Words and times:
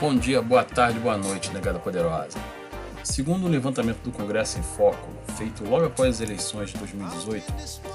Bom 0.00 0.16
dia, 0.16 0.40
boa 0.40 0.64
tarde, 0.64 0.98
boa 0.98 1.18
noite, 1.18 1.52
negada 1.52 1.78
poderosa. 1.78 2.38
Segundo 3.04 3.46
um 3.46 3.50
levantamento 3.50 3.98
do 3.98 4.10
Congresso 4.10 4.58
em 4.58 4.62
Foco, 4.62 5.10
feito 5.36 5.62
logo 5.62 5.84
após 5.84 6.14
as 6.14 6.20
eleições 6.22 6.70
de 6.70 6.78
2018, 6.78 7.44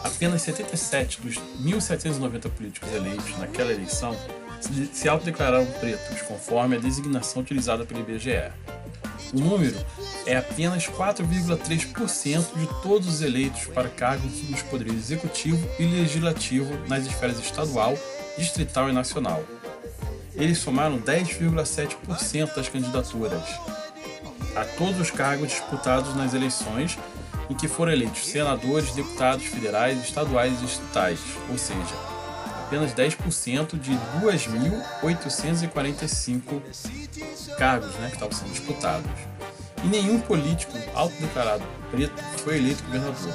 apenas 0.03 0.43
77 0.43 1.19
dos 1.19 1.37
1.790 1.63 2.51
políticos 2.51 2.93
eleitos 2.93 3.35
naquela 3.39 3.71
eleição 3.71 4.15
se 4.93 5.09
autodeclararam 5.09 5.65
pretos, 5.79 6.21
conforme 6.21 6.75
a 6.75 6.79
designação 6.79 7.41
utilizada 7.41 7.83
pelo 7.85 8.01
IBGE. 8.01 8.51
O 9.33 9.39
número 9.39 9.83
é 10.27 10.37
apenas 10.37 10.85
4,3% 10.85 12.55
de 12.55 12.67
todos 12.83 13.07
os 13.07 13.23
eleitos 13.23 13.65
para 13.65 13.89
cargos 13.89 14.47
nos 14.47 14.61
poderes 14.61 14.93
executivo 14.93 15.67
e 15.79 15.85
legislativo 15.87 16.71
nas 16.87 17.07
esferas 17.07 17.39
estadual, 17.39 17.97
distrital 18.37 18.91
e 18.91 18.93
nacional. 18.93 19.43
Eles 20.35 20.57
somaram 20.57 20.99
10,7% 20.99 22.55
das 22.55 22.69
candidaturas 22.69 23.43
a 24.55 24.65
todos 24.77 24.99
os 24.99 25.11
cargos 25.11 25.49
disputados 25.49 26.15
nas 26.15 26.33
eleições 26.33 26.97
em 27.49 27.53
que 27.53 27.67
foram 27.67 27.91
eleitos 27.91 28.25
senadores, 28.25 28.93
deputados 28.93 29.45
federais, 29.45 30.01
estaduais 30.03 30.53
e 30.53 30.65
distritais, 30.65 31.19
ou 31.49 31.57
seja, 31.57 31.93
apenas 32.65 32.93
10% 32.93 33.77
de 33.79 33.91
2.845 34.21 36.61
cargos 37.57 37.93
né, 37.95 38.07
que 38.07 38.13
estavam 38.15 38.35
sendo 38.35 38.51
disputados. 38.51 39.09
E 39.83 39.87
nenhum 39.87 40.19
político 40.19 40.73
autodeclarado 40.95 41.63
preto 41.91 42.19
foi 42.39 42.57
eleito 42.57 42.83
governador. 42.85 43.33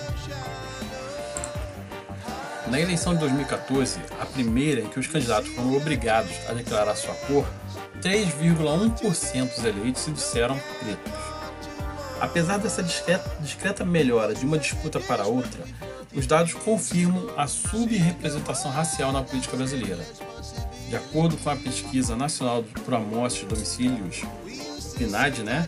Na 2.70 2.80
eleição 2.80 3.14
de 3.14 3.20
2014, 3.20 3.98
a 4.20 4.24
primeira 4.24 4.80
em 4.80 4.86
que 4.86 5.00
os 5.00 5.08
candidatos 5.08 5.50
foram 5.50 5.76
obrigados 5.76 6.30
a 6.48 6.52
declarar 6.52 6.94
sua 6.94 7.14
cor, 7.26 7.44
3,1% 8.00 9.54
dos 9.56 9.64
eleitos 9.64 10.02
se 10.02 10.12
disseram 10.12 10.56
pretos. 10.78 11.12
Apesar 12.20 12.58
dessa 12.58 12.80
discreta, 12.80 13.84
melhora 13.84 14.34
de 14.34 14.46
uma 14.46 14.56
disputa 14.56 15.00
para 15.00 15.26
outra, 15.26 15.64
os 16.14 16.28
dados 16.28 16.54
confirmam 16.54 17.30
a 17.36 17.48
subrepresentação 17.48 18.70
racial 18.70 19.10
na 19.10 19.24
política 19.24 19.56
brasileira. 19.56 20.06
De 20.88 20.94
acordo 20.94 21.36
com 21.38 21.50
a 21.50 21.56
pesquisa 21.56 22.14
nacional 22.14 22.62
por 22.84 22.94
amostras 22.94 23.40
de 23.40 23.46
domicílios, 23.46 24.22
PNAD, 24.96 25.42
né, 25.42 25.66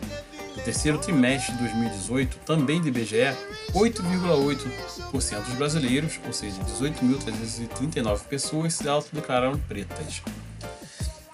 no 0.55 0.63
terceiro 0.63 0.97
trimestre 0.97 1.53
de 1.53 1.59
2018, 1.59 2.37
também 2.45 2.81
do 2.81 2.87
IBGE, 2.87 3.35
8,8% 3.73 5.43
dos 5.43 5.55
brasileiros, 5.55 6.19
ou 6.25 6.33
seja, 6.33 6.61
18.339 6.63 8.21
pessoas, 8.29 8.73
se 8.73 8.87
autodeclararam 8.87 9.57
pretas. 9.57 10.21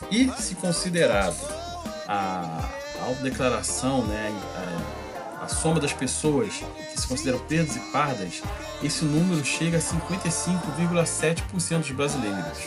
E 0.10 0.32
se 0.40 0.56
considerado 0.56 1.38
a 2.08 2.68
autodeclaração, 3.02 4.06
né, 4.06 4.34
a, 5.40 5.44
a 5.44 5.48
soma 5.48 5.80
das 5.80 5.94
pessoas 5.94 6.54
que 6.92 7.00
se 7.00 7.08
consideram 7.08 7.40
pretas 7.40 7.76
e 7.76 7.80
pardas, 7.92 8.42
esse 8.82 9.06
número 9.06 9.44
chega 9.46 9.78
a 9.78 9.82
55,7% 9.82 11.80
dos 11.80 11.92
brasileiros. 11.92 12.60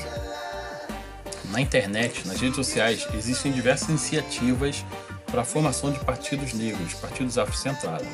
Na 1.51 1.61
internet, 1.61 2.27
nas 2.27 2.41
redes 2.41 2.57
sociais, 2.57 3.07
existem 3.15 3.53
diversas 3.53 3.89
iniciativas 3.89 4.85
para 5.33 5.41
a 5.41 5.45
formação 5.45 5.91
de 5.91 5.99
partidos 6.01 6.53
negros, 6.53 6.93
partidos 6.93 7.39
afrocentrados. 7.39 8.07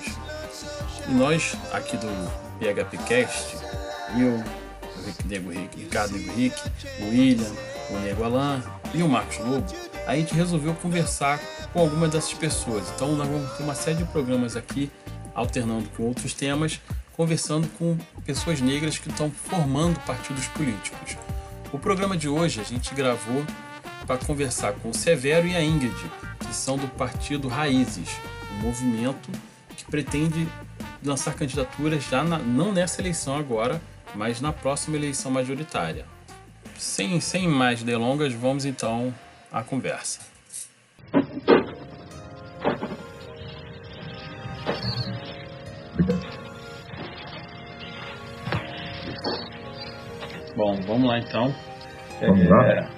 E 1.08 1.10
nós, 1.10 1.56
aqui 1.72 1.96
do 1.96 2.06
PHPcast, 2.60 3.56
eu, 4.16 4.36
o 4.36 5.28
Nego 5.28 5.50
Rick, 5.50 5.80
Ricardo 5.80 6.16
Nego 6.16 6.32
Rick, 6.32 6.56
o 7.00 7.10
William, 7.10 7.52
o 7.90 7.98
Nego 7.98 8.22
Alan 8.22 8.62
e 8.94 9.02
o 9.02 9.08
Marcos 9.08 9.38
Lobo, 9.38 9.66
a 10.06 10.14
gente 10.14 10.32
resolveu 10.32 10.74
conversar 10.76 11.40
com 11.72 11.80
algumas 11.80 12.10
dessas 12.10 12.32
pessoas. 12.34 12.88
Então 12.94 13.12
nós 13.16 13.26
vamos 13.26 13.52
ter 13.56 13.64
uma 13.64 13.74
série 13.74 13.96
de 13.96 14.04
programas 14.04 14.56
aqui, 14.56 14.88
alternando 15.34 15.88
com 15.96 16.04
outros 16.04 16.32
temas, 16.32 16.80
conversando 17.16 17.66
com 17.76 17.98
pessoas 18.24 18.60
negras 18.60 18.96
que 18.96 19.08
estão 19.08 19.28
formando 19.28 19.98
partidos 20.06 20.46
políticos. 20.46 21.16
O 21.72 21.78
programa 21.80 22.16
de 22.16 22.28
hoje 22.28 22.60
a 22.60 22.64
gente 22.64 22.94
gravou 22.94 23.44
para 24.06 24.16
conversar 24.18 24.72
com 24.74 24.90
o 24.90 24.94
Severo 24.94 25.48
e 25.48 25.56
a 25.56 25.62
Ingrid, 25.62 25.94
que 26.38 26.54
são 26.54 26.76
do 26.76 26.88
partido 26.88 27.48
Raízes, 27.48 28.08
um 28.52 28.62
movimento 28.62 29.30
que 29.76 29.84
pretende 29.84 30.48
lançar 31.04 31.34
candidaturas 31.34 32.02
já 32.04 32.24
na, 32.24 32.38
não 32.38 32.72
nessa 32.72 33.00
eleição 33.00 33.36
agora, 33.36 33.80
mas 34.14 34.40
na 34.40 34.52
próxima 34.52 34.96
eleição 34.96 35.30
majoritária. 35.30 36.04
Sem, 36.76 37.20
sem 37.20 37.48
mais 37.48 37.82
delongas, 37.82 38.32
vamos 38.32 38.64
então 38.64 39.14
à 39.52 39.62
conversa. 39.62 40.20
Bom, 50.56 50.74
vamos 50.86 51.08
lá 51.08 51.18
então. 51.18 51.54
Vamos 52.20 52.44
é, 52.44 52.48
lá. 52.48 52.90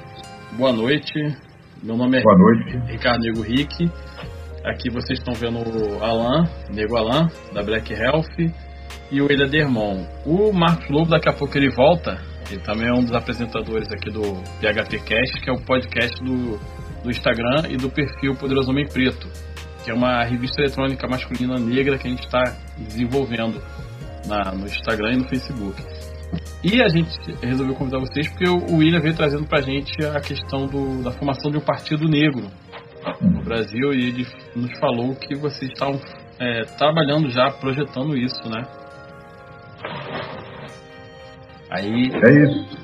Boa 0.56 0.72
noite. 0.72 1.49
Meu 1.82 1.96
nome 1.96 2.18
é 2.18 2.22
Boa 2.22 2.36
noite. 2.36 2.92
Ricardo 2.92 3.22
Nego 3.22 3.40
Rick. 3.40 3.90
Aqui 4.66 4.90
vocês 4.90 5.18
estão 5.18 5.32
vendo 5.32 5.60
o 5.60 6.04
Alan, 6.04 6.44
Nego 6.68 6.94
Alan, 6.94 7.26
da 7.54 7.62
Black 7.62 7.90
Health, 7.94 8.52
e 9.10 9.22
o 9.22 9.32
Eda 9.32 9.46
Dermon. 9.46 10.04
O 10.26 10.52
Marcos 10.52 10.90
Lobo, 10.90 11.08
daqui 11.08 11.30
a 11.30 11.32
pouco 11.32 11.56
ele 11.56 11.70
volta. 11.70 12.18
Ele 12.50 12.60
também 12.60 12.86
é 12.86 12.92
um 12.92 13.02
dos 13.02 13.14
apresentadores 13.14 13.88
aqui 13.90 14.10
do 14.10 14.20
PHPcast, 14.60 15.40
que 15.40 15.48
é 15.48 15.52
o 15.54 15.60
podcast 15.62 16.22
do, 16.22 16.58
do 17.02 17.08
Instagram 17.08 17.62
e 17.70 17.78
do 17.78 17.88
perfil 17.88 18.34
Poderoso 18.34 18.70
Homem 18.70 18.86
Preto, 18.86 19.26
que 19.82 19.90
é 19.90 19.94
uma 19.94 20.22
revista 20.22 20.60
eletrônica 20.60 21.08
masculina 21.08 21.58
negra 21.58 21.96
que 21.96 22.06
a 22.06 22.10
gente 22.10 22.26
está 22.26 22.44
desenvolvendo 22.76 23.58
na, 24.26 24.52
no 24.52 24.66
Instagram 24.66 25.14
e 25.14 25.16
no 25.16 25.28
Facebook. 25.28 25.82
E 26.62 26.82
a 26.82 26.88
gente 26.88 27.10
resolveu 27.42 27.74
convidar 27.74 27.98
vocês 27.98 28.28
porque 28.28 28.48
o 28.48 28.76
William 28.76 29.00
veio 29.00 29.16
trazendo 29.16 29.46
pra 29.46 29.62
gente 29.62 29.92
a 30.04 30.20
questão 30.20 30.66
do, 30.66 31.02
da 31.02 31.10
formação 31.10 31.50
de 31.50 31.56
um 31.56 31.62
partido 31.62 32.06
negro 32.06 32.48
no 33.20 33.42
Brasil 33.42 33.92
e 33.92 34.08
ele 34.08 34.26
nos 34.54 34.78
falou 34.78 35.14
que 35.14 35.34
vocês 35.34 35.70
estavam 35.72 35.98
é, 36.38 36.64
trabalhando 36.76 37.30
já, 37.30 37.50
projetando 37.50 38.16
isso, 38.16 38.48
né? 38.48 38.62
Aí... 41.70 42.10
É 42.12 42.44
isso. 42.44 42.78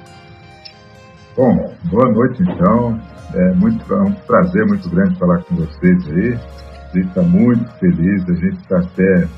Bom, 1.36 1.74
boa 1.84 2.12
noite 2.12 2.42
então. 2.42 2.98
É, 3.34 3.52
muito, 3.54 3.92
é 3.92 4.00
um 4.00 4.12
prazer 4.12 4.64
muito 4.66 4.88
grande 4.88 5.18
falar 5.18 5.42
com 5.42 5.56
vocês 5.56 6.08
aí. 6.08 6.34
A 6.34 6.96
gente 6.96 7.08
está 7.08 7.22
muito 7.22 7.68
feliz, 7.78 8.22
a 8.28 8.34
gente 8.34 8.56
está 8.56 8.78
até 8.78 9.28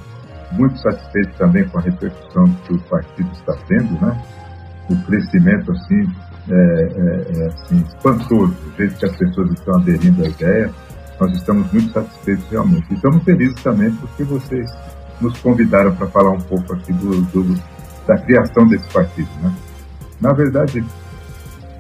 muito 0.53 0.79
satisfeito 0.79 1.37
também 1.37 1.67
com 1.69 1.79
a 1.79 1.83
repercussão 1.83 2.45
que 2.67 2.75
o 2.75 2.79
partido 2.83 3.31
está 3.33 3.55
tendo, 3.67 3.93
né? 4.05 4.23
O 4.91 4.97
crescimento, 5.05 5.73
assim, 5.73 6.09
é, 6.51 6.55
é, 6.55 7.41
é 7.41 7.47
assim, 7.49 7.85
espantoso, 7.87 8.57
o 8.67 8.77
jeito 8.77 8.95
que 8.99 9.05
as 9.05 9.17
pessoas 9.17 9.51
estão 9.53 9.75
aderindo 9.77 10.25
à 10.25 10.29
ideia, 10.29 10.71
nós 11.21 11.33
estamos 11.33 11.71
muito 11.73 11.93
satisfeitos 11.93 12.49
realmente. 12.51 12.87
E 12.91 12.95
estamos 12.95 13.23
felizes 13.25 13.63
também 13.63 13.93
porque 13.93 14.25
vocês 14.25 14.71
nos 15.21 15.39
convidaram 15.41 15.95
para 15.95 16.07
falar 16.07 16.31
um 16.31 16.41
pouco 16.41 16.73
aqui 16.75 16.93
do, 16.93 17.21
do, 17.23 17.61
da 18.07 18.17
criação 18.19 18.67
desse 18.67 18.89
partido, 18.93 19.29
né? 19.43 19.53
Na 20.21 20.33
verdade, 20.33 20.85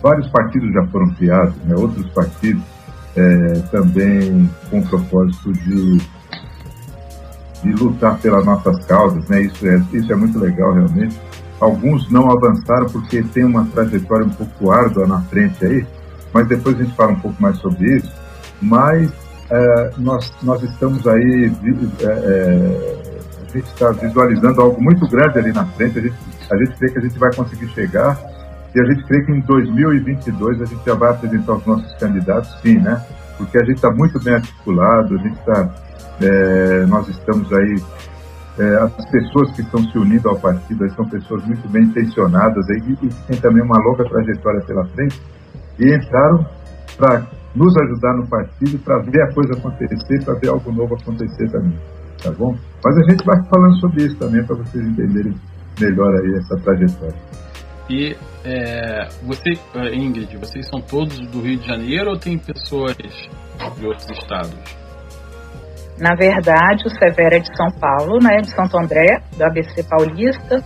vários 0.02 0.28
partidos 0.30 0.72
já 0.72 0.86
foram 0.88 1.08
criados, 1.14 1.56
né? 1.64 1.74
outros 1.76 2.08
partidos 2.10 2.62
é, 3.16 3.52
também 3.70 4.48
com 4.70 4.78
o 4.78 4.86
propósito 4.86 5.52
de 5.52 5.98
de 7.62 7.72
lutar 7.72 8.18
pelas 8.18 8.44
nossas 8.44 8.84
causas, 8.86 9.26
né? 9.28 9.42
Isso 9.42 9.66
é, 9.66 9.82
isso 9.92 10.12
é 10.12 10.16
muito 10.16 10.38
legal 10.38 10.72
realmente. 10.72 11.18
Alguns 11.60 12.10
não 12.10 12.30
avançaram 12.30 12.86
porque 12.86 13.22
tem 13.22 13.44
uma 13.44 13.64
trajetória 13.66 14.24
um 14.24 14.30
pouco 14.30 14.70
árdua 14.70 15.06
na 15.06 15.20
frente 15.22 15.64
aí, 15.64 15.86
mas 16.32 16.46
depois 16.46 16.78
a 16.78 16.84
gente 16.84 16.94
fala 16.94 17.12
um 17.12 17.20
pouco 17.20 17.40
mais 17.42 17.56
sobre 17.58 17.96
isso. 17.96 18.12
Mas 18.62 19.12
é, 19.50 19.90
nós, 19.98 20.32
nós 20.42 20.62
estamos 20.62 21.06
aí, 21.06 21.50
é, 22.00 22.04
é, 22.04 22.98
a 23.48 23.52
gente 23.52 23.66
está 23.66 23.90
visualizando 23.90 24.60
algo 24.60 24.80
muito 24.80 25.08
grande 25.08 25.38
ali 25.38 25.52
na 25.52 25.64
frente, 25.66 25.98
a 25.98 26.02
gente, 26.02 26.16
a 26.50 26.56
gente 26.56 26.76
crê 26.76 26.90
que 26.90 26.98
a 26.98 27.02
gente 27.02 27.18
vai 27.18 27.34
conseguir 27.34 27.68
chegar 27.70 28.18
e 28.74 28.80
a 28.80 28.84
gente 28.84 29.04
crê 29.04 29.24
que 29.24 29.32
em 29.32 29.40
2022 29.40 30.62
a 30.62 30.64
gente 30.66 30.84
já 30.84 30.94
vai 30.94 31.10
apresentar 31.10 31.54
os 31.54 31.66
nossos 31.66 31.92
candidatos, 31.94 32.54
sim, 32.60 32.78
né? 32.78 33.04
Porque 33.36 33.56
a 33.56 33.64
gente 33.64 33.76
está 33.76 33.90
muito 33.90 34.22
bem 34.22 34.34
articulado, 34.34 35.14
a 35.14 35.18
gente 35.18 35.38
está 35.38 35.74
é, 36.20 36.86
nós 36.86 37.08
estamos 37.08 37.52
aí, 37.52 37.82
é, 38.58 38.76
as 38.76 39.10
pessoas 39.10 39.52
que 39.52 39.62
estão 39.62 39.82
se 39.84 39.98
unindo 39.98 40.28
ao 40.28 40.38
partido 40.38 40.88
são 40.90 41.08
pessoas 41.08 41.44
muito 41.44 41.68
bem 41.68 41.84
intencionadas 41.84 42.68
aí, 42.70 42.80
que 42.96 43.08
têm 43.26 43.40
também 43.40 43.62
uma 43.62 43.78
longa 43.78 44.04
trajetória 44.04 44.60
pela 44.62 44.84
frente 44.86 45.20
e 45.78 45.94
entraram 45.94 46.44
para 46.96 47.26
nos 47.54 47.76
ajudar 47.76 48.14
no 48.14 48.26
partido, 48.26 48.78
para 48.80 48.98
ver 48.98 49.22
a 49.22 49.32
coisa 49.32 49.52
acontecer, 49.54 50.24
para 50.24 50.34
ver 50.34 50.48
algo 50.48 50.72
novo 50.72 50.96
acontecer 50.96 51.50
também, 51.50 51.78
tá 52.22 52.30
bom? 52.32 52.54
Mas 52.84 52.96
a 52.98 53.10
gente 53.10 53.24
vai 53.24 53.36
falando 53.48 53.80
sobre 53.80 54.04
isso 54.04 54.16
também 54.16 54.44
para 54.44 54.56
vocês 54.56 54.84
entenderem 54.86 55.34
melhor 55.80 56.14
aí 56.16 56.34
essa 56.34 56.56
trajetória. 56.56 57.16
E 57.88 58.14
é, 58.44 59.08
você, 59.22 59.58
é, 59.74 59.94
Ingrid, 59.94 60.36
vocês 60.36 60.68
são 60.68 60.80
todos 60.80 61.18
do 61.30 61.40
Rio 61.40 61.58
de 61.58 61.66
Janeiro 61.66 62.10
ou 62.10 62.18
tem 62.18 62.38
pessoas 62.38 62.96
de 62.96 63.86
outros 63.86 64.10
estados? 64.10 64.77
Na 66.00 66.14
verdade, 66.14 66.86
o 66.86 66.90
Severo 66.90 67.34
é 67.34 67.38
de 67.40 67.56
São 67.56 67.68
Paulo, 67.80 68.18
né, 68.22 68.36
de 68.36 68.50
Santo 68.50 68.78
André, 68.78 69.20
do 69.36 69.44
ABC 69.44 69.82
Paulista. 69.82 70.62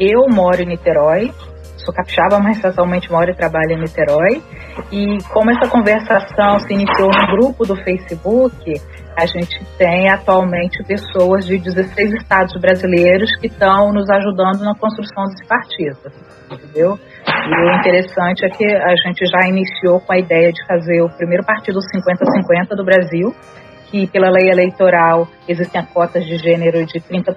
Eu 0.00 0.26
moro 0.28 0.62
em 0.62 0.66
Niterói, 0.66 1.30
sou 1.76 1.94
capixaba, 1.94 2.40
mas 2.40 2.64
atualmente 2.64 3.10
moro 3.10 3.30
e 3.30 3.34
trabalho 3.34 3.72
em 3.72 3.80
Niterói. 3.80 4.42
E 4.90 5.18
como 5.32 5.50
essa 5.50 5.70
conversação 5.70 6.58
se 6.60 6.72
iniciou 6.72 7.08
no 7.08 7.36
grupo 7.36 7.64
do 7.64 7.76
Facebook, 7.76 8.74
a 9.16 9.26
gente 9.26 9.64
tem 9.78 10.10
atualmente 10.10 10.82
pessoas 10.84 11.46
de 11.46 11.58
16 11.58 12.14
estados 12.14 12.60
brasileiros 12.60 13.30
que 13.40 13.46
estão 13.46 13.92
nos 13.92 14.10
ajudando 14.10 14.64
na 14.64 14.74
construção 14.74 15.24
desse 15.26 15.46
partido, 15.46 15.98
entendeu? 16.50 16.98
E 17.26 17.54
o 17.54 17.76
interessante 17.78 18.44
é 18.44 18.48
que 18.48 18.64
a 18.64 18.96
gente 19.06 19.24
já 19.26 19.48
iniciou 19.48 20.00
com 20.00 20.12
a 20.12 20.18
ideia 20.18 20.50
de 20.50 20.66
fazer 20.66 21.00
o 21.02 21.08
primeiro 21.10 21.44
partido 21.44 21.78
50-50 21.78 22.74
do 22.76 22.84
Brasil, 22.84 23.32
que 23.94 24.08
pela 24.08 24.28
lei 24.28 24.50
eleitoral 24.50 25.28
existem 25.46 25.80
cotas 25.94 26.24
de 26.26 26.36
gênero 26.38 26.84
de 26.84 26.98
30%, 26.98 27.30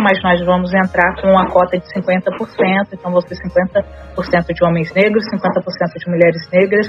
mas 0.00 0.20
nós 0.20 0.44
vamos 0.44 0.74
entrar 0.74 1.14
com 1.20 1.28
uma 1.28 1.46
cota 1.46 1.78
de 1.78 1.84
50%, 1.94 2.88
então 2.92 3.12
vão 3.12 3.20
ser 3.20 3.36
50% 3.36 4.52
de 4.52 4.66
homens 4.66 4.92
negros, 4.92 5.24
50% 5.26 6.04
de 6.04 6.10
mulheres 6.10 6.50
negras, 6.52 6.86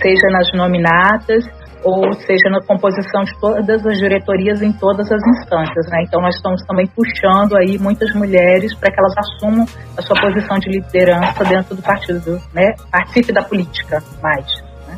seja 0.00 0.28
nas 0.30 0.50
nominatas 0.54 1.44
ou 1.84 2.10
seja 2.14 2.48
na 2.48 2.62
composição 2.66 3.24
de 3.24 3.38
todas 3.38 3.86
as 3.86 3.98
diretorias 3.98 4.62
em 4.62 4.72
todas 4.72 5.12
as 5.12 5.20
instâncias. 5.22 5.86
Né? 5.90 6.04
Então 6.06 6.22
nós 6.22 6.34
estamos 6.34 6.62
também 6.66 6.86
puxando 6.86 7.54
aí 7.58 7.78
muitas 7.78 8.14
mulheres 8.14 8.74
para 8.74 8.90
que 8.90 8.98
elas 8.98 9.12
assumam 9.18 9.66
a 9.94 10.00
sua 10.00 10.18
posição 10.18 10.58
de 10.58 10.70
liderança 10.70 11.44
dentro 11.44 11.76
do 11.76 11.82
partido, 11.82 12.40
né? 12.54 12.72
participe 12.90 13.30
da 13.30 13.42
política 13.42 14.02
mais. 14.22 14.46
Né? 14.88 14.96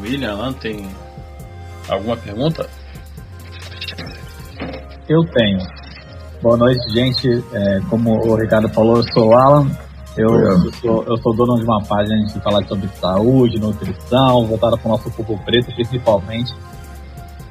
William, 0.00 0.54
tem 0.54 0.88
Alguma 1.88 2.16
pergunta? 2.16 2.68
Eu 5.08 5.20
tenho. 5.34 5.58
Boa 6.42 6.56
noite, 6.56 6.80
gente. 6.92 7.28
É, 7.52 7.80
como 7.90 8.18
o 8.26 8.36
Ricardo 8.36 8.68
falou, 8.68 8.96
eu 8.96 9.12
sou 9.12 9.28
o 9.28 9.36
Alan. 9.36 9.70
Eu, 10.16 10.28
eu, 10.28 10.72
sou, 10.74 11.04
eu 11.04 11.16
sou 11.18 11.34
dono 11.34 11.58
de 11.58 11.64
uma 11.64 11.82
página 11.84 12.16
de 12.26 12.40
falar 12.40 12.62
sobre 12.66 12.88
saúde, 13.00 13.58
nutrição, 13.58 14.46
voltada 14.46 14.76
para 14.76 14.86
o 14.86 14.90
nosso 14.92 15.10
povo 15.10 15.38
preto, 15.44 15.74
principalmente. 15.74 16.54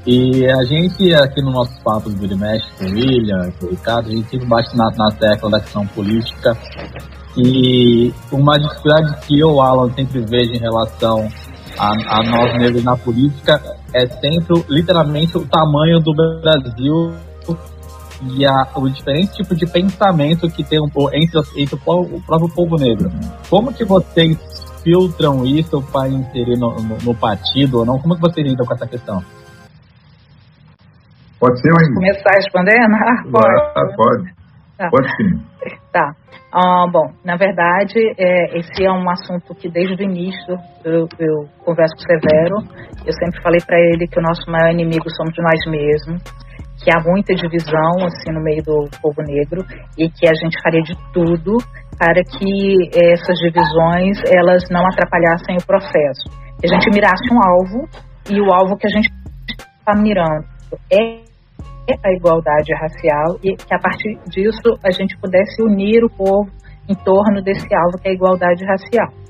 E 0.05 0.47
a 0.47 0.63
gente, 0.63 1.13
aqui 1.13 1.41
no 1.41 1.51
nosso 1.51 1.79
papo 1.83 2.09
do 2.09 2.15
Burimesh, 2.15 2.63
com 2.77 2.85
o 2.85 2.91
William, 2.91 3.51
com 3.59 3.67
o 3.67 3.69
Ricardo, 3.69 4.09
a 4.09 4.11
gente 4.11 4.29
sempre 4.29 4.47
bate 4.47 4.75
na, 4.75 4.89
na 4.91 5.11
tecla 5.11 5.49
da 5.49 5.59
questão 5.59 5.85
política. 5.87 6.57
E 7.37 8.13
uma 8.31 8.57
dificuldade 8.59 9.25
que 9.25 9.39
eu, 9.39 9.61
Alan, 9.61 9.91
sempre 9.93 10.21
vejo 10.21 10.51
em 10.53 10.59
relação 10.59 11.31
a, 11.77 11.91
a 11.91 12.23
nós 12.23 12.59
negros 12.59 12.83
na 12.83 12.97
política 12.97 13.61
é 13.93 14.07
sempre 14.07 14.63
literalmente 14.69 15.37
o 15.37 15.45
tamanho 15.45 15.99
do 15.99 16.13
Brasil 16.13 17.13
e 18.29 18.45
a, 18.45 18.67
o 18.75 18.89
diferente 18.89 19.33
tipo 19.33 19.55
de 19.55 19.65
pensamento 19.65 20.49
que 20.49 20.63
tem 20.63 20.79
um, 20.79 20.87
entre, 21.13 21.41
entre 21.57 21.75
o, 21.75 22.01
o, 22.01 22.21
próprio 22.21 22.49
povo 22.49 22.75
negro. 22.77 23.09
Como 23.49 23.73
que 23.73 23.83
vocês 23.83 24.37
filtram 24.83 25.45
isso 25.45 25.81
para 25.91 26.07
inserir 26.09 26.57
no, 26.57 26.75
no, 26.75 26.97
no, 27.03 27.15
partido 27.15 27.79
ou 27.79 27.85
não? 27.85 27.99
Como 27.99 28.15
que 28.15 28.21
vocês 28.21 28.45
lidam 28.45 28.65
com 28.65 28.73
essa 28.73 28.87
questão? 28.87 29.23
Pode 31.39 31.59
ser, 31.59 31.71
mãe? 31.73 31.93
Começar 31.95 32.31
respondendo? 32.35 32.93
Ah, 32.93 33.23
pode. 33.31 33.61
Ah, 33.75 33.95
pode. 33.95 34.33
Tá. 34.77 34.89
Pode 34.89 35.07
sim. 35.15 35.41
Tá. 35.91 36.15
Ah, 36.53 36.85
bom, 36.91 37.13
na 37.23 37.37
verdade, 37.37 37.97
é, 38.19 38.59
esse 38.59 38.83
é 38.83 38.91
um 38.91 39.09
assunto 39.09 39.55
que 39.55 39.69
desde 39.69 39.95
o 39.95 40.03
início 40.03 40.57
eu, 40.83 41.07
eu 41.17 41.47
converso 41.63 41.95
com 41.95 42.03
o 42.03 42.07
Severo. 42.07 42.55
Eu 43.05 43.13
sempre 43.13 43.41
falei 43.41 43.61
para 43.65 43.79
ele 43.79 44.05
que 44.05 44.19
o 44.19 44.21
nosso 44.21 44.43
maior 44.51 44.69
inimigo 44.69 45.09
somos 45.15 45.33
nós 45.39 45.59
mesmos, 45.71 46.21
que 46.83 46.91
há 46.91 46.99
muita 46.99 47.33
divisão 47.33 48.03
assim 48.03 48.33
no 48.33 48.43
meio 48.43 48.61
do 48.63 48.89
povo 49.01 49.21
negro 49.23 49.63
e 49.97 50.09
que 50.09 50.27
a 50.27 50.33
gente 50.33 50.61
faria 50.61 50.81
de 50.81 50.93
tudo 51.13 51.55
para 51.97 52.21
que 52.21 52.89
essas 52.99 53.37
divisões 53.39 54.19
elas 54.27 54.63
não 54.69 54.85
atrapalhassem 54.87 55.55
o 55.55 55.65
processo. 55.65 56.27
Que 56.59 56.67
a 56.67 56.73
gente 56.73 56.91
mirasse 56.91 57.31
um 57.31 57.39
alvo 57.39 57.87
e 58.29 58.41
o 58.41 58.51
alvo 58.51 58.75
que 58.75 58.87
a 58.87 58.91
gente 58.91 59.09
está 59.47 59.95
mirando 59.95 60.45
é 60.91 61.30
a 62.03 62.11
igualdade 62.13 62.73
racial 62.73 63.37
e 63.43 63.55
que 63.55 63.73
a 63.73 63.79
partir 63.79 64.17
disso 64.27 64.77
a 64.83 64.91
gente 64.91 65.17
pudesse 65.17 65.61
unir 65.63 66.03
o 66.03 66.09
povo 66.09 66.49
em 66.89 66.95
torno 66.95 67.41
desse 67.41 67.67
alvo 67.73 67.97
que 68.01 68.07
é 68.07 68.11
a 68.11 68.13
igualdade 68.13 68.65
racial. 68.65 69.20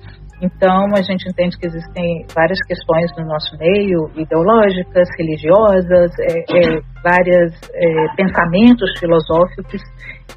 Então, 0.41 0.87
a 0.97 1.01
gente 1.03 1.29
entende 1.29 1.55
que 1.55 1.67
existem 1.67 2.25
várias 2.33 2.57
questões 2.65 3.11
no 3.15 3.27
nosso 3.27 3.55
meio, 3.59 4.09
ideológicas, 4.15 5.07
religiosas, 5.15 6.09
é, 6.19 6.33
é, 6.57 6.81
vários 7.03 7.53
é, 7.71 8.15
pensamentos 8.15 8.89
filosóficos 8.99 9.81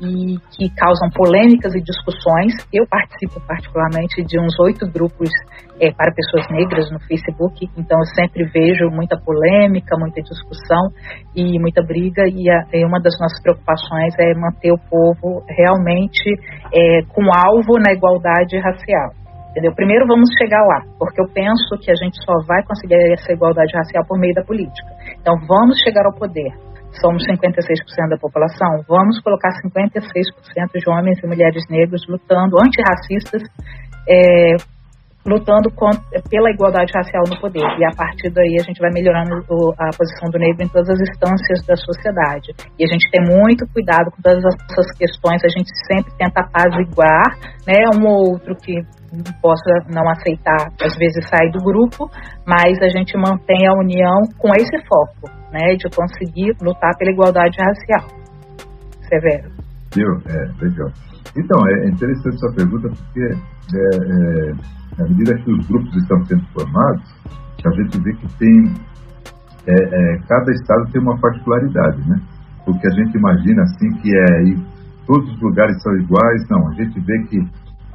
e 0.01 0.37
que 0.53 0.69
causam 0.77 1.09
polêmicas 1.09 1.75
e 1.75 1.81
discussões. 1.81 2.53
Eu 2.71 2.85
participo 2.87 3.41
particularmente 3.47 4.23
de 4.25 4.39
uns 4.39 4.59
oito 4.61 4.85
grupos 4.93 5.31
é, 5.81 5.91
para 5.91 6.13
pessoas 6.13 6.47
negras 6.51 6.91
no 6.91 7.01
Facebook, 7.01 7.65
então 7.75 7.99
eu 7.99 8.07
sempre 8.15 8.45
vejo 8.45 8.91
muita 8.91 9.17
polêmica, 9.17 9.97
muita 9.99 10.21
discussão 10.21 10.93
e 11.35 11.59
muita 11.59 11.83
briga. 11.83 12.25
E, 12.29 12.51
a, 12.51 12.67
e 12.75 12.85
uma 12.85 13.01
das 13.01 13.19
nossas 13.19 13.41
preocupações 13.41 14.13
é 14.19 14.35
manter 14.35 14.73
o 14.73 14.79
povo 14.79 15.43
realmente 15.49 16.29
é, 16.75 17.03
com 17.09 17.23
alvo 17.25 17.79
na 17.81 17.93
igualdade 17.93 18.59
racial. 18.59 19.24
Entendeu? 19.55 19.73
Primeiro 19.73 20.05
vamos 20.09 20.27
chegar 20.37 20.67
lá, 20.67 20.83
porque 20.99 21.23
eu 21.23 21.31
penso 21.31 21.79
que 21.79 21.89
a 21.89 21.95
gente 21.95 22.19
só 22.27 22.35
vai 22.45 22.59
conseguir 22.67 22.99
essa 23.15 23.31
igualdade 23.31 23.71
racial 23.73 24.03
por 24.03 24.19
meio 24.19 24.35
da 24.35 24.43
política. 24.43 24.91
Então 25.21 25.35
vamos 25.47 25.79
chegar 25.79 26.05
ao 26.05 26.13
poder. 26.13 26.51
Somos 27.01 27.23
56% 27.23 28.11
da 28.11 28.19
população, 28.19 28.83
vamos 28.89 29.21
colocar 29.23 29.51
56% 29.63 30.75
de 30.75 30.91
homens 30.91 31.23
e 31.23 31.27
mulheres 31.27 31.63
negros 31.71 32.03
lutando, 32.09 32.59
antirracistas, 32.59 33.43
é, 34.09 34.57
lutando 35.25 35.71
contra, 35.71 36.03
pela 36.29 36.51
igualdade 36.51 36.91
racial 36.95 37.23
no 37.31 37.41
poder. 37.41 37.63
E 37.79 37.85
a 37.85 37.95
partir 37.97 38.31
daí 38.31 38.57
a 38.59 38.63
gente 38.63 38.79
vai 38.79 38.91
melhorando 38.93 39.39
a 39.79 39.91
posição 39.97 40.31
do 40.31 40.39
negro 40.39 40.63
em 40.63 40.69
todas 40.69 40.89
as 40.91 41.01
instâncias 41.01 41.65
da 41.67 41.77
sociedade. 41.77 42.51
E 42.79 42.83
a 42.83 42.91
gente 42.91 43.11
tem 43.11 43.23
muito 43.23 43.67
cuidado 43.73 44.11
com 44.11 44.21
todas 44.21 44.43
essas 44.43 44.91
questões, 44.99 45.43
a 45.45 45.49
gente 45.49 45.71
sempre 45.87 46.13
tenta 46.19 46.43
apaziguar 46.43 47.39
né, 47.67 47.87
um 47.95 48.07
ou 48.07 48.35
outro 48.35 48.55
que 48.57 48.83
possa 49.41 49.71
não 49.89 50.09
aceitar, 50.11 50.71
às 50.81 50.95
vezes 50.97 51.29
sai 51.29 51.51
do 51.51 51.59
grupo, 51.61 52.09
mas 52.47 52.79
a 52.83 52.89
gente 52.89 53.17
mantém 53.17 53.67
a 53.67 53.73
união 53.75 54.23
com 54.39 54.49
esse 54.57 54.77
foco, 54.87 55.31
né, 55.53 55.77
de 55.77 55.89
conseguir 55.95 56.55
lutar 56.63 56.93
pela 56.99 57.13
igualdade 57.13 57.57
racial. 57.59 58.09
Severo. 59.09 59.51
Viu? 59.95 60.11
É, 60.27 60.65
legal. 60.65 60.91
Então, 61.37 61.59
é 61.69 61.89
interessante 61.89 62.37
essa 62.37 62.55
pergunta 62.55 62.89
porque 62.89 63.23
é, 63.23 63.79
é, 63.79 65.03
à 65.03 65.09
medida 65.09 65.37
que 65.43 65.51
os 65.51 65.67
grupos 65.67 65.97
estão 65.97 66.25
sendo 66.25 66.45
formados, 66.53 67.15
a 67.67 67.71
gente 67.71 68.01
vê 68.03 68.13
que 68.13 68.39
tem 68.39 68.75
é, 69.67 69.73
é, 69.73 70.19
cada 70.29 70.53
estado 70.53 70.93
tem 70.93 71.01
uma 71.01 71.19
particularidade, 71.19 72.09
né? 72.09 72.21
Porque 72.67 72.87
a 72.87 72.91
gente 72.91 73.17
imagina 73.17 73.63
assim 73.63 73.91
que 74.01 74.15
é 74.15 74.75
todos 75.07 75.29
os 75.33 75.41
lugares 75.41 75.81
são 75.83 75.93
iguais, 75.97 76.49
não. 76.51 76.69
A 76.69 76.73
gente 76.75 77.01
vê 77.01 77.19
que 77.25 77.39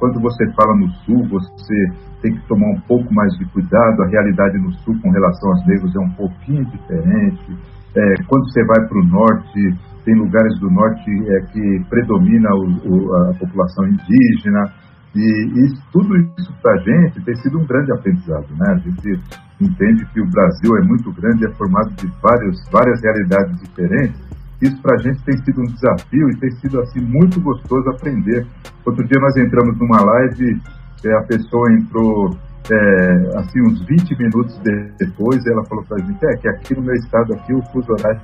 quando 0.00 0.18
você 0.18 0.50
fala 0.52 0.74
no 0.76 0.88
Sul, 1.04 1.28
você 1.28 1.76
tem 2.22 2.32
que 2.32 2.48
tomar 2.48 2.70
um 2.70 2.80
pouco 2.88 3.12
mais 3.12 3.32
de 3.34 3.44
cuidado. 3.52 4.02
A 4.02 4.08
realidade 4.08 4.58
no 4.58 4.72
Sul 4.78 4.98
com 5.00 5.10
relação 5.10 5.50
aos 5.50 5.66
negros 5.66 5.94
é 5.94 6.00
um 6.00 6.10
pouquinho 6.12 6.64
diferente. 6.64 7.58
É, 7.94 8.14
quando 8.26 8.50
você 8.50 8.64
vai 8.64 8.88
para 8.88 8.98
o 8.98 9.04
Norte, 9.04 9.78
tem 10.04 10.14
lugares 10.14 10.58
do 10.58 10.70
Norte 10.70 11.10
é, 11.10 11.40
que 11.52 11.84
predomina 11.90 12.48
o, 12.54 12.64
o, 12.88 13.14
a 13.14 13.34
população 13.34 13.86
indígena. 13.86 14.72
E, 15.14 15.68
tudo 15.92 16.16
isso 16.16 16.54
para 16.62 16.72
a 16.72 16.78
gente 16.78 17.20
tem 17.24 17.34
sido 17.36 17.58
um 17.58 17.66
grande 17.66 17.92
aprendizado. 17.92 18.46
Né? 18.56 18.66
A 18.68 18.78
gente 18.78 19.20
entende 19.60 20.06
que 20.14 20.20
o 20.20 20.30
Brasil 20.30 20.76
é 20.78 20.82
muito 20.82 21.12
grande, 21.12 21.44
é 21.44 21.50
formado 21.56 21.90
de 21.96 22.06
vários, 22.22 22.56
várias 22.72 23.02
realidades 23.02 23.60
diferentes 23.60 24.30
isso 24.62 24.80
para 24.82 24.94
a 24.94 24.98
gente 24.98 25.22
tem 25.24 25.36
sido 25.44 25.60
um 25.62 25.66
desafio 25.66 26.30
e 26.30 26.36
tem 26.36 26.50
sido 26.52 26.80
assim 26.80 27.00
muito 27.00 27.40
gostoso 27.40 27.88
aprender. 27.90 28.46
Outro 28.84 29.06
dia 29.06 29.20
nós 29.20 29.36
entramos 29.36 29.78
numa 29.78 30.02
live, 30.02 30.60
é, 31.04 31.12
a 31.14 31.22
pessoa 31.22 31.72
entrou 31.72 32.36
é, 32.70 33.38
assim 33.38 33.60
uns 33.62 33.84
20 33.86 34.18
minutos 34.18 34.58
depois, 34.98 35.44
ela 35.46 35.64
falou 35.64 35.84
para 35.84 35.96
a 35.96 36.06
gente, 36.06 36.24
é 36.26 36.36
que 36.36 36.48
aqui 36.48 36.74
no 36.76 36.82
meu 36.82 36.94
estado 36.94 37.32
aqui 37.34 37.54
o 37.54 37.62
fuso 37.72 37.92
horário 37.92 38.20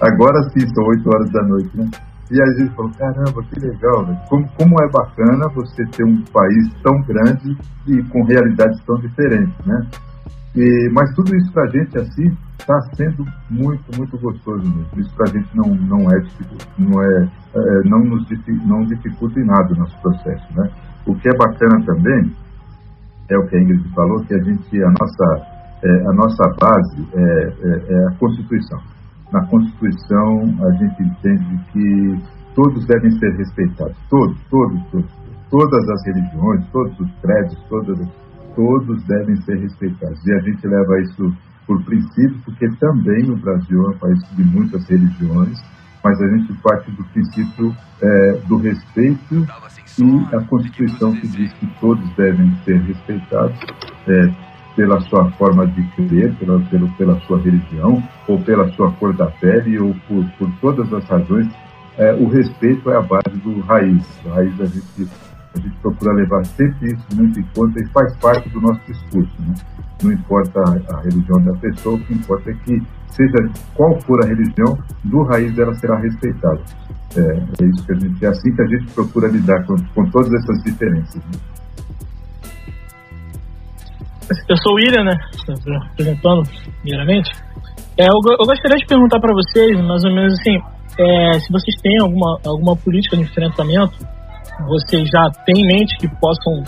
agora 0.00 0.42
sim 0.50 0.66
são 0.74 0.84
8 0.84 1.08
horas 1.08 1.30
da 1.32 1.42
noite, 1.42 1.76
né? 1.76 1.90
E 2.30 2.42
a 2.42 2.46
gente 2.58 2.74
falou, 2.74 2.92
caramba, 2.98 3.42
que 3.42 3.58
legal, 3.58 4.06
né? 4.06 4.20
como, 4.28 4.46
como 4.52 4.76
é 4.82 4.88
bacana 4.90 5.48
você 5.54 5.82
ter 5.86 6.04
um 6.04 6.22
país 6.24 6.68
tão 6.82 7.00
grande 7.02 7.56
e 7.86 8.02
com 8.10 8.22
realidades 8.24 8.78
tão 8.84 8.96
diferentes, 8.96 9.54
né? 9.64 9.86
E, 10.56 10.90
mas 10.92 11.14
tudo 11.14 11.34
isso 11.36 11.52
para 11.52 11.64
a 11.64 11.68
gente 11.68 11.98
assim 11.98 12.36
está 12.58 12.80
sendo 12.94 13.24
muito, 13.50 13.84
muito 13.96 14.18
gostoso 14.18 14.62
mesmo. 14.64 14.88
Isso 14.96 15.14
para 15.14 15.30
a 15.30 15.32
gente 15.32 15.48
não, 15.54 15.74
não 15.74 16.10
é 16.10 16.22
não 16.78 17.02
é 17.02 17.28
é, 17.54 17.88
não 17.88 18.00
nos 18.04 18.26
não 18.66 18.84
dificulta 18.84 19.40
em 19.40 19.44
nada 19.44 19.72
o 19.72 19.76
nosso 19.76 20.00
processo. 20.00 20.46
Né? 20.54 20.70
O 21.06 21.14
que 21.14 21.28
é 21.28 21.36
bacana 21.36 21.84
também 21.84 22.32
é 23.30 23.38
o 23.38 23.46
que 23.46 23.56
a 23.56 23.60
Ingrid 23.60 23.88
falou, 23.94 24.24
que 24.24 24.34
a 24.34 24.42
gente, 24.42 24.82
a 24.82 24.90
nossa, 24.90 25.46
é, 25.82 26.06
a 26.06 26.12
nossa 26.12 26.44
base 26.60 27.08
é, 27.14 27.20
é, 27.20 27.94
é, 27.94 28.06
a 28.08 28.10
Constituição. 28.18 28.78
Na 29.32 29.46
Constituição, 29.46 30.42
a 30.66 30.72
gente 30.72 31.02
entende 31.02 31.58
que 31.72 32.16
todos 32.54 32.86
devem 32.86 33.10
ser 33.18 33.36
respeitados, 33.36 33.96
todos, 34.08 34.38
todos, 34.50 34.82
todos, 34.90 35.10
todas 35.50 35.88
as 35.90 36.06
religiões, 36.06 36.66
todos 36.72 36.98
os 37.00 37.10
credos, 37.20 37.58
todas, 37.68 37.98
todos 38.58 39.04
devem 39.04 39.36
ser 39.42 39.56
respeitados. 39.56 40.26
E 40.26 40.32
a 40.32 40.40
gente 40.40 40.66
leva 40.66 41.00
isso 41.02 41.32
por 41.64 41.80
princípio, 41.84 42.34
porque 42.44 42.68
também 42.80 43.30
o 43.30 43.36
Brasil 43.36 43.84
é 43.84 43.90
um 43.90 43.98
país 43.98 44.18
de 44.36 44.42
muitas 44.42 44.84
religiões, 44.88 45.62
mas 46.02 46.20
a 46.20 46.26
gente 46.26 46.52
parte 46.54 46.90
do 46.90 47.04
princípio 47.04 47.72
é, 48.02 48.32
do 48.48 48.56
respeito 48.56 49.46
e 50.00 50.34
a 50.34 50.40
Constituição 50.40 51.12
que 51.12 51.28
diz 51.28 51.52
que 51.52 51.66
todos 51.80 52.04
devem 52.16 52.52
ser 52.64 52.80
respeitados 52.80 53.60
é, 54.08 54.34
pela 54.74 55.00
sua 55.02 55.30
forma 55.32 55.64
de 55.68 55.82
crer, 55.94 56.34
pela, 56.34 56.58
pela, 56.60 56.88
pela 56.96 57.20
sua 57.20 57.38
religião, 57.40 58.02
ou 58.26 58.40
pela 58.40 58.68
sua 58.72 58.90
cor 58.92 59.14
da 59.14 59.26
pele, 59.26 59.78
ou 59.78 59.94
por, 60.08 60.24
por 60.36 60.50
todas 60.60 60.92
as 60.92 61.04
razões. 61.04 61.48
É, 61.96 62.12
o 62.14 62.28
respeito 62.28 62.90
é 62.90 62.96
a 62.96 63.02
base 63.02 63.36
do 63.42 63.60
raiz. 63.60 64.04
A 64.26 64.34
raiz 64.34 64.60
a 64.60 64.66
gente, 64.66 65.08
a 65.58 65.62
gente 65.62 65.76
procura 65.80 66.12
levar 66.14 66.44
sempre 66.44 66.92
isso 66.92 67.06
muito 67.14 67.40
em 67.40 67.44
conta 67.54 67.80
e 67.80 67.86
faz 67.88 68.16
parte 68.18 68.48
do 68.50 68.60
nosso 68.60 68.80
discurso. 68.86 69.34
Né? 69.40 69.54
Não 70.02 70.12
importa 70.12 70.60
a, 70.60 70.96
a 70.96 71.00
religião 71.02 71.44
da 71.44 71.52
pessoa, 71.60 71.96
o 71.96 72.00
que 72.00 72.14
importa 72.14 72.50
é 72.50 72.54
que, 72.54 72.80
seja 73.08 73.50
qual 73.74 74.00
for 74.02 74.24
a 74.24 74.28
religião, 74.28 74.78
do 75.04 75.22
raiz 75.24 75.54
dela 75.54 75.74
será 75.74 75.98
respeitada. 75.98 76.62
É, 77.16 77.64
é 77.64 77.66
isso 77.66 77.84
que 77.84 77.92
a 77.92 77.96
gente, 77.96 78.24
é 78.24 78.28
assim 78.28 78.54
que 78.54 78.62
a 78.62 78.66
gente 78.66 78.92
procura 78.92 79.28
lidar 79.28 79.66
com, 79.66 79.76
com 79.94 80.10
todas 80.10 80.32
essas 80.32 80.62
diferenças. 80.62 81.16
Né? 81.16 81.58
Eu 84.48 84.56
sou 84.58 84.72
o 84.72 84.76
William, 84.76 85.04
né? 85.04 85.16
Apresentando, 85.90 86.42
primeiramente. 86.82 87.30
É, 87.96 88.04
eu, 88.04 88.32
eu, 88.38 88.46
gostaria 88.46 88.76
de 88.76 88.86
perguntar 88.86 89.18
para 89.20 89.32
vocês, 89.32 89.72
mais 89.80 90.04
ou 90.04 90.14
menos 90.14 90.34
assim, 90.34 90.56
é, 90.98 91.38
se 91.40 91.50
vocês 91.50 91.74
têm 91.82 91.98
alguma, 92.00 92.38
alguma 92.46 92.76
política 92.76 93.16
de 93.16 93.22
enfrentamento, 93.22 93.96
vocês 94.66 95.08
já 95.08 95.30
têm 95.44 95.62
em 95.62 95.66
mente 95.66 95.96
que 95.98 96.08
possam, 96.16 96.62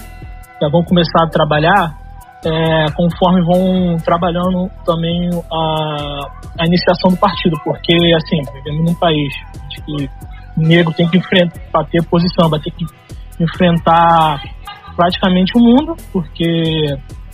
já 0.61 0.69
vão 0.69 0.83
começar 0.85 1.25
a 1.25 1.29
trabalhar 1.29 2.01
é, 2.45 2.91
conforme 2.93 3.43
vão 3.43 3.97
trabalhando 3.99 4.71
também 4.85 5.29
a, 5.53 6.21
a 6.59 6.67
iniciação 6.67 7.11
do 7.11 7.17
partido, 7.17 7.57
porque, 7.65 7.95
assim, 8.15 8.41
vivemos 8.55 8.91
num 8.91 8.95
país 8.95 9.33
que 9.75 10.09
o 10.57 10.63
negro 10.63 10.93
tem 10.95 11.09
que 11.09 11.19
enfrentar, 11.19 11.61
bater 11.73 12.03
posição, 12.05 12.49
vai 12.49 12.61
ter 12.61 12.71
que 12.71 12.85
enfrentar 13.39 14.43
praticamente 14.97 15.53
o 15.57 15.61
mundo, 15.61 15.97
porque, 16.13 16.87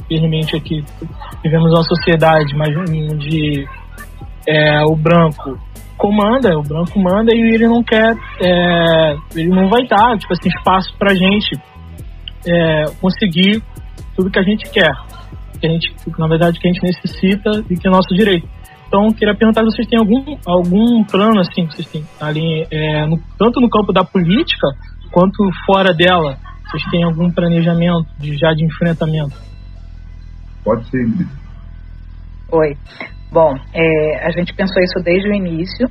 infelizmente, 0.03 0.57
aqui 0.57 0.85
vivemos 1.43 1.73
uma 1.73 1.85
sociedade 1.85 2.55
mais 2.57 2.77
onde 2.77 3.69
é, 4.49 4.85
o 4.85 4.97
branco 4.97 5.59
comanda, 5.97 6.57
o 6.59 6.63
branco 6.63 6.99
manda 7.01 7.35
e 7.35 7.55
ele 7.55 7.67
não 7.67 7.83
quer, 7.83 8.17
é, 8.41 9.17
ele 9.35 9.49
não 9.49 9.69
vai 9.69 9.87
dar, 9.87 10.17
tipo 10.19 10.33
assim, 10.33 10.49
espaço 10.49 10.97
pra 10.99 11.15
gente 11.15 11.59
é, 12.47 12.85
conseguir 13.01 13.63
tudo 14.15 14.31
que 14.31 14.39
a 14.39 14.43
gente 14.43 14.71
quer, 14.71 14.93
que 15.61 15.67
a 15.67 15.71
gente, 15.71 15.95
na 16.19 16.29
verdade, 16.29 16.59
que 16.59 16.69
a 16.69 16.73
gente 16.73 16.83
necessita 16.83 17.65
e 17.69 17.77
que 17.77 17.87
é 17.87 17.91
nosso 17.91 18.15
direito. 18.15 18.49
Então, 18.87 19.09
queria 19.11 19.35
perguntar 19.35 19.63
se 19.63 19.73
vocês 19.73 19.89
têm 19.89 19.99
algum, 19.99 20.37
algum 20.47 21.03
plano, 21.05 21.41
assim, 21.41 21.67
que 21.67 21.75
vocês 21.75 21.89
têm 21.89 22.05
ali, 22.21 22.67
é, 22.71 23.07
no, 23.07 23.19
tanto 23.37 23.61
no 23.61 23.69
campo 23.69 23.93
da 23.93 24.05
política 24.05 24.69
quanto 25.11 25.37
fora 25.67 25.93
dela. 25.93 26.39
Vocês 26.65 26.83
têm 26.91 27.05
algum 27.05 27.31
planejamento 27.31 28.07
de, 28.19 28.37
já 28.37 28.53
de 28.53 28.65
enfrentamento? 28.65 29.35
Pode 30.65 30.89
ser, 30.89 31.07
Oi. 32.53 32.77
Bom, 33.31 33.55
é, 33.75 34.27
a 34.27 34.31
gente 34.31 34.55
pensou 34.55 34.83
isso 34.83 35.03
desde 35.05 35.29
o 35.29 35.35
início. 35.35 35.87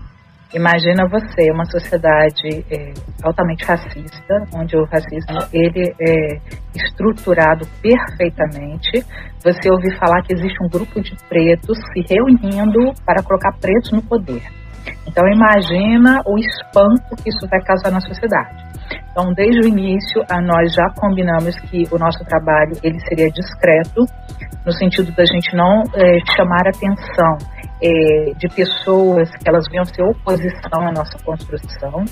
Imagina 0.54 1.08
você, 1.10 1.52
uma 1.52 1.66
sociedade 1.66 2.66
é, 2.72 2.94
altamente 3.24 3.66
racista, 3.66 4.36
onde 4.54 4.78
o 4.78 4.86
racismo 4.86 5.40
ele 5.52 5.94
é 6.00 6.40
estruturado 6.74 7.68
perfeitamente. 7.82 9.04
Você 9.44 9.70
ouvir 9.70 9.98
falar 10.00 10.22
que 10.24 10.34
existe 10.34 10.58
um 10.64 10.70
grupo 10.70 11.02
de 11.02 11.14
pretos 11.28 11.78
se 11.92 12.14
reunindo 12.14 12.94
para 13.06 13.22
colocar 13.22 13.52
pretos 13.60 13.92
no 13.92 14.02
poder. 14.02 14.44
Então 15.08 15.24
imagina 15.28 16.22
o 16.26 16.38
espanto 16.38 17.22
que 17.22 17.30
isso 17.30 17.48
vai 17.50 17.62
causar 17.62 17.92
na 17.92 18.00
sociedade. 18.00 18.75
Então, 19.12 19.34
desde 19.34 19.62
o 19.62 19.68
início, 19.68 20.24
nós 20.44 20.74
já 20.74 20.90
combinamos 20.96 21.56
que 21.62 21.84
o 21.92 21.98
nosso 21.98 22.24
trabalho 22.26 22.74
ele 22.84 23.00
seria 23.08 23.30
discreto, 23.30 24.06
no 24.66 24.72
sentido 24.74 25.12
da 25.14 25.26
gente 25.26 25.56
não 25.56 25.84
é, 25.94 26.20
chamar 26.36 26.68
atenção 26.68 27.38
é, 27.82 28.34
de 28.38 28.48
pessoas 28.50 29.30
que 29.32 29.48
elas 29.48 29.66
venham 29.70 29.86
ser 29.86 30.04
oposição 30.04 30.88
à 30.88 30.92
nossa 30.92 31.18
construção, 31.24 32.04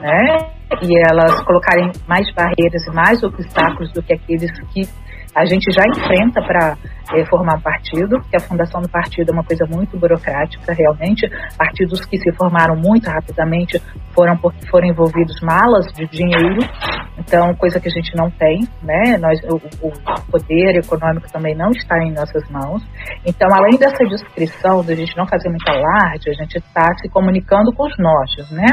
né? 0.00 0.38
E 0.82 0.98
elas 1.10 1.40
colocarem 1.44 1.90
mais 2.06 2.32
barreiras 2.34 2.84
e 2.86 2.90
mais 2.94 3.22
obstáculos 3.22 3.92
do 3.92 4.02
que 4.02 4.14
aqueles 4.14 4.50
que 4.72 4.88
a 5.34 5.44
gente 5.44 5.70
já 5.70 5.82
enfrenta 5.86 6.42
para 6.42 6.76
é, 7.14 7.24
formar 7.26 7.60
partido, 7.60 8.20
que 8.30 8.36
a 8.36 8.40
fundação 8.40 8.80
do 8.80 8.88
partido 8.88 9.30
é 9.30 9.32
uma 9.32 9.44
coisa 9.44 9.64
muito 9.66 9.98
burocrática, 9.98 10.72
realmente. 10.72 11.28
Partidos 11.56 12.04
que 12.04 12.18
se 12.18 12.32
formaram 12.32 12.76
muito 12.76 13.08
rapidamente 13.08 13.80
foram 14.14 14.36
porque 14.36 14.66
foram 14.68 14.88
envolvidos 14.88 15.40
malas 15.40 15.86
de 15.94 16.06
dinheiro, 16.06 16.58
então 17.18 17.54
coisa 17.54 17.78
que 17.80 17.88
a 17.88 17.90
gente 17.90 18.16
não 18.16 18.30
tem, 18.30 18.66
né? 18.82 19.16
Nós, 19.18 19.38
o, 19.44 19.56
o 19.86 19.92
poder 20.30 20.76
econômico 20.76 21.30
também 21.30 21.54
não 21.54 21.70
está 21.70 21.98
em 22.02 22.12
nossas 22.12 22.48
mãos. 22.50 22.82
Então, 23.24 23.48
além 23.52 23.78
dessa 23.78 24.04
descrição 24.04 24.84
da 24.84 24.94
gente 24.94 25.16
não 25.16 25.26
fazer 25.26 25.48
muito 25.48 25.68
alarde, 25.68 26.30
a 26.30 26.32
gente 26.32 26.58
está 26.58 26.84
se 27.00 27.08
comunicando 27.08 27.72
com 27.72 27.86
os 27.86 27.96
nossos, 27.98 28.50
né? 28.50 28.66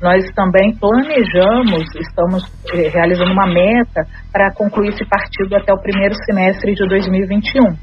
Nós 0.00 0.24
também 0.34 0.74
planejamos, 0.76 1.84
estamos 1.96 2.44
eh, 2.74 2.88
realizando 2.88 3.32
uma 3.32 3.46
meta 3.46 4.06
para 4.32 4.52
concluir 4.52 4.88
esse 4.88 5.04
partido 5.06 5.56
até 5.56 5.72
o 5.72 5.80
primeiro 5.80 6.14
semestre 6.26 6.74
de 6.74 6.86
2021. 6.86 7.79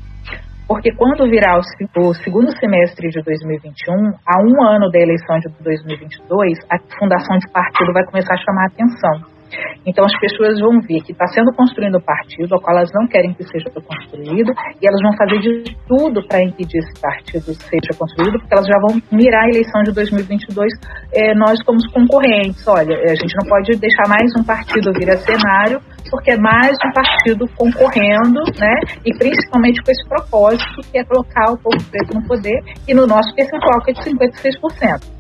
Porque 0.67 0.91
quando 0.95 1.29
virar 1.29 1.57
o, 1.57 2.13
segundo 2.15 2.51
semestre 2.59 3.09
de 3.09 3.23
2021, 3.23 3.95
a 4.27 4.41
um 4.43 4.67
ano 4.67 4.91
da 4.91 4.99
eleição 4.99 5.39
de 5.39 5.47
2022, 5.63 6.59
a 6.69 6.77
fundação 6.99 7.37
de 7.37 7.49
partido 7.53 7.93
vai 7.93 8.03
começar 8.05 8.33
a 8.33 8.43
chamar 8.43 8.63
a 8.63 8.67
atenção. 8.67 9.37
Então 9.85 10.03
as 10.03 10.19
pessoas 10.19 10.59
vão 10.59 10.81
ver 10.81 10.99
que 11.03 11.13
está 11.13 11.25
sendo 11.27 11.53
construído 11.55 11.97
um 11.97 12.01
partido 12.01 12.53
ao 12.53 12.59
qual 12.59 12.75
elas 12.75 12.91
não 12.93 13.07
querem 13.07 13.33
que 13.33 13.43
seja 13.43 13.71
construído 13.71 14.51
e 14.51 14.85
elas 14.85 15.01
vão 15.01 15.15
fazer 15.15 15.39
de 15.39 15.75
tudo 15.87 16.27
para 16.27 16.43
impedir 16.43 16.79
esse 16.79 17.01
partido 17.01 17.53
seja 17.55 17.95
construído, 17.97 18.37
porque 18.37 18.53
elas 18.53 18.67
já 18.67 18.79
vão 18.83 19.01
mirar 19.09 19.45
a 19.45 19.49
eleição 19.49 19.81
de 19.83 19.93
2022 19.93 20.67
é, 21.13 21.33
nós 21.33 21.63
como 21.63 21.79
concorrentes. 21.93 22.67
Olha, 22.67 22.91
a 22.91 23.15
gente 23.15 23.33
não 23.39 23.47
pode 23.47 23.71
deixar 23.79 24.03
mais 24.09 24.29
um 24.37 24.43
partido 24.43 24.91
vir 24.99 25.09
a 25.09 25.17
cenário 25.17 25.79
porque 26.09 26.31
é 26.31 26.37
mais 26.37 26.75
um 26.85 26.91
partido 26.91 27.47
concorrendo, 27.55 28.41
né? 28.57 28.75
E 29.05 29.17
principalmente 29.17 29.81
com 29.83 29.91
esse 29.91 30.07
propósito 30.07 30.81
que 30.91 30.97
é 30.97 31.03
colocar 31.03 31.51
o 31.51 31.57
povo 31.57 31.83
preto 31.89 32.13
no 32.13 32.27
poder 32.27 32.59
e 32.87 32.93
no 32.93 33.05
nosso 33.05 33.33
percentual 33.35 33.81
que 33.81 33.91
é 33.91 33.93
de 33.93 34.01
56%. 34.01 35.17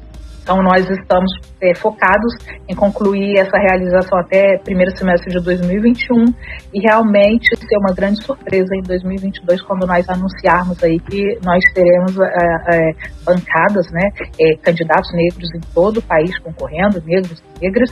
Então, 0.47 0.63
nós 0.63 0.89
estamos 0.89 1.29
é, 1.61 1.75
focados 1.75 2.33
em 2.69 2.73
concluir 2.73 3.37
essa 3.37 3.57
realização 3.57 4.17
até 4.17 4.57
primeiro 4.59 4.97
semestre 4.97 5.29
de 5.29 5.43
2021 5.43 6.23
e 6.73 6.79
realmente 6.79 7.53
ser 7.57 7.77
uma 7.79 7.93
grande 7.93 8.23
surpresa 8.23 8.73
em 8.73 8.81
2022 8.81 9.61
quando 9.63 9.85
nós 9.85 10.07
anunciarmos 10.07 10.81
aí 10.81 11.01
que 11.01 11.37
nós 11.43 11.61
teremos 11.73 12.17
é, 12.17 12.29
é, 12.71 12.91
bancadas, 13.25 13.91
né, 13.91 14.09
é, 14.39 14.55
candidatos 14.63 15.11
negros 15.13 15.53
em 15.53 15.59
todo 15.73 15.97
o 15.97 16.01
país 16.01 16.39
concorrendo, 16.39 17.03
negros 17.05 17.43
e 17.59 17.65
negras. 17.65 17.91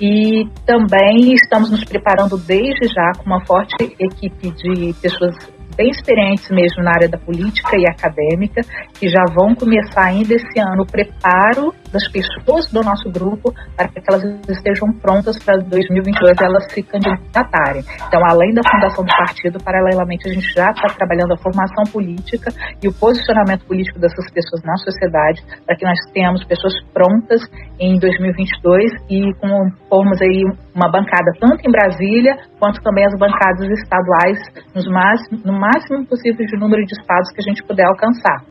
E 0.00 0.46
também 0.66 1.32
estamos 1.32 1.70
nos 1.70 1.84
preparando 1.84 2.36
desde 2.36 2.86
já 2.88 3.12
com 3.16 3.24
uma 3.24 3.44
forte 3.46 3.74
equipe 3.98 4.50
de 4.50 4.92
pessoas 5.00 5.34
bem 5.76 5.90
experientes 5.90 6.48
mesmo 6.50 6.82
na 6.82 6.90
área 6.90 7.08
da 7.08 7.18
política 7.18 7.76
e 7.76 7.84
acadêmica, 7.86 8.62
que 8.94 9.08
já 9.08 9.22
vão 9.34 9.54
começar 9.54 10.06
ainda 10.06 10.34
esse 10.34 10.58
ano 10.58 10.82
o 10.82 10.86
preparo 10.86 11.74
das 11.92 12.08
pessoas 12.08 12.70
do 12.72 12.82
nosso 12.82 13.10
grupo 13.10 13.52
para 13.76 13.88
que 13.88 14.00
elas 14.10 14.22
estejam 14.48 14.92
prontas 15.00 15.38
para 15.42 15.56
2022 15.58 16.36
elas 16.40 16.72
se 16.72 16.82
candidatarem. 16.82 17.82
Então, 18.06 18.20
além 18.28 18.52
da 18.52 18.62
fundação 18.68 19.04
do 19.04 19.12
partido, 19.16 19.58
paralelamente 19.62 20.28
a 20.28 20.32
gente 20.32 20.46
já 20.52 20.70
está 20.70 20.88
trabalhando 20.94 21.32
a 21.32 21.38
formação 21.38 21.84
política 21.92 22.50
e 22.82 22.88
o 22.88 22.92
posicionamento 22.92 23.64
político 23.66 23.98
dessas 23.98 24.30
pessoas 24.32 24.62
na 24.64 24.76
sociedade 24.76 25.42
para 25.64 25.76
que 25.76 25.84
nós 25.84 25.98
tenhamos 26.12 26.44
pessoas 26.44 26.74
prontas 26.92 27.40
em 27.78 27.98
2022 27.98 28.92
e 29.10 29.34
com 29.40 29.70
formos 29.88 30.20
aí 30.20 30.42
uma 30.74 30.90
bancada 30.90 31.32
tanto 31.40 31.60
em 31.66 31.70
Brasília 31.70 32.36
quanto 32.58 32.82
também 32.82 33.04
as 33.04 33.18
bancadas 33.18 33.68
estaduais 33.80 34.38
nos 34.74 34.86
máximo, 34.86 35.40
no 35.44 35.58
máximo 35.66 36.06
possível 36.06 36.46
de 36.46 36.56
número 36.58 36.84
de 36.84 36.92
estados 36.92 37.30
que 37.32 37.40
a 37.40 37.46
gente 37.50 37.62
puder 37.64 37.86
alcançar. 37.86 38.44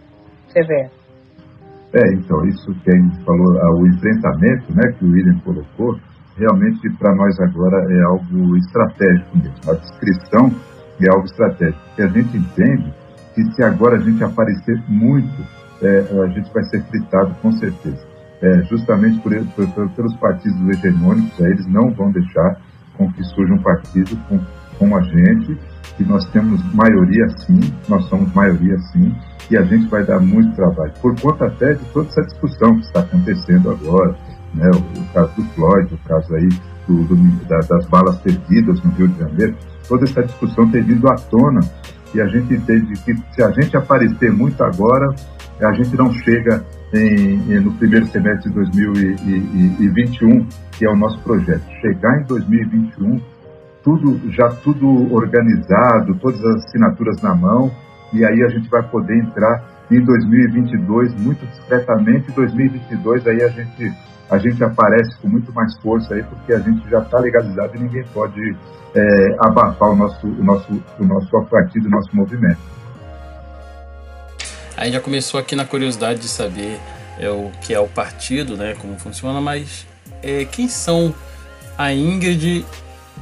Severo. 0.49 0.91
É, 1.93 2.13
então, 2.13 2.43
isso 2.45 2.73
que 2.83 2.91
a 2.91 2.97
gente 2.97 3.23
falou, 3.23 3.57
ah, 3.57 3.71
o 3.79 3.87
enfrentamento 3.87 4.67
né, 4.75 4.91
que 4.97 5.05
o 5.05 5.11
William 5.11 5.39
colocou, 5.45 5.95
realmente 6.37 6.89
para 6.97 7.15
nós 7.15 7.39
agora 7.39 7.77
é 7.89 8.01
algo 8.03 8.57
estratégico 8.57 9.37
mesmo. 9.37 9.71
A 9.71 9.73
descrição 9.75 10.51
é 11.01 11.09
algo 11.13 11.25
estratégico. 11.25 11.79
Porque 11.85 12.01
a 12.01 12.07
gente 12.07 12.37
entende 12.37 12.93
que 13.33 13.43
se 13.53 13.63
agora 13.63 13.95
a 13.95 14.01
gente 14.01 14.23
aparecer 14.23 14.81
muito, 14.89 15.41
é, 15.81 15.99
a 16.21 16.27
gente 16.27 16.51
vai 16.53 16.63
ser 16.65 16.83
fritado 16.83 17.33
com 17.41 17.51
certeza. 17.53 18.05
É, 18.41 18.63
justamente 18.63 19.19
por, 19.21 19.33
por, 19.55 19.89
pelos 19.91 20.15
partidos 20.17 20.59
hegemônicos, 20.69 21.39
eles 21.39 21.65
não 21.67 21.93
vão 21.93 22.11
deixar 22.11 22.59
com 22.97 23.11
que 23.11 23.23
surja 23.23 23.53
um 23.53 23.61
partido 23.61 24.17
com, 24.27 24.39
com 24.77 24.95
a 24.95 25.01
gente, 25.01 25.57
que 25.97 26.03
nós 26.03 26.25
temos 26.29 26.61
maioria 26.73 27.27
sim, 27.45 27.59
nós 27.87 28.05
somos 28.05 28.33
maioria 28.33 28.77
sim, 28.91 29.13
e 29.49 29.57
a 29.57 29.63
gente 29.63 29.87
vai 29.87 30.03
dar 30.03 30.19
muito 30.19 30.55
trabalho, 30.55 30.91
por 31.01 31.19
conta 31.19 31.45
até 31.45 31.73
de 31.73 31.85
toda 31.85 32.07
essa 32.07 32.21
discussão 32.23 32.75
que 32.75 32.85
está 32.85 33.01
acontecendo 33.01 33.69
agora, 33.71 34.15
né, 34.53 34.69
o, 34.73 34.99
o 34.99 35.05
caso 35.13 35.31
do 35.35 35.43
Floyd, 35.49 35.93
o 35.93 35.97
caso 36.07 36.35
aí 36.35 36.49
do, 36.87 37.03
do, 37.03 37.15
da, 37.45 37.59
das 37.59 37.85
balas 37.87 38.17
perdidas 38.19 38.81
no 38.83 38.91
Rio 38.91 39.07
de 39.07 39.19
Janeiro, 39.19 39.55
toda 39.87 40.05
essa 40.05 40.23
discussão 40.23 40.69
tem 40.69 40.81
vindo 40.81 41.07
à 41.07 41.15
tona 41.15 41.61
e 42.13 42.21
a 42.21 42.27
gente 42.27 42.53
entende 42.53 42.93
que 43.03 43.13
se 43.33 43.43
a 43.43 43.51
gente 43.51 43.75
aparecer 43.75 44.31
muito 44.31 44.63
agora, 44.63 45.13
a 45.59 45.73
gente 45.73 45.95
não 45.97 46.13
chega 46.13 46.63
em, 46.93 47.59
no 47.59 47.73
primeiro 47.73 48.07
semestre 48.07 48.49
de 48.49 48.55
2021, 48.55 50.47
que 50.71 50.85
é 50.85 50.89
o 50.89 50.95
nosso 50.95 51.19
projeto. 51.21 51.63
Chegar 51.81 52.21
em 52.21 52.23
2021, 52.23 53.21
tudo 53.85 54.19
já 54.31 54.49
tudo 54.49 55.13
organizado, 55.13 56.15
todas 56.15 56.43
as 56.43 56.65
assinaturas 56.65 57.21
na 57.21 57.35
mão, 57.35 57.71
e 58.11 58.25
aí 58.25 58.41
a 58.43 58.49
gente 58.49 58.67
vai 58.67 58.81
poder 58.81 59.15
entrar 59.15 59.63
em 59.91 60.03
2022 60.03 61.13
muito 61.21 61.45
discretamente. 61.45 62.31
Em 62.31 62.33
2022 62.33 63.27
aí 63.27 63.43
a 63.43 63.49
gente 63.49 63.93
a 64.27 64.39
gente 64.39 64.63
aparece 64.63 65.15
com 65.21 65.27
muito 65.27 65.53
mais 65.53 65.77
força 65.77 66.15
aí, 66.15 66.23
porque 66.23 66.51
a 66.51 66.57
gente 66.57 66.89
já 66.89 66.99
está 66.99 67.19
legalizado 67.19 67.75
e 67.75 67.79
ninguém 67.79 68.03
pode 68.11 68.57
é, 68.95 69.35
abafar 69.39 69.91
o 69.91 69.95
nosso, 69.95 70.25
o 70.25 70.43
nosso, 70.43 70.83
o 70.99 71.05
nosso 71.05 71.45
partido, 71.45 71.85
o 71.85 71.91
nosso 71.91 72.09
movimento. 72.15 72.57
Aí 74.75 74.91
já 74.91 74.99
começou 74.99 75.39
aqui 75.39 75.55
na 75.55 75.63
curiosidade 75.63 76.21
de 76.21 76.27
saber 76.27 76.79
é, 77.19 77.29
o 77.29 77.51
que 77.61 77.71
é 77.71 77.79
o 77.79 77.87
partido, 77.87 78.57
né, 78.57 78.73
como 78.81 78.97
funciona, 78.97 79.39
mas 79.39 79.85
é, 80.23 80.43
quem 80.45 80.67
são 80.67 81.13
a 81.77 81.93
Ingrid 81.93 82.65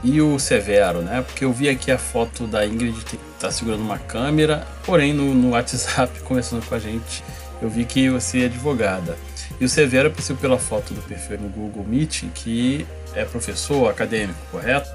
e 0.04 0.22
o 0.22 0.38
Severo, 0.38 1.02
né? 1.02 1.24
Porque 1.26 1.46
eu 1.46 1.54
vi 1.54 1.70
aqui 1.70 1.92
a 1.92 1.98
foto 1.98 2.46
da 2.46 2.66
Ingrid 2.66 3.06
que 3.06 3.18
tá 3.40 3.50
segurando 3.50 3.82
uma 3.82 3.98
câmera, 3.98 4.68
porém 4.86 5.14
no, 5.14 5.34
no 5.34 5.52
WhatsApp 5.52 6.20
conversando 6.24 6.66
com 6.66 6.76
a 6.76 6.80
gente, 6.80 7.24
eu 7.62 7.70
vi 7.70 7.86
que 7.86 8.10
você 8.10 8.44
é 8.44 8.46
advogada. 8.46 9.18
E 9.60 9.66
o 9.66 9.70
Severo 9.70 10.12
percebeu 10.12 10.42
pela 10.42 10.60
foto 10.60 10.94
do 10.94 11.02
perfil 11.02 11.40
no 11.40 11.50
Google 11.50 11.86
Meet 11.86 12.24
que 12.34 12.86
é 13.16 13.24
professor 13.24 13.90
acadêmico, 13.90 14.40
correto? 14.52 14.90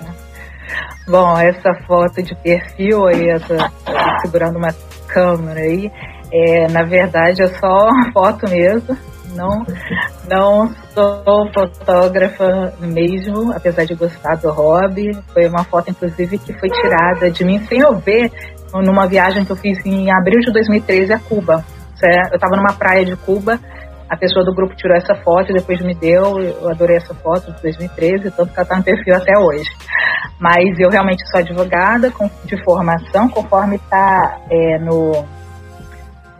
Bom, 1.06 1.38
essa 1.38 1.74
foto 1.86 2.22
de 2.22 2.34
perfil 2.36 3.06
aí, 3.06 3.28
essa, 3.28 3.72
segurando 4.22 4.56
uma 4.56 4.74
câmera 5.06 5.60
aí, 5.60 5.90
é, 6.32 6.68
na 6.68 6.84
verdade 6.84 7.42
é 7.42 7.48
só 7.48 7.88
uma 7.88 8.12
foto 8.12 8.48
mesmo. 8.48 8.96
Não, 9.34 9.64
não 10.28 10.74
sou 10.94 11.52
fotógrafa 11.52 12.72
mesmo, 12.80 13.52
apesar 13.52 13.84
de 13.84 13.94
gostar 13.94 14.36
do 14.36 14.50
hobby. 14.50 15.12
Foi 15.32 15.46
uma 15.46 15.64
foto, 15.64 15.90
inclusive, 15.90 16.38
que 16.38 16.52
foi 16.58 16.68
tirada 16.68 17.30
de 17.30 17.44
mim 17.44 17.58
sem 17.66 17.80
eu 17.80 17.96
ver 17.96 18.30
numa 18.72 19.06
viagem 19.06 19.44
que 19.44 19.50
eu 19.50 19.56
fiz 19.56 19.84
em 19.84 20.12
abril 20.12 20.40
de 20.40 20.52
2013 20.52 21.12
a 21.12 21.18
Cuba. 21.18 21.64
Eu 22.02 22.36
estava 22.36 22.56
numa 22.56 22.72
praia 22.72 23.04
de 23.04 23.14
Cuba, 23.16 23.60
a 24.10 24.16
pessoa 24.16 24.44
do 24.44 24.52
grupo 24.52 24.74
tirou 24.74 24.96
essa 24.96 25.14
foto 25.14 25.52
depois 25.52 25.80
me 25.80 25.94
deu. 25.94 26.40
Eu 26.40 26.68
adorei 26.68 26.96
essa 26.96 27.14
foto 27.14 27.52
de 27.52 27.62
2013, 27.62 28.32
tanto 28.32 28.52
que 28.52 28.58
ela 28.58 28.62
está 28.64 28.76
no 28.76 28.82
perfil 28.82 29.14
até 29.14 29.38
hoje. 29.38 29.70
Mas 30.40 30.78
eu 30.80 30.90
realmente 30.90 31.24
sou 31.30 31.38
advogada 31.38 32.12
de 32.44 32.64
formação, 32.64 33.28
conforme 33.28 33.76
está 33.76 34.40
é, 34.50 34.78
no, 34.80 35.24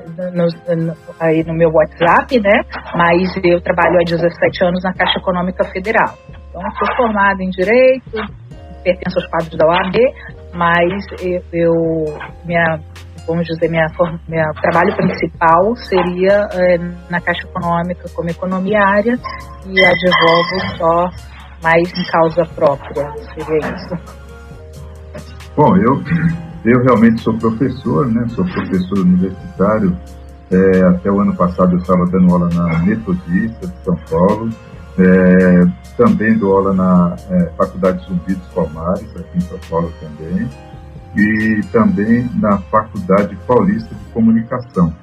no, 0.06 0.46
no, 0.76 0.96
aí 1.20 1.44
no 1.44 1.54
meu 1.54 1.70
WhatsApp, 1.70 2.38
né? 2.40 2.62
Mas 2.94 3.30
eu 3.44 3.60
trabalho 3.60 3.96
há 4.00 4.04
17 4.04 4.64
anos 4.64 4.82
na 4.82 4.92
Caixa 4.92 5.18
Econômica 5.18 5.64
Federal. 5.72 6.14
Então, 6.48 6.62
sou 6.78 6.96
formada 6.96 7.42
em 7.42 7.50
Direito, 7.50 8.16
pertenço 8.82 9.18
aos 9.18 9.26
quadros 9.28 9.56
da 9.56 9.66
OAB, 9.66 9.96
mas 10.54 11.04
eu, 11.22 11.42
eu 11.52 11.72
minha 12.44 12.80
vamos 13.26 13.46
dizer, 13.46 13.68
minha, 13.68 13.86
minha 14.28 14.44
trabalho 14.60 14.96
principal 14.96 15.76
seria 15.76 16.48
é, 16.52 16.78
na 17.08 17.20
Caixa 17.20 17.46
Econômica 17.46 18.08
como 18.14 18.28
economiária 18.28 19.16
e 19.66 19.84
advogo 19.84 20.76
só 20.76 21.10
mais 21.62 21.92
em 21.96 22.04
causa 22.10 22.44
própria, 22.54 23.12
seria 23.34 23.58
isso. 23.58 24.20
Bom, 25.56 25.76
eu, 25.76 26.02
eu 26.64 26.82
realmente 26.82 27.20
sou 27.22 27.34
professor, 27.38 28.06
né? 28.06 28.26
Sou 28.28 28.44
professor 28.44 28.98
universitário. 28.98 29.96
É, 30.50 30.82
até 30.82 31.10
o 31.10 31.20
ano 31.20 31.34
passado 31.34 31.72
eu 31.72 31.78
estava 31.78 32.04
dando 32.06 32.32
aula 32.32 32.48
na 32.52 32.78
Metodista 32.80 33.66
de 33.66 33.84
São 33.84 33.96
Paulo. 34.10 34.50
É, 34.98 35.66
também 35.96 36.36
dou 36.36 36.56
aula 36.56 36.72
na 36.74 37.16
é, 37.30 37.50
Faculdade 37.56 38.04
Zumbi 38.06 38.34
dos 38.34 38.48
Palmares, 38.48 39.08
aqui 39.16 39.38
em 39.38 39.40
São 39.40 39.58
Paulo 39.68 39.92
também 40.00 40.48
e 41.16 41.60
também 41.72 42.28
na 42.36 42.58
Faculdade 42.58 43.36
Paulista 43.46 43.94
de 43.94 44.12
Comunicação. 44.12 44.94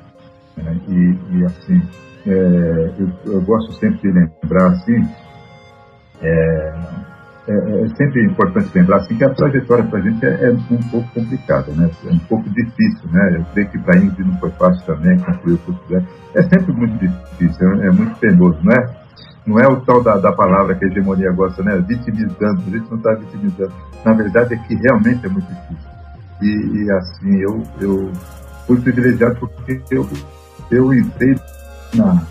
É, 0.57 0.73
e, 0.87 1.17
e, 1.31 1.45
assim, 1.45 1.81
é, 2.25 2.91
eu, 2.99 3.33
eu, 3.33 3.41
gosto 3.41 3.73
sempre 3.73 3.99
de 3.99 4.11
lembrar 4.11 4.67
assim, 4.71 5.07
é, 7.47 7.53
é, 7.53 7.85
é 7.85 7.87
sempre 7.95 8.25
importante 8.25 8.69
lembrar 8.75 8.97
assim 8.97 9.15
que 9.15 9.23
a 9.23 9.29
trajetória 9.29 9.85
para 9.85 9.99
a 9.99 10.01
gente 10.01 10.25
é, 10.25 10.49
é, 10.49 10.51
um 10.51 10.83
pouco 10.91 11.07
complicada, 11.13 11.71
né? 11.71 11.89
É 12.05 12.11
um 12.11 12.19
pouco 12.19 12.49
difícil, 12.49 13.09
né? 13.09 13.37
Eu 13.37 13.45
creio 13.53 13.69
que 13.69 13.79
para 13.79 13.95
a 13.95 13.97
Ingrid 13.97 14.29
não 14.29 14.37
foi 14.39 14.51
fácil 14.51 14.85
também, 14.85 15.17
concluir 15.19 15.53
o 15.53 15.57
curso 15.59 15.81
dela. 15.89 16.03
É 16.35 16.43
sempre 16.43 16.73
muito 16.73 16.97
difícil, 16.97 17.83
é, 17.83 17.89
muito 17.89 18.19
penoso, 18.19 18.59
né? 18.63 18.75
Não 19.45 19.57
é 19.59 19.67
o 19.67 19.77
tal 19.77 20.03
da, 20.03 20.17
da 20.17 20.33
palavra 20.33 20.75
que 20.75 20.83
a 20.83 20.87
hegemonia 20.89 21.31
gosta, 21.31 21.63
né? 21.63 21.81
Vitimizando, 21.87 22.61
a 22.67 22.69
gente 22.69 22.89
não 22.89 22.97
está 22.97 23.13
vitimizando. 23.13 23.71
Na 24.03 24.13
verdade 24.13 24.53
é 24.53 24.57
que 24.57 24.75
realmente 24.75 25.25
é 25.25 25.29
muito 25.29 25.47
difícil. 25.47 25.89
E, 26.41 26.83
e 26.83 26.91
assim, 26.91 27.37
eu, 27.37 27.63
eu 27.79 28.11
fui 28.67 28.79
privilegiado 28.81 29.37
porque 29.37 29.81
eu, 29.89 30.07
eu 30.69 30.93
entrei 30.93 31.35
na, 31.95 32.21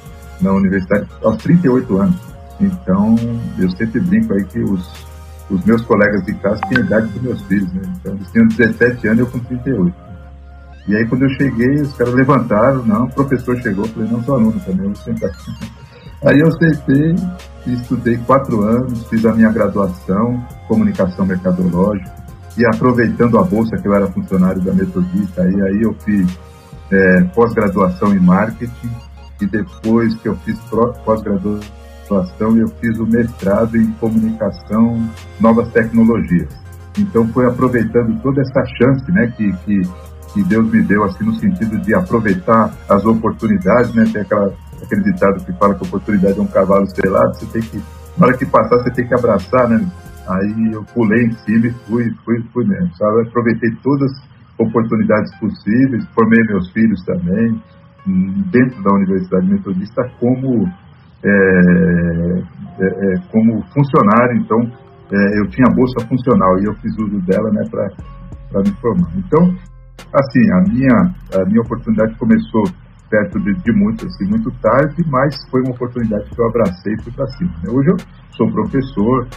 na 0.43 0.53
universidade 0.53 1.09
aos 1.25 1.39
38 1.39 1.97
anos. 1.97 2.37
Então, 2.61 3.15
eu 3.59 3.71
sempre 3.71 4.01
brinco 4.01 4.35
aí 4.35 4.45
que 4.45 4.61
os, 4.61 5.06
os 5.51 5.65
meus 5.65 5.83
colegas 5.83 6.25
de 6.25 6.35
casa 6.35 6.61
têm 6.69 6.79
a 6.79 6.81
idade 6.81 7.07
dos 7.09 7.23
meus 7.23 7.43
filhos, 7.43 7.73
né? 7.73 7.83
Então, 8.01 8.15
eles 8.15 8.31
tinham 8.31 8.49
17 8.49 9.09
anos 9.09 9.19
e 9.19 9.23
eu 9.23 9.27
com 9.27 9.39
38. 9.39 9.95
E 10.89 10.97
aí, 10.97 11.07
quando 11.07 11.23
eu 11.23 11.31
cheguei, 11.31 11.75
os 11.83 11.93
caras 11.95 12.15
levantaram, 12.15 12.85
não, 12.85 13.05
o 13.05 13.11
professor 13.11 13.57
chegou, 13.61 13.87
falei, 13.87 14.09
não, 14.11 14.23
sou 14.23 14.35
aluno 14.35 14.61
também, 14.61 14.87
eu 14.87 14.93
vou 14.93 14.97
sentar 14.97 15.31
aqui. 15.31 15.53
Aí 16.25 16.41
eu 16.41 16.51
sentei, 16.51 17.15
estudei 17.67 18.17
quatro 18.17 18.63
anos, 18.63 19.07
fiz 19.09 19.25
a 19.27 19.35
minha 19.35 19.53
graduação, 19.53 20.43
comunicação 20.67 21.27
mercadológica, 21.27 22.11
e 22.57 22.65
aproveitando 22.65 23.39
a 23.39 23.45
bolsa 23.45 23.77
que 23.77 23.87
eu 23.87 23.95
era 23.95 24.07
funcionário 24.07 24.63
da 24.63 24.73
Metodista, 24.73 25.43
aí, 25.43 25.63
aí 25.63 25.83
eu 25.83 25.95
fiz 26.01 26.27
é, 26.91 27.23
pós-graduação 27.35 28.15
em 28.15 28.19
marketing 28.19 28.91
e 29.41 29.47
depois 29.47 30.15
que 30.17 30.27
eu 30.27 30.37
fiz 30.37 30.59
pós-graduação 31.05 31.61
eu 32.59 32.69
fiz 32.81 32.99
o 32.99 33.07
mestrado 33.07 33.77
em 33.77 33.91
comunicação, 33.93 35.09
novas 35.41 35.69
tecnologias. 35.73 36.55
Então 36.99 37.27
foi 37.29 37.47
aproveitando 37.47 38.21
toda 38.23 38.41
essa 38.41 38.65
chance, 38.79 39.11
né, 39.13 39.33
que, 39.37 39.53
que, 39.65 39.83
que 40.33 40.45
Deus 40.45 40.71
me 40.71 40.83
deu 40.83 41.05
assim 41.05 41.25
no 41.25 41.35
sentido 41.35 41.79
de 41.79 41.95
aproveitar 41.95 42.73
as 42.89 43.05
oportunidades, 43.05 43.93
né, 43.95 44.05
tem 44.13 44.23
aquela 44.23 44.53
aquele 44.83 45.03
ditado 45.05 45.45
que 45.45 45.53
fala 45.55 45.75
que 45.75 45.85
a 45.85 45.89
oportunidade 45.89 46.39
é 46.39 46.43
um 46.43 46.47
cavalo 46.47 46.87
selado, 46.87 47.35
você 47.35 47.47
tem 47.47 47.63
que 47.63 47.83
na 48.19 48.27
hora 48.27 48.37
que 48.37 48.47
passar 48.47 48.77
você 48.79 48.91
tem 48.91 49.07
que 49.07 49.15
abraçar, 49.15 49.69
né? 49.69 49.87
Aí 50.29 50.73
eu 50.73 50.83
pulei 50.95 51.27
em 51.27 51.33
cima 51.33 51.67
e 51.67 51.73
fui, 51.87 52.11
fui, 52.25 52.43
fui 52.53 52.65
mesmo, 52.65 52.91
sabe? 52.97 53.29
Aproveitei 53.29 53.71
todas 53.83 54.11
as 54.11 54.23
oportunidades 54.59 55.35
possíveis, 55.39 56.05
formei 56.15 56.43
meus 56.45 56.71
filhos 56.73 57.05
também, 57.05 57.63
hum, 58.07 58.43
dentro 58.51 58.83
da 58.83 58.95
Universidade 58.95 59.47
Metodista, 59.47 60.11
como, 60.19 60.69
é, 61.25 61.31
é, 62.81 62.87
é, 62.87 63.15
como 63.31 63.63
funcionário. 63.73 64.41
Então, 64.41 64.59
é, 65.13 65.41
eu 65.41 65.47
tinha 65.49 65.75
bolsa 65.75 66.07
funcional 66.07 66.59
e 66.61 66.65
eu 66.65 66.75
fiz 66.75 66.93
uso 66.99 67.21
dela 67.27 67.51
né, 67.53 67.63
para 67.71 68.61
me 68.63 68.73
formar. 68.81 69.11
Então, 69.17 69.55
assim, 70.13 70.53
a 70.53 70.61
minha, 70.69 71.15
a 71.35 71.45
minha 71.47 71.63
oportunidade 71.63 72.17
começou 72.19 72.65
perto 73.09 73.39
de, 73.41 73.55
de 73.55 73.73
muito, 73.73 74.05
assim, 74.07 74.29
muito 74.29 74.51
tarde, 74.61 74.97
mas 75.09 75.37
foi 75.51 75.61
uma 75.63 75.75
oportunidade 75.75 76.29
que 76.29 76.41
eu 76.41 76.49
abracei 76.49 76.95
e 76.95 77.03
fui 77.03 77.13
para 77.13 77.27
cima. 77.29 77.53
Né? 77.63 77.71
Hoje 77.71 77.91
eu 77.91 77.97
sou 78.37 78.51
professor, 78.51 79.29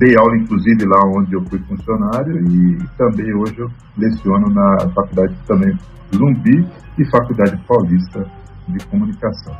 Dei 0.00 0.16
aula, 0.16 0.36
inclusive, 0.36 0.84
lá 0.86 1.00
onde 1.16 1.34
eu 1.34 1.42
fui 1.44 1.58
funcionário 1.60 2.34
e 2.48 2.78
também 2.96 3.34
hoje 3.34 3.58
eu 3.58 3.68
leciono 3.98 4.48
na 4.48 4.78
faculdade 4.94 5.36
também 5.46 5.76
Zumbi 6.14 6.66
e 6.98 7.10
Faculdade 7.10 7.62
Paulista 7.66 8.24
de 8.68 8.86
comunicação. 8.86 9.54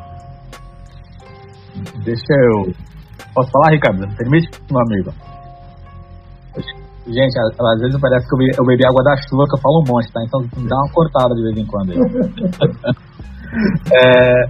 Deixa 2.04 2.32
eu. 2.32 2.72
Posso 3.34 3.50
falar, 3.50 3.72
Ricardo? 3.72 4.06
Permite, 4.16 4.48
meu 4.70 4.80
amigo? 4.80 5.12
Gente, 7.06 7.38
às 7.38 7.80
vezes 7.80 8.00
parece 8.00 8.28
que 8.28 8.34
eu 8.60 8.64
bebi 8.64 8.84
água 8.86 9.02
da 9.02 9.16
chuva, 9.28 9.44
que 9.46 9.56
eu 9.56 9.60
falo 9.60 9.80
um 9.80 9.88
monte, 9.88 10.12
tá? 10.12 10.20
Então 10.22 10.40
dá 10.68 10.76
uma 10.76 10.92
cortada 10.92 11.34
de 11.34 11.42
vez 11.42 11.56
em 11.56 11.66
quando 11.66 11.92
aí. 11.92 11.98
é, 13.92 14.44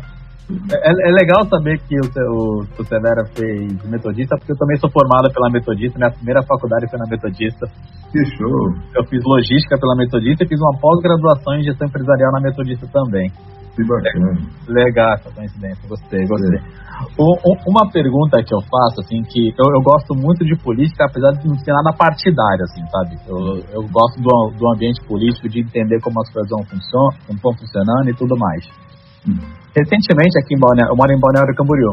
é, 0.50 1.08
é, 1.08 1.12
legal 1.12 1.46
saber 1.48 1.78
que 1.86 1.96
o, 1.96 2.04
o, 2.04 2.66
o 2.78 2.84
Severa 2.84 3.24
fez 3.34 3.84
metodista, 3.84 4.36
porque 4.36 4.52
eu 4.52 4.58
também 4.58 4.76
sou 4.78 4.90
formada 4.90 5.30
pela 5.32 5.48
metodista, 5.50 5.98
minha 5.98 6.10
primeira 6.10 6.42
faculdade 6.42 6.90
foi 6.90 6.98
na 6.98 7.06
metodista. 7.08 7.66
Que 8.10 8.24
show! 8.36 8.74
Eu 8.96 9.04
fiz 9.06 9.22
logística 9.24 9.78
pela 9.78 9.94
metodista 9.94 10.44
e 10.44 10.48
fiz 10.48 10.60
uma 10.60 10.76
pós-graduação 10.80 11.54
em 11.54 11.62
gestão 11.62 11.86
empresarial 11.86 12.32
na 12.32 12.40
metodista 12.40 12.86
também. 12.92 13.30
Que 13.76 13.84
bacana. 13.86 14.34
Legal 14.68 15.14
essa 15.14 15.30
coincidência, 15.30 15.88
gostei, 15.88 16.26
gostei. 16.26 16.60
O, 17.16 17.70
uma 17.70 17.90
pergunta 17.90 18.42
que 18.42 18.52
eu 18.52 18.60
faço, 18.60 19.00
assim, 19.00 19.22
que 19.22 19.48
eu, 19.48 19.66
eu, 19.72 19.80
gosto 19.80 20.14
muito 20.14 20.44
de 20.44 20.54
política, 20.62 21.06
apesar 21.06 21.32
de 21.32 21.48
não 21.48 21.56
ser 21.58 21.72
nada 21.72 21.96
partidária, 21.96 22.64
assim, 22.64 22.82
sabe? 22.90 23.16
Eu, 23.26 23.38
eu 23.72 23.82
gosto 23.88 24.20
do, 24.20 24.58
do 24.58 24.68
ambiente 24.74 25.00
político, 25.06 25.48
de 25.48 25.60
entender 25.60 26.00
como 26.00 26.20
as 26.20 26.30
coisas 26.32 26.50
vão, 26.50 26.64
funcionam, 26.66 27.10
vão 27.42 27.52
funcionando 27.56 28.10
e 28.10 28.14
tudo 28.14 28.36
mais. 28.36 28.68
Recentemente 29.76 30.38
aqui 30.42 30.54
em 30.54 30.60
Balneário, 30.60 30.92
eu 30.92 30.96
moro 30.96 31.12
em 31.12 31.20
Balneário 31.20 31.54
Camboriú. 31.54 31.92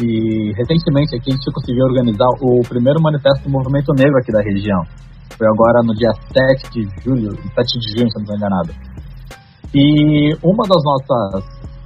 E 0.00 0.52
recentemente 0.54 1.16
aqui 1.16 1.30
a 1.30 1.34
gente 1.34 1.52
conseguiu 1.52 1.84
organizar 1.84 2.28
o 2.40 2.62
primeiro 2.68 3.02
manifesto 3.02 3.44
do 3.44 3.50
movimento 3.50 3.92
negro 3.94 4.18
aqui 4.18 4.30
da 4.30 4.42
região. 4.42 4.82
Foi 5.36 5.46
agora 5.46 5.82
no 5.84 5.94
dia 5.94 6.10
7 6.34 6.70
de 6.70 6.82
julho, 7.02 7.30
7 7.32 7.78
de 7.78 7.98
junho, 7.98 8.10
se 8.10 8.16
não 8.16 8.22
estou 8.22 8.36
enganado. 8.36 8.72
E 9.74 10.34
uma 10.42 10.64
das 10.66 10.82
nossas, 10.84 11.44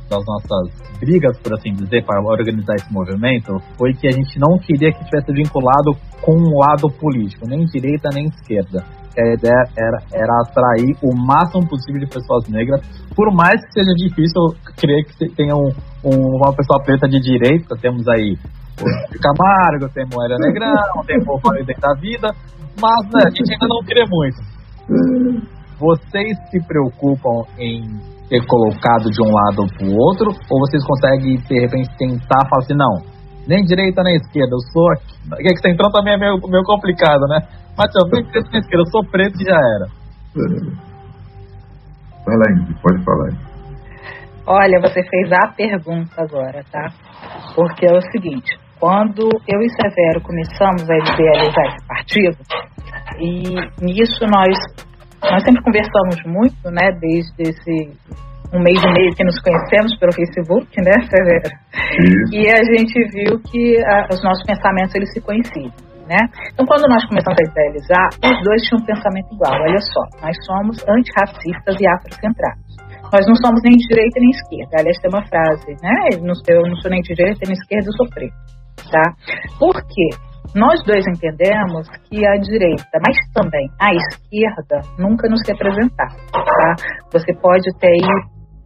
das 0.09 0.25
nossas 0.25 0.99
brigas, 1.01 1.39
por 1.41 1.55
assim 1.55 1.73
dizer, 1.73 2.05
para 2.05 2.23
organizar 2.23 2.75
esse 2.75 2.93
movimento 2.93 3.59
foi 3.77 3.93
que 3.95 4.09
a 4.09 4.13
gente 4.13 4.39
não 4.39 4.59
queria 4.59 4.93
que 4.93 5.05
tivesse 5.05 5.33
vinculado 5.33 5.93
com 6.21 6.33
um 6.33 6.59
lado 6.59 6.89
político, 7.01 7.47
nem 7.49 7.65
direita 7.67 8.09
nem 8.13 8.27
esquerda 8.27 8.85
a 9.21 9.35
ideia 9.35 9.65
era, 9.77 9.99
era 10.13 10.33
atrair 10.41 10.97
o 11.03 11.15
máximo 11.15 11.69
possível 11.69 12.01
de 12.01 12.07
pessoas 12.07 12.49
negras, 12.49 12.81
por 13.15 13.33
mais 13.35 13.61
que 13.67 13.73
seja 13.73 13.93
difícil 13.95 14.57
crer 14.77 15.05
que 15.05 15.29
tenha 15.37 15.55
um, 15.55 15.69
um, 16.05 16.37
uma 16.37 16.55
pessoa 16.55 16.83
preta 16.85 17.07
de 17.09 17.21
direita, 17.21 17.77
temos 17.81 18.07
aí 18.09 18.37
o 18.81 19.21
Camargo, 19.21 19.93
temos 19.93 20.17
o 20.17 20.23
Hélio 20.23 20.39
Negrão, 20.39 21.05
temos 21.07 21.29
o 21.29 21.39
Fábio 21.41 21.67
da 21.67 21.95
Vida, 22.01 22.29
mas 22.81 23.05
né, 23.13 23.21
a 23.27 23.31
gente 23.31 23.53
ainda 23.53 23.67
não 23.69 23.85
crê 23.85 24.05
muito. 24.09 24.41
Vocês 25.83 26.39
se 26.49 26.63
preocupam 26.65 27.43
em 27.59 27.83
ter 28.31 28.47
colocado 28.47 29.11
de 29.11 29.21
um 29.21 29.35
lado 29.35 29.67
para 29.75 29.85
o 29.85 29.99
outro, 29.99 30.31
ou 30.31 30.61
vocês 30.61 30.83
conseguem, 30.87 31.37
de 31.37 31.59
repente, 31.59 31.91
tentar 31.99 32.47
falar 32.49 32.63
assim, 32.63 32.79
não, 32.79 33.03
nem 33.49 33.65
direita 33.65 34.03
nem 34.05 34.15
esquerda, 34.15 34.55
eu 34.55 34.63
sou 34.73 34.93
aqui. 34.93 35.19
É 35.43 35.53
que 35.53 35.59
você 35.59 35.71
entrou 35.71 35.91
também 35.91 36.15
é 36.15 36.17
meio, 36.17 36.39
meio 36.47 36.63
complicado, 36.63 37.27
né? 37.27 37.41
Mas 37.77 37.91
também 37.91 38.23
nem 38.23 38.31
direita 38.31 38.51
nem 38.53 38.61
esquerda, 38.61 38.83
eu 38.87 38.91
sou 38.93 39.05
preto 39.11 39.35
e 39.43 39.45
já 39.45 39.59
era. 39.59 39.87
Vai 42.25 42.37
lá, 42.37 42.45
Ingrid, 42.53 42.81
pode 42.81 43.05
falar. 43.05 43.53
Olha, 44.47 44.81
você 44.81 45.03
fez 45.03 45.33
a 45.33 45.53
pergunta 45.57 46.23
agora, 46.23 46.63
tá? 46.71 46.89
Porque 47.57 47.87
é 47.87 47.93
o 47.93 48.01
seguinte, 48.13 48.57
quando 48.79 49.29
eu 49.49 49.61
e 49.61 49.69
Severo 49.71 50.21
começamos 50.23 50.89
a 50.89 50.97
idealizar 50.97 51.67
esse 51.67 51.87
partido, 51.87 52.39
e 53.19 53.85
nisso 53.85 54.25
nós, 54.27 54.57
nós 55.23 55.43
sempre 55.45 55.63
conversamos 55.63 56.17
muito, 56.27 56.71
né, 56.71 56.91
desde 57.01 57.43
esse 57.43 57.93
um 58.53 58.61
mês 58.61 58.77
e 58.85 58.93
meio 58.93 59.15
que 59.17 59.25
nos 59.25 59.41
conhecemos 59.41 59.97
pelo 59.99 60.13
Facebook, 60.13 60.69
né, 60.77 60.93
Severo? 61.09 61.49
E 62.33 62.49
a 62.53 62.61
gente 62.61 62.93
viu 63.09 63.41
que 63.41 63.81
a, 63.81 64.09
os 64.13 64.23
nossos 64.23 64.45
pensamentos 64.45 64.95
eles 64.95 65.11
se 65.13 65.21
coincidem. 65.21 65.73
Né? 66.03 66.19
Então, 66.53 66.67
quando 66.67 66.85
nós 66.89 67.07
começamos 67.07 67.39
a 67.41 67.49
idealizar, 67.49 68.09
os 68.21 68.45
dois 68.45 68.61
tinham 68.69 68.83
um 68.83 68.85
pensamento 68.85 69.33
igual. 69.33 69.55
Olha 69.63 69.81
só, 69.81 70.03
nós 70.21 70.37
somos 70.45 70.77
antirracistas 70.85 71.77
e 71.81 71.87
afrocentrados. 71.89 72.73
Nós 73.13 73.25
não 73.27 73.37
somos 73.37 73.63
nem 73.63 73.77
de 73.77 73.87
direita 73.89 74.21
nem 74.21 74.31
de 74.31 74.37
esquerda. 74.37 74.77
Aliás, 74.81 74.99
tem 75.01 75.11
uma 75.13 75.25
frase, 75.29 75.73
né? 75.81 75.97
Eu 76.49 76.67
não 76.67 76.77
sou 76.77 76.91
nem 76.91 77.01
de 77.01 77.15
direita 77.15 77.41
nem 77.47 77.55
de 77.55 77.61
esquerda, 77.61 77.89
eu 77.89 77.97
sou 77.97 78.09
preto. 78.09 78.35
Tá? 78.91 79.15
Por 79.59 79.75
quê? 79.89 80.32
Nós 80.55 80.79
dois 80.85 81.05
entendemos 81.09 81.89
que 82.11 82.27
a 82.27 82.37
direita, 82.37 83.01
mas 83.01 83.17
também 83.33 83.67
a 83.81 83.89
esquerda, 83.95 84.85
nunca 84.99 85.27
nos 85.29 85.41
representaram. 85.49 86.17
Tá? 86.31 86.75
Você 87.11 87.33
pode 87.41 87.65
ter 87.81 87.97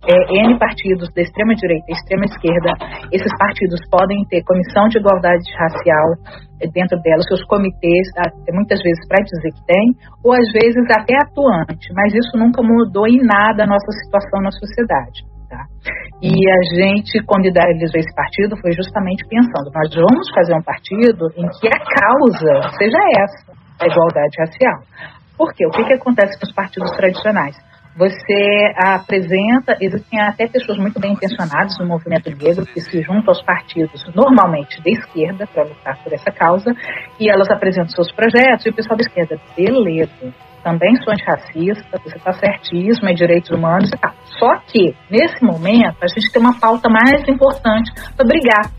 é, 0.07 0.15
N 0.47 0.59
partidos 0.59 1.09
da 1.15 1.23
extrema-direita 1.23 1.87
e 1.89 1.95
extrema-esquerda, 1.95 2.71
esses 3.13 3.33
partidos 3.39 3.81
podem 3.91 4.25
ter 4.27 4.43
comissão 4.43 4.89
de 4.89 4.99
igualdade 4.99 5.47
racial 5.59 6.09
é, 6.63 6.67
dentro 6.71 6.99
delas, 7.03 7.27
seus 7.27 7.45
comitês, 7.47 8.07
muitas 8.51 8.83
vezes 8.83 9.07
para 9.07 9.23
dizer 9.23 9.51
que 9.55 9.67
tem, 9.67 9.87
ou 10.25 10.33
às 10.33 10.47
vezes 10.51 10.83
até 10.91 11.15
atuante, 11.23 11.87
mas 11.95 12.15
isso 12.15 12.35
nunca 12.39 12.63
mudou 12.63 13.07
em 13.07 13.23
nada 13.23 13.65
a 13.65 13.67
nossa 13.67 13.91
situação 14.03 14.43
na 14.43 14.51
sociedade. 14.51 15.36
Tá? 15.49 15.65
E 16.21 16.33
a 16.33 16.61
gente, 16.75 17.23
quando 17.25 17.47
idealizou 17.47 18.01
esse 18.01 18.15
partido, 18.15 18.57
foi 18.61 18.73
justamente 18.73 19.25
pensando: 19.29 19.71
nós 19.73 19.95
vamos 19.95 20.29
fazer 20.35 20.55
um 20.55 20.63
partido 20.63 21.31
em 21.37 21.47
que 21.61 21.69
a 21.69 21.79
causa 21.79 22.77
seja 22.77 22.99
essa, 23.21 23.53
a 23.81 23.87
igualdade 23.87 24.37
racial. 24.39 24.81
Por 25.37 25.53
quê? 25.55 25.67
O 25.67 25.71
que, 25.71 25.85
que 25.85 25.93
acontece 25.93 26.39
com 26.41 26.47
os 26.47 26.53
partidos 26.53 26.91
tradicionais? 26.93 27.57
Você 27.97 28.75
apresenta, 28.77 29.77
existem 29.81 30.21
até 30.21 30.47
pessoas 30.47 30.77
muito 30.77 31.01
bem 31.01 31.13
intencionadas 31.13 31.79
no 31.79 31.87
movimento 31.87 32.29
negro 32.29 32.67
que 32.67 32.81
se 32.81 33.01
juntam 33.01 33.29
aos 33.29 33.43
partidos, 33.43 34.05
normalmente 34.15 34.83
de 34.83 34.91
esquerda, 34.91 35.47
para 35.47 35.63
lutar 35.65 36.03
por 36.03 36.13
essa 36.13 36.31
causa, 36.31 36.75
e 37.19 37.31
elas 37.31 37.49
apresentam 37.49 37.89
seus 37.89 38.13
projetos, 38.13 38.67
e 38.67 38.69
o 38.69 38.75
pessoal 38.75 38.99
da 38.99 39.03
esquerda, 39.03 39.41
beleza, 39.57 40.35
também 40.67 40.97
sou 40.97 41.13
antirracista, 41.13 42.01
você 42.05 42.17
está 42.17 42.33
certíssimo, 42.33 43.09
é 43.09 43.15
direitos 43.15 43.51
humanos 43.51 43.89
e 43.89 43.99
tal. 43.99 44.13
Só 44.37 44.57
que, 44.67 44.97
nesse 45.09 45.41
momento, 45.45 45.97
a 46.03 46.09
gente 46.09 46.33
tem 46.33 46.43
uma 46.43 46.59
pauta 46.59 46.89
mais 46.89 47.23
importante 47.29 47.93
para 48.17 48.27
brigar, 48.27 48.73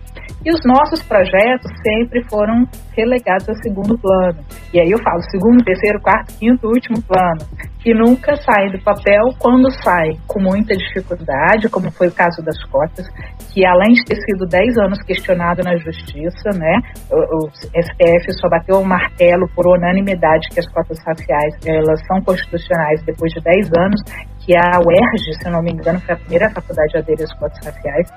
e 0.46 0.52
os 0.52 0.60
nossos 0.66 1.04
projetos 1.04 1.72
sempre 1.84 2.24
foram 2.30 2.66
relegados 2.96 3.48
a 3.50 3.54
segundo 3.56 3.98
plano. 3.98 4.40
E 4.74 4.80
aí 4.80 4.92
eu 4.92 4.98
falo 5.00 5.22
segundo, 5.30 5.64
terceiro, 5.64 6.00
quarto, 6.02 6.34
quinto, 6.38 6.68
último 6.68 7.02
plano, 7.04 7.46
que 7.80 7.94
nunca 7.94 8.36
saem 8.36 8.72
do 8.72 8.84
papel 8.84 9.24
quando 9.40 9.72
saem 9.84 10.18
com 10.28 10.42
muita 10.42 10.76
dificuldade, 10.76 11.70
como 11.70 11.92
foi 11.92 12.08
o 12.08 12.12
caso 12.12 12.44
das 12.44 12.58
cotas, 12.66 13.06
que 13.54 13.66
além 13.66 13.94
de 13.94 14.04
ter 14.06 14.16
sido 14.22 14.46
10 14.46 14.78
anos 14.78 15.02
questionado 15.04 15.64
na 15.64 15.76
justiça, 15.78 16.50
né, 16.54 16.80
o, 17.12 17.46
o 17.46 17.50
STF 17.52 18.34
só 18.40 18.50
bateu 18.50 18.80
o 18.80 18.86
martelo 18.86 19.48
por 19.56 19.68
unanimidade 19.68 20.50
que 20.50 20.60
as 20.60 20.68
cotas 20.72 20.98
raciais 21.06 21.56
elas 21.66 22.00
são 22.08 22.22
constitucionais 22.22 23.02
depois 23.06 23.32
de 23.34 23.42
10 23.42 23.72
anos, 23.78 24.02
que 24.46 24.56
a 24.56 24.80
UERJ, 24.80 25.44
se 25.44 25.50
não 25.50 25.62
me 25.62 25.72
engano, 25.72 26.00
foi 26.00 26.16
a 26.16 26.18
primeira 26.18 26.50
faculdade 26.52 26.96
a 26.96 27.00
aderir 27.00 27.24
às 27.24 27.34
cotas 27.38 27.66
raciais. 27.66 28.08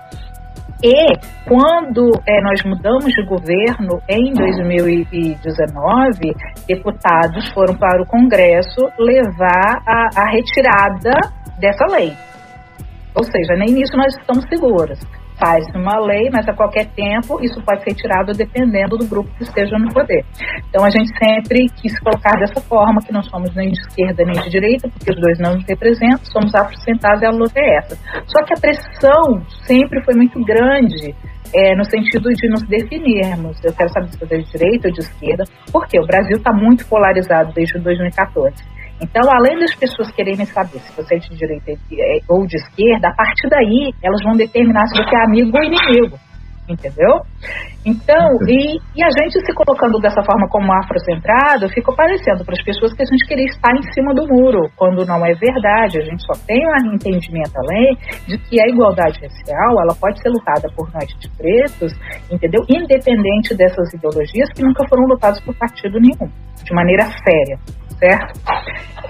E 0.82 1.12
quando 1.46 2.10
é, 2.26 2.40
nós 2.40 2.64
mudamos 2.64 3.12
de 3.12 3.22
governo 3.26 4.00
em 4.08 4.32
2019, 4.32 6.34
deputados 6.66 7.52
foram 7.52 7.76
para 7.76 8.02
o 8.02 8.06
Congresso 8.06 8.80
levar 8.98 9.82
a, 9.86 10.08
a 10.16 10.24
retirada 10.30 11.10
dessa 11.58 11.84
lei. 11.90 12.14
Ou 13.14 13.24
seja, 13.24 13.56
nem 13.56 13.74
nisso 13.74 13.94
nós 13.94 14.16
estamos 14.16 14.46
seguros 14.48 14.98
faz 15.40 15.66
uma 15.74 15.98
lei, 15.98 16.28
mas 16.30 16.46
a 16.46 16.52
qualquer 16.52 16.86
tempo 16.92 17.42
isso 17.42 17.60
pode 17.62 17.82
ser 17.82 17.94
tirado 17.94 18.32
dependendo 18.32 18.98
do 18.98 19.06
grupo 19.06 19.30
que 19.36 19.44
esteja 19.44 19.76
no 19.78 19.92
poder. 19.92 20.24
Então 20.68 20.84
a 20.84 20.90
gente 20.90 21.10
sempre 21.18 21.66
quis 21.80 21.98
colocar 22.00 22.38
dessa 22.38 22.60
forma 22.60 23.00
que 23.00 23.12
não 23.12 23.22
somos 23.22 23.54
nem 23.56 23.70
de 23.70 23.80
esquerda 23.80 24.22
nem 24.24 24.40
de 24.42 24.50
direita, 24.50 24.88
porque 24.88 25.10
os 25.10 25.20
dois 25.20 25.38
não 25.38 25.54
nos 25.54 25.64
representam, 25.66 26.24
somos 26.24 26.54
afrocentados 26.54 27.22
e 27.22 27.26
a 27.26 27.30
luta 27.30 27.58
é 27.58 27.78
essa. 27.78 27.96
Só 28.26 28.44
que 28.44 28.52
a 28.52 28.60
pressão 28.60 29.42
sempre 29.66 30.04
foi 30.04 30.14
muito 30.14 30.38
grande 30.44 31.14
é, 31.54 31.74
no 31.74 31.84
sentido 31.84 32.28
de 32.30 32.48
nos 32.48 32.62
definirmos. 32.64 33.56
Eu 33.64 33.72
quero 33.72 33.90
saber 33.90 34.08
se 34.08 34.18
você 34.18 34.34
é 34.34 34.38
de 34.38 34.50
direita 34.50 34.88
ou 34.88 34.94
de 34.94 35.00
esquerda, 35.00 35.44
porque 35.72 35.98
o 35.98 36.06
Brasil 36.06 36.36
está 36.36 36.52
muito 36.52 36.86
polarizado 36.86 37.52
desde 37.54 37.78
2014. 37.78 38.54
Então, 39.00 39.22
além 39.32 39.58
das 39.58 39.74
pessoas 39.74 40.10
quererem 40.12 40.44
saber 40.44 40.78
se 40.80 40.94
você 40.94 41.16
é 41.16 41.18
de 41.18 41.34
direita 41.34 41.72
ou 42.28 42.46
de 42.46 42.56
esquerda, 42.56 43.08
a 43.08 43.14
partir 43.14 43.48
daí 43.48 43.92
elas 44.02 44.22
vão 44.22 44.36
determinar 44.36 44.86
se 44.88 45.02
você 45.02 45.16
é 45.16 45.24
amigo 45.24 45.56
ou 45.56 45.64
inimigo. 45.64 46.18
Entendeu? 46.68 47.18
Então, 47.84 48.38
e, 48.46 48.78
e 48.94 49.02
a 49.02 49.10
gente 49.10 49.40
se 49.44 49.52
colocando 49.54 49.98
dessa 49.98 50.22
forma 50.22 50.46
como 50.48 50.70
afrocentrado, 50.70 51.68
ficou 51.70 51.96
parecendo 51.96 52.44
para 52.44 52.54
as 52.54 52.62
pessoas 52.62 52.92
que 52.92 53.02
a 53.02 53.06
gente 53.06 53.26
queria 53.26 53.46
estar 53.46 53.74
em 53.74 53.82
cima 53.92 54.14
do 54.14 54.28
muro, 54.28 54.70
quando 54.76 55.04
não 55.04 55.26
é 55.26 55.32
verdade. 55.34 55.98
A 55.98 56.04
gente 56.04 56.22
só 56.22 56.38
tem 56.46 56.62
um 56.62 56.94
entendimento 56.94 57.56
além 57.56 57.96
de 58.28 58.38
que 58.38 58.60
a 58.62 58.68
igualdade 58.68 59.18
racial 59.18 59.82
ela 59.82 59.96
pode 59.98 60.22
ser 60.22 60.28
lutada 60.28 60.68
por 60.76 60.92
nós 60.92 61.08
de 61.18 61.28
pretos, 61.30 61.92
entendeu? 62.30 62.62
Independente 62.68 63.56
dessas 63.56 63.92
ideologias 63.92 64.48
que 64.54 64.62
nunca 64.62 64.86
foram 64.88 65.08
lutadas 65.08 65.40
por 65.40 65.56
partido 65.56 65.98
nenhum, 65.98 66.30
de 66.62 66.72
maneira 66.72 67.02
séria 67.26 67.79
certo? 68.00 68.40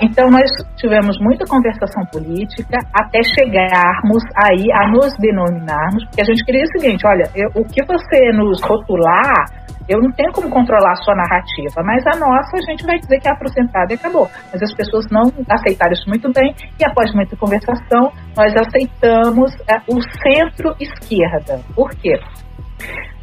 Então 0.03 0.31
nós 0.31 0.51
tivemos 0.77 1.17
muita 1.21 1.45
conversação 1.47 2.05
política 2.13 2.79
até 2.95 3.23
chegarmos 3.23 4.23
aí 4.35 4.67
a 4.73 4.91
nos 4.91 5.13
denominarmos, 5.19 6.05
porque 6.07 6.23
a 6.23 6.25
gente 6.25 6.45
queria 6.45 6.65
o 6.65 6.81
seguinte, 6.81 7.07
olha, 7.07 7.31
eu, 7.35 7.49
o 7.55 7.65
que 7.65 7.85
você 7.85 8.33
nos 8.33 8.61
rotular, 8.63 9.45
eu 9.89 10.01
não 10.01 10.11
tenho 10.13 10.33
como 10.33 10.49
controlar 10.49 10.93
a 10.93 11.03
sua 11.03 11.15
narrativa, 11.15 11.83
mas 11.85 12.03
a 12.07 12.19
nossa 12.19 12.57
a 12.57 12.71
gente 12.71 12.85
vai 12.87 12.99
dizer 12.99 13.21
que 13.21 13.29
é 13.29 13.33
afrocentrada 13.33 13.93
e 13.93 13.97
acabou. 13.97 14.29
Mas 14.53 14.63
as 14.63 14.75
pessoas 14.75 15.07
não 15.11 15.23
aceitaram 15.49 15.93
isso 15.93 16.09
muito 16.09 16.33
bem 16.33 16.55
e 16.79 16.85
após 16.85 17.13
muita 17.15 17.37
conversação 17.37 18.13
nós 18.37 18.55
aceitamos 18.57 19.53
é, 19.69 19.77
o 19.87 20.01
centro-esquerda. 20.23 21.61
Por 21.75 21.91
quê? 21.91 22.19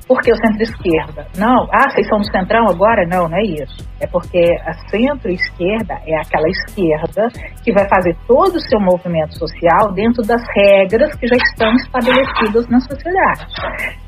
Porque 0.08 0.32
o 0.32 0.36
centro-esquerda? 0.36 1.28
Não, 1.38 1.68
ah, 1.72 1.90
vocês 1.90 2.08
são 2.08 2.20
do 2.20 2.32
centrão 2.32 2.66
agora? 2.70 3.06
Não, 3.06 3.28
não 3.28 3.38
é 3.38 3.44
isso. 3.44 3.86
É 4.00 4.08
porque 4.08 4.40
a 4.66 4.74
centro-esquerda 4.90 6.00
é 6.06 6.16
aquela 6.18 6.48
esquerda 6.50 7.28
que 7.64 7.74
vai 7.74 7.88
fazer 7.90 8.16
todo 8.28 8.56
o 8.56 8.62
seu 8.62 8.80
movimento 8.80 9.38
social 9.38 9.92
dentro 9.94 10.24
das 10.24 10.42
regras 10.56 11.14
que 11.16 11.28
já 11.28 11.36
estão 11.36 11.74
estabelecidas 11.76 12.68
na 12.70 12.80
sociedade. 12.80 13.46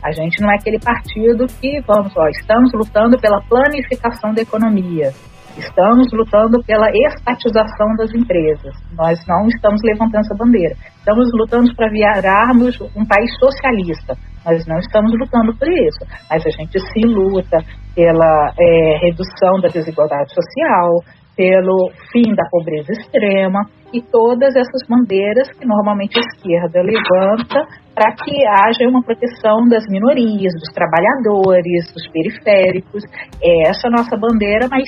A 0.03 0.11
gente 0.11 0.41
não 0.41 0.51
é 0.51 0.55
aquele 0.55 0.79
partido 0.79 1.45
que, 1.59 1.81
vamos, 1.85 2.15
ó, 2.15 2.27
estamos 2.29 2.71
lutando 2.73 3.19
pela 3.19 3.41
planificação 3.41 4.33
da 4.33 4.41
economia. 4.41 5.11
Estamos 5.59 6.07
lutando 6.13 6.63
pela 6.65 6.87
estatização 6.89 7.93
das 7.97 8.13
empresas. 8.13 8.73
Nós 8.95 9.19
não 9.27 9.45
estamos 9.47 9.81
levantando 9.83 10.21
essa 10.21 10.35
bandeira. 10.35 10.73
Estamos 10.97 11.27
lutando 11.33 11.75
para 11.75 11.89
virarmos 11.89 12.79
um 12.95 13.05
país 13.05 13.29
socialista. 13.39 14.15
Nós 14.45 14.65
não 14.65 14.79
estamos 14.79 15.11
lutando 15.19 15.53
por 15.57 15.67
isso, 15.67 15.99
mas 16.29 16.45
a 16.45 16.49
gente 16.49 16.79
se 16.79 17.01
luta 17.05 17.57
pela 17.93 18.53
é, 18.57 18.99
redução 19.03 19.59
da 19.61 19.67
desigualdade 19.67 20.33
social, 20.33 21.03
pelo 21.35 21.91
fim 22.11 22.33
da 22.33 22.47
pobreza 22.49 22.93
extrema 22.93 23.59
e 23.93 24.01
todas 24.01 24.55
essas 24.55 24.87
bandeiras 24.87 25.49
que 25.57 25.65
normalmente 25.65 26.17
a 26.17 26.21
esquerda 26.21 26.81
levanta 26.81 27.65
para 27.93 28.13
que 28.15 28.45
haja 28.47 28.87
uma 28.87 29.03
proteção 29.03 29.67
das 29.67 29.83
minorias, 29.89 30.53
dos 30.53 30.73
trabalhadores, 30.73 31.91
dos 31.93 32.07
periféricos. 32.11 33.03
É 33.41 33.69
essa 33.69 33.87
a 33.87 33.91
nossa 33.91 34.15
bandeira, 34.17 34.67
mas 34.69 34.83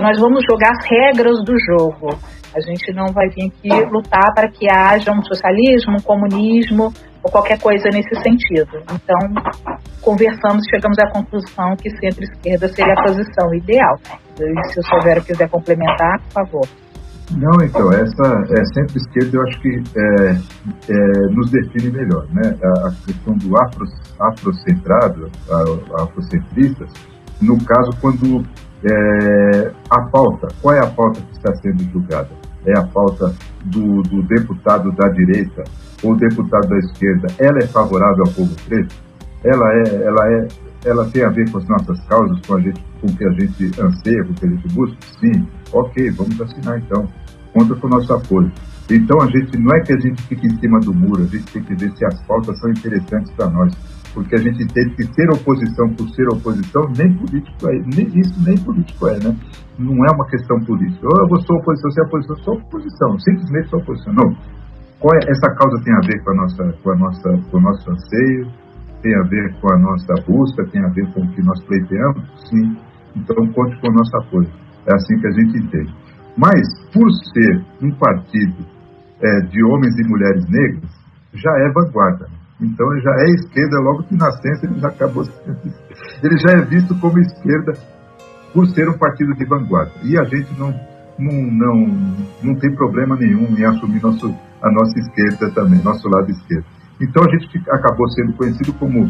nós 0.00 0.20
vamos 0.20 0.44
jogar 0.50 0.70
as 0.70 0.86
regras 0.86 1.44
do 1.44 1.54
jogo. 1.58 2.18
A 2.54 2.60
gente 2.60 2.92
não 2.94 3.06
vai 3.12 3.28
vir 3.28 3.48
aqui 3.48 3.90
lutar 3.90 4.32
para 4.34 4.48
que 4.48 4.66
haja 4.70 5.12
um 5.12 5.22
socialismo, 5.22 5.96
um 5.98 6.02
comunismo 6.02 6.92
ou 7.22 7.30
qualquer 7.30 7.58
coisa 7.60 7.88
nesse 7.92 8.14
sentido. 8.22 8.82
Então, 8.92 9.18
conversamos 10.00 10.64
e 10.66 10.70
chegamos 10.70 10.98
à 10.98 11.10
conclusão 11.10 11.76
que 11.76 11.90
centro-esquerda 11.90 12.68
seria 12.68 12.94
a 12.94 13.02
posição 13.02 13.54
ideal. 13.54 13.96
E 14.40 14.72
se 14.72 14.80
o 14.80 14.82
Silvério 14.82 15.22
quiser 15.22 15.48
complementar, 15.48 16.20
por 16.22 16.32
favor. 16.32 16.68
Não, 17.36 17.62
então, 17.62 17.90
essa 17.92 18.42
é, 18.56 18.64
centro-esquerda 18.72 19.36
eu 19.36 19.42
acho 19.42 19.60
que 19.60 19.68
é, 19.68 20.30
é, 20.88 21.34
nos 21.34 21.50
define 21.50 21.90
melhor. 21.90 22.26
Né? 22.32 22.56
A, 22.64 22.88
a 22.88 22.92
questão 23.04 23.34
do 23.34 23.54
afro, 23.60 23.84
afrocentrado, 24.20 25.30
a, 25.50 26.02
afrocentristas, 26.02 26.88
no 27.42 27.58
caso, 27.64 27.90
quando 28.00 28.42
é, 28.84 29.72
a 29.90 30.02
pauta, 30.02 30.48
qual 30.62 30.74
é 30.74 30.80
a 30.80 30.86
pauta 30.86 31.20
que 31.20 31.36
está 31.36 31.54
sendo 31.56 31.82
julgada? 31.92 32.30
É 32.66 32.78
a 32.78 32.86
pauta 32.86 33.34
do, 33.64 34.02
do 34.02 34.22
deputado 34.22 34.92
da 34.92 35.08
direita 35.08 35.64
ou 36.02 36.16
deputado 36.16 36.68
da 36.68 36.78
esquerda, 36.78 37.26
ela 37.38 37.58
é 37.58 37.66
favorável 37.66 38.24
ao 38.26 38.32
povo 38.32 38.54
preto? 38.68 38.94
Ela 39.44 39.72
é, 39.74 40.04
ela 40.04 40.32
é, 40.32 40.48
ela 40.84 41.10
tem 41.10 41.24
a 41.24 41.28
ver 41.28 41.50
com 41.50 41.58
as 41.58 41.68
nossas 41.68 42.00
causas, 42.06 42.38
com 42.46 42.54
a 42.54 42.60
gente, 42.60 42.84
com 43.00 43.08
o 43.08 43.16
que 43.16 43.24
a 43.24 43.30
gente 43.32 43.80
anseia, 43.80 44.24
com 44.24 44.32
o 44.32 44.34
que 44.34 44.46
a 44.46 44.48
gente 44.48 44.68
busca? 44.74 44.96
Sim, 45.20 45.46
ok, 45.72 46.10
vamos 46.12 46.40
assinar 46.40 46.78
então. 46.78 47.08
Conta 47.52 47.74
com 47.74 47.86
o 47.86 47.90
nosso 47.90 48.12
apoio. 48.12 48.52
Então 48.90 49.20
a 49.20 49.26
gente 49.26 49.58
não 49.58 49.74
é 49.76 49.80
que 49.80 49.92
a 49.92 49.98
gente 49.98 50.22
fique 50.22 50.46
em 50.46 50.58
cima 50.58 50.80
do 50.80 50.94
muro, 50.94 51.22
a 51.22 51.26
gente 51.26 51.44
tem 51.52 51.62
que 51.62 51.74
ver 51.74 51.90
se 51.96 52.04
as 52.04 52.20
pautas 52.26 52.58
são 52.58 52.70
interessantes 52.70 53.30
para 53.32 53.50
nós 53.50 53.72
porque 54.18 54.34
a 54.34 54.38
gente 54.38 54.64
entende 54.64 54.96
que 54.96 55.04
ser 55.14 55.30
oposição 55.30 55.88
por 55.94 56.08
ser 56.10 56.26
oposição 56.26 56.82
nem 56.98 57.14
político 57.14 57.68
é, 57.70 57.78
nem 57.94 58.06
isso 58.18 58.34
nem 58.42 58.58
político 58.58 59.06
é, 59.06 59.16
né? 59.22 59.30
Não 59.78 59.94
é 59.94 60.10
uma 60.10 60.26
questão 60.26 60.58
política. 60.66 61.06
Eu 61.06 61.40
sou 61.42 61.56
oposição, 61.56 61.90
você 61.92 62.00
é 62.00 62.04
oposição, 62.04 62.36
sou 62.42 62.54
oposição, 62.54 63.18
simplesmente 63.20 63.68
sou 63.70 63.78
oposição. 63.78 64.12
Não. 64.14 64.36
Qual 64.98 65.14
é, 65.14 65.30
essa 65.30 65.54
causa 65.54 65.80
tem 65.84 65.94
a 65.94 66.00
ver 66.00 66.24
com 66.24 66.30
a 66.32 66.34
nossa, 66.34 66.72
com 66.82 66.90
a 66.90 66.96
nossa, 66.96 67.30
com 67.48 67.58
o 67.58 67.60
nosso 67.60 67.90
anseio, 67.92 68.50
tem 69.02 69.14
a 69.14 69.22
ver 69.22 69.54
com 69.60 69.72
a 69.72 69.78
nossa 69.78 70.14
busca, 70.26 70.66
tem 70.66 70.84
a 70.84 70.88
ver 70.88 71.06
com 71.12 71.20
o 71.20 71.28
que 71.30 71.42
nós 71.44 71.62
pleiteamos, 71.64 72.24
sim. 72.50 72.76
Então 73.14 73.46
conte 73.52 73.80
com 73.80 73.86
o 73.86 73.94
nosso 73.94 74.16
apoio. 74.16 74.50
É 74.84 74.94
assim 74.94 75.16
que 75.20 75.26
a 75.28 75.30
gente 75.30 75.58
entende. 75.62 75.94
Mas 76.36 76.66
por 76.92 77.08
ser 77.32 77.64
um 77.80 77.92
partido 77.92 78.66
é, 79.22 79.40
de 79.46 79.62
homens 79.62 79.96
e 79.96 80.08
mulheres 80.08 80.44
negras, 80.50 80.90
já 81.34 81.52
é 81.52 81.70
vanguarda. 81.70 82.37
Então 82.60 82.92
ele 82.92 83.02
já 83.02 83.12
é 83.12 83.24
esquerda, 83.34 83.80
logo 83.80 84.02
que 84.04 84.16
nascença 84.16 84.66
ele 84.66 84.80
já 84.80 84.88
acabou. 84.88 85.24
Ele 86.22 86.38
já 86.38 86.52
é 86.52 86.62
visto 86.62 86.94
como 86.98 87.18
esquerda 87.20 87.72
por 88.52 88.66
ser 88.68 88.88
um 88.88 88.98
partido 88.98 89.34
de 89.34 89.44
vanguarda. 89.44 89.92
E 90.02 90.18
a 90.18 90.24
gente 90.24 90.58
não, 90.58 90.74
não, 91.18 91.32
não, 91.32 92.16
não 92.42 92.54
tem 92.56 92.74
problema 92.74 93.16
nenhum 93.16 93.56
em 93.56 93.64
assumir 93.64 94.02
nosso, 94.02 94.34
a 94.60 94.72
nossa 94.72 94.98
esquerda 94.98 95.50
também, 95.52 95.80
nosso 95.82 96.08
lado 96.08 96.30
esquerdo. 96.30 96.64
Então 97.00 97.22
a 97.24 97.30
gente 97.30 97.62
acabou 97.70 98.08
sendo 98.10 98.32
conhecido 98.32 98.72
como 98.74 99.08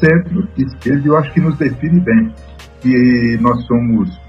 centro-esquerda 0.00 1.02
e 1.04 1.06
eu 1.06 1.16
acho 1.16 1.32
que 1.32 1.40
nos 1.40 1.56
define 1.56 2.00
bem. 2.00 2.34
Que 2.80 3.38
nós 3.40 3.64
somos, 3.66 4.20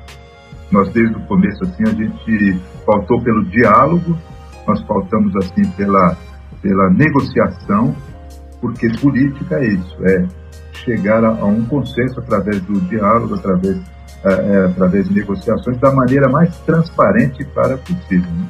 nós 0.72 0.92
desde 0.94 1.16
o 1.16 1.22
começo 1.22 1.64
assim, 1.64 1.84
a 1.84 1.94
gente 1.94 2.62
pautou 2.86 3.22
pelo 3.24 3.46
diálogo, 3.46 4.16
nós 4.68 4.84
pautamos 4.84 5.36
assim 5.38 5.68
pela, 5.72 6.16
pela 6.62 6.90
negociação, 6.92 7.96
porque 8.62 8.90
política 9.00 9.56
é 9.56 9.68
isso, 9.68 9.96
é 10.06 10.28
chegar 10.74 11.24
a, 11.24 11.30
a 11.30 11.46
um 11.46 11.66
consenso 11.66 12.20
através 12.20 12.62
do 12.62 12.80
diálogo, 12.82 13.36
através, 13.36 13.78
é, 14.24 14.34
é, 14.34 14.66
através 14.66 15.08
de 15.08 15.16
negociações, 15.16 15.78
da 15.78 15.92
maneira 15.94 16.30
mais 16.30 16.56
transparente 16.60 17.44
para 17.46 17.78
possível. 17.78 18.30
Né? 18.32 18.48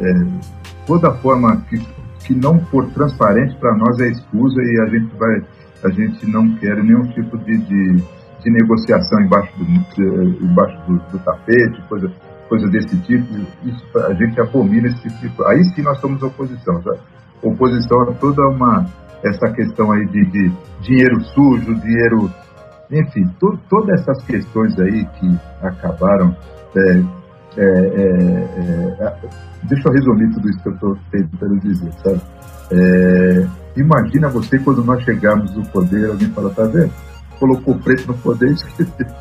É, 0.00 0.86
toda 0.86 1.12
forma 1.14 1.56
que, 1.68 1.78
que 2.24 2.34
não 2.34 2.60
for 2.66 2.86
transparente 2.90 3.56
para 3.56 3.74
nós 3.76 3.98
é 4.00 4.08
escusa 4.08 4.62
e 4.62 4.80
a 4.80 4.86
gente 4.86 5.16
vai, 5.16 5.42
a 5.84 5.90
gente 5.90 6.26
não 6.26 6.56
quer 6.56 6.76
nenhum 6.82 7.06
tipo 7.08 7.36
de, 7.38 7.58
de, 7.58 8.02
de 8.42 8.50
negociação 8.50 9.20
embaixo 9.20 9.52
do, 9.58 10.44
embaixo 10.44 10.78
do, 10.86 10.98
do 11.10 11.18
tapete, 11.18 11.82
coisa, 11.88 12.10
coisa 12.48 12.68
desse 12.68 12.96
tipo. 12.98 13.26
Isso 13.64 13.84
a 13.98 14.14
gente 14.14 14.40
abomina 14.40 14.88
esse 14.88 15.08
tipo. 15.18 15.44
Aí 15.44 15.62
sim 15.74 15.82
nós 15.82 15.98
somos 16.00 16.22
oposição. 16.22 16.82
Oposição 17.42 18.02
é 18.10 18.14
toda 18.14 18.42
uma 18.48 18.86
essa 19.22 19.50
questão 19.52 19.92
aí 19.92 20.06
de, 20.06 20.24
de 20.26 20.52
dinheiro 20.80 21.20
sujo, 21.20 21.74
dinheiro. 21.80 22.30
Enfim, 22.90 23.24
to, 23.38 23.58
todas 23.68 24.00
essas 24.00 24.22
questões 24.24 24.78
aí 24.78 25.06
que 25.06 25.38
acabaram. 25.62 26.34
É, 26.76 27.02
é, 27.56 27.64
é, 27.64 28.96
é 29.00 29.16
deixa 29.64 29.88
eu 29.88 29.92
resumir 29.92 30.32
tudo 30.32 30.48
isso 30.48 30.62
que 30.62 30.68
eu 30.68 30.74
estou 30.74 30.98
tentando 31.10 31.60
dizer, 31.60 31.92
sabe? 32.02 32.20
É, 32.72 33.46
imagina 33.76 34.28
você 34.28 34.58
quando 34.58 34.84
nós 34.84 35.02
chegarmos 35.02 35.54
no 35.54 35.64
poder, 35.66 36.08
alguém 36.08 36.30
fala, 36.30 36.50
tá 36.50 36.64
vendo? 36.64 36.92
Colocou 37.38 37.74
preto 37.78 38.06
no 38.06 38.14
poder, 38.14 38.54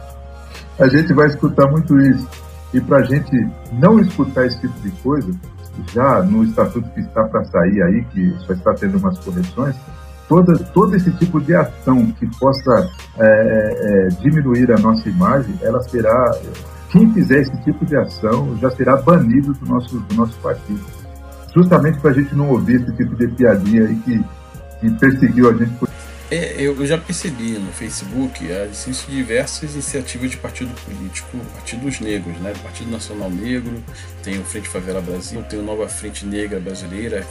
a 0.80 0.88
gente 0.88 1.14
vai 1.14 1.28
escutar 1.28 1.70
muito 1.70 1.98
isso. 2.00 2.28
E 2.74 2.80
para 2.80 2.98
a 2.98 3.04
gente 3.04 3.32
não 3.74 4.00
escutar 4.00 4.46
esse 4.46 4.62
tipo 4.62 4.80
de 4.82 4.92
coisa, 5.02 5.32
já 5.94 6.22
no 6.22 6.44
estatuto 6.44 6.90
que 6.92 7.02
está 7.02 7.24
para 7.24 7.44
sair 7.46 7.82
aí, 7.84 8.04
que 8.06 8.36
só 8.46 8.54
está 8.54 8.74
tendo 8.74 8.98
umas 8.98 9.18
correções, 9.20 9.76
toda, 10.28 10.58
todo 10.58 10.96
esse 10.96 11.12
tipo 11.12 11.42
de 11.42 11.56
ação 11.56 12.12
que 12.12 12.28
possa 12.38 12.90
é, 13.18 13.26
é, 13.26 14.08
diminuir 14.22 14.72
a 14.72 14.78
nossa 14.78 15.10
imagem, 15.10 15.56
ela 15.62 15.82
será, 15.82 16.32
quem 16.90 17.12
fizer 17.14 17.40
esse 17.40 17.58
tipo 17.64 17.86
de 17.86 17.98
ação 17.98 18.58
já 18.62 18.70
será 18.72 18.96
banido 18.98 19.54
do 19.54 19.66
nosso, 19.66 20.00
do 20.00 20.16
nosso 20.16 20.38
partido. 20.40 20.82
Justamente 21.54 22.00
para 22.00 22.12
a 22.12 22.14
gente 22.14 22.36
não 22.36 22.50
ouvir 22.50 22.82
esse 22.82 22.96
tipo 22.96 23.16
de 23.16 23.28
piadinha 23.30 23.84
aí 23.84 23.96
que, 23.98 24.24
que 24.80 24.92
perseguiu 25.00 25.50
a 25.50 25.54
gente 25.54 25.72
por 25.74 25.90
é, 26.32 26.56
eu 26.60 26.86
já 26.86 26.98
percebi 26.98 27.54
no 27.54 27.72
Facebook 27.72 28.46
existem 28.46 29.16
diversas 29.16 29.74
iniciativas 29.74 30.30
de 30.30 30.38
partido 30.38 30.74
político, 30.86 31.38
partidos 31.54 32.00
negros, 32.00 32.38
né? 32.40 32.54
Partido 32.62 32.92
Nacional 32.92 33.30
Negro, 33.32 33.84
tem 34.24 34.40
o 34.40 34.44
Frente 34.44 34.70
Favela 34.70 35.02
Brasil, 35.02 35.42
tem 35.44 35.60
o 35.60 35.64
Nova 35.64 35.88
Frente 35.88 36.26
Negra 36.26 36.60
Brasileira. 36.60 37.26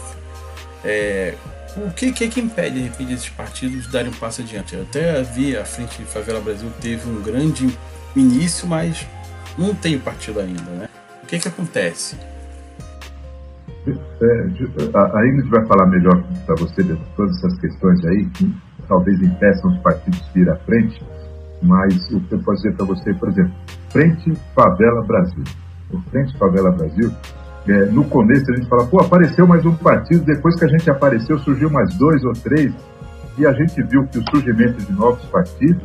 É, 0.84 1.34
o 1.76 1.90
que, 1.90 2.12
que, 2.12 2.28
que 2.28 2.40
impede, 2.40 2.76
de 2.76 2.82
repente, 2.82 3.12
esses 3.12 3.28
partidos 3.28 3.86
darem 3.86 4.10
um 4.10 4.14
passo 4.14 4.40
adiante? 4.42 4.74
Eu 4.74 4.82
até 4.82 5.22
vi 5.22 5.56
a 5.56 5.64
Frente 5.64 6.02
Favela 6.02 6.40
Brasil 6.40 6.70
teve 6.80 7.08
um 7.08 7.22
grande 7.22 7.68
início, 8.16 8.66
mas 8.66 9.06
não 9.56 9.74
tem 9.74 9.98
partido 9.98 10.40
ainda, 10.40 10.70
né? 10.72 10.88
O 11.22 11.26
que 11.26 11.38
que 11.38 11.46
acontece? 11.46 12.16
É, 13.86 14.24
a 14.94 15.26
Ingrid 15.26 15.48
vai 15.48 15.64
falar 15.66 15.86
melhor 15.86 16.22
para 16.44 16.56
você 16.56 16.82
de 16.82 16.96
todas 17.16 17.36
essas 17.38 17.58
questões 17.58 18.04
aí, 18.06 18.28
talvez 18.88 19.20
impeçam 19.20 19.70
os 19.70 19.78
partidos 19.78 20.22
de 20.32 20.40
ir 20.40 20.50
à 20.50 20.56
frente, 20.56 21.00
mas 21.62 21.94
o 22.10 22.20
que 22.20 22.34
eu 22.34 22.38
posso 22.40 22.62
dizer 22.62 22.76
para 22.76 22.86
você, 22.86 23.12
por 23.14 23.28
exemplo, 23.28 23.52
Frente 23.90 24.32
Favela 24.54 25.02
Brasil. 25.06 25.44
o 25.92 26.00
Frente 26.10 26.36
Favela 26.38 26.70
Brasil, 26.70 27.10
é, 27.66 27.86
no 27.86 28.04
começo 28.04 28.50
a 28.50 28.56
gente 28.56 28.68
fala, 28.68 28.86
pô, 28.86 29.00
apareceu 29.00 29.46
mais 29.46 29.64
um 29.66 29.74
partido, 29.74 30.24
depois 30.24 30.56
que 30.56 30.64
a 30.64 30.68
gente 30.68 30.88
apareceu 30.90 31.38
surgiu 31.38 31.70
mais 31.70 31.94
dois 31.96 32.24
ou 32.24 32.32
três, 32.32 32.72
e 33.36 33.46
a 33.46 33.52
gente 33.52 33.82
viu 33.82 34.06
que 34.06 34.18
o 34.18 34.24
surgimento 34.30 34.82
de 34.84 34.92
novos 34.92 35.24
partidos 35.26 35.82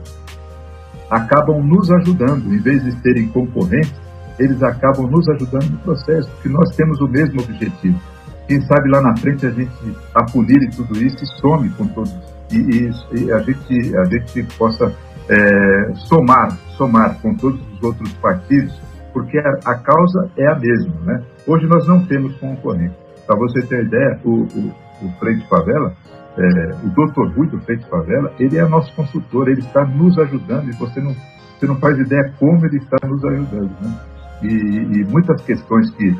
acabam 1.09 1.61
nos 1.61 1.91
ajudando, 1.91 2.53
em 2.53 2.57
vez 2.57 2.83
de 2.83 2.91
serem 3.01 3.27
concorrentes, 3.27 3.93
eles 4.39 4.63
acabam 4.63 5.07
nos 5.07 5.27
ajudando 5.29 5.69
no 5.69 5.77
processo, 5.79 6.29
porque 6.31 6.49
nós 6.49 6.75
temos 6.75 6.99
o 7.01 7.07
mesmo 7.07 7.41
objetivo. 7.41 7.99
Quem 8.47 8.59
sabe 8.61 8.89
lá 8.89 9.01
na 9.01 9.15
frente 9.17 9.45
a 9.45 9.51
gente 9.51 9.71
apunire 10.15 10.69
tudo 10.71 10.97
isso 11.01 11.23
e 11.23 11.27
some 11.39 11.69
com 11.71 11.85
todos, 11.87 12.11
e, 12.11 12.32
e, 12.57 13.25
e 13.25 13.31
a, 13.31 13.39
gente, 13.39 13.97
a 13.97 14.05
gente 14.05 14.43
possa 14.57 14.93
é, 15.29 15.93
somar, 15.95 16.51
somar 16.77 17.19
com 17.21 17.33
todos 17.35 17.59
os 17.73 17.83
outros 17.83 18.11
partidos, 18.13 18.73
porque 19.11 19.37
a, 19.37 19.49
a, 19.65 19.75
causa 19.75 20.29
é 20.37 20.47
a 20.47 20.59
mesma. 20.59 20.93
Né? 21.05 21.23
Hoje 21.47 21.65
nós 21.67 21.87
não 21.87 22.05
temos 22.05 22.35
concorrente. 22.37 22.95
Para 23.25 23.37
você 23.37 23.61
ter 23.61 23.85
ideia, 23.85 24.19
o, 24.23 24.41
o, 24.41 24.75
o 25.05 25.11
Frente 25.19 25.47
Favela, 25.47 25.93
é, 26.37 26.75
o 26.83 26.89
doutor 26.89 27.31
Rui 27.31 27.47
do 27.47 27.59
Frente 27.61 27.85
Favela, 27.87 28.33
ele 28.39 28.57
é 28.57 28.67
nosso 28.67 28.93
consultor, 28.95 29.47
ele 29.47 29.61
está 29.61 29.85
nos 29.85 30.17
ajudando 30.17 30.69
e 30.69 30.73
você 30.73 30.99
não, 30.99 31.15
você 31.57 31.67
não 31.67 31.75
faz 31.77 31.97
ideia 31.99 32.33
como 32.39 32.65
ele 32.65 32.77
está 32.77 32.97
nos 33.07 33.23
ajudando. 33.23 33.71
Né? 33.81 33.99
E, 34.41 34.47
e 34.47 35.05
muitas 35.05 35.41
questões 35.43 35.89
que, 35.91 36.15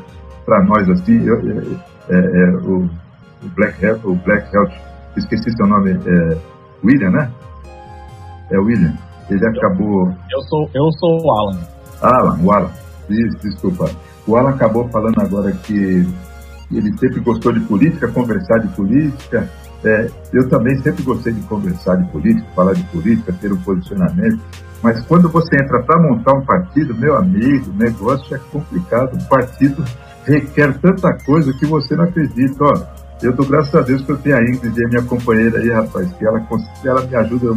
para 0.46 0.62
nós, 0.64 0.88
assim, 0.88 1.22
eu, 1.26 1.36
é, 2.08 2.16
é, 2.16 2.50
o, 2.56 2.84
o, 2.84 3.48
Black 3.54 3.84
Health, 3.84 4.00
o 4.04 4.14
Black 4.14 4.54
Health, 4.54 4.72
esqueci 5.16 5.50
seu 5.56 5.66
nome, 5.66 5.92
é, 5.92 6.38
William, 6.84 7.10
né? 7.10 7.30
É 8.50 8.58
William. 8.58 8.94
Ele 9.30 9.46
acabou. 9.46 10.12
Eu 10.30 10.42
sou, 10.42 10.70
eu 10.74 10.92
sou 10.92 11.24
o 11.24 11.30
Alan. 11.30 11.60
Alan, 12.02 12.38
o 12.42 12.52
Alan. 12.52 12.70
Isso, 13.08 13.38
desculpa. 13.42 13.90
O 14.26 14.36
Alan 14.36 14.50
acabou 14.50 14.88
falando 14.88 15.20
agora 15.20 15.52
que 15.52 16.06
ele 16.70 16.98
sempre 16.98 17.20
gostou 17.20 17.52
de 17.52 17.60
política, 17.60 18.08
conversar 18.08 18.58
de 18.58 18.68
política. 18.74 19.48
É, 19.84 20.08
eu 20.32 20.48
também 20.48 20.76
sempre 20.78 21.02
gostei 21.02 21.32
de 21.32 21.42
conversar 21.42 21.96
de 21.96 22.10
política, 22.10 22.46
falar 22.54 22.72
de 22.72 22.82
política, 22.84 23.34
ter 23.40 23.52
um 23.52 23.60
posicionamento. 23.60 24.40
Mas 24.82 25.00
quando 25.06 25.28
você 25.30 25.56
entra 25.62 25.82
para 25.82 26.00
montar 26.00 26.34
um 26.34 26.44
partido, 26.44 26.94
meu 26.94 27.16
amigo, 27.16 27.70
o 27.70 27.76
negócio 27.76 28.34
é 28.34 28.38
complicado. 28.50 29.14
O 29.14 29.28
partido 29.28 29.84
requer 30.24 30.78
tanta 30.78 31.12
coisa 31.24 31.52
que 31.58 31.66
você 31.66 31.94
não 31.96 32.04
acredita. 32.04 32.64
Ó, 32.64 33.03
eu 33.24 33.32
dou 33.32 33.46
graças 33.46 33.74
a 33.74 33.80
Deus 33.80 34.02
que 34.02 34.12
eu 34.12 34.18
tenho 34.18 34.36
a 34.36 34.42
Ingrid, 34.42 34.74
minha 34.88 35.02
companheira 35.02 35.58
aí, 35.58 35.70
rapaz, 35.70 36.12
que 36.12 36.26
ela, 36.26 36.46
ela 36.84 37.06
me 37.06 37.16
ajuda 37.16 37.56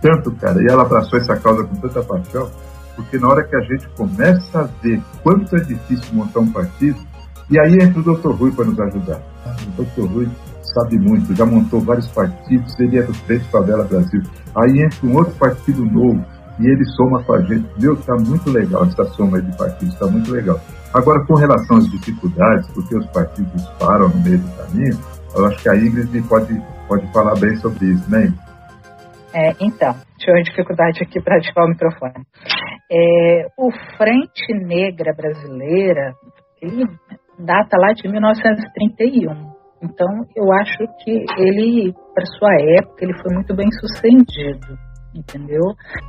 tanto, 0.00 0.30
cara, 0.32 0.62
e 0.62 0.66
ela 0.70 0.82
abraçou 0.82 1.18
essa 1.18 1.36
causa 1.36 1.64
com 1.64 1.74
tanta 1.76 2.02
paixão, 2.02 2.48
porque 2.94 3.18
na 3.18 3.28
hora 3.28 3.42
que 3.42 3.56
a 3.56 3.60
gente 3.60 3.88
começa 3.96 4.60
a 4.60 4.68
ver 4.82 5.02
quanto 5.22 5.56
é 5.56 5.60
difícil 5.60 6.14
montar 6.14 6.40
um 6.40 6.52
partido, 6.52 6.98
e 7.50 7.58
aí 7.58 7.74
entra 7.74 7.98
o 7.98 8.02
doutor 8.02 8.34
Rui 8.34 8.52
para 8.52 8.66
nos 8.66 8.78
ajudar. 8.78 9.20
O 9.66 9.82
doutor 9.82 10.06
Rui 10.06 10.28
sabe 10.74 10.98
muito, 10.98 11.34
já 11.34 11.46
montou 11.46 11.80
vários 11.80 12.06
partidos, 12.08 12.78
ele 12.78 12.98
é 12.98 13.02
do 13.02 13.14
Frente 13.14 13.44
Favela 13.50 13.84
Brasil. 13.84 14.22
Aí 14.54 14.82
entra 14.82 15.06
um 15.06 15.16
outro 15.16 15.34
partido 15.34 15.84
novo 15.84 16.24
e 16.60 16.66
ele 16.66 16.84
soma 16.96 17.22
com 17.24 17.34
a 17.34 17.42
gente. 17.42 17.66
Meu, 17.78 17.94
está 17.94 18.14
muito 18.16 18.50
legal 18.50 18.84
essa 18.84 19.04
soma 19.14 19.40
de 19.40 19.56
partidos, 19.56 19.94
está 19.94 20.06
muito 20.06 20.30
legal. 20.30 20.60
Agora, 20.94 21.24
com 21.26 21.34
relação 21.34 21.76
às 21.76 21.90
dificuldades, 21.90 22.70
porque 22.72 22.96
os 22.96 23.06
partidos 23.12 23.68
param 23.78 24.08
no 24.08 24.22
meio 24.22 24.38
do 24.38 24.56
caminho, 24.56 24.98
eu 25.36 25.46
acho 25.46 25.62
que 25.62 25.68
a 25.68 25.76
Ingrid 25.76 26.22
pode, 26.28 26.54
pode 26.88 27.12
falar 27.12 27.38
bem 27.38 27.54
sobre 27.56 27.92
isso, 27.92 28.10
né? 28.10 28.32
É, 29.34 29.50
então, 29.60 29.94
eu 30.26 30.42
dificuldade 30.42 31.02
aqui 31.02 31.20
para 31.20 31.36
ativar 31.36 31.64
o 31.64 31.68
microfone. 31.68 32.24
É, 32.90 33.46
o 33.56 33.70
Frente 33.96 34.52
Negra 34.66 35.12
Brasileira, 35.14 36.14
ele 36.60 36.84
data 37.38 37.76
lá 37.78 37.92
de 37.92 38.08
1931. 38.08 39.58
Então, 39.82 40.08
eu 40.34 40.52
acho 40.54 40.78
que 41.04 41.24
ele, 41.38 41.94
para 42.14 42.24
sua 42.38 42.52
época, 42.78 43.04
ele 43.04 43.16
foi 43.22 43.32
muito 43.32 43.54
bem 43.54 43.68
sucedido, 43.80 44.76
entendeu? 45.14 45.62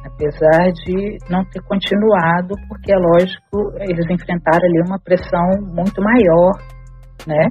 Apesar 0.05 0.71
de 0.71 1.17
não 1.29 1.43
ter 1.45 1.61
continuado, 1.63 2.55
porque 2.67 2.91
é 2.91 2.97
lógico, 2.97 3.73
eles 3.79 4.05
enfrentaram 4.09 4.65
ali 4.65 4.81
uma 4.85 4.99
pressão 4.99 5.49
muito 5.73 6.01
maior, 6.01 6.51
né? 7.27 7.47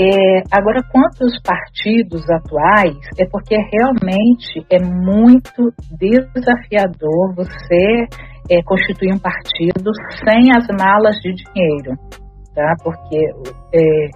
É, 0.00 0.42
agora, 0.52 0.80
quanto 0.92 1.24
aos 1.24 1.42
partidos 1.42 2.22
atuais, 2.30 2.96
é 3.18 3.26
porque 3.28 3.56
realmente 3.56 4.64
é 4.70 4.78
muito 4.80 5.72
desafiador 5.98 7.34
você 7.34 8.06
é, 8.48 8.62
constituir 8.62 9.12
um 9.12 9.18
partido 9.18 9.90
sem 10.24 10.52
as 10.56 10.66
malas 10.78 11.16
de 11.16 11.34
dinheiro 11.34 11.98
tá? 12.58 12.74
Porque 12.82 13.14
é, 13.70 14.10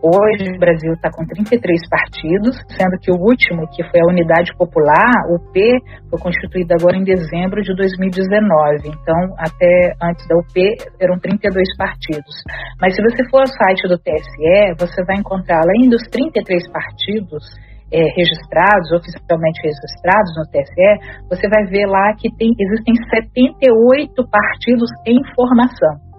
hoje 0.00 0.48
o 0.48 0.58
Brasil 0.58 0.96
está 0.96 1.12
com 1.12 1.28
33 1.28 1.60
partidos, 1.92 2.56
sendo 2.72 2.96
que 2.96 3.12
o 3.12 3.20
último, 3.20 3.68
que 3.68 3.84
foi 3.92 4.00
a 4.00 4.08
Unidade 4.08 4.56
Popular, 4.56 5.12
o 5.28 5.36
P, 5.52 5.60
foi 6.08 6.18
constituído 6.18 6.72
agora 6.72 6.96
em 6.96 7.04
dezembro 7.04 7.60
de 7.60 7.76
2019. 7.76 8.88
Então, 8.88 9.20
até 9.36 9.92
antes 10.00 10.26
da 10.26 10.40
UP, 10.40 10.56
eram 10.98 11.20
32 11.20 11.76
partidos. 11.76 12.32
Mas 12.80 12.96
se 12.96 13.02
você 13.04 13.28
for 13.28 13.44
ao 13.44 13.46
site 13.46 13.84
do 13.84 14.00
TSE, 14.00 14.80
você 14.80 15.04
vai 15.04 15.20
encontrar, 15.20 15.60
além 15.60 15.90
dos 15.90 16.00
33 16.08 16.64
partidos, 16.72 17.44
é, 17.92 18.00
registrados, 18.16 18.88
oficialmente 18.96 19.60
registrados 19.60 20.32
no 20.40 20.48
TSE, 20.48 21.28
você 21.28 21.44
vai 21.44 21.68
ver 21.68 21.84
lá 21.84 22.16
que 22.16 22.32
tem, 22.40 22.48
existem 22.56 22.96
78 22.96 24.16
partidos 24.32 24.88
em 25.04 25.20
formação. 25.36 26.11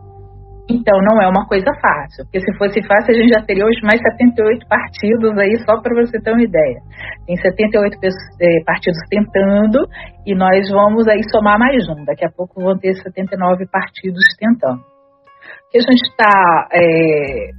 Então, 0.70 0.98
não 1.04 1.22
é 1.22 1.28
uma 1.28 1.46
coisa 1.46 1.68
fácil, 1.82 2.24
porque 2.24 2.40
se 2.40 2.58
fosse 2.58 2.82
fácil, 2.88 3.12
a 3.12 3.18
gente 3.18 3.34
já 3.36 3.44
teria 3.46 3.66
hoje 3.66 3.82
mais 3.84 4.00
78 4.00 4.66
partidos 4.68 5.38
aí, 5.38 5.60
só 5.66 5.82
para 5.82 5.94
você 5.94 6.18
ter 6.22 6.32
uma 6.32 6.42
ideia. 6.42 6.80
Tem 7.28 7.36
78 7.36 7.98
eh, 8.00 8.64
partidos 8.66 9.00
tentando 9.10 9.80
e 10.26 10.34
nós 10.34 10.70
vamos 10.72 11.06
aí 11.10 11.22
somar 11.30 11.60
mais 11.60 11.84
um. 11.90 12.06
Daqui 12.06 12.26
a 12.26 12.32
pouco 12.32 12.64
vão 12.64 12.78
ter 12.78 12.94
79 12.96 13.68
partidos 13.68 14.24
tentando. 14.40 14.80
O 14.80 15.70
que 15.70 15.80
a 15.80 15.82
gente 15.82 16.08
está 16.08 16.68
é, 16.72 16.80
eh, 16.80 17.50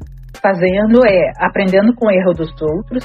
fazendo 0.40 1.04
é 1.06 1.30
aprendendo 1.44 1.94
com 1.94 2.06
o 2.06 2.10
erro 2.10 2.32
dos 2.32 2.50
outros. 2.62 3.04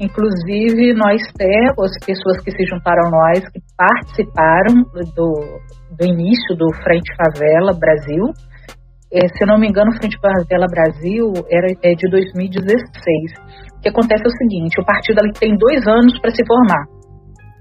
Inclusive, 0.00 0.94
nós 0.94 1.22
temos 1.36 1.90
pessoas 2.04 2.40
que 2.42 2.50
se 2.50 2.64
juntaram 2.66 3.06
a 3.06 3.10
nós, 3.10 3.40
que 3.50 3.60
participaram 3.76 4.82
do, 5.14 5.60
do 5.96 6.06
início 6.06 6.56
do 6.56 6.72
Frente 6.82 7.10
Favela 7.16 7.72
Brasil, 7.78 8.32
é, 9.12 9.28
se 9.28 9.46
não 9.46 9.58
me 9.58 9.68
engano, 9.68 9.92
Frente 9.96 10.18
Favela 10.20 10.66
Brasil 10.70 11.32
era 11.50 11.68
é 11.82 11.94
de 11.94 12.10
2016. 12.10 12.84
O 13.78 13.80
que 13.80 13.88
acontece 13.88 14.24
é 14.24 14.28
o 14.28 14.36
seguinte: 14.36 14.80
o 14.80 14.84
partido 14.84 15.20
tem 15.38 15.56
dois 15.56 15.86
anos 15.86 16.18
para 16.20 16.30
se 16.30 16.44
formar. 16.46 16.97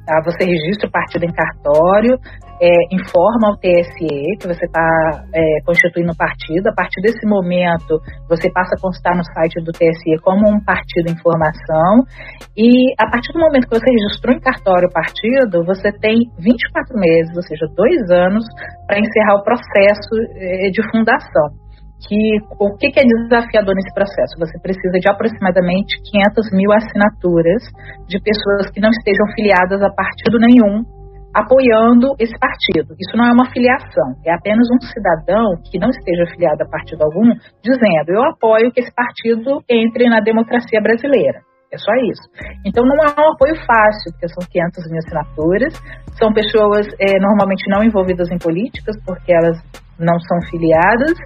Tá? 0.07 0.21
Você 0.23 0.47
registra 0.47 0.87
o 0.87 0.91
partido 0.91 1.25
em 1.25 1.33
cartório, 1.35 2.15
é, 2.63 2.71
informa 2.95 3.51
ao 3.51 3.57
TSE 3.59 4.39
que 4.39 4.47
você 4.47 4.65
está 4.65 4.87
é, 5.35 5.61
constituindo 5.65 6.13
o 6.13 6.15
partido. 6.15 6.69
A 6.69 6.73
partir 6.73 7.01
desse 7.01 7.27
momento, 7.27 7.99
você 8.29 8.49
passa 8.49 8.73
a 8.75 8.81
constar 8.81 9.17
no 9.17 9.23
site 9.35 9.59
do 9.59 9.71
TSE 9.75 10.15
como 10.23 10.47
um 10.47 10.63
partido 10.63 11.11
em 11.11 11.19
formação. 11.19 12.07
E 12.55 12.95
a 12.97 13.11
partir 13.11 13.33
do 13.33 13.39
momento 13.39 13.67
que 13.67 13.77
você 13.77 13.91
registrou 13.91 14.33
em 14.33 14.39
cartório 14.39 14.87
o 14.87 14.93
partido, 14.93 15.65
você 15.67 15.91
tem 15.99 16.31
24 16.39 16.95
meses, 16.97 17.35
ou 17.35 17.43
seja, 17.43 17.67
dois 17.75 17.99
anos, 18.09 18.45
para 18.87 18.99
encerrar 19.03 19.35
o 19.35 19.43
processo 19.43 20.15
é, 20.39 20.71
de 20.71 20.81
fundação 20.89 21.66
que 22.05 22.37
o 22.59 22.77
que, 22.77 22.93
é 22.93 23.03
desafiador 23.03 23.73
nesse 23.73 23.93
processo? 23.93 24.37
Você 24.37 24.59
precisa 24.61 24.99
de 24.99 25.09
aproximadamente 25.09 25.97
500 26.11 26.51
mil 26.53 26.71
assinaturas 26.71 27.63
de 28.07 28.21
pessoas 28.21 28.69
que 28.69 28.79
não 28.79 28.89
estejam 28.89 29.25
filiadas 29.33 29.81
a 29.81 29.89
partido 29.89 30.37
nenhum 30.37 30.85
apoiando 31.33 32.15
esse 32.17 32.33
partido. 32.39 32.95
Isso 32.97 33.17
não 33.17 33.25
é 33.25 33.31
uma 33.33 33.49
filiação, 33.51 34.17
é 34.25 34.33
apenas 34.33 34.65
um 34.73 34.81
cidadão 34.81 35.45
que 35.69 35.77
não 35.77 35.89
esteja 35.89 36.25
filiado 36.33 36.63
a 36.63 36.69
partido 36.69 37.03
algum 37.03 37.29
dizendo: 37.61 38.09
eu 38.09 38.23
apoio 38.23 38.71
que 38.71 38.81
esse 38.81 38.93
partido 38.93 39.61
entre 39.69 40.09
na 40.09 40.19
democracia 40.19 40.81
brasileira. 40.81 41.45
É 41.69 41.77
só 41.77 41.91
isso. 42.09 42.23
Então 42.65 42.85
não 42.85 42.95
é 42.95 43.11
um 43.11 43.33
apoio 43.33 43.53
fácil, 43.67 44.11
porque 44.13 44.29
são 44.29 44.47
500 44.49 44.87
mil 44.89 44.99
assinaturas, 45.03 45.73
são 46.17 46.31
pessoas 46.31 46.87
é, 46.97 47.19
normalmente 47.19 47.69
não 47.69 47.83
envolvidas 47.83 48.31
em 48.31 48.37
políticas, 48.39 48.95
porque 49.05 49.33
elas 49.33 49.59
não 49.99 50.19
são 50.19 50.37
filiadas, 50.49 51.17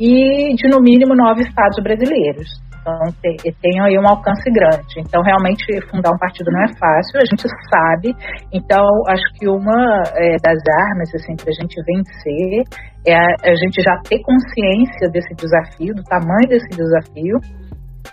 e 0.00 0.54
de 0.54 0.68
no 0.68 0.80
mínimo 0.80 1.14
nove 1.14 1.42
estados 1.42 1.82
brasileiros. 1.82 2.48
Então, 2.80 3.12
tem, 3.20 3.80
aí 3.80 3.98
um 3.98 4.08
alcance 4.08 4.48
grande. 4.50 5.00
Então, 5.00 5.22
realmente, 5.22 5.64
fundar 5.90 6.10
um 6.10 6.18
partido 6.18 6.50
não 6.50 6.62
é 6.62 6.68
fácil, 6.68 7.20
a 7.20 7.26
gente 7.26 7.44
sabe. 7.68 8.14
Então, 8.52 8.82
acho 9.08 9.24
que 9.36 9.48
uma 9.48 10.02
é, 10.16 10.36
das 10.42 10.58
armas, 10.88 11.14
assim, 11.14 11.36
para 11.36 11.50
a 11.50 11.60
gente 11.60 11.76
vencer 11.84 12.64
é 13.06 13.14
a, 13.14 13.50
a 13.50 13.54
gente 13.54 13.82
já 13.82 13.94
ter 14.08 14.20
consciência 14.22 15.10
desse 15.12 15.34
desafio, 15.34 15.94
do 15.94 16.02
tamanho 16.04 16.48
desse 16.48 16.68
desafio, 16.70 17.36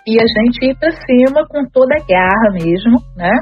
e 0.06 0.18
a 0.20 0.26
gente 0.26 0.64
ir 0.64 0.76
para 0.78 0.90
cima 0.90 1.46
com 1.48 1.64
toda 1.72 1.94
a 1.94 2.04
garra 2.04 2.52
mesmo, 2.52 2.98
né? 3.16 3.32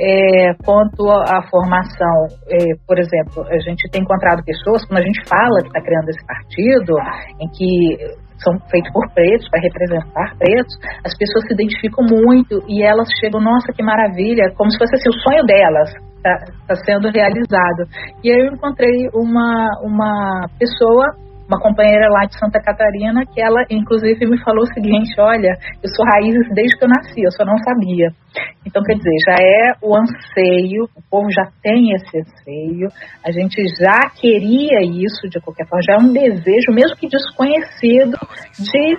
É, 0.00 0.54
quanto 0.64 1.08
à 1.08 1.42
formação, 1.50 2.26
é, 2.48 2.74
por 2.86 2.98
exemplo, 2.98 3.44
a 3.48 3.58
gente 3.60 3.88
tem 3.90 4.02
encontrado 4.02 4.44
pessoas, 4.44 4.84
quando 4.86 5.00
a 5.00 5.06
gente 5.06 5.20
fala 5.28 5.60
que 5.62 5.68
está 5.68 5.80
criando 5.80 6.08
esse 6.08 6.26
partido, 6.26 6.92
em 7.40 7.48
que 7.48 8.26
são 8.42 8.52
feitos 8.68 8.92
por 8.92 9.08
pretos, 9.14 9.48
para 9.48 9.60
representar 9.60 10.36
pretos, 10.38 10.74
as 11.04 11.16
pessoas 11.16 11.44
se 11.46 11.54
identificam 11.54 12.04
muito 12.04 12.60
e 12.68 12.82
elas 12.82 13.08
chegam, 13.20 13.40
nossa, 13.40 13.72
que 13.72 13.82
maravilha, 13.82 14.52
como 14.56 14.70
se 14.70 14.78
fosse 14.78 14.94
assim, 14.94 15.08
o 15.08 15.20
sonho 15.22 15.44
delas 15.46 15.90
está 16.16 16.36
tá 16.68 16.74
sendo 16.84 17.08
realizado. 17.08 17.88
E 18.22 18.30
aí 18.30 18.40
eu 18.40 18.52
encontrei 18.52 19.08
uma, 19.14 19.68
uma 19.82 20.48
pessoa 20.58 21.25
uma 21.48 21.60
companheira 21.60 22.08
lá 22.10 22.26
de 22.26 22.38
Santa 22.38 22.60
Catarina 22.60 23.24
que 23.24 23.40
ela, 23.40 23.64
inclusive, 23.70 24.26
me 24.26 24.42
falou 24.42 24.64
o 24.64 24.74
seguinte: 24.74 25.14
olha, 25.18 25.56
eu 25.82 25.88
sou 25.94 26.04
raízes 26.04 26.48
desde 26.54 26.76
que 26.76 26.84
eu 26.84 26.88
nasci, 26.88 27.22
eu 27.22 27.30
só 27.32 27.44
não 27.44 27.56
sabia. 27.58 28.10
Então, 28.66 28.82
quer 28.82 28.94
dizer, 28.94 29.16
já 29.24 29.36
é 29.40 29.72
o 29.82 29.96
anseio, 29.96 30.84
o 30.94 31.02
povo 31.08 31.30
já 31.30 31.48
tem 31.62 31.92
esse 31.94 32.18
anseio, 32.18 32.88
a 33.24 33.30
gente 33.30 33.62
já 33.78 34.10
queria 34.14 34.82
isso 34.82 35.28
de 35.28 35.40
qualquer 35.40 35.66
forma, 35.66 35.82
já 35.82 35.94
é 35.94 36.04
um 36.04 36.12
desejo, 36.12 36.72
mesmo 36.72 36.96
que 36.96 37.08
desconhecido, 37.08 38.18
de, 38.58 38.98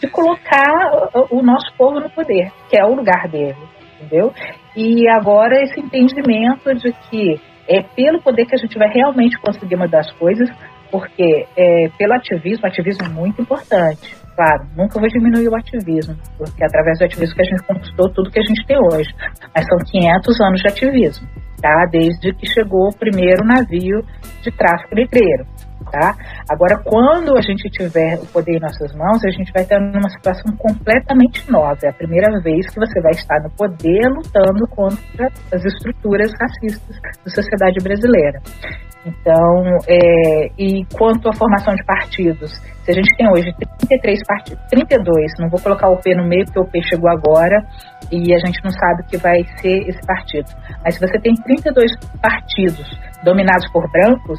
de 0.00 0.08
colocar 0.10 1.08
o 1.30 1.40
nosso 1.40 1.72
povo 1.78 2.00
no 2.00 2.10
poder, 2.10 2.50
que 2.68 2.78
é 2.78 2.84
o 2.84 2.94
lugar 2.94 3.28
dele, 3.28 3.56
entendeu? 3.94 4.32
E 4.76 5.08
agora 5.08 5.62
esse 5.62 5.80
entendimento 5.80 6.74
de 6.74 6.92
que 7.08 7.40
é 7.68 7.82
pelo 7.82 8.20
poder 8.20 8.46
que 8.46 8.54
a 8.56 8.58
gente 8.58 8.76
vai 8.76 8.88
realmente 8.88 9.38
conseguir 9.38 9.76
mudar 9.76 10.00
as 10.00 10.12
coisas, 10.14 10.50
porque 10.90 11.46
é, 11.56 11.88
pelo 11.96 12.14
ativismo, 12.14 12.66
ativismo 12.66 13.06
é 13.06 13.08
muito 13.08 13.40
importante. 13.40 14.16
Claro, 14.34 14.66
nunca 14.76 14.98
vou 14.98 15.08
diminuir 15.08 15.48
o 15.48 15.56
ativismo, 15.56 16.16
porque 16.38 16.62
é 16.62 16.66
através 16.66 16.98
do 16.98 17.04
ativismo 17.04 17.34
que 17.34 17.42
a 17.42 17.44
gente 17.44 17.66
conquistou 17.66 18.10
tudo 18.10 18.30
que 18.30 18.38
a 18.38 18.42
gente 18.42 18.66
tem 18.66 18.78
hoje. 18.78 19.10
Mas 19.54 19.66
são 19.66 19.78
500 19.78 20.40
anos 20.40 20.60
de 20.60 20.68
ativismo, 20.68 21.28
tá? 21.60 21.86
Desde 21.90 22.32
que 22.34 22.46
chegou 22.46 22.88
o 22.88 22.96
primeiro 22.96 23.44
navio 23.44 24.00
de 24.42 24.50
tráfico 24.50 24.94
negreiro. 24.94 25.44
Tá? 25.90 26.14
Agora, 26.48 26.78
quando 26.84 27.36
a 27.36 27.40
gente 27.40 27.68
tiver 27.70 28.18
o 28.20 28.26
poder 28.26 28.56
em 28.56 28.60
nossas 28.60 28.94
mãos, 28.94 29.24
a 29.24 29.30
gente 29.30 29.50
vai 29.52 29.62
estar 29.62 29.80
numa 29.80 30.10
situação 30.10 30.54
completamente 30.56 31.50
nova. 31.50 31.78
É 31.82 31.88
a 31.88 31.92
primeira 31.92 32.38
vez 32.42 32.68
que 32.68 32.78
você 32.78 33.00
vai 33.00 33.12
estar 33.12 33.40
no 33.42 33.50
poder 33.50 34.06
lutando 34.08 34.68
contra 34.68 35.26
as 35.52 35.64
estruturas 35.64 36.30
racistas 36.38 36.96
da 37.24 37.30
sociedade 37.30 37.82
brasileira. 37.82 38.40
Então, 39.04 39.78
é, 39.88 40.50
e 40.58 40.84
quanto 40.92 41.28
à 41.28 41.32
formação 41.32 41.74
de 41.74 41.84
partidos, 41.84 42.52
se 42.84 42.90
a 42.90 42.94
gente 42.94 43.16
tem 43.16 43.28
hoje 43.30 43.50
33 43.78 44.20
partidos, 44.26 44.62
32, 44.68 45.32
não 45.38 45.48
vou 45.48 45.60
colocar 45.60 45.88
o 45.88 45.96
P 45.96 46.14
no 46.14 46.28
meio 46.28 46.44
porque 46.44 46.60
o 46.60 46.66
P 46.66 46.82
chegou 46.82 47.10
agora 47.10 47.56
e 48.12 48.34
a 48.34 48.38
gente 48.38 48.62
não 48.62 48.70
sabe 48.70 49.02
o 49.02 49.06
que 49.06 49.16
vai 49.16 49.44
ser 49.58 49.88
esse 49.88 50.00
partido. 50.06 50.50
Mas 50.84 50.94
se 50.94 51.00
você 51.00 51.18
tem 51.20 51.34
32 51.34 51.90
partidos 52.20 52.86
dominados 53.24 53.70
por 53.72 53.90
brancos, 53.90 54.38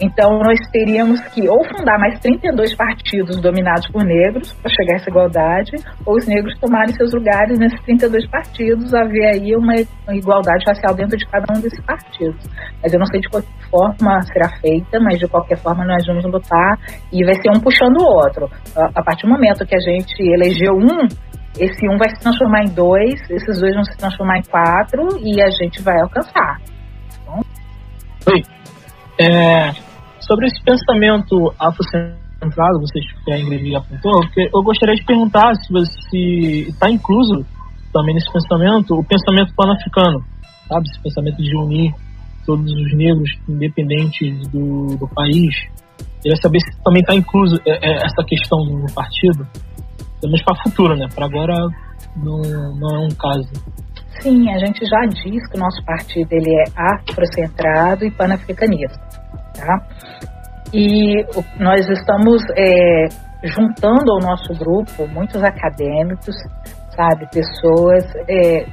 então, 0.00 0.38
nós 0.38 0.58
teríamos 0.72 1.20
que 1.28 1.48
ou 1.48 1.64
fundar 1.64 1.98
mais 1.98 2.18
32 2.20 2.74
partidos 2.74 3.40
dominados 3.40 3.86
por 3.88 4.04
negros 4.04 4.52
para 4.54 4.70
chegar 4.70 4.94
a 4.94 4.96
essa 4.96 5.10
igualdade, 5.10 5.72
ou 6.04 6.16
os 6.16 6.26
negros 6.26 6.58
tomarem 6.58 6.92
seus 6.94 7.12
lugares 7.12 7.58
nesses 7.58 7.80
32 7.82 8.28
partidos, 8.28 8.92
haver 8.92 9.34
aí 9.34 9.54
uma, 9.56 9.74
igualdade 10.14 10.64
racial 10.66 10.94
dentro 10.94 11.16
de 11.16 11.26
cada 11.26 11.46
um 11.56 11.60
desses 11.60 11.80
partidos. 11.84 12.44
Mas 12.82 12.92
eu 12.92 12.98
não 12.98 13.06
sei 13.06 13.20
de 13.20 13.28
qual 13.28 13.42
forma 13.70 14.20
será 14.22 14.48
feita, 14.60 14.98
mas 15.00 15.18
de 15.18 15.28
qualquer 15.28 15.58
forma 15.58 15.84
nós 15.84 16.04
vamos 16.06 16.24
lutar 16.24 16.78
e 17.12 17.24
vai 17.24 17.34
ser 17.34 17.50
um 17.50 17.60
puxando 17.60 17.98
o 17.98 18.04
outro. 18.04 18.50
A, 18.76 19.02
partir 19.02 19.26
do 19.26 19.32
momento 19.32 19.64
que 19.64 19.76
a 19.76 19.80
gente 19.80 20.20
elegeu 20.20 20.72
um, 20.74 21.06
esse 21.58 21.88
um 21.88 21.96
vai 21.96 22.10
se 22.10 22.20
transformar 22.20 22.64
em 22.64 22.74
dois, 22.74 23.14
esses 23.30 23.60
dois 23.60 23.74
vão 23.74 23.84
se 23.84 23.96
transformar 23.96 24.38
em 24.38 24.42
quatro 24.42 25.18
e 25.20 25.40
a 25.40 25.50
gente 25.50 25.82
vai 25.82 26.00
alcançar. 26.00 26.60
Bom? 27.26 27.40
Oi. 28.30 28.53
É, 29.18 29.72
sobre 30.20 30.46
esse 30.46 30.62
pensamento 30.62 31.54
afrocentrado, 31.58 32.80
vocês 32.80 33.04
que 33.24 33.32
a 33.32 33.38
Ingrid 33.38 33.76
apontou, 33.76 34.20
eu 34.36 34.62
gostaria 34.62 34.94
de 34.94 35.04
perguntar 35.04 35.54
se 35.54 36.66
está 36.68 36.90
incluso 36.90 37.44
também 37.92 38.14
nesse 38.14 38.30
pensamento 38.32 38.98
o 38.98 39.04
pensamento 39.04 39.54
pan-africano, 39.54 40.24
sabe? 40.68 40.84
Esse 40.90 41.02
pensamento 41.02 41.42
de 41.42 41.56
unir 41.56 41.94
todos 42.44 42.70
os 42.70 42.94
negros, 42.94 43.30
independentes 43.48 44.48
do, 44.48 44.96
do 44.96 45.08
país. 45.08 45.54
Queria 46.20 46.36
saber 46.42 46.58
se 46.60 46.82
também 46.82 47.00
está 47.00 47.14
incluso 47.14 47.56
é, 47.66 47.70
é, 47.70 47.96
essa 48.04 48.24
questão 48.26 48.58
no 48.64 48.92
partido, 48.92 49.46
pelo 50.20 50.32
menos 50.32 50.42
para 50.42 50.54
o 50.54 50.62
futuro, 50.62 50.96
né? 50.96 51.06
Para 51.14 51.26
agora 51.26 51.54
não, 52.16 52.40
não 52.76 52.96
é 52.96 52.98
um 52.98 53.10
caso. 53.10 53.48
Sim, 54.20 54.50
a 54.52 54.58
gente 54.58 54.84
já 54.86 55.00
diz 55.06 55.46
que 55.48 55.56
o 55.56 55.60
nosso 55.60 55.84
partido 55.84 56.32
ele 56.32 56.50
é 56.50 56.64
afrocentrado 56.76 58.04
e 58.04 58.10
panafricanista, 58.10 59.00
tá? 59.54 59.86
E 60.72 61.24
nós 61.58 61.88
estamos 61.88 62.42
é, 62.56 63.08
juntando 63.44 64.12
ao 64.12 64.20
nosso 64.20 64.52
grupo 64.54 65.06
muitos 65.08 65.42
acadêmicos, 65.42 66.34
sabe, 66.96 67.28
pessoas 67.30 68.04
é, 68.28 68.66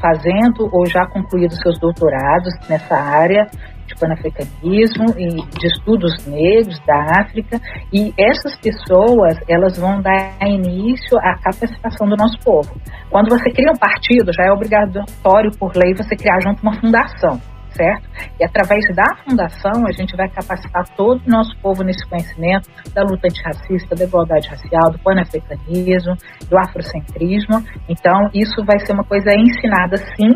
fazendo 0.00 0.68
ou 0.72 0.86
já 0.86 1.06
concluído 1.06 1.52
seus 1.54 1.78
doutorados 1.78 2.54
nessa 2.68 2.96
área 2.96 3.46
de 3.88 3.94
panafricanismo 3.96 5.06
e 5.16 5.28
de 5.58 5.66
estudos 5.66 6.24
negros 6.26 6.78
da 6.86 7.20
África 7.20 7.60
e 7.92 8.12
essas 8.18 8.56
pessoas 8.60 9.36
elas 9.48 9.78
vão 9.78 10.00
dar 10.00 10.36
início 10.42 11.18
à 11.18 11.36
capacitação 11.38 12.08
do 12.08 12.16
nosso 12.16 12.38
povo. 12.44 12.70
Quando 13.10 13.30
você 13.30 13.50
cria 13.50 13.72
um 13.72 13.78
partido, 13.78 14.32
já 14.32 14.44
é 14.44 14.52
obrigatório 14.52 15.50
por 15.58 15.74
lei 15.74 15.94
você 15.94 16.14
criar 16.14 16.40
junto 16.40 16.62
uma 16.62 16.78
fundação 16.78 17.40
certo? 17.78 18.08
E 18.40 18.44
através 18.44 18.84
da 18.94 19.04
fundação 19.24 19.86
a 19.86 19.92
gente 19.92 20.16
vai 20.16 20.28
capacitar 20.28 20.84
todo 20.96 21.22
o 21.24 21.30
nosso 21.30 21.56
povo 21.60 21.84
nesse 21.84 22.04
conhecimento 22.08 22.68
da 22.92 23.02
luta 23.02 23.28
antirracista, 23.28 23.94
da 23.94 24.04
igualdade 24.04 24.48
racial, 24.48 24.90
do 24.90 24.98
panafricanismo, 24.98 26.16
do 26.50 26.58
afrocentrismo. 26.58 27.62
Então, 27.88 28.28
isso 28.34 28.64
vai 28.64 28.80
ser 28.84 28.92
uma 28.92 29.04
coisa 29.04 29.30
ensinada 29.32 29.96
sim 30.16 30.34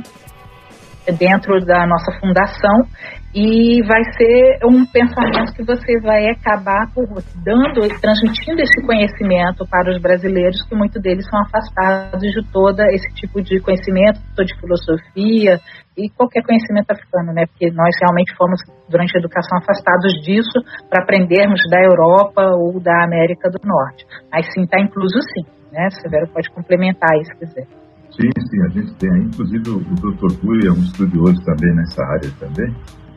dentro 1.18 1.58
da 1.64 1.84
nossa 1.84 2.12
fundação 2.20 2.86
e 3.34 3.80
vai 3.88 4.04
ser 4.12 4.60
um 4.64 4.84
pensamento 4.84 5.54
que 5.56 5.64
você 5.64 5.98
vai 6.00 6.28
acabar 6.28 6.92
por 6.92 7.08
dando 7.42 7.80
e 7.86 8.00
transmitindo 8.00 8.60
esse 8.60 8.84
conhecimento 8.84 9.66
para 9.70 9.90
os 9.90 10.00
brasileiros 10.00 10.62
que 10.68 10.74
muitos 10.74 11.00
deles 11.00 11.24
são 11.28 11.40
afastados 11.40 12.20
de 12.20 12.42
todo 12.52 12.80
esse 12.92 13.08
tipo 13.14 13.40
de 13.40 13.58
conhecimento, 13.60 14.20
de 14.44 14.54
filosofia 14.60 15.58
e 15.96 16.10
qualquer 16.10 16.42
conhecimento 16.42 16.90
africano, 16.90 17.32
né? 17.32 17.46
Porque 17.46 17.70
nós 17.72 17.94
realmente 18.00 18.36
fomos 18.36 18.60
durante 18.88 19.16
a 19.16 19.20
educação 19.20 19.58
afastados 19.58 20.12
disso 20.24 20.60
para 20.90 21.02
aprendermos 21.02 21.60
da 21.70 21.80
Europa 21.80 22.42
ou 22.56 22.80
da 22.80 23.04
América 23.04 23.48
do 23.48 23.60
Norte. 23.64 24.04
Mas 24.30 24.44
sim, 24.52 24.64
está 24.64 24.78
incluso 24.78 25.18
sim, 25.32 25.44
né? 25.72 25.88
Severo 26.02 26.28
pode 26.28 26.50
complementar 26.50 27.08
aí 27.12 27.24
se 27.24 27.34
quiser. 27.38 27.66
Sim, 28.12 28.28
sim, 28.28 28.60
a 28.60 28.68
gente 28.68 28.94
tem, 28.96 29.24
inclusive 29.24 29.70
o, 29.70 29.80
Dr. 29.80 30.36
Rui 30.44 30.60
é 30.68 30.70
um 30.70 30.82
estudioso 30.84 31.40
também 31.46 31.74
nessa 31.74 32.04
área 32.04 32.30
também, 32.38 32.68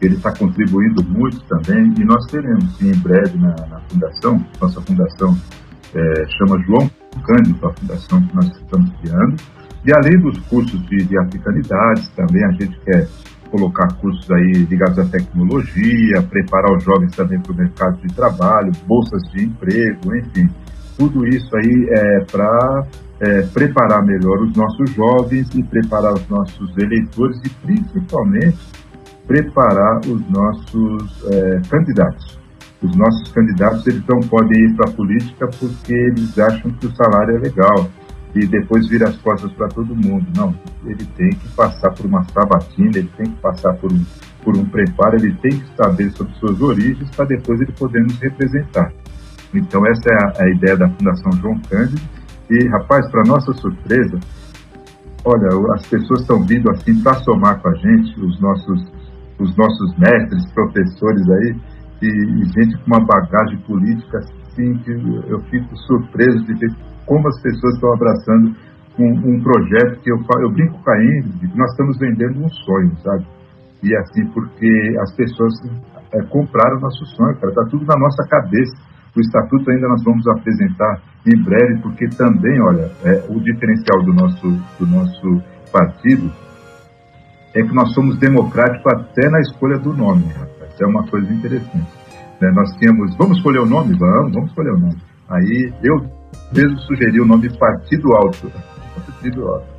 ele 0.01 0.15
está 0.15 0.31
contribuindo 0.31 1.03
muito 1.03 1.41
também, 1.45 1.93
e 1.97 2.03
nós 2.03 2.25
teremos 2.27 2.77
sim, 2.77 2.89
em 2.89 2.99
breve 2.99 3.37
na, 3.37 3.55
na 3.67 3.79
fundação, 3.89 4.45
nossa 4.61 4.81
fundação 4.81 5.37
é, 5.93 6.25
chama 6.37 6.61
João 6.63 6.89
Cândido, 7.23 7.67
a 7.67 7.73
fundação 7.73 8.21
que 8.21 8.35
nós 8.35 8.45
estamos 8.45 8.91
criando, 9.01 9.35
e 9.85 9.93
além 9.93 10.19
dos 10.19 10.39
cursos 10.47 10.83
de, 10.87 11.03
de 11.05 11.17
africanidades, 11.19 12.07
também 12.09 12.43
a 12.43 12.51
gente 12.51 12.77
quer 12.79 13.07
colocar 13.51 13.87
cursos 13.95 14.29
aí 14.31 14.65
ligados 14.69 14.99
à 14.99 15.05
tecnologia, 15.05 16.21
preparar 16.29 16.75
os 16.75 16.83
jovens 16.83 17.15
também 17.15 17.39
para 17.39 17.53
o 17.53 17.55
mercado 17.55 18.01
de 18.01 18.13
trabalho, 18.13 18.71
bolsas 18.85 19.21
de 19.31 19.45
emprego, 19.45 20.15
enfim. 20.15 20.49
Tudo 20.97 21.27
isso 21.27 21.55
aí 21.55 21.87
é 21.89 22.25
para 22.31 22.87
é, 23.19 23.41
preparar 23.43 24.03
melhor 24.03 24.41
os 24.41 24.55
nossos 24.55 24.89
jovens 24.91 25.47
e 25.55 25.63
preparar 25.63 26.13
os 26.13 26.27
nossos 26.27 26.75
eleitores 26.77 27.39
e 27.45 27.49
principalmente 27.49 28.57
preparar 29.27 29.99
os 30.01 30.29
nossos 30.29 31.23
é, 31.31 31.61
candidatos. 31.69 32.39
Os 32.81 32.95
nossos 32.95 33.31
candidatos 33.31 33.87
eles 33.87 34.03
não 34.07 34.19
podem 34.27 34.65
ir 34.65 34.75
para 34.75 34.89
a 34.89 34.93
política 34.93 35.47
porque 35.59 35.93
eles 35.93 36.37
acham 36.37 36.71
que 36.71 36.87
o 36.87 36.95
salário 36.95 37.37
é 37.37 37.39
legal 37.39 37.89
e 38.35 38.45
depois 38.45 38.87
vira 38.87 39.09
as 39.09 39.17
costas 39.17 39.51
para 39.53 39.67
todo 39.69 39.95
mundo. 39.95 40.25
Não, 40.35 40.53
ele 40.85 41.05
tem 41.15 41.29
que 41.29 41.47
passar 41.55 41.91
por 41.91 42.05
uma 42.05 42.23
sabatina, 42.25 42.97
ele 42.97 43.09
tem 43.17 43.25
que 43.25 43.41
passar 43.41 43.73
por 43.75 43.91
um, 43.91 44.05
por 44.43 44.57
um 44.57 44.65
preparo, 44.65 45.15
ele 45.15 45.33
tem 45.35 45.51
que 45.51 45.75
saber 45.75 46.11
sobre 46.11 46.33
suas 46.35 46.61
origens 46.61 47.09
para 47.15 47.25
depois 47.25 47.61
ele 47.61 47.71
poder 47.71 48.03
nos 48.03 48.19
representar. 48.19 48.91
Então 49.53 49.85
essa 49.87 50.09
é 50.09 50.15
a, 50.15 50.43
a 50.43 50.49
ideia 50.49 50.75
da 50.75 50.89
Fundação 50.89 51.31
João 51.41 51.59
Cândido 51.69 52.01
e, 52.49 52.67
rapaz, 52.67 53.09
para 53.09 53.23
nossa 53.23 53.53
surpresa, 53.53 54.19
olha, 55.23 55.47
as 55.73 55.85
pessoas 55.87 56.21
estão 56.21 56.45
vindo 56.45 56.69
assim 56.71 57.01
para 57.01 57.15
somar 57.15 57.59
com 57.59 57.69
a 57.69 57.75
gente, 57.75 58.19
os 58.19 58.39
nossos, 58.39 58.85
os 59.39 59.55
nossos 59.57 59.97
mestres, 59.97 60.51
professores 60.53 61.29
aí, 61.29 61.55
e, 62.01 62.07
e 62.07 62.45
gente 62.45 62.77
com 62.79 62.87
uma 62.87 63.05
bagagem 63.05 63.57
política 63.65 64.19
assim 64.19 64.77
que 64.79 64.91
eu 65.29 65.39
fico 65.49 65.75
surpreso 65.87 66.45
de 66.45 66.53
ver 66.53 66.71
como 67.05 67.27
as 67.27 67.41
pessoas 67.41 67.75
estão 67.75 67.93
abraçando 67.93 68.55
um, 68.97 69.11
um 69.11 69.41
projeto 69.41 70.01
que 70.01 70.11
eu, 70.11 70.17
eu 70.41 70.51
brinco 70.51 70.81
com 70.81 70.91
a 70.91 71.03
Ingrid, 71.03 71.55
nós 71.55 71.69
estamos 71.71 71.97
vendendo 71.99 72.43
um 72.43 72.49
sonho, 72.49 72.95
sabe? 73.03 73.25
E 73.83 73.95
assim, 73.97 74.25
porque 74.31 74.95
as 75.01 75.15
pessoas 75.15 75.53
é, 76.13 76.23
compraram 76.29 76.77
o 76.77 76.81
nosso 76.81 77.05
sonho, 77.05 77.35
cara, 77.35 77.49
está 77.49 77.65
tudo 77.69 77.85
na 77.85 77.97
nossa 77.99 78.23
cabeça. 78.29 78.75
O 79.15 79.19
estatuto 79.19 79.69
ainda 79.69 79.87
nós 79.87 80.03
vamos 80.03 80.27
apresentar 80.27 81.01
em 81.27 81.43
breve, 81.43 81.81
porque 81.81 82.07
também, 82.17 82.59
olha, 82.61 82.91
é, 83.03 83.25
o 83.29 83.39
diferencial 83.39 84.03
do 84.03 84.13
nosso, 84.13 84.47
do 84.79 84.87
nosso 84.87 85.43
partido 85.71 86.31
é 87.55 87.63
que 87.63 87.73
nós 87.73 87.91
somos 87.93 88.19
democráticos 88.19 88.85
até 88.93 89.29
na 89.29 89.39
escolha 89.39 89.79
do 89.79 89.93
nome, 89.93 90.25
rapaz. 90.33 90.79
É 90.79 90.85
uma 90.85 91.07
coisa 91.07 91.33
interessante. 91.33 91.87
Né? 92.41 92.51
Nós 92.51 92.69
tínhamos, 92.77 93.15
vamos 93.15 93.37
escolher 93.37 93.59
o 93.59 93.65
nome? 93.65 93.97
Vamos, 93.97 94.33
vamos 94.33 94.49
escolher 94.49 94.71
o 94.71 94.77
nome. 94.77 94.97
Aí 95.29 95.73
eu 95.81 96.05
mesmo 96.53 96.77
sugeri 96.79 97.21
o 97.21 97.25
nome 97.25 97.49
Partido 97.57 98.13
Alto. 98.13 98.51
Partido 98.93 99.47
Alto. 99.47 99.73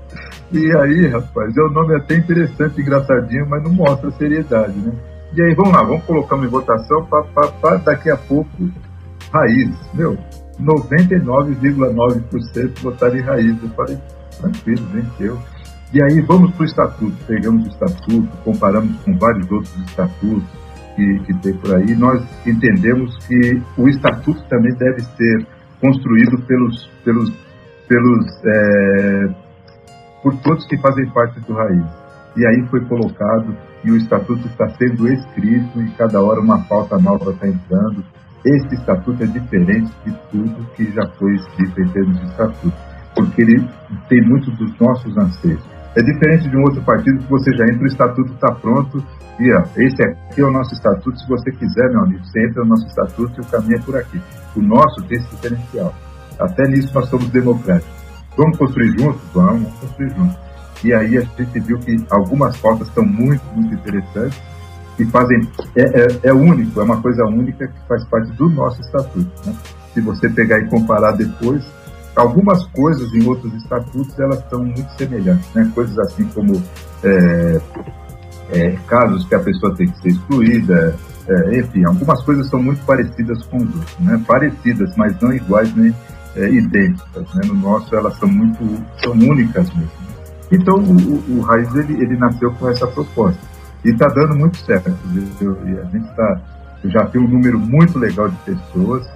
E 0.52 0.74
aí, 0.74 1.08
rapaz, 1.08 1.54
é 1.56 1.62
um 1.62 1.72
nome 1.72 1.96
até 1.96 2.16
interessante, 2.16 2.80
engraçadinho, 2.80 3.46
mas 3.48 3.62
não 3.62 3.72
mostra 3.72 4.10
seriedade, 4.12 4.78
né? 4.78 4.92
E 5.34 5.42
aí, 5.42 5.54
vamos 5.54 5.72
lá, 5.72 5.82
vamos 5.82 6.04
colocar 6.04 6.36
uma 6.36 6.48
votação 6.48 7.04
para 7.04 7.76
daqui 7.78 8.08
a 8.08 8.16
pouco 8.16 8.48
raiz. 9.30 9.76
Meu, 9.92 10.16
99,9% 10.58 12.80
votaram 12.80 13.16
em 13.16 13.20
raiz. 13.20 13.62
Eu 13.62 13.68
falei, 13.70 13.98
tranquilo, 14.40 14.86
venceu. 14.92 15.38
E 15.92 16.02
aí 16.02 16.20
vamos 16.20 16.52
para 16.52 16.62
o 16.62 16.66
estatuto. 16.66 17.16
Pegamos 17.26 17.66
o 17.66 17.68
estatuto, 17.68 18.28
comparamos 18.44 18.96
com 19.02 19.16
vários 19.18 19.50
outros 19.50 19.74
estatutos 19.88 20.48
que, 20.96 21.18
que 21.20 21.34
tem 21.40 21.54
por 21.54 21.74
aí. 21.74 21.94
Nós 21.94 22.22
entendemos 22.46 23.16
que 23.26 23.62
o 23.78 23.88
estatuto 23.88 24.42
também 24.48 24.74
deve 24.74 25.00
ser 25.02 25.46
construído 25.80 26.38
pelos, 26.42 26.90
pelos, 27.04 27.30
pelos 27.86 28.26
é, 28.44 29.34
por 30.22 30.34
todos 30.38 30.66
que 30.66 30.76
fazem 30.78 31.06
parte 31.10 31.38
do 31.40 31.52
raiz. 31.52 31.86
E 32.36 32.46
aí 32.46 32.66
foi 32.68 32.80
colocado 32.86 33.56
e 33.84 33.90
o 33.90 33.96
estatuto 33.96 34.46
está 34.48 34.68
sendo 34.70 35.08
escrito 35.08 35.80
e 35.80 35.90
cada 35.92 36.20
hora 36.20 36.40
uma 36.40 36.58
pauta 36.64 36.98
nova 36.98 37.30
está 37.30 37.46
entrando. 37.46 38.04
Esse 38.44 38.74
estatuto 38.74 39.22
é 39.22 39.26
diferente 39.26 39.90
de 40.04 40.12
tudo 40.30 40.66
que 40.74 40.90
já 40.92 41.06
foi 41.18 41.34
escrito 41.34 41.80
em 41.80 41.88
termos 41.88 42.20
de 42.20 42.26
estatuto, 42.26 42.76
porque 43.14 43.42
ele 43.42 43.68
tem 44.08 44.20
muito 44.22 44.50
dos 44.52 44.78
nossos 44.78 45.16
anseios. 45.16 45.75
É 45.96 46.02
diferente 46.02 46.48
de 46.48 46.56
um 46.56 46.62
outro 46.62 46.82
partido 46.82 47.18
que 47.18 47.30
você 47.30 47.50
já 47.56 47.64
entra, 47.64 47.82
o 47.82 47.86
estatuto 47.86 48.32
está 48.34 48.52
pronto 48.52 49.02
e 49.40 49.50
ó, 49.52 49.62
esse 49.76 50.02
aqui 50.02 50.42
é 50.42 50.44
o 50.44 50.50
nosso 50.50 50.74
estatuto. 50.74 51.18
Se 51.18 51.26
você 51.26 51.50
quiser, 51.50 51.90
meu 51.90 52.02
amigo, 52.02 52.22
você 52.24 52.46
entra 52.46 52.62
no 52.62 52.68
nosso 52.68 52.86
estatuto 52.86 53.40
e 53.40 53.40
o 53.40 53.46
caminho 53.46 53.76
é 53.76 53.80
por 53.80 53.96
aqui. 53.96 54.20
O 54.54 54.60
nosso 54.60 55.02
tem 55.04 55.18
esse 55.18 55.30
diferencial. 55.30 55.94
Até 56.38 56.68
nisso 56.68 56.92
nós 56.94 57.08
somos 57.08 57.28
democráticos. 57.30 57.94
Vamos 58.36 58.58
construir 58.58 58.98
juntos? 58.98 59.22
Vamos, 59.32 59.72
construir 59.74 60.10
juntos. 60.10 60.36
E 60.84 60.92
aí 60.92 61.16
a 61.16 61.20
gente 61.22 61.60
viu 61.60 61.78
que 61.78 61.96
algumas 62.10 62.56
pautas 62.58 62.88
estão 62.88 63.04
muito, 63.04 63.42
muito 63.54 63.74
interessantes 63.74 64.38
e 64.98 65.04
fazem. 65.06 65.40
É, 65.74 65.82
é, 65.82 66.06
é, 66.24 66.32
único, 66.32 66.78
é 66.78 66.84
uma 66.84 67.00
coisa 67.00 67.24
única 67.24 67.66
que 67.66 67.88
faz 67.88 68.04
parte 68.04 68.30
do 68.32 68.50
nosso 68.50 68.80
estatuto. 68.82 69.30
Né? 69.46 69.54
Se 69.94 70.00
você 70.02 70.28
pegar 70.28 70.58
e 70.58 70.68
comparar 70.68 71.12
depois, 71.12 71.64
algumas 72.16 72.66
coisas 72.68 73.12
em 73.12 73.24
outros 73.26 73.52
estatutos 73.54 74.18
elas 74.18 74.42
são 74.48 74.64
muito 74.64 74.90
semelhantes, 74.96 75.48
né? 75.54 75.70
Coisas 75.74 75.96
assim 75.98 76.24
como 76.34 76.60
é, 77.04 77.60
é, 78.50 78.70
casos 78.86 79.24
que 79.26 79.34
a 79.34 79.40
pessoa 79.40 79.74
tem 79.76 79.86
que 79.86 80.00
ser 80.00 80.08
excluída, 80.08 80.96
é, 81.28 81.58
enfim, 81.58 81.84
algumas 81.84 82.22
coisas 82.22 82.48
são 82.48 82.62
muito 82.62 82.84
parecidas 82.86 83.44
com 83.46 83.58
os 83.58 83.74
outros, 83.74 83.98
né? 84.00 84.22
Parecidas, 84.26 84.96
mas 84.96 85.20
não 85.20 85.32
iguais 85.32 85.74
nem 85.76 85.94
é, 86.34 86.48
idênticas, 86.48 87.34
né? 87.34 87.42
No 87.46 87.54
nosso 87.54 87.94
elas 87.94 88.16
são 88.18 88.28
muito, 88.28 88.64
são 89.04 89.12
únicas 89.12 89.68
mesmo. 89.74 90.06
Então 90.50 90.76
o, 90.76 91.38
o 91.38 91.40
Raiz 91.42 91.72
ele, 91.74 92.02
ele 92.02 92.16
nasceu 92.16 92.50
com 92.54 92.68
essa 92.70 92.86
proposta 92.86 93.40
e 93.84 93.90
está 93.90 94.08
dando 94.08 94.34
muito 94.34 94.56
certo. 94.58 94.90
Eu, 95.40 95.52
a 95.52 95.84
gente 95.90 96.08
está, 96.08 96.40
já 96.86 97.06
tem 97.06 97.20
um 97.20 97.28
número 97.28 97.58
muito 97.58 97.98
legal 97.98 98.28
de 98.28 98.36
pessoas 98.38 99.06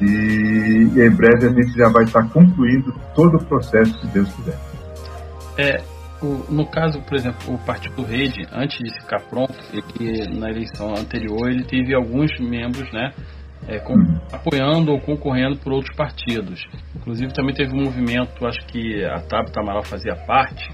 e, 0.00 0.90
e 0.94 1.06
em 1.06 1.10
breve 1.10 1.46
a 1.46 1.50
gente 1.50 1.72
já 1.76 1.88
vai 1.88 2.04
estar 2.04 2.28
concluindo 2.30 2.94
todo 3.14 3.36
o 3.36 3.44
processo, 3.44 3.98
se 4.00 4.06
Deus 4.08 4.32
quiser. 4.34 4.58
É, 5.56 5.82
o, 6.22 6.44
no 6.52 6.66
caso, 6.66 7.00
por 7.02 7.16
exemplo, 7.16 7.54
o 7.54 7.58
Partido 7.58 8.02
Rede, 8.02 8.46
antes 8.52 8.78
de 8.78 9.00
ficar 9.00 9.20
pronto, 9.22 9.54
ele, 9.72 10.38
na 10.38 10.50
eleição 10.50 10.94
anterior, 10.94 11.50
ele 11.50 11.64
teve 11.64 11.94
alguns 11.94 12.30
membros, 12.40 12.90
né, 12.92 13.12
é, 13.66 13.78
com, 13.78 13.94
uhum. 13.94 14.20
apoiando 14.32 14.92
ou 14.92 15.00
concorrendo 15.00 15.56
por 15.58 15.72
outros 15.72 15.94
partidos. 15.96 16.66
Inclusive 16.96 17.32
também 17.32 17.54
teve 17.54 17.72
um 17.74 17.84
movimento, 17.84 18.46
acho 18.46 18.64
que 18.66 19.04
a 19.04 19.20
Tabata 19.20 19.60
Amaral 19.60 19.84
fazia 19.84 20.14
parte, 20.14 20.70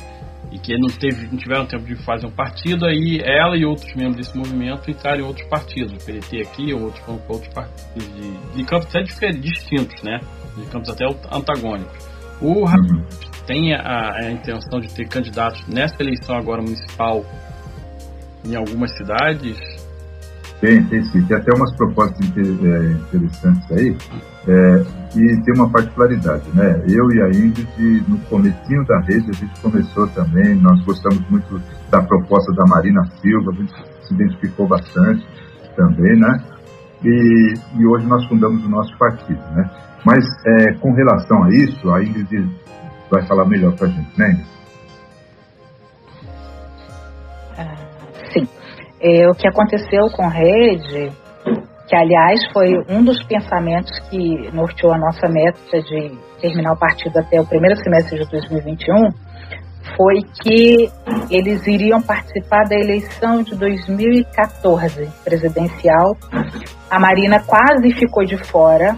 e 0.55 0.59
que 0.59 0.79
não, 0.79 0.87
teve, 0.87 1.27
não 1.27 1.37
tiveram 1.37 1.67
tempo 1.67 1.85
de 1.85 1.97
fazer 1.97 2.27
um 2.27 2.31
partido, 2.31 2.87
aí 2.87 3.21
ela 3.25 3.57
e 3.57 3.65
outros 3.65 3.93
membros 3.97 4.19
desse 4.19 4.39
movimento 4.39 4.89
entraram 4.89 5.19
em 5.19 5.25
outros 5.25 5.47
partidos, 5.49 5.93
o 5.93 6.07
PDT 6.07 6.43
aqui, 6.43 6.73
outros 6.73 7.03
outros 7.29 7.53
partidos 7.53 8.15
de, 8.15 8.57
de 8.57 8.65
campos 8.65 8.87
até 8.95 9.33
distintos, 9.33 10.01
né? 10.05 10.21
De 10.57 10.65
campos 10.67 10.89
até 10.89 11.05
antagônicos. 11.33 12.09
O 12.41 12.69
uhum. 12.69 13.03
tem 13.49 13.75
a, 13.75 14.13
a, 14.15 14.31
intenção 14.31 14.79
de 14.79 14.95
ter 14.95 15.09
candidatos 15.09 15.67
nessa 15.67 15.97
eleição 16.01 16.37
agora 16.37 16.63
municipal 16.63 17.25
em 18.45 18.55
algumas 18.55 18.97
cidades? 18.97 19.59
Tem, 20.61 20.85
tem 20.85 21.03
sim. 21.03 21.25
Tem 21.27 21.37
até 21.37 21.53
umas 21.53 21.75
propostas 21.77 22.21
é, 22.37 22.93
interessantes 22.93 23.73
aí. 23.73 23.97
É, 24.47 24.85
e 25.17 25.43
tem 25.43 25.55
uma 25.55 25.71
particularidade, 25.71 26.51
né? 26.55 26.83
Eu 26.87 27.11
e 27.13 27.23
a 27.23 27.29
Ingrid, 27.29 28.05
no 28.09 28.19
comecinho 28.27 28.85
da 28.85 29.01
rede, 29.01 29.31
a 29.31 29.33
gente 29.33 29.61
começou 29.61 30.07
também, 30.09 30.55
nós 30.57 30.85
gostamos 30.85 31.21
muito 31.31 31.61
da 31.91 32.03
proposta 32.03 32.53
da 32.53 32.65
Marina 32.67 33.03
Silva, 33.23 33.53
a 33.53 33.55
gente 33.55 33.73
se 34.03 34.15
identificou 34.15 34.67
bastante 34.69 35.27
também, 35.77 36.19
né? 36.19 36.45
E, 37.03 37.55
e 37.79 37.87
hoje 37.87 38.07
nós 38.07 38.27
fundamos 38.27 38.65
o 38.65 38.69
nosso 38.69 38.97
partido, 38.99 39.41
né? 39.55 39.71
Mas 40.05 40.25
é, 40.47 40.75
com 40.75 40.93
relação 40.93 41.45
a 41.45 41.49
isso, 41.49 41.91
a 41.91 42.03
Ingrid 42.03 42.51
vai 43.11 43.27
falar 43.27 43.47
melhor 43.47 43.75
para 43.75 43.87
a 43.87 43.91
gente, 43.91 44.19
né, 44.19 44.31
Ingrid? 44.31 44.49
Ah, 47.57 47.77
sim. 48.33 48.49
É, 49.01 49.29
o 49.31 49.35
que 49.35 49.49
aconteceu 49.49 50.07
com 50.15 50.29
Rede, 50.29 51.13
que 51.87 51.95
aliás 51.95 52.41
foi 52.53 52.79
um 52.89 53.05
dos 53.05 53.23
pensamentos 53.25 53.99
que 54.11 54.51
norteou 54.53 54.93
a 54.93 54.99
nossa 54.99 55.29
meta 55.29 55.81
de 55.83 56.19
terminar 56.41 56.73
o 56.73 56.79
partido 56.79 57.19
até 57.19 57.41
o 57.41 57.47
primeiro 57.47 57.77
semestre 57.77 58.19
de 58.19 58.31
2021, 58.31 59.11
foi 59.97 60.23
que 60.43 60.91
eles 61.31 61.67
iriam 61.67 62.01
participar 62.01 62.65
da 62.65 62.75
eleição 62.75 63.43
de 63.43 63.55
2014 63.55 65.09
presidencial. 65.23 66.17
A 66.91 66.99
Marina 66.99 67.43
quase 67.45 67.93
ficou 67.93 68.25
de 68.25 68.37
fora 68.45 68.97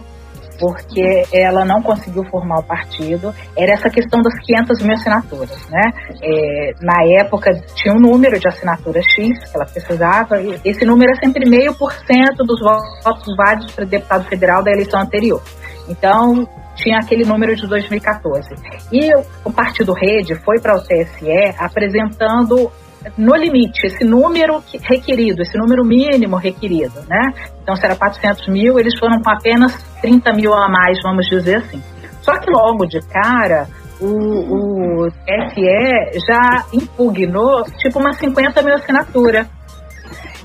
porque 0.59 1.25
ela 1.33 1.65
não 1.65 1.83
conseguiu 1.83 2.25
formar 2.25 2.61
o 2.61 2.63
partido, 2.63 3.35
era 3.57 3.73
essa 3.73 3.91
questão 3.91 4.21
das 4.23 4.35
500 4.41 4.83
mil 4.83 4.95
assinaturas, 4.95 5.69
né? 5.69 5.93
É, 6.23 6.73
na 6.81 7.03
época 7.21 7.53
tinha 7.75 7.95
um 7.95 8.01
número 8.01 8.39
de 8.39 8.49
assinaturas 8.49 9.05
X 9.05 9.39
que 9.51 9.57
ela 9.57 9.67
precisava, 9.67 10.41
e 10.41 10.61
esse 10.65 10.85
número 10.85 11.13
é 11.13 11.17
sempre 11.17 11.49
meio 11.49 11.75
por 11.75 11.93
cento 11.93 12.45
dos 12.45 12.61
votos 12.61 13.37
válidos 13.37 13.73
para 13.73 13.85
deputado 13.85 14.25
federal 14.29 14.63
da 14.63 14.71
eleição 14.71 15.01
anterior. 15.01 15.43
Então, 15.89 16.47
tinha 16.75 16.99
aquele 16.99 17.25
número 17.25 17.57
de 17.57 17.67
2014. 17.67 18.49
E 18.93 19.11
o 19.45 19.53
Partido 19.53 19.93
Rede 19.93 20.35
foi 20.35 20.61
para 20.61 20.77
o 20.77 20.81
TSE 20.81 21.55
apresentando 21.59 22.71
no 23.17 23.35
limite, 23.35 23.87
esse 23.87 24.05
número 24.05 24.63
requerido, 24.83 25.43
esse 25.43 25.57
número 25.57 25.85
mínimo 25.85 26.37
requerido, 26.37 27.01
né? 27.09 27.33
Então, 27.63 27.77
se 27.77 27.85
era 27.85 27.97
400 27.97 28.49
mil, 28.49 28.79
eles 28.79 28.99
foram 28.99 29.21
com 29.21 29.31
apenas 29.31 29.75
30 30.01 30.33
mil 30.33 30.53
a 30.55 30.69
mais, 30.69 30.99
vamos 31.03 31.27
dizer 31.27 31.57
assim. 31.57 31.83
Só 32.23 32.39
que 32.39 32.51
logo 32.51 32.87
de 32.87 33.01
cara, 33.01 33.69
o, 34.01 35.05
o 35.05 35.09
TSE 35.11 36.21
já 36.27 36.65
impugnou 36.73 37.65
tipo 37.79 37.99
umas 37.99 38.17
50 38.19 38.63
mil 38.63 38.75
assinaturas. 38.75 39.47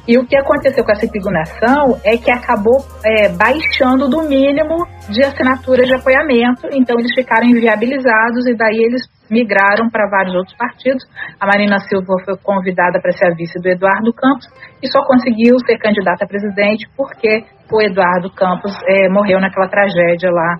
E 0.07 0.17
o 0.17 0.25
que 0.25 0.35
aconteceu 0.35 0.83
com 0.83 0.91
essa 0.91 1.05
impugnação 1.05 1.99
é 2.03 2.17
que 2.17 2.31
acabou 2.31 2.83
é, 3.05 3.29
baixando 3.29 4.09
do 4.09 4.23
mínimo 4.23 4.87
de 5.09 5.23
assinaturas 5.23 5.87
de 5.87 5.93
apoiamento, 5.93 6.67
então 6.71 6.99
eles 6.99 7.13
ficaram 7.13 7.47
inviabilizados 7.47 8.47
e 8.47 8.55
daí 8.55 8.77
eles 8.77 9.01
migraram 9.31 9.89
para 9.89 10.09
vários 10.09 10.35
outros 10.35 10.55
partidos. 10.57 11.03
A 11.39 11.47
Marina 11.47 11.79
Silva 11.79 12.13
foi 12.25 12.37
convidada 12.43 12.99
para 13.01 13.11
ser 13.13 13.31
a 13.31 13.33
vice 13.33 13.57
do 13.59 13.69
Eduardo 13.69 14.13
Campos 14.13 14.45
e 14.83 14.87
só 14.91 14.99
conseguiu 15.07 15.55
ser 15.65 15.77
candidata 15.79 16.25
a 16.25 16.27
presidente 16.27 16.85
porque 16.97 17.45
o 17.71 17.81
Eduardo 17.81 18.29
Campos 18.35 18.75
é, 18.85 19.07
morreu 19.09 19.39
naquela 19.39 19.69
tragédia 19.69 20.29
lá 20.29 20.57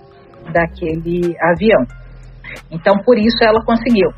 daquele 0.53 1.35
avião. 1.39 1.83
Então, 2.71 2.95
por 3.03 3.17
isso 3.17 3.43
ela 3.43 3.63
conseguiu. 3.65 4.09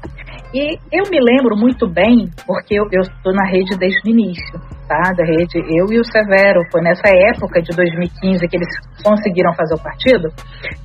E 0.54 0.78
eu 0.94 1.10
me 1.10 1.18
lembro 1.18 1.58
muito 1.58 1.90
bem, 1.90 2.30
porque 2.46 2.78
eu 2.78 3.02
estou 3.02 3.34
na 3.34 3.44
rede 3.50 3.74
desde 3.76 3.98
o 4.06 4.12
início, 4.14 4.54
tá? 4.88 5.02
Da 5.18 5.26
rede, 5.26 5.58
eu 5.58 5.90
e 5.90 5.98
o 5.98 6.06
Severo, 6.06 6.62
foi 6.72 6.82
nessa 6.86 7.10
época 7.10 7.60
de 7.60 7.76
2015 7.76 8.48
que 8.48 8.58
eles 8.58 8.70
conseguiram 9.02 9.50
fazer 9.58 9.74
o 9.74 9.82
partido, 9.82 10.30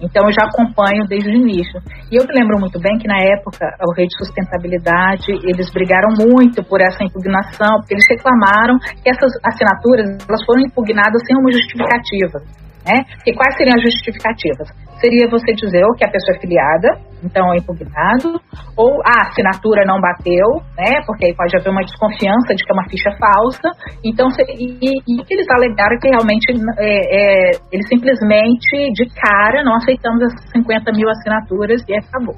então 0.00 0.24
eu 0.24 0.32
já 0.32 0.48
acompanho 0.48 1.04
desde 1.04 1.28
o 1.28 1.36
início. 1.36 1.84
E 2.10 2.16
eu 2.16 2.24
me 2.24 2.32
lembro 2.32 2.58
muito 2.58 2.80
bem 2.80 2.96
que 2.96 3.06
na 3.06 3.20
época, 3.20 3.68
a 3.68 3.84
Rede 3.92 4.16
Sustentabilidade, 4.16 5.36
eles 5.44 5.68
brigaram 5.68 6.16
muito 6.16 6.64
por 6.64 6.80
essa 6.80 7.04
impugnação, 7.04 7.84
porque 7.84 7.92
eles 7.92 8.08
reclamaram 8.08 8.72
que 9.04 9.10
essas 9.12 9.36
assinaturas 9.44 10.16
elas 10.24 10.40
foram 10.48 10.64
impugnadas 10.64 11.20
sem 11.28 11.36
uma 11.36 11.52
justificativa. 11.52 12.40
Né? 12.88 13.04
E 13.26 13.36
quais 13.36 13.54
seriam 13.58 13.76
as 13.76 13.84
justificativas? 13.84 14.72
Seria 14.96 15.28
você 15.28 15.52
dizer 15.52 15.84
que 15.98 16.08
a 16.08 16.10
pessoa 16.10 16.36
é 16.36 16.40
filiada, 16.40 16.88
então 17.22 17.52
é 17.52 17.56
impugnado, 17.58 18.40
ou 18.76 19.00
a 19.04 19.28
assinatura 19.28 19.84
não 19.84 20.00
bateu, 20.00 20.62
né? 20.76 21.02
Porque 21.06 21.26
aí 21.26 21.34
pode 21.34 21.56
haver 21.56 21.70
uma 21.70 21.82
desconfiança 21.82 22.54
de 22.54 22.64
que 22.64 22.70
é 22.70 22.74
uma 22.74 22.88
ficha 22.88 23.10
falsa. 23.18 23.68
Então, 24.04 24.28
e, 24.48 25.02
e 25.02 25.14
eles 25.30 25.46
alegaram 25.50 25.98
que 25.98 26.08
realmente 26.08 26.46
é, 26.78 26.88
é, 26.88 27.50
eles 27.72 27.86
simplesmente 27.88 28.92
de 28.92 29.04
cara 29.14 29.62
não 29.64 29.74
aceitamos 29.76 30.22
essas 30.22 30.50
50 30.52 30.92
mil 30.92 31.08
assinaturas 31.08 31.82
e 31.88 31.94
acabou. 31.94 32.36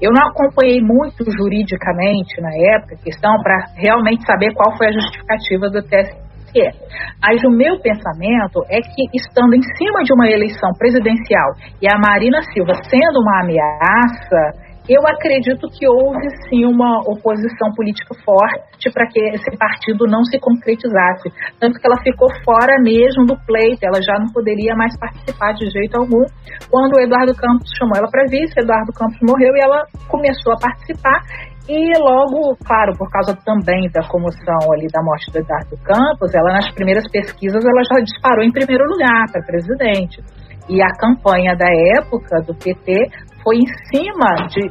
Eu 0.00 0.12
não 0.12 0.28
acompanhei 0.28 0.80
muito 0.80 1.24
juridicamente 1.38 2.40
na 2.40 2.50
época 2.76 2.94
a 2.94 3.04
questão 3.04 3.32
para 3.42 3.66
realmente 3.76 4.24
saber 4.26 4.52
qual 4.54 4.76
foi 4.76 4.88
a 4.88 4.92
justificativa 4.92 5.70
do 5.70 5.82
TSE 5.82 6.25
é. 6.60 6.70
Mas 7.22 7.42
o 7.44 7.50
meu 7.50 7.80
pensamento 7.80 8.64
é 8.68 8.80
que, 8.80 9.02
estando 9.14 9.54
em 9.54 9.62
cima 9.76 10.02
de 10.04 10.12
uma 10.12 10.28
eleição 10.28 10.70
presidencial 10.78 11.52
e 11.80 11.88
a 11.88 11.98
Marina 11.98 12.42
Silva 12.52 12.72
sendo 12.88 13.20
uma 13.20 13.42
ameaça, 13.42 14.66
eu 14.88 15.02
acredito 15.02 15.66
que 15.68 15.86
houve 15.88 16.30
sim 16.48 16.64
uma 16.64 17.00
oposição 17.10 17.74
política 17.74 18.14
forte 18.24 18.88
para 18.94 19.08
que 19.08 19.18
esse 19.18 19.50
partido 19.58 20.06
não 20.06 20.22
se 20.22 20.38
concretizasse. 20.38 21.28
Tanto 21.58 21.78
que 21.80 21.86
ela 21.86 22.00
ficou 22.02 22.28
fora 22.44 22.78
mesmo 22.80 23.26
do 23.26 23.36
pleito, 23.44 23.82
ela 23.82 24.00
já 24.00 24.14
não 24.18 24.32
poderia 24.32 24.76
mais 24.76 24.96
participar 24.96 25.54
de 25.54 25.68
jeito 25.70 25.98
algum. 25.98 26.22
Quando 26.70 26.94
o 26.94 27.00
Eduardo 27.00 27.34
Campos 27.34 27.68
chamou 27.76 27.96
ela 27.96 28.08
para 28.08 28.30
vice, 28.30 28.54
Eduardo 28.56 28.92
Campos 28.92 29.18
morreu 29.26 29.56
e 29.56 29.60
ela 29.60 29.82
começou 30.08 30.52
a 30.52 30.58
participar. 30.58 31.18
E 31.68 31.98
logo, 31.98 32.56
claro, 32.64 32.92
por 32.96 33.10
causa 33.10 33.36
também 33.44 33.90
da 33.90 34.06
comoção 34.06 34.72
ali 34.72 34.86
da 34.86 35.02
morte 35.02 35.32
do 35.32 35.38
Eduardo 35.38 35.76
Campos, 35.82 36.32
ela 36.32 36.54
nas 36.54 36.70
primeiras 36.72 37.04
pesquisas 37.10 37.64
ela 37.64 37.82
já 37.82 38.00
disparou 38.04 38.44
em 38.44 38.52
primeiro 38.52 38.84
lugar 38.84 39.26
para 39.32 39.42
presidente. 39.42 40.22
E 40.68 40.80
a 40.80 40.88
campanha 40.98 41.56
da 41.56 41.66
época 41.98 42.40
do 42.46 42.54
PT 42.54 43.10
foi 43.42 43.56
em 43.58 43.66
cima 43.90 44.46
de, 44.46 44.62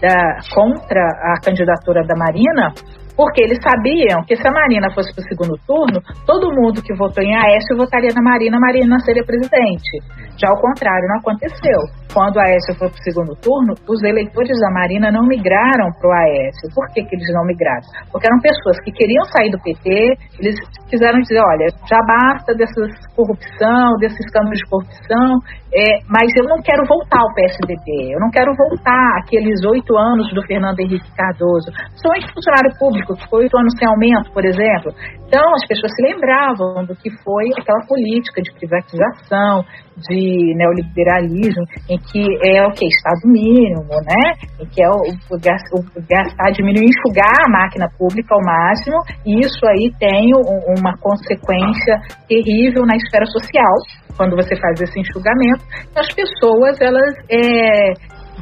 da, 0.00 0.40
contra 0.54 1.00
a 1.00 1.40
candidatura 1.44 2.02
da 2.06 2.16
Marina, 2.16 2.72
porque 3.14 3.42
eles 3.42 3.58
sabiam 3.60 4.22
que 4.24 4.36
se 4.36 4.46
a 4.46 4.52
Marina 4.52 4.88
fosse 4.94 5.12
para 5.12 5.24
o 5.24 5.28
segundo 5.28 5.58
turno, 5.66 6.00
todo 6.24 6.54
mundo 6.54 6.80
que 6.80 6.94
votou 6.94 7.24
em 7.24 7.34
Aécio 7.34 7.76
votaria 7.76 8.14
na 8.14 8.22
Marina, 8.22 8.56
a 8.56 8.60
Marina 8.60 9.00
seria 9.00 9.24
presidente. 9.24 10.00
Já 10.40 10.48
ao 10.48 10.60
contrário, 10.60 11.08
não 11.08 11.18
aconteceu. 11.18 11.80
Quando 12.12 12.38
a 12.38 12.44
Aécio 12.44 12.74
foi 12.78 12.88
para 12.88 12.98
o 12.98 13.04
segundo 13.04 13.34
turno, 13.40 13.74
os 13.88 14.02
eleitores 14.02 14.56
da 14.60 14.70
Marina 14.70 15.10
não 15.12 15.26
migraram 15.26 15.92
para 16.00 16.08
o 16.08 16.12
Aécio. 16.12 16.72
Por 16.74 16.88
que, 16.92 17.04
que 17.04 17.14
eles 17.16 17.28
não 17.34 17.44
migraram? 17.44 17.84
Porque 18.10 18.26
eram 18.26 18.40
pessoas 18.40 18.80
que 18.84 18.92
queriam 18.92 19.24
sair 19.36 19.50
do 19.50 19.60
PT, 19.60 20.16
eles 20.40 20.56
quiseram 20.88 21.20
dizer, 21.20 21.40
olha, 21.40 21.68
já 21.84 22.00
basta 22.06 22.54
dessa 22.54 22.80
corrupção, 23.14 23.96
desse 24.00 24.16
escândalo 24.24 24.56
de 24.56 24.64
corrupção, 24.70 25.28
é, 25.68 26.00
mas 26.08 26.32
eu 26.40 26.48
não 26.48 26.62
quero 26.64 26.80
voltar 26.88 27.20
ao 27.20 27.34
PSDB, 27.34 28.14
eu 28.14 28.20
não 28.20 28.30
quero 28.30 28.50
voltar 28.56 29.20
aqueles 29.20 29.60
oito 29.68 29.96
anos 29.96 30.32
do 30.32 30.40
Fernando 30.46 30.80
Henrique 30.80 31.12
Cardoso. 31.12 31.68
Sou 32.00 32.14
ex-funcionário 32.16 32.72
público, 32.78 33.14
que 33.14 33.28
foi 33.28 33.44
oito 33.44 33.58
anos 33.58 33.74
sem 33.76 33.86
aumento, 33.86 34.32
por 34.32 34.44
exemplo. 34.44 34.92
Então, 35.28 35.44
as 35.54 35.66
pessoas 35.68 35.92
se 35.92 36.02
lembravam 36.02 36.86
do 36.86 36.96
que 36.96 37.10
foi 37.22 37.44
aquela 37.58 37.84
política 37.86 38.40
de 38.40 38.50
privatização, 38.56 39.62
de 40.08 40.54
neoliberalismo, 40.56 41.64
em 41.90 41.97
que 42.10 42.22
é 42.44 42.66
o 42.66 42.72
que? 42.72 42.86
Estado 42.86 43.26
mínimo, 43.26 43.88
né? 44.06 44.32
Que 44.72 44.82
é 44.82 44.88
o, 44.88 45.00
o, 45.00 45.34
o 45.34 46.02
gastar, 46.08 46.50
diminuir, 46.52 46.86
enxugar 46.86 47.46
a 47.46 47.50
máquina 47.50 47.88
pública 47.98 48.34
ao 48.34 48.44
máximo, 48.44 48.96
e 49.26 49.40
isso 49.40 49.66
aí 49.66 49.90
tem 49.98 50.30
uma 50.78 50.96
consequência 50.98 52.00
terrível 52.28 52.84
na 52.86 52.96
esfera 52.96 53.26
social, 53.26 53.74
quando 54.16 54.36
você 54.36 54.56
faz 54.56 54.80
esse 54.80 54.98
enxugamento. 55.00 55.64
As 55.94 56.08
pessoas, 56.14 56.80
elas 56.80 57.14
é, 57.30 57.92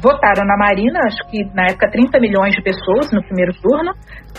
votaram 0.01 0.45
na 0.45 0.57
Marina, 0.57 0.99
acho 1.05 1.23
que 1.29 1.43
na 1.53 1.65
época 1.65 1.89
30 1.89 2.19
milhões 2.19 2.53
de 2.53 2.61
pessoas 2.61 3.09
no 3.11 3.21
primeiro 3.23 3.53
turno, 3.61 3.93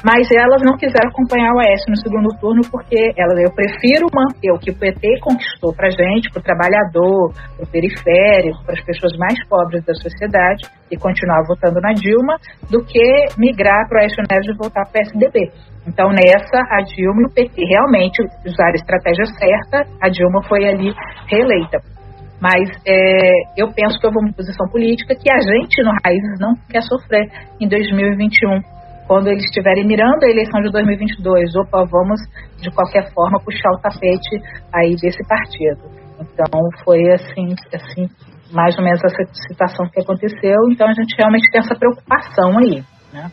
mas 0.05 0.29
elas 0.31 0.63
não 0.63 0.77
quiseram 0.77 1.11
acompanhar 1.11 1.51
o 1.55 1.59
Aécio 1.59 1.91
no 1.91 1.99
segundo 1.99 2.29
turno 2.39 2.63
porque 2.71 3.13
elas, 3.17 3.39
eu 3.43 3.51
prefiro 3.51 4.07
manter 4.15 4.53
o 4.53 4.59
que 4.59 4.71
o 4.71 4.79
PT 4.79 5.19
conquistou 5.21 5.75
para 5.75 5.91
gente, 5.91 6.31
para 6.31 6.41
o 6.41 6.43
trabalhador, 6.43 7.35
para 7.57 7.65
o 7.65 7.71
periférico, 7.71 8.63
para 8.65 8.75
as 8.75 8.85
pessoas 8.85 9.17
mais 9.19 9.35
pobres 9.49 9.85
da 9.85 9.95
sociedade 9.95 10.71
e 10.91 10.97
continuar 10.97 11.43
votando 11.47 11.81
na 11.81 11.93
Dilma, 11.93 12.39
do 12.71 12.85
que 12.85 13.27
migrar 13.37 13.89
para 13.89 13.99
o 13.99 14.03
Aécio 14.03 14.23
Neves 14.31 14.47
e 14.47 14.57
voltar 14.57 14.87
para 14.87 14.91
o 14.91 14.93
PSDB. 14.93 15.51
Então, 15.87 16.11
nessa, 16.11 16.59
a 16.71 16.83
Dilma 16.83 17.23
e 17.23 17.27
o 17.27 17.35
PT 17.35 17.65
realmente 17.65 18.23
usaram 18.47 18.73
a 18.73 18.81
estratégia 18.81 19.27
certa, 19.27 19.89
a 20.01 20.09
Dilma 20.09 20.43
foi 20.47 20.69
ali 20.69 20.93
reeleita. 21.27 21.98
Mas 22.41 22.71
é, 22.87 23.33
eu 23.57 23.73
penso 23.75 23.99
que 23.99 24.07
houve 24.07 24.19
uma 24.19 24.33
posição 24.33 24.69
política 24.69 25.15
que 25.15 25.31
a 25.31 25.41
gente 25.41 25.83
no 25.83 25.91
Raízes 26.05 26.39
não 26.39 26.55
quer 26.71 26.83
sofrer 26.83 27.27
em 27.61 27.69
2021 27.69 28.79
quando 29.09 29.29
eles 29.29 29.43
estiverem 29.45 29.87
mirando 29.87 30.23
a 30.23 30.31
eleição 30.31 30.61
de 30.61 30.71
2022, 30.71 31.57
opa, 31.57 31.83
vamos 31.91 32.21
de 32.61 32.71
qualquer 32.71 33.11
forma 33.15 33.41
puxar 33.41 33.71
o 33.73 33.81
tapete 33.81 34.37
aí 34.73 34.95
desse 34.97 35.27
partido. 35.27 35.81
Então 36.21 36.61
foi 36.85 37.01
assim, 37.13 37.55
assim 37.73 38.07
mais 38.53 38.77
ou 38.77 38.85
menos 38.85 39.01
essa 39.03 39.25
situação 39.49 39.89
que 39.89 40.01
aconteceu. 40.01 40.57
Então 40.71 40.87
a 40.87 40.93
gente 40.93 41.17
realmente 41.17 41.51
tem 41.51 41.61
essa 41.61 41.75
preocupação 41.75 42.59
aí, 42.59 42.85
né? 43.13 43.33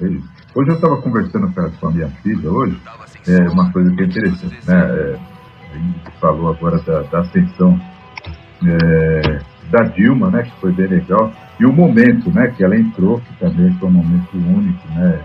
Hoje 0.00 0.70
eu 0.70 0.74
estava 0.74 1.00
conversando 1.00 1.46
com 1.80 1.86
a 1.86 1.90
minha 1.92 2.08
filha 2.08 2.50
hoje, 2.50 2.76
é 3.28 3.48
uma 3.52 3.72
coisa 3.72 3.94
que 3.94 4.02
é 4.02 4.06
interessante, 4.06 4.68
né? 4.68 4.74
É, 4.74 5.31
a 5.72 5.78
gente 5.78 6.10
falou 6.20 6.50
agora 6.50 6.78
da, 6.82 7.02
da 7.02 7.20
ascensão 7.20 7.78
é, 8.64 9.38
da 9.70 9.82
Dilma, 9.84 10.30
né? 10.30 10.42
Que 10.42 10.60
foi 10.60 10.72
bem 10.72 10.86
legal 10.86 11.32
e 11.62 11.64
o 11.64 11.72
momento 11.72 12.28
né, 12.30 12.48
que 12.56 12.64
ela 12.64 12.76
entrou, 12.76 13.20
que 13.20 13.38
também 13.38 13.72
foi 13.78 13.88
um 13.88 13.92
momento 13.92 14.36
único, 14.36 14.88
né? 14.94 15.20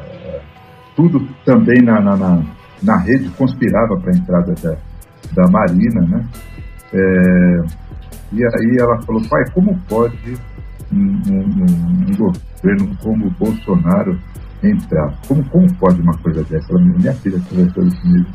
Tudo 0.96 1.28
também 1.46 1.82
na, 1.82 2.00
na, 2.00 2.16
na, 2.16 2.44
na 2.84 2.98
rede 2.98 3.30
conspirava 3.32 3.98
para 3.98 4.12
a 4.12 4.16
entrada 4.16 4.54
da, 4.62 4.78
da 5.34 5.52
Marina, 5.52 6.02
né? 6.02 6.28
É, 6.94 7.62
e 8.34 8.44
aí 8.44 8.78
ela 8.80 9.02
falou, 9.02 9.22
pai, 9.28 9.44
como 9.54 9.76
pode 9.90 10.38
um, 10.92 10.98
um, 10.98 11.66
um 12.08 12.16
governo 12.16 12.96
como 13.02 13.28
o 13.28 13.32
Bolsonaro 13.32 14.20
entrar? 14.64 15.14
Como, 15.28 15.44
como 15.50 15.74
pode 15.76 16.02
uma 16.02 16.18
coisa 16.20 16.44
dessa? 16.44 16.72
Ela, 16.72 16.82
minha 16.82 17.14
filha 17.14 17.42
conversou 17.50 17.84
isso 17.84 18.02
comigo. 18.02 18.30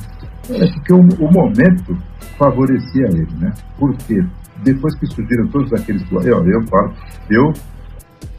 É 0.51 0.73
porque 0.73 0.93
o, 0.93 0.99
o 0.99 1.33
momento 1.33 1.97
favorecia 2.39 3.07
ele, 3.07 3.29
né? 3.39 3.53
Porque 3.79 4.21
depois 4.65 4.95
que 4.99 5.07
surgiram 5.07 5.47
todos 5.49 5.73
aqueles... 5.73 6.03
Eu, 6.11 6.45
eu 6.47 6.63
falo, 6.69 6.93
eu 7.31 7.53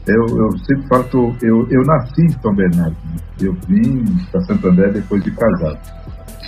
eu, 0.06 0.20
eu 0.36 0.58
sempre 0.58 0.86
falo 0.88 1.04
que 1.38 1.46
eu, 1.46 1.66
eu, 1.70 1.82
nasci 1.86 2.22
em 2.22 2.30
São 2.42 2.54
Bernardo. 2.54 2.96
Né? 3.06 3.16
Eu 3.40 3.54
vim 3.66 4.04
para 4.30 4.40
Santo 4.42 4.68
André 4.68 4.90
depois 4.92 5.24
de 5.24 5.30
casado. 5.30 5.78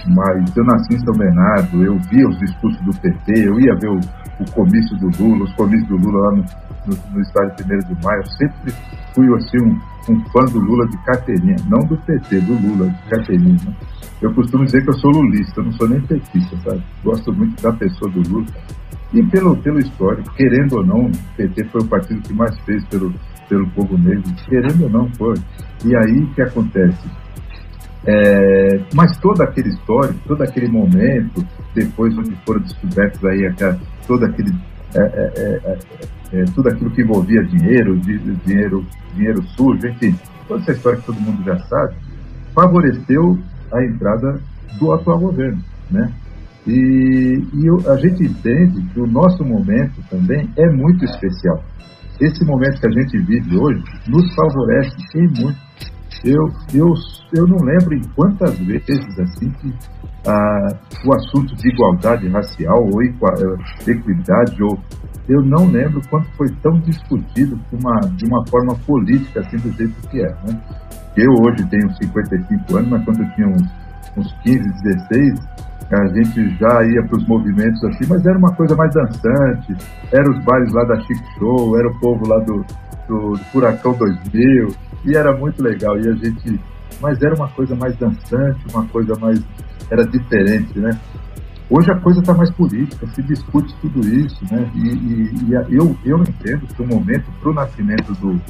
Mas 0.08 0.56
eu 0.56 0.64
nasci 0.64 0.94
em 0.94 1.00
São 1.00 1.14
Bernardo, 1.14 1.82
eu 1.82 1.98
via 2.10 2.28
os 2.28 2.38
discursos 2.38 2.80
do 2.84 2.92
PT, 3.00 3.48
eu 3.48 3.58
ia 3.58 3.74
ver 3.76 3.88
o, 3.88 3.98
o 4.40 4.52
comício 4.52 4.96
do 4.98 5.08
Lula, 5.18 5.44
os 5.44 5.52
comícios 5.54 5.88
do 5.88 5.96
Lula 5.96 6.28
lá 6.28 6.36
no, 6.36 6.44
no, 6.86 7.14
no 7.14 7.20
estádio 7.22 7.64
1 7.64 7.94
de 7.94 8.04
maio. 8.04 8.20
Eu 8.20 8.26
sempre 8.26 8.74
fui 9.14 9.26
assim, 9.34 9.58
um, 9.64 9.80
um 10.08 10.20
fã 10.30 10.44
do 10.44 10.58
Lula 10.58 10.86
de 10.88 10.96
carteirinha, 11.04 11.56
não 11.68 11.86
do 11.86 11.96
PT, 11.98 12.40
do 12.40 12.54
Lula 12.54 12.88
de 12.88 13.02
carteirinha. 13.08 13.58
Né? 13.66 13.74
Eu 14.22 14.32
costumo 14.32 14.64
dizer 14.64 14.82
que 14.82 14.90
eu 14.90 14.98
sou 14.98 15.10
lulista, 15.10 15.60
eu 15.60 15.64
não 15.64 15.72
sou 15.72 15.88
nem 15.88 16.00
petista, 16.00 16.56
sabe? 16.64 16.82
Gosto 17.04 17.32
muito 17.32 17.62
da 17.62 17.72
pessoa 17.72 18.10
do 18.10 18.22
Lula. 18.28 18.46
E 19.12 19.22
pelo, 19.24 19.56
pelo 19.56 19.78
histórico, 19.78 20.32
querendo 20.34 20.76
ou 20.76 20.84
não, 20.84 21.06
o 21.06 21.12
PT 21.36 21.64
foi 21.66 21.82
o 21.82 21.88
partido 21.88 22.22
que 22.22 22.32
mais 22.32 22.58
fez 22.60 22.84
pelo, 22.86 23.12
pelo 23.48 23.68
povo 23.70 23.98
negro, 23.98 24.24
querendo 24.48 24.84
ou 24.84 24.90
não 24.90 25.08
foi. 25.14 25.34
E 25.84 25.94
aí 25.94 26.22
o 26.22 26.34
que 26.34 26.42
acontece? 26.42 27.08
É, 28.06 28.80
mas 28.94 29.16
todo 29.18 29.42
aquele 29.42 29.68
histórico, 29.68 30.18
todo 30.26 30.42
aquele 30.42 30.68
momento, 30.68 31.44
depois 31.74 32.16
onde 32.16 32.34
foram 32.46 32.60
descobertos 32.60 33.24
aí 33.24 33.46
aquela, 33.46 33.78
todo 34.06 34.24
aquele 34.24 34.54
é 34.94 35.00
é, 35.00 35.78
é, 36.32 36.44
tudo 36.54 36.68
aquilo 36.68 36.90
que 36.90 37.02
envolvia 37.02 37.42
dinheiro, 37.44 37.98
dinheiro, 37.98 38.84
dinheiro 39.14 39.42
sujo, 39.56 39.86
enfim, 39.86 40.14
toda 40.48 40.62
essa 40.62 40.72
história 40.72 40.98
que 40.98 41.06
todo 41.06 41.20
mundo 41.20 41.42
já 41.44 41.58
sabe, 41.58 41.94
favoreceu 42.54 43.38
a 43.72 43.84
entrada 43.84 44.40
do 44.78 44.92
atual 44.92 45.18
governo, 45.18 45.62
né? 45.90 46.12
E, 46.66 47.40
e 47.54 47.88
a 47.88 47.96
gente 47.96 48.24
entende 48.24 48.82
que 48.92 49.00
o 49.00 49.06
nosso 49.06 49.44
momento 49.44 50.02
também 50.10 50.50
é 50.56 50.68
muito 50.70 51.04
especial 51.04 51.62
esse 52.20 52.44
momento 52.44 52.80
que 52.80 52.86
a 52.86 52.90
gente 52.90 53.18
vive 53.18 53.58
hoje 53.58 53.82
nos 54.08 54.34
favorece 54.34 54.96
em 55.16 55.28
muito. 55.40 55.65
Eu, 56.24 56.48
eu, 56.74 56.92
eu 57.34 57.46
não 57.46 57.58
lembro 57.58 57.94
em 57.94 58.02
quantas 58.14 58.58
vezes 58.58 59.18
assim 59.18 59.50
que 59.50 59.74
ah, 60.26 60.68
o 61.04 61.14
assunto 61.14 61.54
de 61.54 61.68
igualdade 61.68 62.28
racial 62.28 62.82
ou 62.82 63.02
eh, 63.02 63.90
equidade 63.90 64.62
ou 64.62 64.78
eu 65.28 65.42
não 65.42 65.66
lembro 65.66 66.00
quanto 66.08 66.28
foi 66.36 66.48
tão 66.62 66.78
discutido 66.80 67.56
de 67.56 67.76
uma, 67.76 68.00
de 68.00 68.26
uma 68.26 68.46
forma 68.46 68.74
política 68.86 69.40
assim 69.40 69.56
do 69.56 69.72
jeito 69.72 70.08
que 70.08 70.20
é. 70.20 70.28
Né? 70.28 70.60
Eu 71.16 71.30
hoje 71.42 71.64
tenho 71.68 71.92
55 71.94 72.76
anos, 72.76 72.90
mas 72.90 73.04
quando 73.04 73.22
eu 73.22 73.30
tinha 73.34 73.48
uns, 73.48 73.62
uns 74.16 74.32
15, 74.42 74.82
16, 74.82 75.34
a 75.90 76.06
gente 76.08 76.58
já 76.58 76.84
ia 76.84 77.02
para 77.06 77.16
os 77.16 77.26
movimentos 77.26 77.82
assim, 77.84 78.04
mas 78.08 78.24
era 78.26 78.38
uma 78.38 78.52
coisa 78.54 78.74
mais 78.76 78.92
dançante, 78.92 79.74
era 80.12 80.30
os 80.30 80.44
bailes 80.44 80.72
lá 80.72 80.84
da 80.84 81.00
Chic 81.00 81.18
Show, 81.38 81.78
era 81.78 81.88
o 81.88 82.00
povo 82.00 82.28
lá 82.28 82.38
do, 82.40 82.64
do, 83.08 83.32
do 83.32 83.44
Furacão 83.52 83.92
2000, 83.92 84.68
e 85.06 85.16
era 85.16 85.36
muito 85.36 85.62
legal, 85.62 85.96
e 85.98 86.08
a 86.08 86.12
gente, 86.12 86.60
mas 87.00 87.22
era 87.22 87.34
uma 87.34 87.48
coisa 87.48 87.74
mais 87.76 87.96
dançante, 87.96 88.60
uma 88.72 88.84
coisa 88.88 89.14
mais, 89.20 89.40
era 89.90 90.04
diferente, 90.04 90.78
né? 90.78 90.98
Hoje 91.70 91.90
a 91.90 91.96
coisa 91.96 92.20
está 92.20 92.32
mais 92.32 92.50
política, 92.50 93.06
se 93.08 93.22
discute 93.22 93.74
tudo 93.80 94.00
isso, 94.06 94.44
né? 94.50 94.70
E, 94.74 94.88
e, 94.88 95.50
e 95.50 95.74
eu, 95.74 95.96
eu 96.04 96.18
entendo 96.20 96.66
que 96.66 96.82
o 96.82 96.86
momento 96.86 97.24
para 97.40 97.50
o 97.50 97.54
nascimento 97.54 98.12
do, 98.14 98.40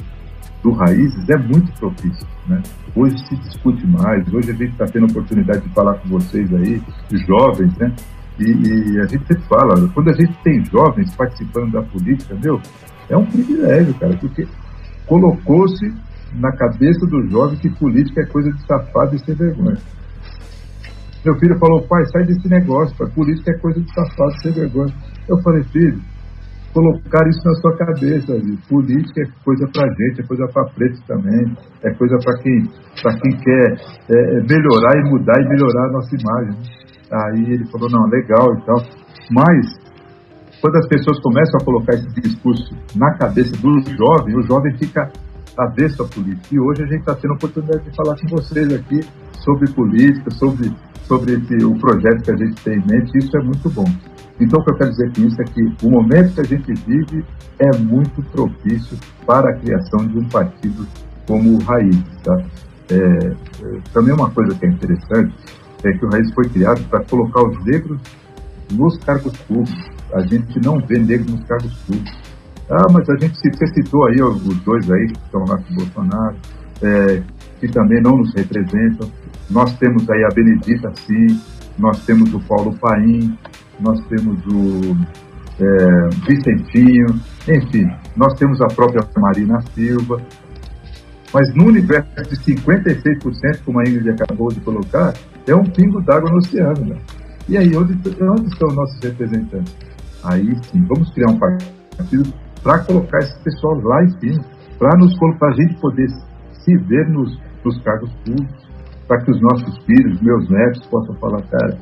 do 0.63 0.71
Raízes 0.71 1.27
é 1.29 1.37
muito 1.37 1.71
propício. 1.79 2.27
Né? 2.47 2.61
Hoje 2.95 3.17
se 3.27 3.35
discute 3.37 3.85
mais, 3.87 4.31
hoje 4.31 4.51
a 4.51 4.53
gente 4.53 4.71
está 4.71 4.85
tendo 4.85 5.05
a 5.05 5.11
oportunidade 5.11 5.61
de 5.61 5.69
falar 5.73 5.95
com 5.95 6.09
vocês 6.09 6.53
aí, 6.53 6.81
jovens, 7.27 7.75
né? 7.77 7.91
E, 8.39 8.43
e, 8.43 8.99
a 8.99 9.07
gente 9.07 9.25
sempre 9.25 9.43
fala, 9.47 9.87
quando 9.95 10.09
a 10.09 10.13
gente 10.13 10.33
tem 10.43 10.63
jovens 10.65 11.13
participando 11.15 11.71
da 11.71 11.81
política, 11.81 12.35
meu, 12.35 12.61
é 13.09 13.17
um 13.17 13.25
privilégio, 13.25 13.95
cara, 13.95 14.15
porque 14.17 14.47
colocou-se 15.07 15.91
na 16.35 16.51
cabeça 16.55 17.05
do 17.07 17.27
jovem 17.29 17.57
que 17.59 17.69
política 17.69 18.21
é 18.21 18.25
coisa 18.25 18.51
de 18.51 18.61
safado 18.65 19.15
e 19.15 19.19
sem 19.19 19.35
vergonha. 19.35 19.77
Meu 21.25 21.35
filho 21.39 21.57
falou, 21.59 21.81
pai, 21.87 22.05
sai 22.11 22.23
desse 22.25 22.47
negócio, 22.47 22.95
pai, 22.97 23.07
política 23.13 23.51
é 23.51 23.57
coisa 23.59 23.81
de 23.81 23.93
safado 23.93 24.31
e 24.31 24.41
sem 24.41 24.51
vergonha. 24.53 24.93
Eu 25.27 25.41
falei, 25.41 25.63
filho, 25.63 25.99
colocar 26.77 27.27
isso 27.27 27.41
na 27.43 27.53
sua 27.55 27.75
cabeça. 27.77 28.33
Viu? 28.37 28.57
Política 28.69 29.21
é 29.21 29.25
coisa 29.43 29.67
para 29.73 29.87
gente, 29.89 30.21
é 30.21 30.27
coisa 30.27 30.45
para 30.53 30.65
preto 30.75 31.01
também, 31.07 31.57
é 31.83 31.93
coisa 31.95 32.17
para 32.23 32.37
quem, 32.43 32.61
quem 32.61 33.37
quer 33.39 33.65
é, 34.09 34.37
é, 34.37 34.41
melhorar 34.45 34.93
e 34.95 35.09
mudar 35.09 35.41
e 35.41 35.49
melhorar 35.49 35.89
a 35.89 35.91
nossa 35.91 36.15
imagem. 36.15 36.55
Aí 37.11 37.53
ele 37.53 37.65
falou, 37.71 37.89
não, 37.89 38.05
legal 38.09 38.53
e 38.53 38.65
tal. 38.65 38.77
Mas, 39.31 39.65
quando 40.61 40.75
as 40.77 40.87
pessoas 40.87 41.19
começam 41.21 41.59
a 41.59 41.65
colocar 41.65 41.93
esse 41.93 42.21
discurso 42.21 42.75
na 42.95 43.17
cabeça 43.17 43.51
do 43.57 43.73
jovem, 43.97 44.37
o 44.37 44.43
jovem 44.43 44.77
fica 44.77 45.09
avesso 45.57 46.03
à 46.03 46.07
política. 46.07 46.47
E 46.51 46.59
hoje 46.59 46.83
a 46.83 46.85
gente 46.85 46.99
está 46.99 47.15
tendo 47.15 47.31
a 47.31 47.35
oportunidade 47.35 47.83
de 47.83 47.95
falar 47.95 48.15
com 48.19 48.27
vocês 48.27 48.73
aqui 48.73 49.01
sobre 49.39 49.71
política, 49.71 50.29
sobre, 50.31 50.71
sobre 51.07 51.33
esse, 51.33 51.65
o 51.65 51.75
projeto 51.79 52.23
que 52.23 52.31
a 52.31 52.37
gente 52.37 52.61
tem 52.63 52.75
em 52.75 52.85
mente. 52.85 53.17
Isso 53.17 53.35
é 53.37 53.43
muito 53.43 53.69
bom. 53.69 53.85
Então, 54.39 54.59
o 54.59 54.63
que 54.63 54.71
eu 54.71 54.75
quero 54.75 54.91
dizer 54.91 55.13
com 55.13 55.21
isso 55.21 55.41
é 55.41 55.45
que 55.45 55.85
o 55.85 55.89
momento 55.89 56.35
que 56.35 56.41
a 56.41 56.43
gente 56.43 56.73
vive 56.85 57.25
é 57.59 57.77
muito 57.77 58.21
propício 58.31 58.97
para 59.25 59.49
a 59.49 59.57
criação 59.57 60.05
de 60.05 60.19
um 60.19 60.29
partido 60.29 60.87
como 61.27 61.55
o 61.55 61.63
Raiz. 61.63 62.03
Tá? 62.23 62.37
É, 62.91 62.95
é, 62.95 63.79
também 63.91 64.13
uma 64.13 64.29
coisa 64.29 64.55
que 64.57 64.65
é 64.65 64.69
interessante 64.69 65.33
é 65.83 65.91
que 65.91 66.05
o 66.05 66.09
Raiz 66.09 66.31
foi 66.33 66.47
criado 66.49 66.83
para 66.89 67.03
colocar 67.05 67.43
os 67.43 67.65
negros 67.65 67.99
nos 68.71 68.97
cargos 68.99 69.35
públicos. 69.41 69.89
A 70.13 70.21
gente 70.21 70.59
não 70.63 70.79
vê 70.79 70.99
negros 70.99 71.31
nos 71.31 71.43
cargos 71.45 71.73
públicos. 71.79 72.26
Ah, 72.69 72.91
mas 72.91 73.09
a 73.09 73.15
gente 73.17 73.37
você 73.37 73.67
citou 73.67 74.05
aí 74.07 74.21
os 74.21 74.41
dois 74.63 74.91
aí 74.91 75.07
que 75.07 75.19
estão 75.19 75.41
lá 75.47 75.57
com 75.57 75.73
o 75.73 75.75
Bolsonaro, 75.77 76.35
é, 76.81 77.23
que 77.59 77.67
também 77.69 78.01
não 78.01 78.17
nos 78.17 78.33
representam. 78.33 79.09
Nós 79.49 79.73
temos 79.77 80.09
aí 80.09 80.23
a 80.25 80.35
Benedita, 80.35 80.91
sim, 80.95 81.39
nós 81.79 82.05
temos 82.05 82.33
o 82.33 82.39
Paulo 82.41 82.77
Paim, 82.79 83.37
nós 83.79 83.99
temos 84.07 84.45
o 84.47 84.97
é, 85.59 86.09
Vicentinho, 86.27 87.07
enfim, 87.47 87.89
nós 88.17 88.33
temos 88.33 88.59
a 88.61 88.67
própria 88.67 89.01
Marina 89.17 89.61
Silva. 89.73 90.21
Mas 91.33 91.53
no 91.55 91.67
universo 91.67 92.09
de 92.23 92.35
56%, 92.37 93.63
como 93.65 93.79
a 93.79 93.83
Ingrid 93.83 94.09
acabou 94.09 94.49
de 94.49 94.59
colocar, 94.61 95.13
é 95.45 95.55
um 95.55 95.63
pingo 95.63 96.01
d'água 96.01 96.29
no 96.31 96.37
oceano. 96.37 96.85
Né? 96.85 96.97
E 97.49 97.57
aí, 97.57 97.75
onde, 97.75 97.93
onde 98.21 98.47
estão 98.47 98.69
nossos 98.69 98.99
representantes? 99.01 99.75
Aí 100.23 100.55
sim, 100.63 100.83
vamos 100.85 101.13
criar 101.13 101.29
um 101.29 101.37
partido 101.37 102.33
para 102.61 102.83
colocar 102.85 103.19
esse 103.19 103.43
pessoal 103.43 103.79
lá 103.83 104.03
em 104.03 104.09
cima, 104.19 104.43
para 104.77 104.89
a 104.89 105.51
gente 105.53 105.79
poder 105.79 106.07
se 106.51 106.77
ver 106.77 107.07
nos, 107.09 107.39
nos 107.63 107.81
cargos 107.83 108.11
públicos, 108.25 108.67
para 109.07 109.23
que 109.23 109.31
os 109.31 109.41
nossos 109.41 109.85
filhos, 109.85 110.21
meus 110.21 110.49
netos, 110.49 110.85
possam 110.87 111.15
falar, 111.15 111.41
cara, 111.43 111.77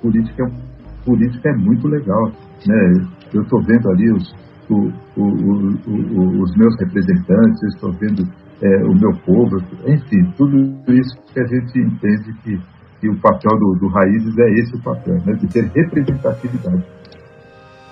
política 0.00 0.44
é 0.44 0.70
política 1.04 1.48
é 1.48 1.56
muito 1.56 1.88
legal. 1.88 2.30
Né? 2.66 3.08
Eu 3.32 3.42
estou 3.42 3.62
vendo 3.62 3.90
ali 3.90 4.12
os, 4.12 4.34
o, 4.68 4.92
o, 5.16 5.22
o, 5.22 6.42
os 6.42 6.56
meus 6.56 6.78
representantes, 6.78 7.74
estou 7.74 7.92
vendo 7.92 8.22
é, 8.62 8.84
o 8.84 8.94
meu 8.94 9.12
povo, 9.24 9.56
enfim, 9.86 10.30
tudo 10.36 10.56
isso 10.92 11.16
que 11.32 11.40
a 11.40 11.46
gente 11.46 11.78
entende 11.78 12.32
que, 12.44 12.58
que 13.00 13.08
o 13.08 13.18
papel 13.20 13.58
do, 13.58 13.78
do 13.80 13.88
Raízes 13.88 14.36
é 14.38 14.50
esse 14.60 14.76
o 14.76 14.82
papel, 14.82 15.14
né? 15.26 15.32
de 15.34 15.46
ter 15.48 15.64
representatividade. 15.74 16.84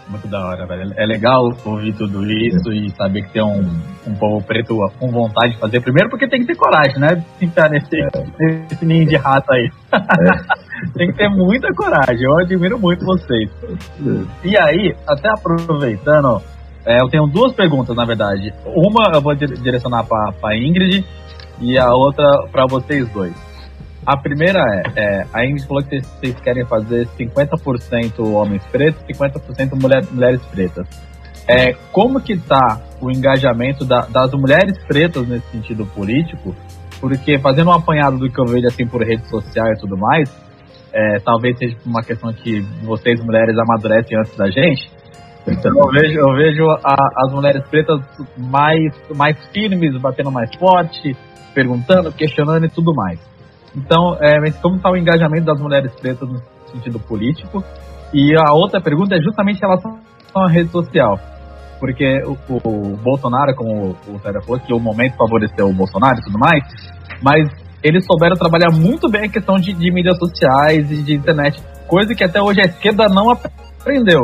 Muito 0.08 0.26
da 0.26 0.46
hora, 0.46 0.66
velho. 0.66 0.92
É 0.96 1.04
legal 1.04 1.50
ouvir 1.64 1.92
tudo 1.92 2.24
isso 2.24 2.72
e 2.72 2.88
saber 2.96 3.22
que 3.22 3.32
tem 3.32 3.42
um, 3.42 3.60
um 4.06 4.14
povo 4.14 4.42
preto 4.42 4.74
com 4.98 5.10
vontade 5.10 5.52
de 5.52 5.60
fazer. 5.60 5.80
Primeiro 5.82 6.08
porque 6.08 6.26
tem 6.26 6.40
que 6.40 6.46
ter 6.46 6.56
coragem, 6.56 6.98
né? 6.98 7.22
De 7.38 7.44
entrar 7.44 7.68
nesse, 7.68 7.94
é. 7.94 8.24
nesse 8.70 8.86
ninho 8.86 9.06
de 9.06 9.16
rato 9.16 9.52
aí. 9.52 9.70
É. 9.92 10.88
tem 10.96 11.08
que 11.08 11.18
ter 11.18 11.28
muita 11.28 11.72
coragem. 11.74 12.24
Eu 12.24 12.38
admiro 12.38 12.78
muito 12.78 13.04
vocês. 13.04 13.50
É. 13.62 14.48
E 14.48 14.56
aí, 14.56 14.94
até 15.06 15.28
aproveitando, 15.28 16.42
é, 16.86 17.02
eu 17.02 17.08
tenho 17.10 17.26
duas 17.26 17.52
perguntas, 17.52 17.94
na 17.94 18.06
verdade. 18.06 18.52
Uma 18.64 19.14
eu 19.14 19.20
vou 19.20 19.34
direcionar 19.34 20.04
para 20.04 20.56
Ingrid 20.56 21.04
e 21.60 21.78
a 21.78 21.92
outra 21.92 22.24
para 22.50 22.66
vocês 22.66 23.06
dois. 23.10 23.47
A 24.08 24.16
primeira 24.16 24.58
é, 24.96 25.02
é 25.04 25.26
a 25.34 25.44
Ingrid 25.44 25.66
falou 25.66 25.82
que 25.82 26.00
vocês 26.00 26.34
querem 26.40 26.64
fazer 26.64 27.06
50% 27.08 28.24
homens 28.32 28.64
pretos, 28.72 29.04
50% 29.04 29.78
mulher, 29.78 30.02
mulheres 30.10 30.40
pretas. 30.46 30.88
É, 31.46 31.74
como 31.92 32.18
que 32.18 32.32
está 32.32 32.80
o 33.02 33.10
engajamento 33.10 33.84
da, 33.84 34.06
das 34.06 34.32
mulheres 34.32 34.78
pretas 34.86 35.28
nesse 35.28 35.46
sentido 35.50 35.84
político? 35.84 36.56
Porque 36.98 37.38
fazendo 37.38 37.68
um 37.68 37.74
apanhado 37.74 38.16
do 38.16 38.30
que 38.30 38.40
eu 38.40 38.46
vejo 38.46 38.66
assim 38.66 38.86
por 38.86 39.02
rede 39.02 39.28
social 39.28 39.66
e 39.74 39.78
tudo 39.78 39.94
mais, 39.98 40.34
é, 40.90 41.18
talvez 41.18 41.58
seja 41.58 41.76
uma 41.84 42.02
questão 42.02 42.32
que 42.32 42.60
vocês 42.82 43.22
mulheres 43.22 43.58
amadurecem 43.58 44.18
antes 44.18 44.34
da 44.38 44.46
gente. 44.46 44.90
Então 45.46 45.70
eu 45.70 45.90
vejo, 45.92 46.18
eu 46.18 46.34
vejo 46.34 46.64
a, 46.82 46.96
as 47.26 47.30
mulheres 47.34 47.62
pretas 47.68 48.00
mais, 48.38 48.90
mais 49.14 49.36
firmes, 49.52 50.00
batendo 50.00 50.32
mais 50.32 50.48
forte, 50.56 51.14
perguntando, 51.52 52.10
questionando 52.10 52.64
e 52.64 52.70
tudo 52.70 52.94
mais. 52.94 53.37
Então, 53.78 54.16
é, 54.20 54.50
como 54.60 54.76
está 54.76 54.90
o 54.90 54.96
engajamento 54.96 55.44
das 55.44 55.60
mulheres 55.60 55.92
pretas 55.94 56.28
no 56.28 56.40
sentido 56.72 56.98
político? 56.98 57.62
E 58.12 58.34
a 58.36 58.52
outra 58.52 58.80
pergunta 58.80 59.14
é 59.14 59.22
justamente 59.22 59.58
em 59.58 59.60
relação 59.60 59.98
à 60.34 60.50
rede 60.50 60.70
social. 60.70 61.18
Porque 61.78 62.22
o, 62.24 62.36
o 62.64 62.96
Bolsonaro, 62.96 63.54
como 63.54 63.90
o 64.08 64.18
Sérgio 64.20 64.42
falou, 64.42 64.60
que 64.60 64.74
o 64.74 64.80
momento 64.80 65.16
favoreceu 65.16 65.68
o 65.68 65.72
Bolsonaro 65.72 66.18
e 66.18 66.24
tudo 66.24 66.38
mais, 66.38 66.64
mas 67.22 67.48
eles 67.82 68.04
souberam 68.04 68.34
trabalhar 68.34 68.72
muito 68.72 69.08
bem 69.08 69.26
a 69.26 69.28
questão 69.28 69.56
de, 69.56 69.72
de 69.72 69.92
mídias 69.92 70.18
sociais 70.18 70.90
e 70.90 71.02
de 71.02 71.14
internet, 71.14 71.62
coisa 71.86 72.14
que 72.14 72.24
até 72.24 72.42
hoje 72.42 72.60
a 72.60 72.64
esquerda 72.64 73.08
não 73.08 73.30
aprendeu. 73.30 74.22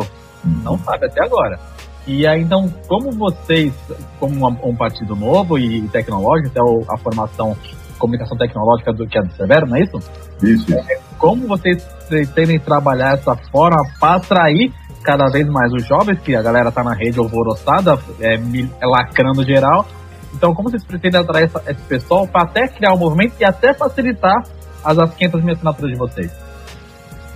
Não 0.65 0.77
sabe 0.79 1.07
até 1.07 1.25
agora. 1.25 1.59
E 2.07 2.27
aí, 2.27 2.43
então, 2.43 2.69
como 2.89 3.13
vocês, 3.13 3.73
como 4.19 4.47
um 4.47 4.77
partido 4.77 5.15
novo 5.15 5.59
e 5.59 5.89
tecnológico, 5.89 6.49
até 6.49 6.61
a 6.93 6.99
formação 6.99 7.57
comunicação 7.99 8.37
tecnológica 8.37 8.93
do 8.93 9.07
que 9.07 9.19
é 9.19 9.23
do 9.23 9.33
Severo, 9.33 9.67
não 9.67 9.77
é 9.77 9.83
isso? 9.83 9.99
Isso. 10.43 10.75
É, 10.75 10.99
como 11.19 11.47
vocês 11.47 11.83
pretendem 12.09 12.59
trabalhar 12.59 13.15
essa 13.15 13.35
forma 13.51 13.77
para 13.99 14.17
atrair 14.17 14.73
cada 15.03 15.29
vez 15.29 15.47
mais 15.47 15.73
os 15.73 15.87
jovens, 15.87 16.19
que 16.21 16.35
a 16.35 16.43
galera 16.43 16.73
tá 16.73 16.83
na 16.83 16.95
rede 16.95 17.19
alvoroçada, 17.19 17.99
é, 18.21 18.35
é 18.35 18.87
lacrando 18.87 19.45
geral. 19.45 19.87
Então, 20.35 20.55
como 20.55 20.71
vocês 20.71 20.85
pretendem 20.85 21.21
atrair 21.21 21.45
essa, 21.45 21.63
esse 21.69 21.83
pessoal 21.83 22.27
para 22.27 22.43
até 22.43 22.67
criar 22.67 22.93
um 22.95 22.99
movimento 22.99 23.35
e 23.39 23.45
até 23.45 23.73
facilitar 23.75 24.43
as, 24.83 24.99
as 24.99 25.15
500 25.15 25.45
mil 25.45 25.55
assinaturas 25.55 25.93
de 25.93 25.99
vocês? 25.99 26.33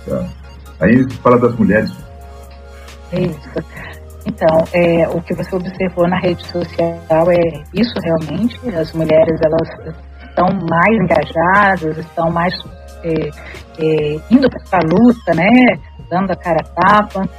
Tá. 0.05 0.25
Aí 0.81 1.09
fala 1.21 1.37
das 1.39 1.55
mulheres. 1.55 1.91
Isso. 3.13 3.49
Então, 4.25 4.63
é, 4.73 5.07
o 5.09 5.21
que 5.21 5.33
você 5.33 5.55
observou 5.55 6.07
na 6.07 6.19
rede 6.19 6.45
social 6.45 7.31
é 7.31 7.63
isso 7.73 7.93
realmente. 8.03 8.59
As 8.75 8.91
mulheres, 8.93 9.39
elas 9.43 9.95
estão 10.39 10.47
mais 10.69 10.95
engajadas, 10.95 11.97
estão 11.97 12.31
mais 12.31 12.53
é, 13.03 13.29
é, 13.79 14.19
indo 14.31 14.49
para 14.49 14.79
a 14.79 14.87
luta, 14.87 15.33
né? 15.35 15.49
Dando 16.09 16.31
a 16.31 16.35
cara 16.35 16.59
a 16.61 16.81
tapa. 16.81 17.29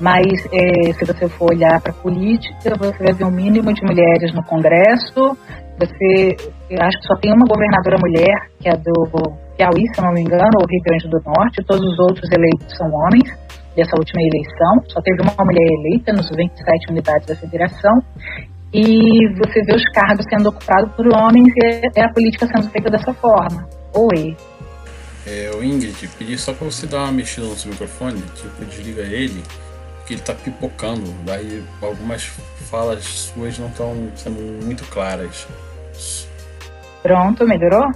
mas 0.00 0.26
é, 0.52 0.92
se 0.92 1.04
você 1.04 1.28
for 1.28 1.52
olhar 1.52 1.80
para 1.80 1.92
a 1.92 1.94
política, 1.94 2.76
você 2.78 3.04
vai 3.04 3.12
ver 3.12 3.24
um 3.24 3.30
mínimo 3.30 3.72
de 3.72 3.82
mulheres 3.82 4.32
no 4.34 4.42
Congresso. 4.44 5.36
Você, 5.78 6.36
eu 6.70 6.82
acho 6.82 6.98
que 6.98 7.06
só 7.06 7.16
tem 7.16 7.32
uma 7.32 7.46
governadora 7.46 7.98
mulher, 8.00 8.34
que 8.58 8.68
é 8.68 8.72
do 8.72 9.36
Piauí, 9.56 9.84
se 9.94 10.00
não 10.00 10.12
me 10.12 10.22
engano, 10.22 10.56
ou 10.60 10.66
Rio 10.68 10.82
Grande 10.84 11.08
do 11.08 11.20
Norte. 11.24 11.64
Todos 11.66 11.84
os 11.84 11.98
outros 11.98 12.28
eleitos 12.32 12.76
são 12.76 12.88
homens 12.88 13.28
dessa 13.76 13.92
última 13.98 14.22
eleição. 14.22 14.72
Só 14.88 15.00
teve 15.02 15.20
uma 15.20 15.44
mulher 15.44 15.68
eleita 15.80 16.12
nos 16.12 16.28
27 16.34 16.90
unidades 16.90 17.26
da 17.26 17.36
federação. 17.36 17.92
E 18.72 19.28
você 19.38 19.62
vê 19.62 19.74
os 19.74 19.84
cargos 19.92 20.26
sendo 20.28 20.48
ocupados 20.48 20.92
por 20.94 21.06
homens 21.14 21.52
e 21.56 21.90
é 21.94 22.04
a 22.04 22.12
política 22.12 22.46
sendo 22.46 22.70
feita 22.70 22.90
dessa 22.90 23.14
forma. 23.14 23.68
Oi. 23.94 24.36
É, 25.26 25.50
o 25.56 25.62
Ingrid, 25.62 26.08
pedi 26.18 26.38
só 26.38 26.52
para 26.52 26.66
você 26.66 26.86
dar 26.86 26.98
uma 26.98 27.12
mexida 27.12 27.46
no 27.46 27.56
seu 27.56 27.70
microfone, 27.70 28.22
tipo, 28.34 28.64
desliga 28.64 29.02
ele 29.02 29.42
que 30.06 30.14
ele 30.14 30.22
tá 30.22 30.34
pipocando. 30.34 31.12
Daí 31.24 31.64
algumas 31.82 32.24
falas 32.70 33.04
suas 33.04 33.58
não 33.58 33.68
estão 33.68 34.10
sendo 34.14 34.64
muito 34.64 34.84
claras. 34.84 35.48
Pronto, 37.02 37.46
melhorou? 37.46 37.90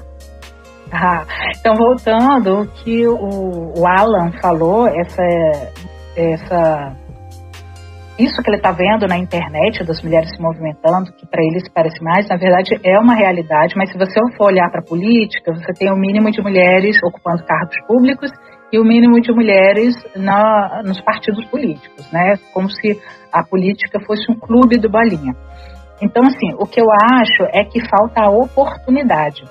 Ah, 0.93 1.25
então 1.57 1.77
voltando 1.77 2.63
o 2.63 2.67
que 2.67 3.07
o, 3.07 3.73
o 3.79 3.87
Alan 3.87 4.33
falou, 4.43 4.89
essa, 4.89 5.23
essa 6.17 6.97
isso 8.25 8.43
que 8.43 8.51
ele 8.51 8.57
está 8.57 8.73
vendo 8.73 9.07
na 9.07 9.19
internet 9.19 9.85
das 9.85 10.03
mulheres 10.03 10.31
se 10.31 10.43
movimentando, 10.43 11.13
que 11.13 11.27
para 11.27 11.43
eles 11.43 11.69
parece 11.73 12.03
mais, 12.03 12.29
na 12.29 12.37
verdade 12.37 12.79
é 12.85 12.99
uma 12.99 13.15
realidade, 13.15 13.75
mas 13.77 13.91
se 13.91 13.99
você 13.99 14.21
for 14.37 14.47
olhar 14.47 14.71
para 14.71 14.81
a 14.81 14.85
política, 14.85 15.53
você 15.53 15.73
tem 15.73 15.91
o 15.91 15.97
mínimo 15.97 16.31
de 16.31 16.43
mulheres 16.43 16.99
ocupando 17.03 17.45
cargos 17.45 17.77
públicos 17.87 18.31
e 18.73 18.79
o 18.79 18.85
mínimo 18.85 19.21
de 19.21 19.33
mulheres 19.33 19.95
na, 20.15 20.83
nos 20.85 21.01
partidos 21.03 21.45
políticos, 21.47 22.11
né? 22.13 22.39
Como 22.53 22.71
se 22.71 23.01
a 23.33 23.43
política 23.43 23.99
fosse 24.07 24.31
um 24.31 24.39
clube 24.39 24.79
do 24.79 24.89
balinha. 24.89 25.35
Então, 26.01 26.23
assim, 26.23 26.55
o 26.59 26.67
que 26.67 26.81
eu 26.81 26.87
acho 26.91 27.43
é 27.53 27.65
que 27.65 27.81
falta 27.89 28.23
a 28.23 28.31
oportunidade. 28.31 29.43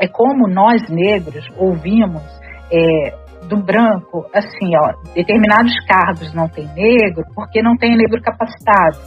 É 0.00 0.08
como 0.08 0.48
nós 0.48 0.82
negros 0.90 1.46
ouvimos 1.56 2.22
é, 2.70 3.14
do 3.46 3.56
branco, 3.56 4.26
assim, 4.34 4.76
ó, 4.76 4.92
determinados 5.14 5.72
cargos 5.86 6.32
não 6.34 6.48
tem 6.48 6.66
negro 6.74 7.24
porque 7.34 7.62
não 7.62 7.76
tem 7.76 7.96
negro 7.96 8.20
capacitado. 8.20 8.98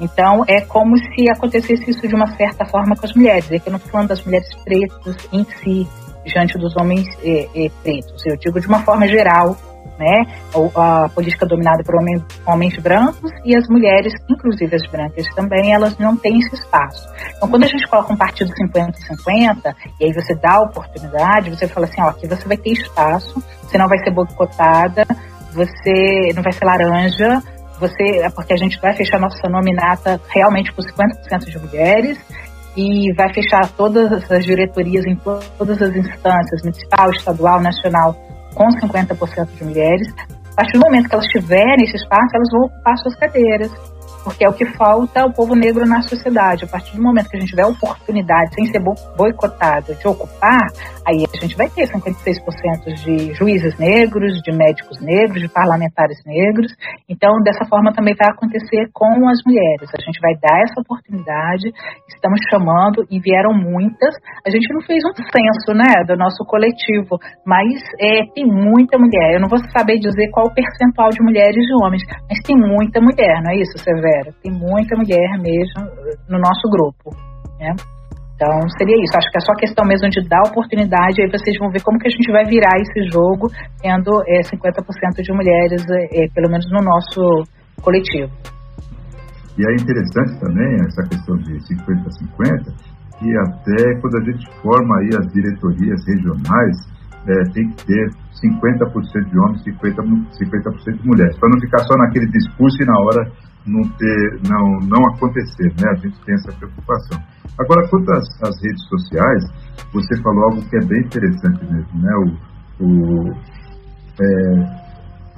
Então, 0.00 0.44
é 0.48 0.60
como 0.60 0.96
se 0.98 1.30
acontecesse 1.30 1.90
isso 1.90 2.08
de 2.08 2.14
uma 2.14 2.26
certa 2.36 2.64
forma 2.64 2.96
com 2.96 3.06
as 3.06 3.14
mulheres. 3.14 3.50
É 3.52 3.58
que 3.58 3.68
eu 3.68 3.72
não 3.72 3.76
estou 3.76 3.92
falando 3.92 4.08
das 4.08 4.24
mulheres 4.24 4.48
pretas 4.64 5.16
em 5.32 5.44
si, 5.44 5.86
diante 6.24 6.58
dos 6.58 6.74
homens 6.76 7.06
eh, 7.22 7.48
eh, 7.54 7.70
pretos. 7.82 8.24
Eu 8.26 8.36
digo 8.36 8.60
de 8.60 8.66
uma 8.66 8.80
forma 8.80 9.06
geral, 9.06 9.56
né? 10.02 10.26
A 10.74 11.08
política 11.08 11.46
dominada 11.46 11.82
por 11.84 11.94
homens, 12.46 12.76
brancos 12.78 13.30
e 13.44 13.56
as 13.56 13.68
mulheres, 13.68 14.12
inclusive 14.28 14.74
as 14.74 14.82
brancas 14.90 15.26
também, 15.34 15.72
elas 15.72 15.96
não 15.98 16.16
têm 16.16 16.38
esse 16.40 16.54
espaço. 16.54 17.08
Então, 17.36 17.48
quando 17.48 17.64
a 17.64 17.68
gente 17.68 17.86
coloca 17.86 18.12
um 18.12 18.16
partido 18.16 18.52
50-50, 18.52 19.74
e 20.00 20.04
aí 20.04 20.12
você 20.12 20.34
dá 20.34 20.54
a 20.54 20.62
oportunidade, 20.62 21.50
você 21.50 21.68
fala 21.68 21.86
assim, 21.86 22.02
ó, 22.02 22.08
aqui 22.08 22.26
você 22.26 22.46
vai 22.48 22.56
ter 22.56 22.72
espaço, 22.72 23.42
você 23.62 23.78
não 23.78 23.88
vai 23.88 23.98
ser 23.98 24.10
boicotada, 24.10 25.06
você 25.52 26.32
não 26.34 26.42
vai 26.42 26.52
ser 26.52 26.64
laranja, 26.64 27.42
você, 27.78 28.20
é 28.22 28.30
porque 28.30 28.52
a 28.52 28.56
gente 28.56 28.80
vai 28.80 28.94
fechar 28.94 29.20
nossa 29.20 29.48
nominata 29.48 30.20
realmente 30.28 30.72
com 30.72 30.82
50% 30.82 31.44
de 31.44 31.58
mulheres, 31.58 32.18
e 32.76 33.12
vai 33.14 33.32
fechar 33.34 33.68
todas 33.76 34.30
as 34.30 34.44
diretorias 34.44 35.04
em 35.04 35.14
todas 35.58 35.82
as 35.82 35.94
instâncias, 35.94 36.62
municipal, 36.62 37.10
estadual, 37.10 37.60
nacional, 37.60 38.16
com 38.54 38.66
50% 38.68 39.48
de 39.56 39.64
mulheres. 39.64 40.08
A 40.52 40.56
partir 40.56 40.78
do 40.78 40.80
momento 40.80 41.08
que 41.08 41.14
elas 41.14 41.26
tiverem 41.28 41.84
esse 41.84 41.96
espaço, 41.96 42.28
elas 42.34 42.48
vão 42.52 42.62
ocupar 42.66 42.96
suas 42.98 43.16
cadeiras 43.16 43.70
porque 44.24 44.44
é 44.44 44.48
o 44.48 44.52
que 44.52 44.66
falta 44.76 45.22
ao 45.22 45.32
povo 45.32 45.54
negro 45.54 45.86
na 45.86 46.02
sociedade. 46.02 46.64
A 46.64 46.68
partir 46.68 46.96
do 46.96 47.02
momento 47.02 47.28
que 47.28 47.36
a 47.36 47.40
gente 47.40 47.50
tiver 47.50 47.66
oportunidade, 47.66 48.54
sem 48.54 48.66
ser 48.66 48.80
boicotado, 49.16 49.94
de 49.94 50.06
ocupar, 50.06 50.66
aí 51.06 51.24
a 51.26 51.40
gente 51.40 51.56
vai 51.56 51.68
ter 51.68 51.88
56% 51.88 52.94
de 53.04 53.34
juízes 53.34 53.76
negros, 53.78 54.40
de 54.42 54.52
médicos 54.52 55.00
negros, 55.00 55.40
de 55.40 55.48
parlamentares 55.48 56.18
negros. 56.24 56.72
Então, 57.08 57.42
dessa 57.42 57.64
forma 57.66 57.92
também 57.92 58.14
vai 58.14 58.30
acontecer 58.30 58.88
com 58.92 59.28
as 59.28 59.38
mulheres. 59.44 59.90
A 59.92 60.02
gente 60.02 60.20
vai 60.20 60.34
dar 60.40 60.62
essa 60.62 60.80
oportunidade, 60.80 61.72
estamos 62.08 62.40
chamando 62.50 63.04
e 63.10 63.18
vieram 63.18 63.52
muitas. 63.52 64.14
A 64.46 64.50
gente 64.50 64.72
não 64.72 64.80
fez 64.82 65.02
um 65.04 65.14
censo, 65.14 65.74
né, 65.74 66.04
do 66.06 66.16
nosso 66.16 66.44
coletivo, 66.46 67.18
mas 67.44 67.74
é, 67.98 68.22
tem 68.34 68.46
muita 68.46 68.98
mulher. 68.98 69.34
Eu 69.34 69.40
não 69.40 69.48
vou 69.48 69.58
saber 69.70 69.98
dizer 69.98 70.30
qual 70.30 70.46
o 70.46 70.54
percentual 70.54 71.10
de 71.10 71.22
mulheres 71.22 71.56
e 71.56 71.66
de 71.66 71.84
homens, 71.84 72.02
mas 72.28 72.38
tem 72.46 72.56
muita 72.56 73.00
mulher, 73.00 73.42
não 73.42 73.52
é 73.52 73.56
isso, 73.56 73.78
Severo? 73.78 74.11
Tem 74.42 74.52
muita 74.52 74.96
mulher 74.96 75.38
mesmo 75.40 75.80
no 76.28 76.38
nosso 76.38 76.68
grupo, 76.70 77.10
né? 77.58 77.74
Então, 78.42 78.68
seria 78.76 78.98
isso. 78.98 79.14
Acho 79.14 79.30
que 79.30 79.38
é 79.38 79.44
só 79.46 79.54
questão 79.54 79.86
mesmo 79.86 80.10
de 80.10 80.26
dar 80.26 80.42
oportunidade, 80.50 81.22
aí 81.22 81.30
vocês 81.30 81.54
vão 81.58 81.70
ver 81.70 81.82
como 81.82 81.98
que 81.98 82.08
a 82.08 82.10
gente 82.10 82.26
vai 82.32 82.44
virar 82.44 82.74
esse 82.82 83.06
jogo, 83.14 83.46
tendo 83.78 84.10
é, 84.26 84.42
50% 84.42 85.22
de 85.22 85.32
mulheres, 85.32 85.86
é, 86.10 86.26
pelo 86.34 86.50
menos 86.50 86.66
no 86.72 86.82
nosso 86.82 87.46
coletivo. 87.80 88.34
E 89.56 89.62
é 89.62 89.72
interessante 89.78 90.40
também 90.40 90.74
essa 90.82 91.02
questão 91.06 91.36
de 91.38 91.54
50-50, 91.70 92.74
que 93.20 93.30
até 93.36 94.00
quando 94.00 94.16
a 94.16 94.24
gente 94.26 94.44
forma 94.58 94.98
aí 94.98 95.10
as 95.14 95.26
diretorias 95.30 96.00
regionais, 96.08 96.76
é, 97.28 97.34
tem 97.54 97.68
que 97.70 97.86
ter 97.86 98.10
50% 98.42 99.30
de 99.30 99.38
homens, 99.38 99.62
50%, 99.62 100.32
50 100.34 100.92
de 100.98 101.06
mulheres, 101.06 101.38
para 101.38 101.48
não 101.50 101.60
ficar 101.60 101.78
só 101.86 101.94
naquele 101.94 102.26
discurso 102.26 102.82
e 102.82 102.86
na 102.86 102.98
hora 102.98 103.30
não 103.66 103.82
ter, 103.96 104.40
não, 104.48 104.78
não 104.86 105.14
acontecer, 105.14 105.72
né? 105.80 105.88
A 105.90 105.94
gente 105.94 106.18
tem 106.24 106.34
essa 106.34 106.52
preocupação. 106.52 107.18
Agora, 107.58 107.88
quanto 107.88 108.10
às, 108.12 108.26
às 108.42 108.62
redes 108.62 108.82
sociais, 108.88 109.44
você 109.92 110.22
falou 110.22 110.44
algo 110.44 110.62
que 110.68 110.76
é 110.76 110.84
bem 110.86 111.00
interessante 111.00 111.64
mesmo, 111.64 112.00
né? 112.00 112.12
O, 112.80 112.84
o, 112.84 113.32
é, 114.20 114.82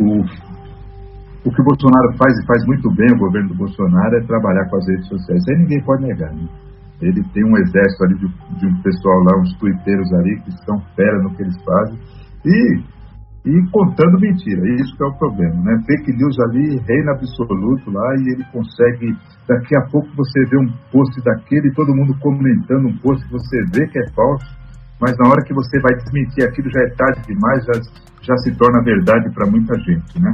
o, 0.01 0.21
o 0.21 1.51
que 1.51 1.61
o 1.61 1.65
Bolsonaro 1.65 2.17
faz 2.17 2.37
e 2.39 2.47
faz 2.47 2.65
muito 2.67 2.91
bem, 2.95 3.13
o 3.13 3.19
governo 3.19 3.49
do 3.49 3.57
Bolsonaro, 3.57 4.17
é 4.17 4.27
trabalhar 4.27 4.69
com 4.71 4.77
as 4.77 4.89
redes 4.89 5.09
sociais. 5.09 5.43
Aí 5.49 5.59
ninguém 5.59 5.83
pode 5.85 6.03
negar, 6.05 6.33
né? 6.33 6.49
Ele 7.03 7.23
tem 7.35 7.45
um 7.45 7.57
exército 7.59 8.05
ali 8.05 8.15
de, 8.15 8.29
de 8.59 8.67
um 8.67 8.83
pessoal 8.83 9.19
lá, 9.25 9.41
uns 9.41 9.53
tuiteiros 9.59 10.13
ali, 10.15 10.41
que 10.43 10.51
estão 10.51 10.81
fera 10.97 11.19
no 11.23 11.35
que 11.35 11.43
eles 11.43 11.63
fazem. 11.63 11.99
E 12.47 12.94
e 13.45 13.71
contando 13.71 14.19
mentira. 14.19 14.63
Isso 14.81 14.97
que 14.97 15.05
é 15.05 15.07
o 15.07 15.19
problema, 15.19 15.55
né? 15.63 15.83
Fake 15.87 16.17
news 16.17 16.37
ali 16.49 16.79
reina 16.89 17.13
absoluto 17.13 17.91
lá 17.91 18.15
e 18.17 18.33
ele 18.33 18.45
consegue. 18.51 19.15
Daqui 19.47 19.77
a 19.77 19.83
pouco 19.91 20.09
você 20.17 20.45
vê 20.47 20.57
um 20.57 20.73
post 20.91 21.23
daquele, 21.23 21.71
todo 21.75 21.95
mundo 21.95 22.17
comentando 22.21 22.89
um 22.89 22.97
post 22.99 23.23
você 23.31 23.63
vê 23.75 23.87
que 23.89 23.99
é 23.99 24.11
falso, 24.13 24.47
mas 24.99 25.15
na 25.19 25.29
hora 25.29 25.45
que 25.45 25.53
você 25.53 25.79
vai 25.81 25.95
desmentir 25.97 26.49
aquilo 26.49 26.71
já 26.71 26.81
é 26.81 26.89
tarde 26.97 27.21
demais, 27.27 27.65
já, 27.67 27.73
já 28.23 28.37
se 28.39 28.55
torna 28.57 28.83
verdade 28.83 29.31
para 29.35 29.51
muita 29.51 29.79
gente, 29.81 30.19
né? 30.19 30.33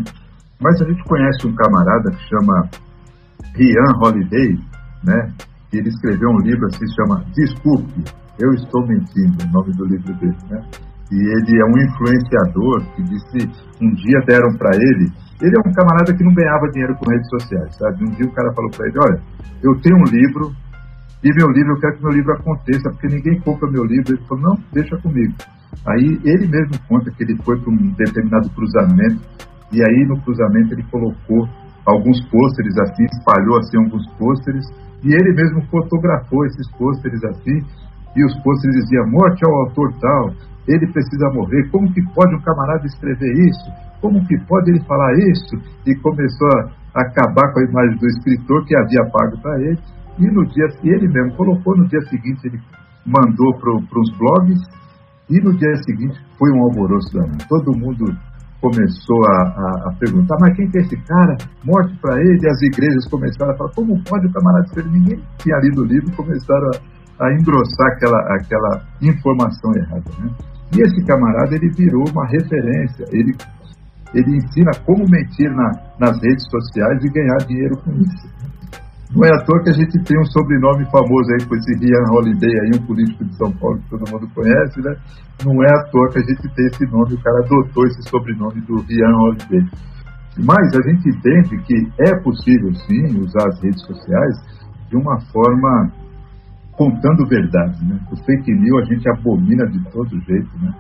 Mas 0.61 0.81
a 0.81 0.85
gente 0.85 1.03
conhece 1.05 1.49
um 1.49 1.55
camarada 1.55 2.11
que 2.13 2.29
chama 2.29 2.71
Rian 3.57 3.99
Holiday, 4.01 4.57
né? 5.03 5.33
Ele 5.73 5.89
escreveu 5.89 6.29
um 6.29 6.39
livro 6.39 6.67
assim, 6.67 6.87
chama 6.95 7.25
Desculpe, 7.35 8.05
eu 8.39 8.53
estou 8.55 8.87
mentindo, 8.87 9.45
o 9.45 9.53
nome 9.53 9.73
do 9.75 9.85
livro 9.87 10.15
dele, 10.15 10.37
né? 10.49 10.63
E 11.11 11.17
ele 11.17 11.61
é 11.61 11.65
um 11.65 11.79
influenciador 11.79 12.83
que 12.95 13.03
disse 13.03 13.51
um 13.83 13.91
dia 13.95 14.21
deram 14.27 14.57
para 14.57 14.71
ele. 14.77 15.11
Ele 15.43 15.55
é 15.57 15.69
um 15.69 15.73
camarada 15.73 16.15
que 16.15 16.23
não 16.23 16.33
ganhava 16.33 16.71
dinheiro 16.71 16.95
com 16.95 17.11
redes 17.11 17.29
sociais, 17.31 17.75
sabe? 17.77 18.05
Um 18.05 18.11
dia 18.15 18.27
o 18.27 18.33
cara 18.33 18.53
falou 18.55 18.71
para 18.71 18.87
ele: 18.87 18.99
Olha, 18.99 19.21
eu 19.63 19.75
tenho 19.81 19.97
um 19.97 20.05
livro 20.05 20.53
e 21.23 21.29
meu 21.35 21.49
livro, 21.49 21.73
eu 21.75 21.81
quero 21.81 21.97
que 21.97 22.03
meu 22.03 22.13
livro 22.13 22.33
aconteça, 22.33 22.91
porque 22.91 23.09
ninguém 23.09 23.41
compra 23.41 23.71
meu 23.71 23.85
livro. 23.85 24.15
Ele 24.15 24.27
falou: 24.27 24.43
Não, 24.51 24.57
deixa 24.73 24.97
comigo. 24.99 25.35
Aí 25.87 26.21
ele 26.25 26.47
mesmo 26.47 26.79
conta 26.89 27.11
que 27.11 27.23
ele 27.23 27.37
foi 27.43 27.59
para 27.59 27.71
um 27.71 27.77
determinado 27.93 28.51
cruzamento 28.51 29.21
e 29.73 29.83
aí 29.83 30.05
no 30.07 30.21
cruzamento 30.23 30.75
ele 30.75 30.83
colocou 30.91 31.49
alguns 31.87 32.21
pôsteres 32.29 32.77
assim, 32.79 33.05
espalhou 33.05 33.59
assim 33.59 33.79
alguns 33.79 34.07
pôsteres 34.19 34.65
e 35.03 35.15
ele 35.15 35.33
mesmo 35.33 35.63
fotografou 35.71 36.45
esses 36.47 36.71
pôsteres 36.77 37.23
assim 37.25 37.65
e 38.17 38.25
os 38.25 38.35
pôsteres 38.43 38.77
diziam 38.77 39.09
morte 39.09 39.45
ao 39.47 39.55
autor 39.63 39.93
tal, 40.01 40.31
ele 40.69 40.87
precisa 40.93 41.31
morrer. 41.35 41.69
Como 41.71 41.93
que 41.93 42.03
pode 42.15 42.35
um 42.35 42.41
camarada 42.41 42.87
escrever 42.87 43.33
isso? 43.49 43.71
Como 44.01 44.25
que 44.27 44.37
pode 44.47 44.71
ele 44.71 44.81
falar 44.85 45.13
isso? 45.31 45.57
E 45.87 45.95
começou 45.97 46.49
a 46.95 47.03
acabar 47.03 47.53
com 47.53 47.61
a 47.61 47.65
imagem 47.65 47.99
do 47.99 48.07
escritor 48.07 48.65
que 48.67 48.77
havia 48.77 49.11
pago 49.13 49.41
para 49.43 49.61
ele. 49.61 49.79
E 50.19 50.27
no 50.27 50.45
dia, 50.47 50.67
ele 50.85 51.09
mesmo 51.09 51.37
colocou, 51.37 51.77
no 51.77 51.89
dia 51.89 52.01
seguinte 52.03 52.41
ele 52.45 52.61
mandou 53.07 53.55
para 53.59 54.01
os 54.01 54.19
blogs, 54.19 54.61
e 55.31 55.41
no 55.41 55.57
dia 55.57 55.75
seguinte 55.85 56.19
foi 56.39 56.51
um 56.53 56.65
alvoroço 56.65 57.13
da 57.15 57.25
Todo 57.49 57.79
mundo 57.79 58.05
começou 58.61 59.25
a, 59.25 59.43
a, 59.43 59.89
a, 59.89 59.95
perguntar, 59.99 60.37
mas 60.41 60.55
quem 60.57 60.69
que 60.69 60.79
é 60.79 60.83
esse 60.83 60.97
cara? 61.05 61.37
Morte 61.65 61.97
para 62.03 62.21
ele, 62.21 62.39
e 62.43 62.49
as 62.49 62.61
igrejas 62.61 63.09
começaram 63.09 63.55
a 63.55 63.57
falar, 63.57 63.71
como 63.75 64.03
pode 64.05 64.27
o 64.27 64.33
camarada 64.33 64.67
escrever? 64.67 64.91
Ninguém 64.91 65.19
tinha 65.39 65.57
lido 65.63 65.81
o 65.81 65.87
livro, 65.87 66.15
começaram 66.15 66.67
a, 66.67 67.00
a 67.21 67.33
engrossar 67.33 67.87
aquela, 67.93 68.21
aquela 68.35 68.83
informação 69.03 69.73
errada. 69.77 70.11
Né? 70.19 70.31
E 70.77 70.81
esse 70.81 71.05
camarada, 71.05 71.55
ele 71.55 71.71
virou 71.71 72.05
uma 72.11 72.27
referência. 72.27 73.05
Ele 73.13 73.35
ele 74.15 74.39
ensina 74.39 74.71
como 74.85 75.05
mentir 75.09 75.51
na, 75.55 75.71
nas 75.99 76.21
redes 76.21 76.45
sociais 76.51 76.99
e 77.05 77.13
ganhar 77.13 77.37
dinheiro 77.47 77.77
com 77.79 77.93
isso. 77.93 78.29
Não 79.15 79.25
é 79.25 79.29
à 79.29 79.45
toa 79.45 79.63
que 79.63 79.71
a 79.71 79.73
gente 79.73 79.99
tem 80.05 80.19
um 80.19 80.25
sobrenome 80.25 80.85
famoso 80.87 81.33
aí 81.33 81.47
com 81.47 81.57
esse 81.57 81.75
Rian 81.79 82.11
Holiday 82.13 82.61
aí, 82.61 82.71
um 82.75 82.87
político 82.87 83.25
de 83.25 83.37
São 83.37 83.51
Paulo 83.53 83.79
que 83.79 83.91
todo 83.91 84.11
mundo 84.11 84.29
conhece, 84.35 84.81
né? 84.83 84.95
Não 85.45 85.63
é 85.63 85.67
à 85.67 85.85
toa 85.91 86.09
que 86.11 86.19
a 86.19 86.23
gente 86.23 86.55
tem 86.55 86.67
esse 86.67 86.87
nome, 86.87 87.15
o 87.15 87.23
cara 87.23 87.39
adotou 87.45 87.87
esse 87.87 88.09
sobrenome 88.09 88.61
do 88.63 88.77
Rian 88.83 89.17
Holiday. 89.17 89.67
Mas 90.39 90.75
a 90.75 90.83
gente 90.89 91.09
entende 91.09 91.59
que 91.65 91.75
é 91.99 92.15
possível 92.23 92.73
sim 92.87 93.19
usar 93.19 93.49
as 93.49 93.61
redes 93.61 93.83
sociais 93.85 94.37
de 94.89 94.97
uma 94.97 95.21
forma 95.33 95.93
contando 96.81 97.29
verdade, 97.29 97.77
né? 97.85 98.01
O 98.11 98.17
fake 98.25 98.55
news 98.55 98.81
a 98.81 98.95
gente 98.95 99.07
abomina 99.11 99.67
de 99.67 99.79
todo 99.93 100.09
jeito, 100.25 100.49
né? 100.63 100.73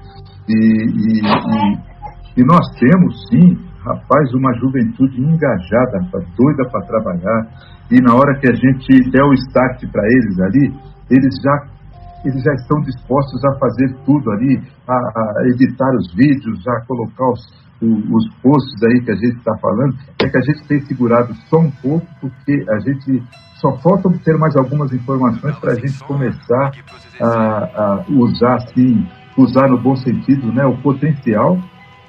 E, 0.48 0.56
e, 0.56 1.20
e, 1.20 2.40
e 2.40 2.44
nós 2.46 2.64
temos 2.80 3.28
sim, 3.28 3.52
rapaz, 3.84 4.32
uma 4.32 4.50
juventude 4.54 5.20
engajada, 5.20 6.00
doida 6.38 6.64
para 6.72 6.86
trabalhar, 6.86 7.48
e 7.90 8.00
na 8.00 8.14
hora 8.14 8.38
que 8.40 8.50
a 8.50 8.54
gente 8.54 9.10
der 9.10 9.22
o 9.24 9.34
start 9.34 9.84
para 9.92 10.02
eles 10.06 10.40
ali, 10.40 10.72
eles 11.10 11.34
já 11.44 11.80
eles 12.24 12.42
já 12.42 12.52
estão 12.52 12.80
dispostos 12.80 13.44
a 13.44 13.58
fazer 13.58 13.94
tudo 14.04 14.30
ali, 14.32 14.60
a, 14.88 14.94
a 14.94 15.48
editar 15.48 15.90
os 15.96 16.14
vídeos, 16.14 16.66
a 16.66 16.80
colocar 16.86 17.30
os, 17.30 17.40
os 17.82 18.34
posts 18.42 18.82
aí 18.84 19.00
que 19.04 19.10
a 19.10 19.16
gente 19.16 19.36
está 19.36 19.52
falando, 19.58 19.96
é 20.22 20.28
que 20.28 20.36
a 20.36 20.42
gente 20.42 20.66
tem 20.66 20.80
segurado 20.80 21.34
só 21.48 21.58
um 21.58 21.70
pouco, 21.82 22.06
porque 22.20 22.64
a 22.68 22.78
gente 22.80 23.22
só 23.60 23.76
falta 23.78 24.08
obter 24.08 24.36
mais 24.38 24.56
algumas 24.56 24.92
informações 24.92 25.56
para 25.58 25.72
a 25.72 25.74
gente 25.74 25.98
começar 26.04 26.72
a, 27.20 27.26
a, 27.26 28.04
usar 28.08 28.54
assim, 28.56 29.06
usar 29.36 29.68
no 29.68 29.78
bom 29.78 29.94
sentido, 29.96 30.50
né, 30.52 30.64
o 30.64 30.76
potencial 30.78 31.58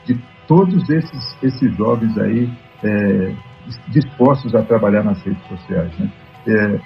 de 0.05 0.17
todos 0.47 0.89
esses, 0.89 1.37
esses 1.43 1.75
jovens 1.75 2.17
aí 2.17 2.51
é, 2.83 3.35
dispostos 3.89 4.55
a 4.55 4.63
trabalhar 4.63 5.03
nas 5.03 5.21
redes 5.21 5.43
sociais. 5.47 5.91
Né? 5.99 6.11
É, 6.47 6.79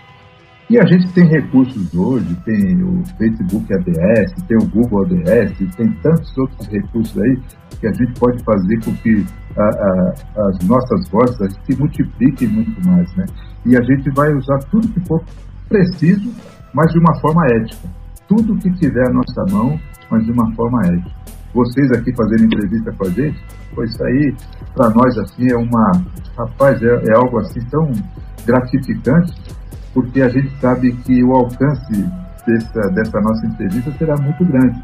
e 0.68 0.80
a 0.80 0.86
gente 0.88 1.14
tem 1.14 1.26
recursos 1.28 1.94
hoje, 1.94 2.36
tem 2.44 2.82
o 2.84 3.04
Facebook 3.20 3.72
ADS, 3.72 4.34
tem 4.48 4.58
o 4.58 4.68
Google 4.68 5.04
ADS, 5.04 5.76
tem 5.76 5.92
tantos 6.02 6.36
outros 6.40 6.68
recursos 6.68 7.16
aí 7.22 7.38
que 7.80 7.88
a 7.88 7.94
gente 7.94 8.20
pode 8.20 8.44
fazer 8.44 8.84
com 8.84 8.96
que 8.96 9.24
a, 9.56 9.64
a, 9.64 10.48
as 10.48 10.68
nossas 10.68 11.08
vozes 11.10 11.56
se 11.64 11.80
multipliquem 11.80 12.48
muito 12.48 12.84
mais, 12.90 13.16
né? 13.16 13.26
E 13.66 13.76
a 13.78 13.82
gente 13.82 14.10
vai 14.12 14.32
usar 14.34 14.60
tudo 14.70 14.88
que 14.88 15.00
for 15.08 15.22
preciso, 15.68 16.32
mas 16.74 16.92
de 16.92 17.00
uma 17.00 17.20
forma 17.20 17.42
ética. 17.48 17.88
Tudo 18.28 18.58
que 18.58 18.72
tiver 18.74 19.08
à 19.08 19.14
nossa 19.14 19.44
mão, 19.52 19.80
mas 20.10 20.24
de 20.26 20.32
uma 20.32 20.54
forma 20.56 20.80
ética. 20.86 21.12
Vocês 21.54 21.92
aqui 21.92 22.14
fazendo 22.16 22.46
entrevista 22.46 22.92
com 22.92 23.06
a 23.06 23.10
gente, 23.10 23.42
pois 23.74 23.90
isso 23.92 24.04
aí, 24.04 24.36
para 24.76 24.90
nós, 24.90 25.18
assim, 25.18 25.52
é 25.52 25.56
uma... 25.56 25.92
Rapaz, 26.38 26.82
é, 26.84 26.88
é 26.88 27.16
algo 27.16 27.40
assim 27.40 27.62
tão 27.70 27.90
gratificante 28.46 29.34
porque 29.96 30.22
a 30.22 30.28
gente 30.28 30.52
sabe 30.60 30.92
que 30.92 31.24
o 31.24 31.32
alcance 31.32 32.06
dessa, 32.46 32.82
dessa 32.94 33.22
nossa 33.22 33.48
entrevista 33.48 33.92
será 33.94 34.16
muito 34.18 34.44
grande, 34.44 34.84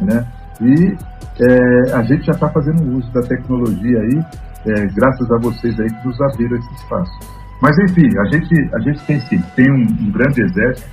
né? 0.00 0.26
E 0.62 0.96
é, 1.44 1.92
a 1.92 2.02
gente 2.02 2.24
já 2.24 2.32
está 2.32 2.48
fazendo 2.48 2.96
uso 2.96 3.12
da 3.12 3.20
tecnologia 3.20 4.00
aí, 4.00 4.24
é, 4.66 4.86
graças 4.94 5.30
a 5.30 5.38
vocês 5.38 5.78
aí 5.78 5.86
que 5.86 6.08
nos 6.08 6.18
abriram 6.22 6.56
esse 6.56 6.74
espaço. 6.76 7.35
Mas 7.60 7.76
enfim, 7.78 8.08
a 8.18 8.24
gente, 8.24 8.74
a 8.74 8.80
gente 8.80 9.04
tem 9.06 9.20
sim, 9.20 9.42
tem 9.54 9.70
um, 9.70 10.06
um 10.06 10.10
grande 10.10 10.42
exército 10.42 10.90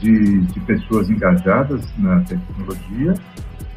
de, 0.00 0.40
de 0.40 0.60
pessoas 0.60 1.08
engajadas 1.08 1.82
na 1.98 2.20
tecnologia, 2.22 3.14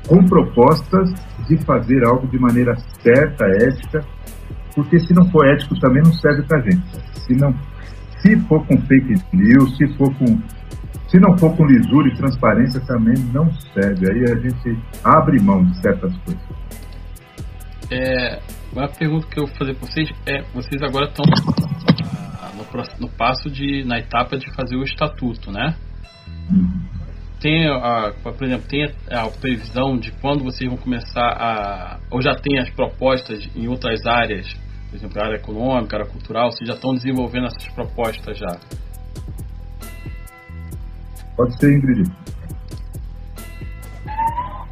com 0.08 0.24
propostas 0.26 1.14
de 1.48 1.58
fazer 1.66 2.06
algo 2.06 2.28
de 2.28 2.40
maneira 2.40 2.76
certa, 3.02 3.46
ética, 3.46 4.04
porque 4.76 5.00
se 5.00 5.14
não 5.14 5.30
for 5.32 5.46
ético 5.48 5.80
também 5.80 6.02
não 6.04 6.14
serve 6.14 6.44
para 6.44 6.62
gente. 6.62 6.84
Se 7.26 7.34
não 7.34 7.54
se 8.22 8.36
for 8.48 8.66
com 8.66 8.78
fake 8.82 9.16
news, 9.34 9.78
se 9.78 9.88
for 9.96 10.14
com. 10.16 10.40
Se 11.08 11.20
não 11.20 11.38
for 11.38 11.56
com 11.56 11.66
lisura 11.66 12.10
e 12.10 12.18
transparência, 12.18 12.82
também 12.82 13.16
não 13.34 13.50
serve. 13.74 14.12
Aí 14.12 14.24
a 14.32 14.36
gente 14.36 14.78
abre 15.04 15.42
mão 15.42 15.64
de 15.64 15.82
certas 15.82 16.14
coisas. 16.18 16.42
É, 17.90 18.40
uma 18.82 18.90
pergunta 18.90 19.28
que 19.28 19.40
eu 19.40 19.46
vou 19.46 19.56
fazer 19.56 19.74
para 19.76 19.88
vocês 19.88 20.10
é: 20.26 20.42
vocês 20.54 20.82
agora 20.82 21.08
estão 21.08 21.26
no, 22.56 23.08
no, 23.08 23.10
passo 23.14 23.50
de, 23.50 23.84
na 23.84 24.00
etapa 24.00 24.38
de 24.38 24.54
fazer 24.54 24.76
o 24.76 24.84
estatuto, 24.84 25.52
né? 25.52 25.76
Tem, 27.40 27.68
a, 27.68 28.14
por 28.24 28.44
exemplo, 28.44 28.68
tem 28.68 28.86
a 29.12 29.28
previsão 29.30 29.98
de 29.98 30.12
quando 30.14 30.44
vocês 30.44 30.70
vão 30.70 30.78
começar 30.78 31.28
a. 31.28 32.00
ou 32.10 32.22
já 32.22 32.36
tem 32.36 32.60
as 32.60 32.70
propostas 32.70 33.48
em 33.56 33.68
outras 33.68 34.06
áreas 34.06 34.48
por 34.90 34.96
exemplo, 34.96 35.22
a 35.22 35.26
área 35.26 35.36
econômica, 35.36 35.98
a 35.98 36.00
área 36.00 36.12
cultural, 36.12 36.52
vocês 36.52 36.68
já 36.68 36.74
estão 36.74 36.94
desenvolvendo 36.94 37.48
essas 37.48 37.68
propostas 37.74 38.38
já? 38.38 38.58
Pode 41.36 41.60
ser, 41.60 41.78
Ingrid. 41.78 42.10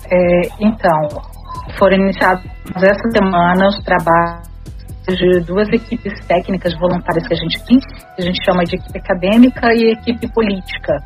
É, 0.10 0.42
então, 0.60 1.35
foram 1.78 1.98
iniciados 1.98 2.44
essa 2.78 3.10
semana 3.12 3.68
os 3.68 3.84
trabalhos 3.84 4.56
de 5.08 5.40
duas 5.42 5.68
equipes 5.70 6.14
técnicas 6.26 6.74
voluntárias 6.80 7.28
que 7.28 7.34
a 7.34 7.38
gente 7.38 7.64
tem, 7.66 7.80
que 7.80 8.22
a 8.22 8.26
gente 8.26 8.44
chama 8.44 8.64
de 8.64 8.76
equipe 8.76 8.98
acadêmica 8.98 9.74
e 9.74 9.92
equipe 9.92 10.28
política 10.34 10.98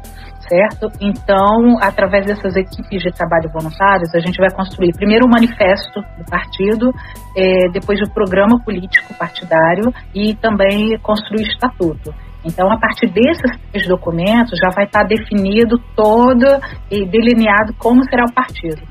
certo? 0.50 0.92
Então, 1.00 1.78
através 1.80 2.26
dessas 2.26 2.56
equipes 2.56 3.02
de 3.04 3.12
trabalho 3.12 3.50
voluntários, 3.54 4.14
a 4.16 4.20
gente 4.20 4.38
vai 4.38 4.50
construir 4.50 4.92
primeiro 4.94 5.26
o 5.26 5.30
manifesto 5.30 6.02
do 6.18 6.26
partido, 6.26 6.92
é, 7.38 7.70
depois 7.72 8.02
o 8.02 8.12
programa 8.12 8.60
político 8.66 9.14
partidário 9.14 9.94
e 10.14 10.34
também 10.36 10.98
construir 11.04 11.44
o 11.44 11.48
estatuto. 11.48 12.14
Então, 12.44 12.72
a 12.72 12.80
partir 12.80 13.08
desses 13.08 13.52
três 13.72 13.88
documentos, 13.88 14.58
já 14.58 14.72
vai 14.74 14.86
estar 14.86 15.04
definido 15.04 15.78
todo 15.96 16.46
e 16.90 17.06
delineado 17.06 17.74
como 17.78 18.04
será 18.10 18.24
o 18.26 18.34
partido. 18.34 18.82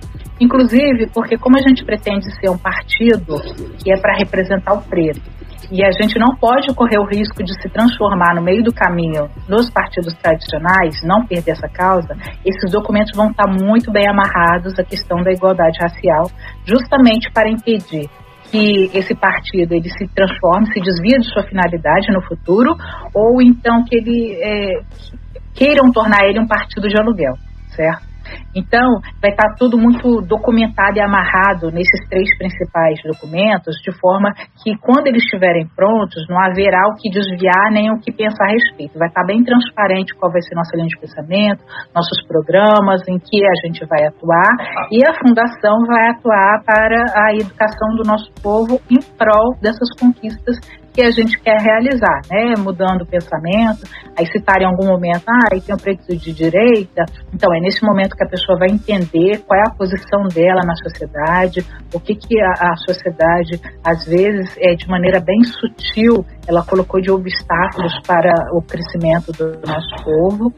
Inclusive, 0.41 1.11
porque 1.13 1.37
como 1.37 1.57
a 1.57 1.69
gente 1.69 1.85
pretende 1.85 2.27
ser 2.41 2.49
um 2.51 2.59
partido 2.59 3.37
que 3.83 3.93
é 3.93 4.01
para 4.01 4.17
representar 4.17 4.75
o 4.75 4.83
preto, 4.83 5.39
e 5.71 5.85
a 5.85 5.91
gente 5.91 6.19
não 6.19 6.35
pode 6.37 6.73
correr 6.75 6.99
o 6.99 7.05
risco 7.05 7.43
de 7.43 7.53
se 7.61 7.69
transformar 7.69 8.35
no 8.35 8.43
meio 8.43 8.63
do 8.63 8.73
caminho 8.73 9.29
nos 9.49 9.69
partidos 9.69 10.15
tradicionais, 10.15 11.03
não 11.03 11.27
perder 11.27 11.53
essa 11.53 11.69
causa, 11.69 12.17
esses 12.45 12.71
documentos 12.73 13.13
vão 13.15 13.31
estar 13.31 13.47
muito 13.47 13.91
bem 13.91 14.09
amarrados 14.09 14.79
à 14.79 14.85
questão 14.85 15.23
da 15.23 15.31
igualdade 15.31 15.79
racial, 15.81 16.31
justamente 16.65 17.31
para 17.33 17.51
impedir 17.51 18.09
que 18.51 18.91
esse 18.95 19.15
partido 19.15 19.75
ele 19.75 19.91
se 19.91 20.09
transforme, 20.15 20.73
se 20.73 20.81
desvie 20.81 21.19
de 21.19 21.31
sua 21.31 21.43
finalidade 21.43 22.11
no 22.13 22.23
futuro, 22.23 22.75
ou 23.15 23.43
então 23.43 23.85
que 23.85 23.97
ele 23.97 24.39
é, 24.43 24.81
queiram 25.55 25.91
tornar 25.93 26.25
ele 26.25 26.41
um 26.41 26.47
partido 26.47 26.89
de 26.89 26.99
aluguel, 26.99 27.35
certo? 27.77 28.08
Então, 28.55 29.01
vai 29.21 29.31
estar 29.31 29.55
tudo 29.59 29.79
muito 29.79 30.21
documentado 30.23 30.99
e 30.99 31.01
amarrado 31.01 31.71
nesses 31.71 32.09
três 32.09 32.27
principais 32.39 32.99
documentos, 33.05 33.77
de 33.83 33.93
forma 33.99 34.33
que, 34.63 34.77
quando 34.81 35.07
eles 35.07 35.23
estiverem 35.23 35.67
prontos, 35.75 36.27
não 36.29 36.39
haverá 36.39 36.89
o 36.89 36.95
que 36.95 37.11
desviar 37.11 37.71
nem 37.71 37.91
o 37.91 38.01
que 38.01 38.13
pensar 38.13 38.47
a 38.47 38.53
respeito. 38.53 38.99
Vai 38.99 39.09
estar 39.09 39.25
bem 39.25 39.43
transparente 39.45 40.15
qual 40.15 40.33
vai 40.33 40.43
ser 40.43 40.55
nossa 40.55 40.77
linha 40.77 40.89
de 40.89 40.99
pensamento, 40.99 41.65
nossos 41.95 42.21
programas, 42.27 43.03
em 43.09 43.19
que 43.19 43.45
a 43.45 43.67
gente 43.67 43.85
vai 43.87 44.07
atuar, 44.07 44.51
e 44.91 45.03
a 45.09 45.15
Fundação 45.15 45.87
vai 45.87 46.11
atuar 46.11 46.63
para 46.65 47.05
a 47.15 47.35
educação 47.35 47.97
do 47.97 48.05
nosso 48.07 48.31
povo 48.43 48.81
em 48.91 48.99
prol 49.17 49.55
dessas 49.61 49.89
conquistas 49.99 50.57
que 50.99 51.03
a 51.05 51.13
gente 51.13 51.39
quer 51.39 51.61
realizar, 51.63 52.23
né? 52.29 52.55
Mudando 52.59 53.03
o 53.03 53.07
pensamento, 53.07 53.87
aí 54.19 54.27
citar 54.27 54.61
em 54.61 54.67
algum 54.67 54.85
momento, 54.85 55.23
ah, 55.29 55.49
aí 55.53 55.61
tem 55.61 55.73
o 55.73 55.79
preto 55.79 56.05
de 56.17 56.33
direita. 56.33 57.05
Então, 57.33 57.55
é 57.55 57.61
nesse 57.61 57.85
momento 57.85 58.17
que 58.17 58.25
a 58.25 58.29
pessoa 58.29 58.59
vai 58.59 58.69
entender 58.69 59.39
qual 59.47 59.61
é 59.61 59.63
a 59.65 59.71
posição 59.71 60.27
dela 60.27 60.63
na 60.67 60.75
sociedade, 60.75 61.65
o 61.95 62.01
que, 62.01 62.17
que 62.17 62.41
a, 62.41 62.73
a 62.73 62.77
sociedade, 62.79 63.61
às 63.85 64.05
vezes, 64.07 64.53
é, 64.59 64.75
de 64.75 64.89
maneira 64.89 65.21
bem 65.21 65.45
sutil, 65.45 66.27
ela 66.49 66.65
colocou 66.65 67.01
de 67.01 67.13
obstáculos 67.13 67.93
para 68.05 68.33
o 68.53 68.61
crescimento 68.61 69.31
do 69.31 69.61
nosso 69.65 70.03
povo. 70.03 70.53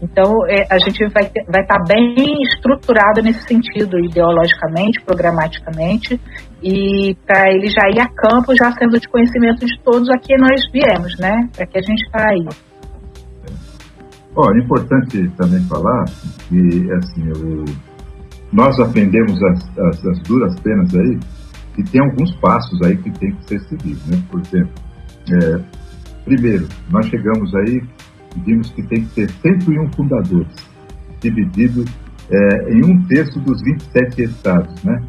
Então, 0.00 0.30
é, 0.46 0.66
a 0.70 0.78
gente 0.78 0.98
vai 1.08 1.24
estar 1.24 1.44
vai 1.48 1.64
tá 1.66 1.82
bem 1.88 2.42
estruturado 2.42 3.22
nesse 3.22 3.42
sentido, 3.46 3.98
ideologicamente, 3.98 5.00
programaticamente, 5.02 6.20
e 6.62 7.16
para 7.26 7.50
ele 7.50 7.68
já 7.68 7.88
ir 7.88 8.00
a 8.00 8.08
campo, 8.08 8.54
já 8.54 8.70
sendo 8.72 9.00
de 9.00 9.08
conhecimento 9.08 9.64
de 9.64 9.78
todos 9.82 10.08
a 10.10 10.18
que 10.18 10.36
nós 10.36 10.60
viemos, 10.70 11.18
né? 11.18 11.48
Para 11.54 11.66
que 11.66 11.78
a 11.78 11.82
gente 11.82 12.02
está 12.04 12.28
aí. 12.28 12.46
Ó, 14.34 14.52
é 14.52 14.58
importante 14.58 15.30
também 15.38 15.60
falar 15.66 16.04
que, 16.48 16.92
assim, 16.92 17.28
eu, 17.28 17.64
nós 18.52 18.78
aprendemos 18.78 19.42
as, 19.42 19.78
as, 19.78 20.04
as, 20.04 20.18
duras 20.24 20.60
penas 20.60 20.94
aí, 20.94 21.18
e 21.78 21.82
tem 21.84 22.02
alguns 22.02 22.34
passos 22.36 22.82
aí 22.82 22.96
que 22.98 23.10
tem 23.18 23.34
que 23.34 23.48
ser 23.48 23.60
seguidos, 23.60 24.06
né? 24.08 24.22
Por 24.30 24.40
exemplo, 24.40 24.74
é, 25.32 25.60
primeiro, 26.26 26.68
nós 26.90 27.06
chegamos 27.06 27.54
aí 27.54 27.80
vimos 28.44 28.70
que 28.70 28.82
tem 28.88 29.04
que 29.04 29.14
ter 29.14 29.30
101 29.30 29.92
fundadores, 29.92 30.54
dividido 31.20 31.84
é, 32.30 32.72
em 32.72 32.84
um 32.84 33.06
terço 33.06 33.38
dos 33.40 33.62
27 33.62 34.22
estados, 34.22 34.84
né? 34.84 35.02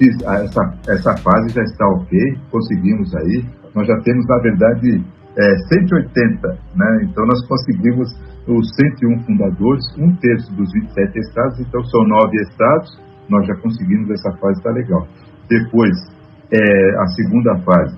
essa, 0.00 0.62
essa 0.88 1.16
fase 1.18 1.54
já 1.54 1.62
está 1.62 1.86
ok, 1.86 2.18
conseguimos 2.50 3.14
aí. 3.16 3.44
Nós 3.74 3.86
já 3.86 3.96
temos, 4.00 4.26
na 4.26 4.38
verdade, 4.38 5.04
é, 5.36 5.58
180, 5.74 6.48
né? 6.74 7.04
Então 7.04 7.26
nós 7.26 7.46
conseguimos 7.46 8.08
os 8.48 8.68
101 8.76 9.20
fundadores, 9.24 9.84
um 9.98 10.14
terço 10.16 10.52
dos 10.54 10.72
27 10.72 11.18
estados, 11.18 11.60
então 11.60 11.84
são 11.84 12.02
nove 12.04 12.36
estados, 12.42 13.00
nós 13.28 13.46
já 13.46 13.54
conseguimos 13.56 14.10
essa 14.10 14.32
fase, 14.38 14.58
está 14.58 14.70
legal. 14.70 15.06
Depois, 15.48 15.96
é, 16.52 17.02
a 17.02 17.06
segunda 17.08 17.56
fase, 17.58 17.96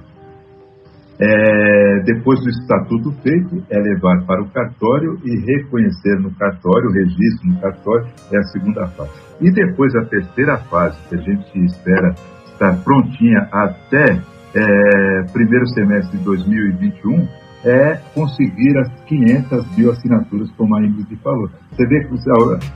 é, 1.22 2.00
depois 2.04 2.40
do 2.40 2.50
estatuto 2.50 3.12
feito, 3.22 3.62
é 3.70 3.78
levar 3.78 4.24
para 4.26 4.42
o 4.42 4.50
cartório 4.50 5.16
e 5.24 5.38
reconhecer 5.46 6.18
no 6.18 6.34
cartório, 6.34 6.88
o 6.88 6.92
registro 6.92 7.48
no 7.48 7.60
cartório, 7.60 8.08
é 8.32 8.38
a 8.38 8.42
segunda 8.44 8.88
fase. 8.88 9.12
E 9.40 9.50
depois 9.52 9.94
a 9.94 10.04
terceira 10.06 10.58
fase, 10.68 10.98
que 11.08 11.14
a 11.14 11.18
gente 11.18 11.64
espera 11.64 12.12
estar 12.46 12.76
prontinha 12.82 13.48
até 13.52 14.20
é, 14.54 15.22
primeiro 15.32 15.66
semestre 15.68 16.18
de 16.18 16.24
2021, 16.24 17.28
é 17.64 18.00
conseguir 18.14 18.76
as 18.78 18.88
500 19.04 19.64
bioassinaturas, 19.76 20.50
como 20.56 20.74
a 20.76 20.82
Ingrid 20.82 21.14
falou. 21.22 21.48
Você 21.70 21.86
vê 21.86 22.00
que 22.00 22.14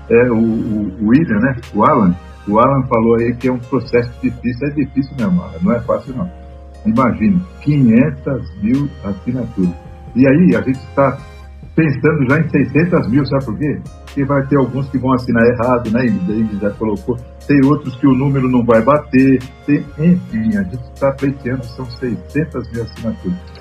é, 0.09 0.31
o, 0.31 0.37
o, 0.37 1.09
William, 1.09 1.41
né, 1.41 1.57
o 1.75 1.83
Alan, 1.83 2.15
o 2.47 2.61
Alan 2.61 2.87
falou 2.87 3.17
aí 3.17 3.35
que 3.35 3.49
é 3.49 3.53
um 3.53 3.59
processo 3.59 4.13
difícil, 4.23 4.69
é 4.69 4.71
difícil 4.71 5.17
mesmo, 5.19 5.43
Alan, 5.43 5.59
não 5.61 5.73
é 5.73 5.81
fácil 5.81 6.15
não. 6.15 6.46
Imagine, 6.87 7.41
500 7.63 8.63
mil 8.63 8.89
assinaturas. 9.05 9.75
E 10.15 10.27
aí 10.27 10.57
a 10.57 10.63
gente 10.63 10.79
está 10.79 11.19
pensando 11.75 12.31
já 12.31 12.41
em 12.41 12.49
600 12.49 13.11
mil, 13.11 13.27
sabe 13.27 13.45
por 13.45 13.59
quê? 13.59 13.79
Porque 14.07 14.25
vai 14.25 14.47
ter 14.47 14.57
alguns 14.57 14.89
que 14.89 14.99
vão 14.99 15.13
assinar 15.13 15.43
errado, 15.45 15.91
né? 15.91 16.07
Ele 16.07 16.59
já 16.61 16.71
colocou. 16.71 17.17
Tem 17.47 17.61
outros 17.67 17.95
que 17.97 18.07
o 18.07 18.15
número 18.15 18.49
não 18.49 18.65
vai 18.65 18.83
bater. 18.83 19.39
Tem... 19.67 19.85
Enfim, 19.99 20.57
a 20.57 20.63
gente 20.63 20.83
está 20.95 21.13
pleiteando, 21.13 21.65
são 21.65 21.85
600 21.85 22.73
mil 22.73 22.83
assinaturas. 22.83 23.57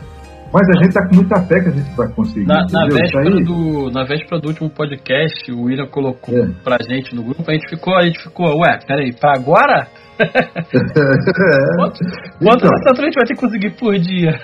Mas 0.54 0.70
a 0.70 0.78
gente 0.78 0.88
está 0.88 1.06
com 1.06 1.16
muita 1.16 1.42
fé 1.42 1.60
que 1.60 1.68
a 1.68 1.72
gente 1.72 1.96
vai 1.98 2.08
conseguir. 2.14 2.46
Na, 2.46 2.66
na 2.72 2.88
véspera, 2.88 3.30
do, 3.42 3.92
na 3.92 4.06
véspera 4.06 4.40
do 4.40 4.48
último 4.48 4.70
podcast, 4.70 5.52
o 5.52 5.64
William 5.64 5.88
colocou 5.88 6.38
é. 6.38 6.48
pra 6.64 6.78
gente 6.90 7.14
no 7.14 7.24
grupo, 7.24 7.44
a 7.46 7.54
gente 7.54 7.70
ficou, 7.70 7.94
a 7.94 8.04
gente 8.04 8.24
ficou, 8.24 8.62
ué, 8.62 8.80
peraí, 8.88 9.14
pra 9.14 9.34
agora? 9.34 9.88
Quanto, 11.76 12.00
quanto 12.40 12.66
então, 12.66 12.94
a 12.94 12.96
gente 12.96 13.16
vai 13.16 13.26
ter 13.26 13.36
que 13.36 13.40
conseguir 13.40 13.70
por 13.72 13.98
dia? 13.98 14.40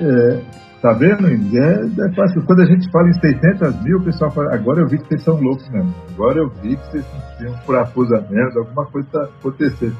É. 0.00 0.60
Tá 0.80 0.94
vendo? 0.94 1.26
É, 1.26 2.06
é 2.06 2.14
fácil. 2.14 2.42
Quando 2.46 2.62
a 2.62 2.64
gente 2.64 2.90
fala 2.90 3.08
em 3.08 3.12
600 3.12 3.82
mil, 3.82 3.98
o 3.98 4.04
pessoal 4.04 4.30
fala, 4.30 4.54
agora 4.54 4.80
eu 4.80 4.88
vi 4.88 4.98
que 4.98 5.08
vocês 5.08 5.22
são 5.22 5.38
loucos 5.38 5.68
mesmo. 5.68 5.94
Agora 6.14 6.38
eu 6.38 6.48
vi 6.62 6.74
que 6.76 6.86
vocês 6.86 7.04
têm 7.38 7.50
um 7.50 7.58
parafusamento, 7.66 8.58
alguma 8.58 8.86
coisa 8.86 9.06
está 9.06 9.22
acontecendo. 9.24 9.96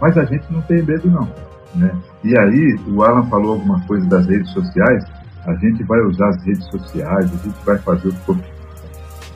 Mas 0.00 0.16
a 0.16 0.24
gente 0.24 0.50
não 0.50 0.62
tem 0.62 0.82
medo, 0.82 1.10
não. 1.10 1.28
Né? 1.74 1.90
E 2.24 2.38
aí, 2.38 2.78
o 2.88 3.02
Alan 3.02 3.24
falou 3.28 3.54
alguma 3.54 3.84
coisa 3.86 4.08
das 4.08 4.26
redes 4.26 4.50
sociais, 4.52 5.04
a 5.46 5.54
gente 5.56 5.84
vai 5.84 6.00
usar 6.00 6.28
as 6.28 6.44
redes 6.44 6.64
sociais, 6.70 7.24
a 7.24 7.44
gente 7.44 7.64
vai 7.64 7.78
fazer 7.78 8.08
o 8.08 8.36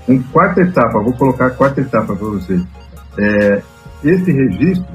um 0.09 0.23
quarta 0.33 0.63
etapa, 0.63 1.03
vou 1.03 1.13
colocar 1.13 1.47
a 1.47 1.51
quarta 1.51 1.81
etapa 1.83 2.17
para 2.17 2.27
vocês. 2.27 2.63
É, 3.19 3.63
esse 4.05 4.31
registro, 4.31 4.87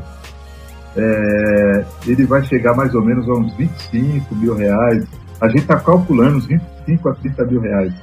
é, 0.95 1.85
ele 2.07 2.25
vai 2.25 2.43
chegar 2.43 2.73
mais 2.73 2.93
ou 2.95 3.03
menos 3.03 3.27
a 3.29 3.33
uns 3.33 3.53
25 3.55 4.35
mil 4.35 4.55
reais. 4.55 5.05
A 5.41 5.47
gente 5.47 5.61
está 5.61 5.79
calculando 5.79 6.37
uns 6.37 6.45
25 6.47 7.09
a 7.09 7.15
30 7.15 7.45
mil 7.45 7.61
reais. 7.61 7.93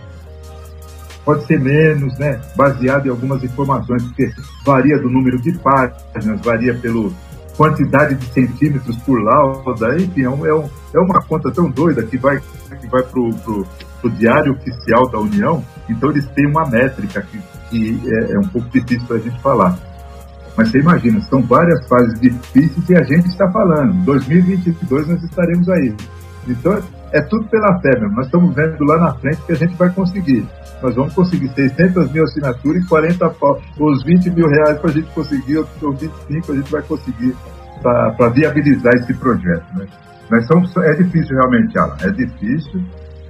Pode 1.24 1.46
ser 1.46 1.58
menos, 1.60 2.18
né? 2.18 2.40
Baseado 2.56 3.06
em 3.06 3.10
algumas 3.10 3.42
informações, 3.44 4.02
porque 4.02 4.30
varia 4.64 4.98
do 4.98 5.08
número 5.08 5.40
de 5.40 5.52
páginas, 5.58 6.40
varia 6.42 6.74
pelo, 6.74 7.12
quantidade 7.56 8.14
de 8.14 8.26
centímetros 8.26 8.96
por 8.98 9.22
lauda, 9.22 9.96
enfim, 9.96 10.22
é, 10.22 10.30
um, 10.30 10.46
é, 10.46 10.54
um, 10.54 10.68
é 10.94 10.98
uma 10.98 11.22
conta 11.22 11.50
tão 11.50 11.70
doida 11.70 12.02
que 12.02 12.16
vai, 12.16 12.40
que 12.40 12.86
vai 12.88 13.02
para 13.02 13.20
o 13.20 14.10
Diário 14.16 14.52
Oficial 14.52 15.08
da 15.08 15.18
União, 15.18 15.64
então 15.88 16.10
eles 16.10 16.26
têm 16.28 16.46
uma 16.46 16.66
métrica 16.66 17.22
que, 17.22 17.40
que 17.70 18.02
é, 18.10 18.32
é 18.32 18.38
um 18.38 18.48
pouco 18.48 18.68
difícil 18.70 19.06
para 19.06 19.16
a 19.16 19.20
gente 19.20 19.40
falar. 19.40 19.78
Mas 20.56 20.70
você 20.70 20.78
imagina, 20.78 21.20
são 21.22 21.42
várias 21.42 21.86
fases 21.88 22.20
difíceis 22.20 22.88
e 22.88 22.94
a 22.94 23.02
gente 23.02 23.26
está 23.28 23.50
falando. 23.50 24.04
2022 24.04 25.08
nós 25.08 25.22
estaremos 25.22 25.68
aí. 25.68 25.94
Então, 26.46 26.78
é 27.12 27.20
tudo 27.22 27.44
pela 27.48 27.78
fé 27.80 27.90
mesmo. 27.98 28.16
Nós 28.16 28.26
estamos 28.26 28.54
vendo 28.54 28.84
lá 28.84 28.98
na 28.98 29.14
frente 29.14 29.40
que 29.42 29.52
a 29.52 29.56
gente 29.56 29.74
vai 29.76 29.90
conseguir. 29.90 30.46
Nós 30.82 30.94
vamos 30.94 31.14
conseguir 31.14 31.48
600 31.54 32.10
mil 32.12 32.24
assinaturas 32.24 32.82
e 32.82 32.88
40 32.88 33.30
pau, 33.30 33.60
os 33.78 34.02
20 34.04 34.30
mil 34.30 34.48
reais 34.48 34.78
para 34.78 34.90
a 34.90 34.92
gente 34.92 35.08
conseguir, 35.10 35.58
ou 35.58 35.92
25 35.92 36.52
a 36.52 36.56
gente 36.56 36.72
vai 36.72 36.82
conseguir 36.82 37.36
para 37.82 38.28
viabilizar 38.30 38.92
esse 38.94 39.14
projeto. 39.14 39.64
Né? 39.76 39.86
Nós 40.30 40.46
somos, 40.46 40.76
é 40.78 40.94
difícil 40.94 41.36
realmente, 41.36 41.78
Alan, 41.78 41.96
é 42.02 42.10
difícil, 42.10 42.82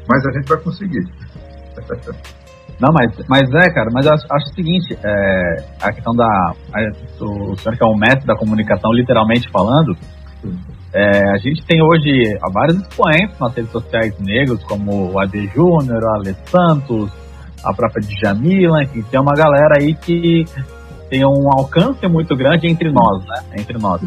mas 0.08 0.24
a 0.26 0.32
gente 0.32 0.48
vai 0.48 0.58
conseguir. 0.58 1.06
Não, 2.82 2.92
mas, 2.92 3.12
mas 3.28 3.42
é, 3.64 3.70
cara, 3.70 3.90
mas 3.92 4.04
eu 4.04 4.12
acho, 4.12 4.26
acho 4.28 4.46
o 4.50 4.54
seguinte, 4.54 4.98
é, 5.04 5.64
a 5.80 5.92
questão 5.92 6.12
da. 6.16 6.26
A, 6.74 6.80
o 7.24 7.56
senhor 7.56 7.76
que 7.76 7.84
é 7.84 7.86
um 7.86 7.96
mestre 7.96 8.26
da 8.26 8.34
comunicação, 8.34 8.92
literalmente 8.92 9.48
falando, 9.52 9.96
é, 10.92 11.30
a 11.30 11.36
gente 11.36 11.64
tem 11.64 11.80
hoje 11.80 12.36
vários 12.52 12.78
expoentes 12.78 13.38
nas 13.38 13.54
redes 13.54 13.70
sociais 13.70 14.18
negros, 14.18 14.64
como 14.64 15.12
o 15.12 15.20
AD 15.20 15.46
Júnior, 15.54 16.02
o 16.02 16.14
Ale 16.16 16.34
Santos, 16.46 17.12
a 17.64 17.72
própria 17.72 18.02
Djamila, 18.02 18.84
que 18.86 19.00
tem 19.04 19.20
uma 19.20 19.32
galera 19.32 19.78
aí 19.78 19.94
que 19.94 20.44
tem 21.08 21.24
um 21.24 21.48
alcance 21.56 22.04
muito 22.08 22.34
grande 22.34 22.66
entre 22.66 22.90
nós, 22.90 23.24
né? 23.26 23.60
Entre 23.60 23.78
nós. 23.78 24.02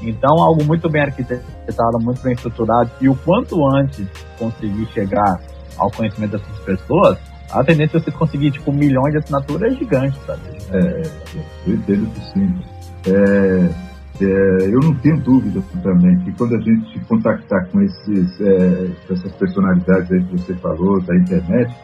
Então, 0.00 0.36
algo 0.38 0.62
muito 0.64 0.88
bem 0.88 1.02
arquitetado, 1.02 1.98
muito 2.00 2.22
bem 2.22 2.34
estruturado, 2.34 2.88
e 3.00 3.08
o 3.08 3.16
quanto 3.16 3.56
antes 3.74 4.06
conseguir 4.38 4.86
chegar 4.92 5.40
ao 5.76 5.90
conhecimento 5.90 6.38
dessas 6.38 6.58
pessoas, 6.60 7.18
a 7.50 7.64
tendência 7.64 7.98
de 7.98 8.04
você 8.04 8.10
conseguir, 8.10 8.50
tipo, 8.50 8.72
milhões 8.72 9.12
de 9.12 9.18
assinaturas 9.18 9.72
é 9.72 9.76
gigante, 9.76 10.18
sabe? 10.26 10.42
É, 10.72 11.02
eu 11.66 11.74
entendo 11.74 12.06
que 12.12 12.20
sim. 12.32 12.54
É, 13.06 13.70
é, 14.20 14.74
eu 14.74 14.80
não 14.80 14.94
tenho 14.96 15.20
dúvida 15.20 15.62
também 15.82 16.16
que 16.20 16.32
quando 16.32 16.56
a 16.56 16.60
gente 16.60 16.92
se 16.92 17.00
contactar 17.06 17.66
com 17.68 17.82
esses, 17.82 18.40
é, 18.40 18.88
essas 19.10 19.32
personalidades 19.32 20.10
aí 20.10 20.24
que 20.24 20.38
você 20.38 20.54
falou, 20.54 21.00
da 21.02 21.14
internet, 21.14 21.74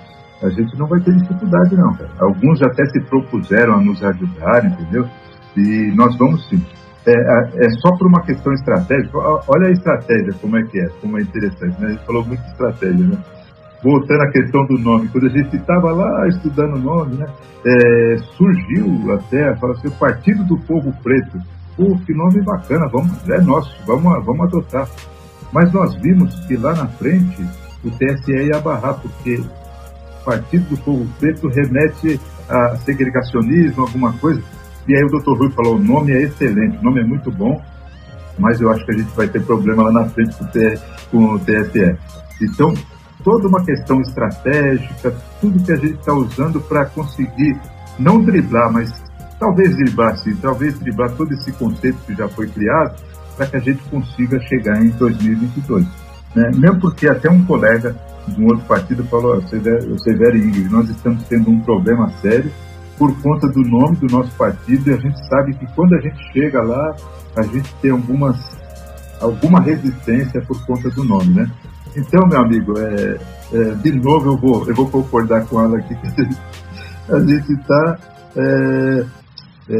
a 0.42 0.48
gente 0.48 0.76
não 0.78 0.86
vai 0.86 1.00
ter 1.00 1.14
dificuldade 1.14 1.76
não, 1.76 1.94
cara. 1.94 2.10
Alguns 2.18 2.60
até 2.62 2.84
se 2.86 3.00
propuseram 3.02 3.74
a 3.74 3.80
nos 3.80 4.02
ajudar, 4.02 4.64
entendeu? 4.64 5.06
E 5.56 5.92
nós 5.94 6.16
vamos 6.16 6.48
sim. 6.48 6.60
É, 7.06 7.12
é, 7.66 7.70
só 7.80 7.96
por 7.96 8.06
uma 8.06 8.22
questão 8.22 8.52
estratégica. 8.52 9.18
Olha 9.18 9.68
a 9.68 9.70
estratégia, 9.70 10.32
como 10.40 10.56
é 10.56 10.62
que 10.62 10.80
é, 10.80 10.88
como 11.00 11.18
é 11.18 11.22
interessante, 11.22 11.80
né? 11.80 11.88
A 11.88 11.90
gente 11.90 12.06
falou 12.06 12.24
muito 12.24 12.42
de 12.42 12.50
estratégia, 12.50 13.06
né? 13.06 13.18
Voltando 13.82 14.22
à 14.22 14.30
questão 14.30 14.64
do 14.66 14.78
nome, 14.78 15.08
quando 15.08 15.26
a 15.26 15.30
gente 15.30 15.56
estava 15.56 15.90
lá 15.90 16.28
estudando 16.28 16.76
o 16.76 16.78
nome, 16.78 17.16
né? 17.16 17.26
É, 17.64 18.16
surgiu 18.36 19.12
até, 19.12 19.54
fala 19.56 19.72
assim, 19.72 19.88
o 19.88 19.92
Partido 19.92 20.44
do 20.44 20.58
Povo 20.58 20.92
Preto 21.02 21.38
Pô, 21.76 21.96
que 22.04 22.12
nome 22.12 22.42
bacana, 22.42 22.86
vamos, 22.88 23.28
é 23.28 23.40
nosso, 23.40 23.74
vamos, 23.86 24.24
vamos 24.24 24.46
adotar. 24.46 24.88
Mas 25.52 25.72
nós 25.72 25.94
vimos 25.96 26.34
que 26.46 26.56
lá 26.56 26.74
na 26.74 26.86
frente 26.86 27.42
o 27.82 27.90
TSE 27.90 28.32
ia 28.32 28.60
barrar, 28.60 28.94
porque 29.00 29.42
Partido 30.24 30.68
do 30.68 30.76
Povo 30.82 31.08
Preto 31.18 31.48
remete 31.48 32.20
a 32.48 32.76
segregacionismo, 32.76 33.82
alguma 33.82 34.12
coisa. 34.14 34.42
E 34.86 34.94
aí 34.94 35.02
o 35.02 35.08
doutor 35.08 35.38
Rui 35.38 35.50
falou, 35.50 35.76
o 35.76 35.82
nome 35.82 36.12
é 36.12 36.22
excelente, 36.22 36.76
o 36.78 36.82
nome 36.82 37.00
é 37.00 37.04
muito 37.04 37.30
bom, 37.30 37.60
mas 38.38 38.60
eu 38.60 38.70
acho 38.70 38.84
que 38.84 38.92
a 38.92 38.98
gente 38.98 39.16
vai 39.16 39.28
ter 39.28 39.42
problema 39.42 39.84
lá 39.84 39.92
na 39.92 40.08
frente 40.10 40.36
com 41.10 41.34
o, 41.34 41.38
TSE. 41.38 41.96
Então, 42.42 42.74
toda 43.24 43.48
uma 43.48 43.64
questão 43.64 44.00
estratégica, 44.00 45.14
tudo 45.40 45.62
que 45.62 45.72
a 45.72 45.76
gente 45.76 45.94
está 45.94 46.12
usando 46.12 46.60
para 46.60 46.86
conseguir 46.86 47.58
não 47.98 48.22
driblar, 48.22 48.72
mas 48.72 48.92
talvez 49.38 49.76
driblar, 49.76 50.16
sim, 50.18 50.34
talvez 50.36 50.78
driblar 50.78 51.10
todo 51.12 51.32
esse 51.32 51.52
conceito 51.52 51.98
que 52.06 52.14
já 52.14 52.28
foi 52.28 52.46
criado 52.48 52.96
para 53.36 53.46
que 53.46 53.56
a 53.56 53.60
gente 53.60 53.82
consiga 53.84 54.40
chegar 54.40 54.82
em 54.82 54.90
2022. 54.90 55.84
Né? 56.34 56.50
Mesmo 56.56 56.80
porque 56.80 57.08
até 57.08 57.30
um 57.30 57.44
colega 57.44 57.94
de 58.28 58.40
um 58.40 58.46
outro 58.46 58.64
partido 58.66 59.04
falou, 59.04 59.36
o 59.36 59.98
Severo 59.98 60.36
Ingrid, 60.36 60.68
nós 60.70 60.88
estamos 60.88 61.24
tendo 61.24 61.50
um 61.50 61.60
problema 61.60 62.08
sério 62.20 62.50
por 62.96 63.20
conta 63.20 63.48
do 63.48 63.62
nome 63.62 63.96
do 63.96 64.06
nosso 64.06 64.30
partido 64.36 64.90
e 64.90 64.94
a 64.94 64.96
gente 64.96 65.26
sabe 65.28 65.54
que 65.54 65.66
quando 65.74 65.94
a 65.94 66.00
gente 66.00 66.22
chega 66.32 66.62
lá, 66.62 66.94
a 67.36 67.42
gente 67.42 67.74
tem 67.80 67.90
algumas, 67.90 68.36
alguma 69.20 69.60
resistência 69.60 70.40
por 70.42 70.64
conta 70.64 70.88
do 70.90 71.02
nome, 71.02 71.34
né? 71.34 71.50
Então, 71.96 72.26
meu 72.28 72.40
amigo, 72.40 72.72
é, 72.78 73.18
é, 73.52 73.74
de 73.74 73.92
novo 73.92 74.32
eu 74.32 74.36
vou, 74.36 74.66
eu 74.66 74.74
vou 74.74 74.90
concordar 74.90 75.46
com 75.46 75.60
ela 75.60 75.76
aqui, 75.78 75.94
a 77.12 77.18
gente 77.20 77.52
está 77.52 77.98
é, 78.36 79.04
é, 79.68 79.76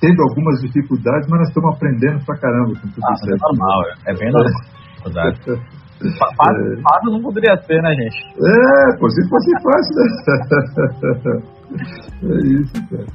tendo 0.00 0.22
algumas 0.22 0.60
dificuldades, 0.60 1.28
mas 1.28 1.40
nós 1.40 1.48
estamos 1.48 1.74
aprendendo 1.76 2.24
pra 2.26 2.36
caramba 2.38 2.74
com 2.74 2.88
tudo 2.88 3.06
ah, 3.06 3.12
isso. 3.14 3.30
É 3.30 3.36
normal, 3.40 3.82
é 4.06 4.14
bem 4.14 4.30
normal. 4.32 4.52
Fácil, 6.18 6.82
fácil 6.82 7.10
não 7.12 7.22
poderia 7.22 7.56
ser, 7.62 7.80
né, 7.82 7.94
gente? 7.94 8.18
É, 8.34 8.98
pô, 8.98 9.08
se 9.10 9.28
fosse 9.28 9.50
fácil, 9.62 9.94
né? 9.96 11.54
É 12.22 12.36
isso, 12.46 12.72
cara. 12.88 13.06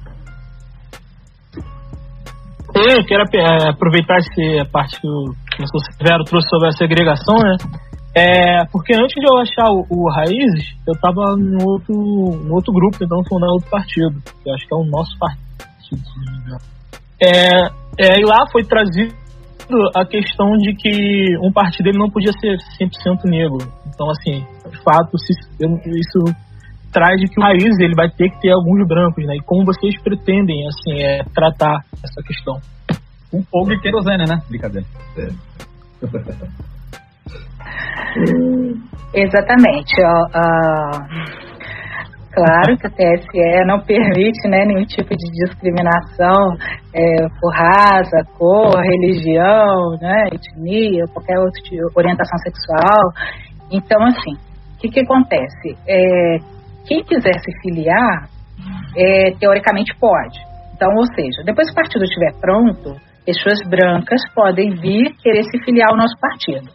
eu 2.76 3.06
quero 3.06 3.24
é, 3.34 3.70
aproveitar 3.70 4.18
esse, 4.18 4.60
a 4.60 4.66
parte 4.66 5.00
que 5.00 5.08
o 5.08 5.34
professor 5.56 5.80
Severo 5.98 6.24
trouxe 6.26 6.50
sobre 6.50 6.68
a 6.68 6.72
segregação, 6.72 7.38
né? 7.38 7.56
É, 8.16 8.66
porque 8.72 8.94
antes 8.96 9.14
de 9.14 9.26
eu 9.26 9.38
achar 9.38 9.72
o, 9.72 9.86
o 9.90 10.10
Raízes, 10.12 10.76
eu 10.88 10.94
estava 10.94 11.36
no 11.38 11.64
outro, 11.64 11.94
no 11.94 12.56
outro 12.56 12.74
grupo, 12.74 12.98
então 13.02 13.24
fundando 13.30 13.54
outro 13.54 13.70
partido, 13.70 14.22
eu 14.46 14.54
acho 14.54 14.68
que 14.68 14.74
é 14.74 14.78
o 14.78 14.86
nosso 14.86 15.18
partido. 15.20 15.50
É, 17.22 17.68
é, 17.98 18.20
e 18.20 18.26
lá 18.26 18.46
foi 18.52 18.64
trazido 18.64 19.14
a 19.96 20.06
questão 20.06 20.58
de 20.58 20.74
que 20.76 21.38
um 21.44 21.52
partido 21.52 21.90
ele 21.90 22.00
não 22.00 22.10
podia 22.10 22.32
ser 22.40 22.58
100% 22.82 23.26
negro. 23.26 23.72
Então, 23.88 24.10
assim, 24.10 24.44
de 24.70 24.84
fato, 24.84 25.16
isso 25.16 26.36
traz 26.92 27.20
de 27.20 27.28
que 27.28 27.40
o 27.40 27.44
país 27.44 27.80
ele 27.80 27.94
vai 27.96 28.10
ter 28.10 28.30
que 28.32 28.42
ter 28.42 28.52
alguns 28.52 28.88
brancos, 28.88 29.24
né? 29.26 29.36
E 29.36 29.44
como 29.44 29.66
vocês 29.66 30.02
pretendem, 30.02 30.68
assim, 30.68 31.04
é, 31.04 31.24
tratar 31.36 31.86
essa 32.04 32.22
questão? 32.26 32.60
Um 33.32 33.44
fogo 33.44 33.70
de 33.70 33.80
querosene, 33.80 34.26
né? 34.26 34.42
Brincadeira. 34.50 34.88
É. 35.18 35.30
Exatamente. 39.14 39.94
Ó, 40.04 40.26
claro 42.32 42.78
que 42.78 42.88
o 42.88 42.92
TSE 42.92 43.66
não 43.66 43.80
permite 43.82 44.48
né, 44.48 44.66
nenhum 44.66 44.86
tipo 44.86 45.10
de 45.10 45.46
discriminação 45.46 46.56
é, 46.94 47.28
por 47.40 47.54
raça, 47.54 48.18
cor, 48.38 48.80
religião, 48.82 49.98
né, 50.02 50.28
etnia, 50.32 51.06
qualquer 51.14 51.40
outra 51.40 51.62
orientação 51.96 52.38
sexual. 52.40 53.12
Então, 53.72 54.02
assim, 54.06 54.34
o 54.76 54.80
que, 54.80 54.90
que 54.90 55.00
acontece? 55.02 55.78
É, 55.88 56.38
quem 56.88 57.04
quiser 57.04 57.40
se 57.40 57.52
filiar, 57.62 58.30
é, 58.96 59.32
teoricamente 59.40 59.96
pode. 60.00 60.40
Então, 60.74 60.90
ou 60.96 61.06
seja, 61.14 61.44
depois 61.46 61.68
que 61.68 61.74
o 61.74 61.76
partido 61.76 62.04
estiver 62.04 62.34
pronto, 62.40 62.96
pessoas 63.26 63.60
brancas 63.70 64.22
podem 64.34 64.72
vir 64.72 65.14
querer 65.22 65.44
se 65.44 65.60
filiar 65.64 65.90
ao 65.92 65.98
nosso 65.98 66.18
partido. 66.20 66.70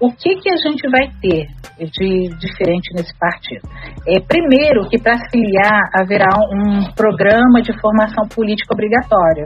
O 0.00 0.10
que, 0.10 0.34
que 0.36 0.48
a 0.48 0.56
gente 0.56 0.88
vai 0.90 1.08
ter 1.20 1.46
de 1.78 2.28
diferente 2.40 2.88
nesse 2.94 3.12
partido? 3.18 3.68
É, 4.08 4.18
primeiro, 4.18 4.88
que 4.88 4.98
para 4.98 5.18
filiar 5.30 5.80
haverá 6.00 6.30
um 6.50 6.90
programa 6.94 7.60
de 7.60 7.78
formação 7.78 8.26
política 8.34 8.72
obrigatória. 8.72 9.44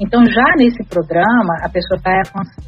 Então, 0.00 0.24
já 0.24 0.44
nesse 0.58 0.82
programa, 0.88 1.54
a 1.62 1.68
pessoa 1.68 2.00
vai 2.02 2.20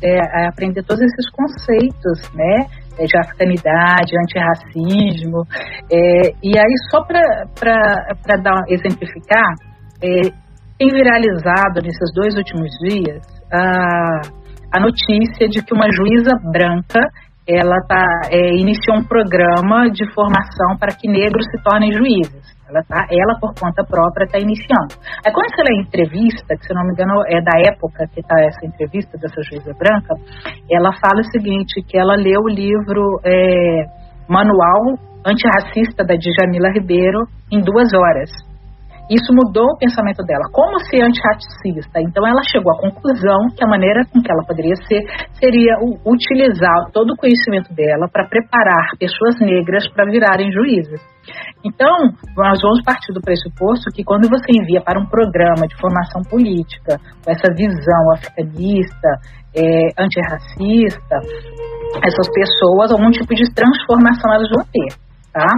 é, 0.03 0.47
aprender 0.47 0.85
todos 0.85 1.03
esses 1.03 1.29
conceitos, 1.31 2.33
né? 2.33 2.67
É, 2.99 3.05
de 3.05 3.19
africanidade, 3.19 4.17
antirracismo. 4.23 5.43
É, 5.93 6.31
e 6.43 6.57
aí, 6.57 6.75
só 6.91 7.03
para 7.05 8.37
dar 8.41 8.63
exemplificar, 8.69 9.53
é, 10.01 10.31
tem 10.79 10.89
viralizado 10.89 11.83
nesses 11.83 12.13
dois 12.15 12.37
últimos 12.37 12.71
dias 12.81 13.23
a 13.53 14.46
a 14.77 14.81
notícia 14.81 15.49
de 15.49 15.65
que 15.65 15.73
uma 15.73 15.89
juíza 15.91 16.33
branca 16.53 17.01
ela 17.49 17.79
tá, 17.87 18.05
é, 18.29 18.57
iniciou 18.59 18.99
um 18.99 19.05
programa 19.05 19.89
de 19.89 20.05
formação 20.13 20.77
para 20.79 20.97
que 20.97 21.07
negros 21.09 21.47
se 21.47 21.63
tornem 21.63 21.93
juízes. 21.93 22.43
Ela, 22.69 22.83
tá, 22.83 23.07
ela 23.09 23.39
por 23.41 23.55
conta 23.55 23.85
própria, 23.85 24.25
está 24.25 24.39
iniciando. 24.39 24.99
Aí, 25.25 25.33
quando 25.33 25.55
você 25.55 25.63
lê 25.63 25.79
a 25.79 25.83
entrevista, 25.83 26.57
que 26.59 26.67
se 26.67 26.75
não 26.75 26.83
me 26.83 26.91
engano 26.91 27.15
é 27.29 27.41
da 27.41 27.57
época 27.71 28.05
que 28.13 28.19
está 28.19 28.35
essa 28.43 28.67
entrevista 28.67 29.17
dessa 29.17 29.41
juíza 29.43 29.73
branca, 29.79 30.15
ela 30.69 30.91
fala 30.99 31.21
o 31.21 31.31
seguinte, 31.31 31.81
que 31.87 31.97
ela 31.97 32.17
leu 32.17 32.43
o 32.43 32.49
livro 32.49 33.21
é, 33.25 33.85
Manual 34.29 34.99
Antirracista 35.25 36.05
da 36.05 36.17
Djamila 36.17 36.71
Ribeiro 36.75 37.27
em 37.53 37.61
duas 37.61 37.95
horas. 37.95 38.31
Isso 39.09 39.31
mudou 39.31 39.67
o 39.71 39.79
pensamento 39.79 40.23
dela. 40.27 40.51
Como 40.51 40.79
ser 40.91 41.03
antirracista? 41.03 42.03
Então 42.03 42.27
ela 42.27 42.43
chegou 42.51 42.73
à 42.75 42.81
conclusão 42.81 43.47
que 43.55 43.63
a 43.63 43.69
maneira 43.69 44.03
com 44.11 44.21
que 44.21 44.31
ela 44.31 44.43
poderia 44.43 44.75
ser 44.89 45.03
seria 45.39 45.79
utilizar 46.05 46.91
todo 46.93 47.15
o 47.15 47.17
conhecimento 47.17 47.73
dela 47.73 48.09
para 48.11 48.27
preparar 48.27 48.99
pessoas 48.99 49.39
negras 49.41 49.87
para 49.95 50.11
virarem 50.11 50.51
juízes. 50.51 51.01
Então, 51.65 51.91
nós 52.37 52.59
vamos 52.63 52.83
partir 52.85 53.13
do 53.13 53.21
pressuposto 53.21 53.91
que 53.95 54.05
quando 54.05 54.29
você 54.29 54.51
envia 54.51 54.81
para 54.81 55.01
um 55.01 55.07
programa 55.07 55.67
de 55.67 55.75
formação 55.81 56.23
política, 56.31 56.99
com 57.25 57.31
essa 57.31 57.53
visão 57.55 58.13
africanista, 58.15 59.09
é, 59.55 59.91
antirracista, 59.99 61.17
essas 62.03 62.29
pessoas, 62.31 62.93
algum 62.93 63.11
tipo 63.11 63.35
de 63.35 63.51
transformação 63.55 64.33
elas 64.33 64.49
vão 64.51 64.65
ter 64.71 65.06
tá? 65.37 65.53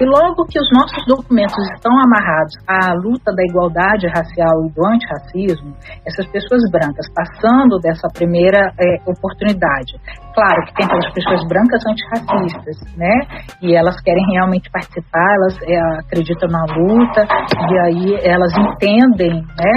E 0.00 0.04
logo 0.08 0.48
que 0.48 0.56
os 0.56 0.68
nossos 0.72 1.04
documentos 1.04 1.60
estão 1.76 1.92
amarrados 1.92 2.56
à 2.64 2.96
luta 2.96 3.28
da 3.36 3.44
igualdade 3.44 4.08
racial 4.08 4.64
e 4.64 4.72
do 4.72 4.80
antirracismo, 4.88 5.76
essas 6.08 6.24
pessoas 6.32 6.64
brancas 6.72 7.04
passando 7.12 7.76
dessa 7.78 8.08
primeira 8.08 8.72
é, 8.80 8.96
oportunidade, 9.04 10.00
claro 10.32 10.64
que 10.64 10.74
tem 10.80 10.86
aquelas 10.86 11.12
pessoas 11.12 11.44
brancas 11.44 11.82
antirracistas, 11.84 12.76
né? 12.96 13.14
E 13.60 13.76
elas 13.76 14.00
querem 14.00 14.24
realmente 14.32 14.70
participar, 14.72 15.28
elas 15.36 15.56
é, 15.60 15.76
acreditam 16.00 16.48
na 16.48 16.64
luta 16.72 17.28
e 17.68 17.74
aí 17.84 18.06
elas 18.24 18.52
entendem, 18.56 19.44
né? 19.44 19.72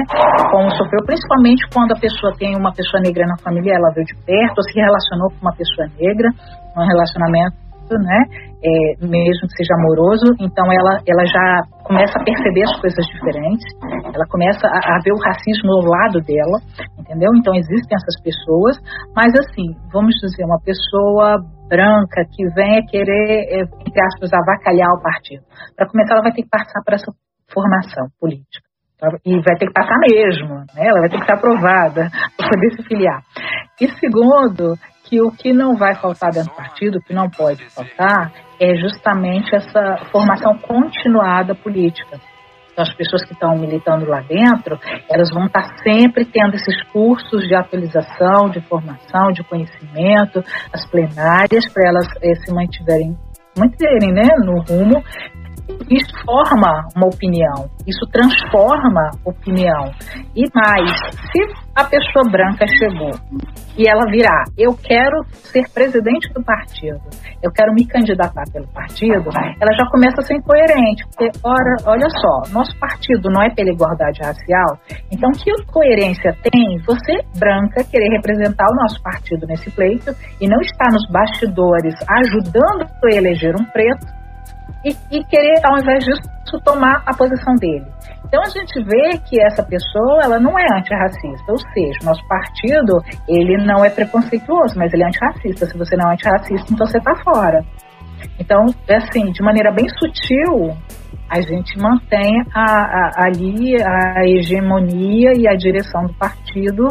Como 0.49 0.71
sofreu, 0.79 1.03
principalmente 1.03 1.67
quando 1.73 1.91
a 1.91 1.99
pessoa 1.99 2.31
tem 2.39 2.55
uma 2.55 2.71
pessoa 2.71 3.03
negra 3.03 3.27
na 3.27 3.35
família, 3.43 3.75
ela 3.75 3.91
veio 3.91 4.07
de 4.07 4.15
perto 4.23 4.55
ou 4.55 4.63
se 4.63 4.79
relacionou 4.79 5.27
com 5.35 5.41
uma 5.43 5.55
pessoa 5.55 5.87
negra, 5.99 6.29
um 6.77 6.87
relacionamento 6.87 7.59
né? 7.99 8.50
É, 8.63 9.05
mesmo 9.05 9.47
que 9.49 9.57
seja 9.57 9.73
amoroso, 9.73 10.25
então 10.39 10.65
ela, 10.69 11.01
ela 11.01 11.25
já 11.25 11.61
começa 11.83 12.13
a 12.13 12.23
perceber 12.23 12.63
as 12.63 12.79
coisas 12.79 13.05
diferentes, 13.07 13.65
ela 14.05 14.25
começa 14.29 14.67
a, 14.67 14.77
a, 14.77 14.99
ver 15.03 15.13
o 15.13 15.19
racismo 15.19 15.71
ao 15.71 15.85
lado 15.89 16.21
dela, 16.21 16.57
entendeu? 16.99 17.29
Então 17.35 17.55
existem 17.55 17.97
essas 17.97 18.21
pessoas, 18.21 18.77
mas 19.15 19.33
assim, 19.33 19.73
vamos 19.91 20.13
dizer, 20.21 20.45
uma 20.45 20.61
pessoa 20.61 21.41
branca 21.67 22.21
que 22.29 22.45
venha 22.53 22.85
querer, 22.85 23.49
é, 23.49 23.61
entre 23.63 24.01
aspas, 24.05 24.29
avacalhar 24.33 24.89
o 24.93 25.01
partido. 25.01 25.41
Para 25.75 25.89
começar, 25.89 26.13
ela 26.13 26.23
vai 26.23 26.33
ter 26.33 26.43
que 26.43 26.49
passar 26.49 26.81
por 26.85 26.93
essa 26.93 27.11
formação 27.51 28.07
política. 28.19 28.69
E 29.25 29.33
vai 29.33 29.57
ter 29.57 29.65
que 29.65 29.73
passar 29.73 29.97
mesmo, 30.07 30.59
né? 30.75 30.85
ela 30.85 30.99
vai 30.99 31.09
ter 31.09 31.17
que 31.17 31.25
ser 31.25 31.33
aprovada 31.33 32.09
para 32.37 32.49
poder 32.49 32.71
se 32.75 32.83
filiar. 32.83 33.21
E 33.81 33.89
segundo, 33.97 34.77
que 35.11 35.21
o 35.21 35.29
que 35.29 35.51
não 35.51 35.75
vai 35.75 35.93
faltar 35.93 36.31
dentro 36.31 36.51
do 36.51 36.55
partido, 36.55 36.97
o 36.97 37.01
que 37.01 37.13
não 37.13 37.29
pode 37.29 37.65
faltar, 37.69 38.31
é 38.57 38.77
justamente 38.77 39.53
essa 39.53 39.97
formação 40.09 40.57
continuada 40.57 41.53
política. 41.53 42.17
Então, 42.71 42.85
as 42.85 42.95
pessoas 42.95 43.25
que 43.25 43.33
estão 43.33 43.57
militando 43.57 44.05
lá 44.05 44.21
dentro, 44.21 44.79
elas 45.09 45.29
vão 45.33 45.47
estar 45.47 45.75
sempre 45.83 46.23
tendo 46.23 46.55
esses 46.55 46.81
cursos 46.93 47.45
de 47.45 47.53
atualização, 47.53 48.49
de 48.49 48.61
formação, 48.61 49.33
de 49.33 49.43
conhecimento, 49.43 50.41
as 50.71 50.89
plenárias, 50.89 51.67
para 51.73 51.89
elas 51.89 52.07
eh, 52.21 52.33
se 52.35 52.53
mantiverem, 52.53 53.17
manterem 53.57 54.13
né, 54.13 54.23
no 54.45 54.61
rumo 54.61 55.03
isso 55.89 56.11
forma 56.25 56.87
uma 56.95 57.07
opinião, 57.07 57.69
isso 57.87 58.05
transforma 58.11 59.09
opinião. 59.25 59.91
E 60.35 60.43
mais, 60.53 60.91
se 61.31 61.41
a 61.75 61.83
pessoa 61.83 62.29
branca 62.29 62.65
chegou 62.67 63.11
e 63.77 63.87
ela 63.89 64.09
virar, 64.09 64.43
eu 64.57 64.75
quero 64.75 65.23
ser 65.31 65.63
presidente 65.73 66.31
do 66.33 66.43
partido, 66.43 66.99
eu 67.41 67.51
quero 67.51 67.73
me 67.73 67.85
candidatar 67.87 68.43
pelo 68.51 68.67
partido, 68.67 69.29
ela 69.35 69.73
já 69.75 69.85
começa 69.89 70.19
a 70.19 70.23
ser 70.23 70.35
incoerente, 70.35 71.03
porque, 71.07 71.29
ora, 71.43 71.75
olha 71.85 72.07
só, 72.09 72.53
nosso 72.53 72.77
partido 72.79 73.29
não 73.29 73.41
é 73.41 73.49
pela 73.49 73.71
igualdade 73.71 74.19
racial, 74.21 74.77
então 75.11 75.31
que 75.31 75.51
coerência 75.65 76.35
tem 76.43 76.77
você, 76.85 77.19
branca, 77.37 77.83
querer 77.83 78.09
representar 78.15 78.65
o 78.65 78.75
nosso 78.75 79.01
partido 79.01 79.47
nesse 79.47 79.71
pleito 79.71 80.11
e 80.39 80.47
não 80.47 80.59
estar 80.61 80.91
nos 80.91 81.07
bastidores 81.09 81.95
ajudando 82.07 82.83
a 82.83 83.15
eleger 83.15 83.55
um 83.55 83.65
preto 83.65 84.20
e, 84.83 84.95
e 85.11 85.23
querer, 85.25 85.61
ao 85.63 85.79
invés 85.79 86.03
disso, 86.03 86.21
tomar 86.65 87.01
a 87.05 87.13
posição 87.13 87.55
dele. 87.55 87.85
Então 88.25 88.41
a 88.41 88.49
gente 88.49 88.83
vê 88.83 89.17
que 89.19 89.41
essa 89.41 89.63
pessoa 89.63 90.21
ela 90.23 90.39
não 90.39 90.57
é 90.57 90.65
antirracista, 90.77 91.51
ou 91.51 91.57
seja, 91.57 91.99
nosso 92.03 92.25
partido 92.27 93.01
ele 93.27 93.57
não 93.65 93.83
é 93.83 93.89
preconceituoso, 93.89 94.77
mas 94.77 94.93
ele 94.93 95.03
é 95.03 95.07
antirracista. 95.07 95.65
Se 95.65 95.77
você 95.77 95.95
não 95.95 96.09
é 96.09 96.13
antirracista, 96.13 96.73
então 96.73 96.87
você 96.87 96.97
está 96.97 97.15
fora. 97.23 97.63
Então, 98.39 98.65
é 98.87 98.97
assim, 98.97 99.31
de 99.31 99.41
maneira 99.43 99.71
bem 99.71 99.87
sutil, 99.99 100.75
a 101.29 101.41
gente 101.41 101.77
mantém 101.77 102.43
a, 102.53 102.63
a, 102.63 103.25
ali 103.25 103.75
a 103.81 104.25
hegemonia 104.25 105.33
e 105.37 105.47
a 105.47 105.55
direção 105.55 106.05
do 106.05 106.13
partido 106.13 106.87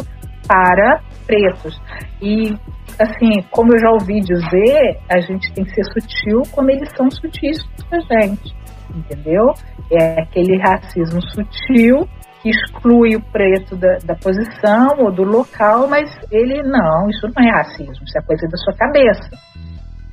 para 0.51 1.01
pretos. 1.25 1.81
E 2.21 2.53
assim, 2.99 3.41
como 3.51 3.73
eu 3.73 3.79
já 3.79 3.89
ouvi 3.91 4.19
dizer, 4.19 4.99
a 5.09 5.21
gente 5.21 5.51
tem 5.53 5.63
que 5.63 5.73
ser 5.73 5.85
sutil 5.85 6.41
como 6.51 6.69
eles 6.69 6.89
são 6.95 7.09
sutis 7.09 7.63
com 7.89 7.95
a 7.95 7.99
gente, 7.99 8.53
entendeu? 8.93 9.53
É 9.89 10.21
aquele 10.21 10.61
racismo 10.61 11.21
sutil 11.21 12.05
que 12.41 12.49
exclui 12.49 13.15
o 13.15 13.21
preto 13.31 13.77
da, 13.77 13.97
da, 14.03 14.15
posição 14.15 14.97
ou 14.99 15.11
do 15.11 15.23
local, 15.23 15.87
mas 15.87 16.09
ele 16.31 16.61
não, 16.63 17.09
isso 17.09 17.27
não 17.33 17.47
é 17.47 17.51
racismo, 17.51 18.03
isso 18.03 18.17
é 18.17 18.21
coisa 18.23 18.47
da 18.47 18.57
sua 18.57 18.73
cabeça, 18.73 19.29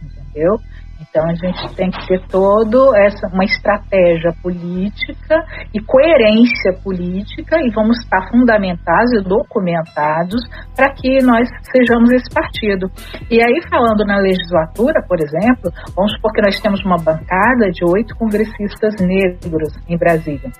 entendeu? 0.04 0.54
Então 1.00 1.24
a 1.24 1.34
gente 1.34 1.74
tem 1.76 1.90
que 1.90 2.06
ter 2.08 2.26
todo 2.28 2.94
essa 2.96 3.28
uma 3.28 3.44
estratégia 3.44 4.32
política 4.42 5.36
e 5.72 5.80
coerência 5.80 6.72
política 6.82 7.56
e 7.62 7.70
vamos 7.70 7.98
estar 8.00 8.28
fundamentados 8.30 9.12
e 9.14 9.22
documentados 9.22 10.42
para 10.74 10.92
que 10.92 11.22
nós 11.22 11.48
sejamos 11.70 12.10
esse 12.10 12.28
partido. 12.34 12.90
E 13.30 13.40
aí 13.40 13.60
falando 13.70 14.04
na 14.04 14.18
legislatura, 14.18 15.00
por 15.06 15.18
exemplo, 15.20 15.70
vamos 15.94 16.12
supor 16.14 16.32
que 16.32 16.42
nós 16.42 16.58
temos 16.58 16.84
uma 16.84 16.96
bancada 16.96 17.70
de 17.70 17.84
oito 17.84 18.16
congressistas 18.16 18.96
negros 19.00 19.72
em 19.88 19.96
Brasília. 19.96 20.50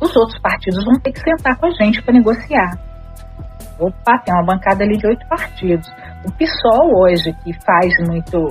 Os 0.00 0.14
outros 0.14 0.38
partidos 0.42 0.84
vão 0.84 1.00
ter 1.00 1.12
que 1.12 1.20
sentar 1.20 1.56
com 1.56 1.66
a 1.66 1.70
gente 1.70 2.02
para 2.02 2.12
negociar. 2.12 2.78
Opa, 3.80 4.18
tem 4.24 4.34
uma 4.34 4.44
bancada 4.44 4.84
ali 4.84 4.96
de 4.96 5.06
oito 5.06 5.26
partidos. 5.28 5.88
O 6.24 6.32
PSOL 6.32 7.02
hoje, 7.02 7.32
que 7.44 7.52
faz 7.64 7.92
muito 8.06 8.48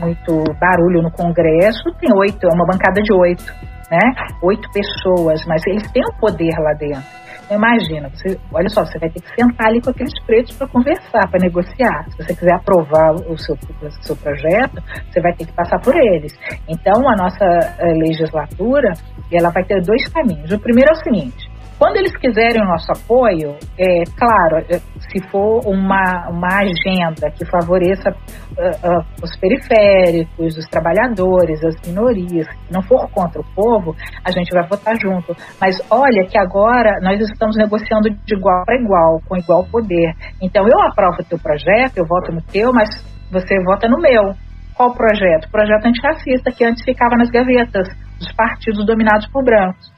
muito 0.00 0.44
barulho 0.60 1.02
no 1.02 1.10
Congresso, 1.10 1.84
tem 2.00 2.10
oito, 2.16 2.46
é 2.46 2.54
uma 2.54 2.66
bancada 2.66 3.00
de 3.02 3.12
oito, 3.12 3.44
né? 3.90 4.12
Oito 4.42 4.68
pessoas, 4.72 5.44
mas 5.46 5.62
eles 5.66 5.90
têm 5.92 6.02
um 6.02 6.18
poder 6.18 6.54
lá 6.58 6.72
dentro. 6.74 7.26
Então, 7.46 7.58
imagina, 7.58 8.10
você, 8.10 8.36
olha 8.52 8.68
só, 8.68 8.84
você 8.84 8.98
vai 8.98 9.08
ter 9.08 9.20
que 9.20 9.28
sentar 9.40 9.68
ali 9.68 9.80
com 9.80 9.90
aqueles 9.90 10.12
pretos 10.24 10.56
para 10.56 10.66
conversar, 10.66 11.28
para 11.30 11.38
negociar. 11.40 12.04
Se 12.10 12.16
você 12.16 12.34
quiser 12.34 12.54
aprovar 12.54 13.14
o 13.14 13.38
seu, 13.38 13.54
o 13.54 13.90
seu 14.02 14.16
projeto, 14.16 14.82
você 15.08 15.20
vai 15.20 15.32
ter 15.34 15.46
que 15.46 15.52
passar 15.52 15.78
por 15.80 15.94
eles. 15.94 16.36
Então, 16.68 17.08
a 17.08 17.14
nossa 17.14 17.44
eh, 17.78 17.92
legislatura, 17.94 18.92
ela 19.32 19.50
vai 19.50 19.62
ter 19.62 19.80
dois 19.80 20.08
caminhos. 20.08 20.50
O 20.50 20.58
primeiro 20.58 20.90
é 20.90 20.92
o 20.92 21.04
seguinte, 21.04 21.48
quando 21.78 21.96
eles 21.98 22.16
quiserem 22.16 22.62
o 22.62 22.66
nosso 22.66 22.90
apoio, 22.90 23.56
é 23.78 24.04
claro, 24.16 24.64
é, 24.70 24.78
se 25.10 25.20
for 25.30 25.60
uma, 25.66 26.28
uma 26.30 26.48
agenda 26.60 27.30
que 27.30 27.44
favoreça 27.44 28.10
uh, 28.10 28.98
uh, 28.98 29.04
os 29.22 29.36
periféricos, 29.38 30.56
os 30.56 30.66
trabalhadores, 30.68 31.62
as 31.62 31.76
minorias, 31.86 32.46
não 32.70 32.82
for 32.82 33.06
contra 33.10 33.40
o 33.40 33.44
povo, 33.54 33.94
a 34.24 34.30
gente 34.30 34.50
vai 34.52 34.66
votar 34.66 34.96
junto. 34.98 35.36
Mas 35.60 35.76
olha 35.90 36.26
que 36.26 36.38
agora 36.38 36.98
nós 37.02 37.20
estamos 37.20 37.56
negociando 37.56 38.08
de 38.08 38.34
igual 38.34 38.64
para 38.64 38.80
igual, 38.80 39.20
com 39.28 39.36
igual 39.36 39.64
poder. 39.70 40.14
Então 40.40 40.66
eu 40.66 40.80
aprovo 40.80 41.20
o 41.20 41.24
teu 41.24 41.38
projeto, 41.38 41.98
eu 41.98 42.06
voto 42.06 42.32
no 42.32 42.40
teu, 42.40 42.72
mas 42.72 42.88
você 43.30 43.54
vota 43.64 43.86
no 43.86 44.00
meu. 44.00 44.34
Qual 44.74 44.94
projeto? 44.94 45.50
Projeto 45.50 45.86
antirracista, 45.86 46.50
que 46.52 46.64
antes 46.64 46.84
ficava 46.84 47.16
nas 47.16 47.30
gavetas 47.30 47.88
dos 48.18 48.32
partidos 48.32 48.84
dominados 48.86 49.26
por 49.28 49.44
brancos. 49.44 49.95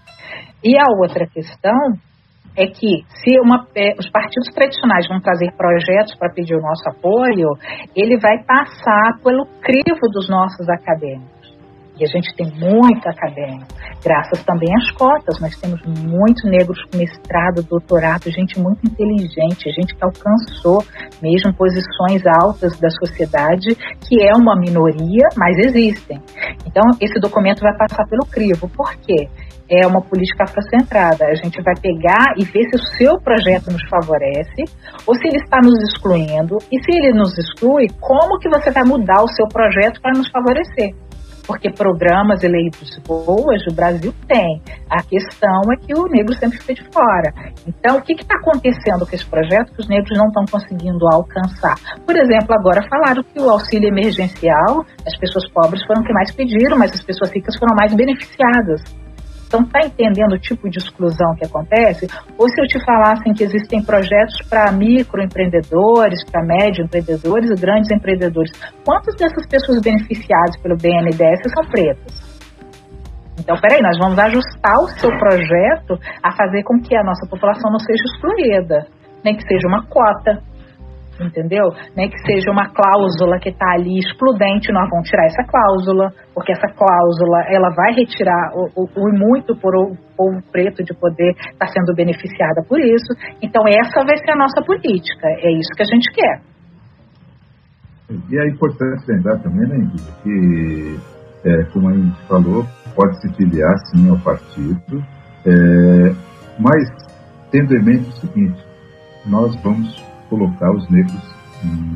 E 0.63 0.77
a 0.77 0.85
outra 1.01 1.27
questão 1.27 1.79
é 2.57 2.67
que 2.67 3.05
se 3.23 3.39
uma, 3.41 3.67
é, 3.77 3.95
os 3.99 4.11
partidos 4.11 4.49
tradicionais 4.53 5.07
vão 5.09 5.21
trazer 5.21 5.53
projetos 5.57 6.17
para 6.19 6.33
pedir 6.33 6.57
o 6.57 6.61
nosso 6.61 6.89
apoio, 6.89 7.51
ele 7.95 8.19
vai 8.19 8.43
passar 8.45 9.21
pelo 9.23 9.47
crivo 9.61 10.01
dos 10.13 10.29
nossos 10.29 10.69
acadêmicos. 10.69 11.38
E 11.99 12.05
a 12.05 12.07
gente 12.07 12.33
tem 12.37 12.47
muito 12.47 13.09
acadêmico, 13.09 13.67
graças 14.05 14.45
também 14.45 14.69
às 14.77 14.91
cotas. 14.93 15.41
Nós 15.41 15.57
temos 15.57 15.81
muitos 15.85 16.45
negros 16.45 16.79
com 16.85 16.99
mestrado, 16.99 17.63
doutorado, 17.63 18.31
gente 18.31 18.59
muito 18.61 18.87
inteligente, 18.87 19.73
gente 19.73 19.95
que 19.95 20.05
alcançou 20.05 20.85
mesmo 21.21 21.53
posições 21.55 22.23
altas 22.43 22.79
da 22.79 22.89
sociedade, 22.91 23.75
que 24.07 24.23
é 24.23 24.33
uma 24.37 24.55
minoria, 24.57 25.29
mas 25.37 25.59
existem. 25.59 26.21
Então, 26.65 26.85
esse 27.01 27.19
documento 27.21 27.61
vai 27.61 27.77
passar 27.77 28.07
pelo 28.07 28.25
crivo. 28.27 28.69
Por 28.69 28.95
quê? 28.99 29.29
é 29.71 29.87
uma 29.87 30.01
política 30.01 30.45
afrocentrada. 30.45 31.27
A 31.27 31.35
gente 31.35 31.61
vai 31.63 31.75
pegar 31.81 32.33
e 32.37 32.45
ver 32.45 32.65
se 32.71 32.77
o 32.77 32.97
seu 32.97 33.21
projeto 33.21 33.71
nos 33.71 33.83
favorece 33.89 34.65
ou 35.07 35.15
se 35.15 35.29
ele 35.29 35.37
está 35.37 35.59
nos 35.59 35.79
excluindo. 35.83 36.57
E 36.73 36.83
se 36.83 36.91
ele 36.91 37.13
nos 37.13 37.37
exclui, 37.37 37.87
como 38.01 38.39
que 38.39 38.49
você 38.49 38.71
vai 38.71 38.85
mudar 38.85 39.23
o 39.23 39.29
seu 39.29 39.47
projeto 39.49 40.01
para 40.01 40.17
nos 40.17 40.31
favorecer? 40.31 41.08
Porque 41.49 41.73
programas 41.73 42.45
eleitos 42.45 42.91
boas 43.07 43.67
o 43.67 43.75
Brasil 43.75 44.13
tem. 44.29 44.61
A 44.91 45.03
questão 45.03 45.63
é 45.73 45.77
que 45.77 45.99
o 45.99 46.05
negro 46.05 46.35
sempre 46.35 46.59
fica 46.59 46.75
de 46.75 46.85
fora. 46.93 47.33
Então, 47.67 47.97
o 47.97 48.03
que 48.03 48.13
está 48.13 48.37
acontecendo 48.37 49.07
com 49.07 49.15
esse 49.17 49.25
projeto 49.25 49.73
que 49.73 49.81
os 49.81 49.89
negros 49.89 50.19
não 50.19 50.27
estão 50.27 50.45
conseguindo 50.45 51.07
alcançar? 51.11 51.75
Por 52.05 52.15
exemplo, 52.15 52.55
agora 52.55 52.87
falaram 52.87 53.23
que 53.23 53.41
o 53.41 53.49
auxílio 53.49 53.89
emergencial, 53.89 54.85
as 55.07 55.17
pessoas 55.17 55.51
pobres 55.51 55.83
foram 55.87 56.03
que 56.03 56.13
mais 56.13 56.31
pediram, 56.31 56.77
mas 56.77 56.93
as 56.93 57.03
pessoas 57.03 57.31
ricas 57.31 57.57
foram 57.59 57.75
mais 57.75 57.95
beneficiadas. 57.95 59.08
Então, 59.49 59.63
está 59.63 59.81
entendendo 59.81 60.35
o 60.35 60.39
tipo 60.39 60.69
de 60.69 60.77
exclusão 60.77 61.35
que 61.35 61.47
acontece? 61.47 62.07
Ou 62.37 62.49
se 62.51 62.61
eu 62.61 62.67
te 62.67 62.85
falassem 62.85 63.33
que 63.33 63.43
existem 63.43 63.83
projetos 63.83 64.37
para 64.49 64.71
microempreendedores, 64.71 66.23
para 66.31 66.45
médio 66.45 66.85
empreendedores 66.85 67.51
e 67.51 67.55
grandes 67.55 67.91
empreendedores, 67.91 68.53
quantas 68.85 69.17
dessas 69.17 69.47
pessoas 69.49 69.81
beneficiadas 69.81 70.61
pelo 70.61 70.77
BNDES 70.77 71.41
são 71.57 71.65
pretas? 71.71 72.29
Então, 73.41 73.57
peraí, 73.59 73.81
nós 73.81 73.97
vamos 73.99 74.19
ajustar 74.19 74.79
o 74.81 74.89
seu 74.89 75.11
projeto 75.17 75.99
a 76.23 76.31
fazer 76.37 76.63
com 76.65 76.79
que 76.83 76.95
a 76.95 77.03
nossa 77.03 77.27
população 77.27 77.71
não 77.71 77.79
seja 77.79 78.03
excluída, 78.05 78.87
nem 79.25 79.35
que 79.35 79.49
seja 79.49 79.67
uma 79.67 79.87
cota, 79.87 80.43
entendeu? 81.21 81.71
Nem 81.97 82.09
que 82.09 82.19
seja 82.27 82.51
uma 82.51 82.69
cláusula 82.71 83.39
que 83.39 83.51
está 83.51 83.73
ali 83.73 83.99
excludente, 83.99 84.73
nós 84.73 84.89
vamos 84.91 85.09
tirar 85.09 85.27
essa 85.27 85.45
cláusula, 85.45 86.13
porque 86.35 86.53
essa 86.53 86.69
cláusula 86.75 87.45
ela 87.49 87.71
vai 87.75 87.93
retirar 87.95 88.53
o, 88.55 88.71
o, 88.77 88.89
o 88.97 89.13
muito 89.13 89.57
por 89.57 89.75
o 89.77 89.97
povo 90.17 90.43
preto 90.51 90.83
de 90.83 90.95
poder 90.95 91.31
estar 91.31 91.67
tá 91.67 91.69
sendo 91.69 91.95
beneficiada 91.95 92.63
por 92.69 92.81
isso. 92.81 93.13
Então 93.43 93.63
essa 93.67 94.05
vai 94.05 94.17
ser 94.19 94.31
a 94.33 94.37
nossa 94.37 94.63
política, 94.65 95.29
é 95.43 95.53
isso 95.53 95.71
que 95.77 95.83
a 95.83 95.87
gente 95.87 96.11
quer. 96.13 96.41
E 98.31 98.39
é 98.39 98.49
importante 98.49 99.05
lembrar 99.07 99.39
também, 99.39 99.69
né, 99.69 99.91
que, 100.23 100.99
é, 101.45 101.65
como 101.73 101.91
a 101.91 101.93
gente 101.93 102.27
falou, 102.27 102.65
pode 102.95 103.21
se 103.21 103.29
filiar 103.35 103.77
sim 103.91 104.09
ao 104.09 104.19
partido, 104.21 105.05
é, 105.45 106.15
mas 106.59 106.89
tendo 107.51 107.77
em 107.77 107.85
mente 107.85 108.09
o 108.09 108.13
seguinte, 108.13 108.65
nós 109.27 109.55
vamos 109.63 110.08
colocar 110.29 110.71
os 110.71 110.89
negros 110.91 111.23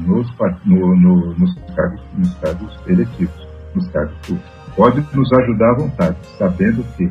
nos, 0.06 0.28
no, 0.64 0.96
no, 0.96 1.34
nos, 1.34 1.54
cargos, 1.76 2.02
nos 2.16 2.34
cargos 2.34 2.80
eletivos, 2.86 3.48
nos 3.74 3.88
cargos 3.88 4.16
públicos. 4.26 4.50
Pode 4.76 5.16
nos 5.16 5.32
ajudar 5.32 5.70
à 5.70 5.74
vontade, 5.74 6.16
sabendo 6.38 6.84
que 6.96 7.10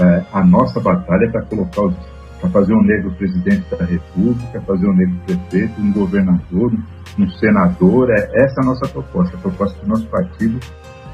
é, 0.00 0.24
a 0.32 0.44
nossa 0.44 0.80
batalha 0.80 1.26
é 1.26 1.30
para 1.30 1.42
colocar 1.42 1.82
os 1.82 1.94
para 2.40 2.50
fazer 2.50 2.72
um 2.72 2.82
negro 2.82 3.10
presidente 3.12 3.64
da 3.70 3.84
República, 3.84 4.60
fazer 4.60 4.86
um 4.86 4.94
negro 4.94 5.16
prefeito, 5.26 5.80
um 5.80 5.92
governador, 5.92 6.72
um 7.18 7.30
senador. 7.30 8.10
É, 8.10 8.44
essa 8.44 8.60
é 8.60 8.62
a 8.62 8.66
nossa 8.66 8.88
proposta. 8.88 9.36
A 9.36 9.40
proposta 9.40 9.80
do 9.80 9.88
nosso 9.88 10.06
partido 10.06 10.58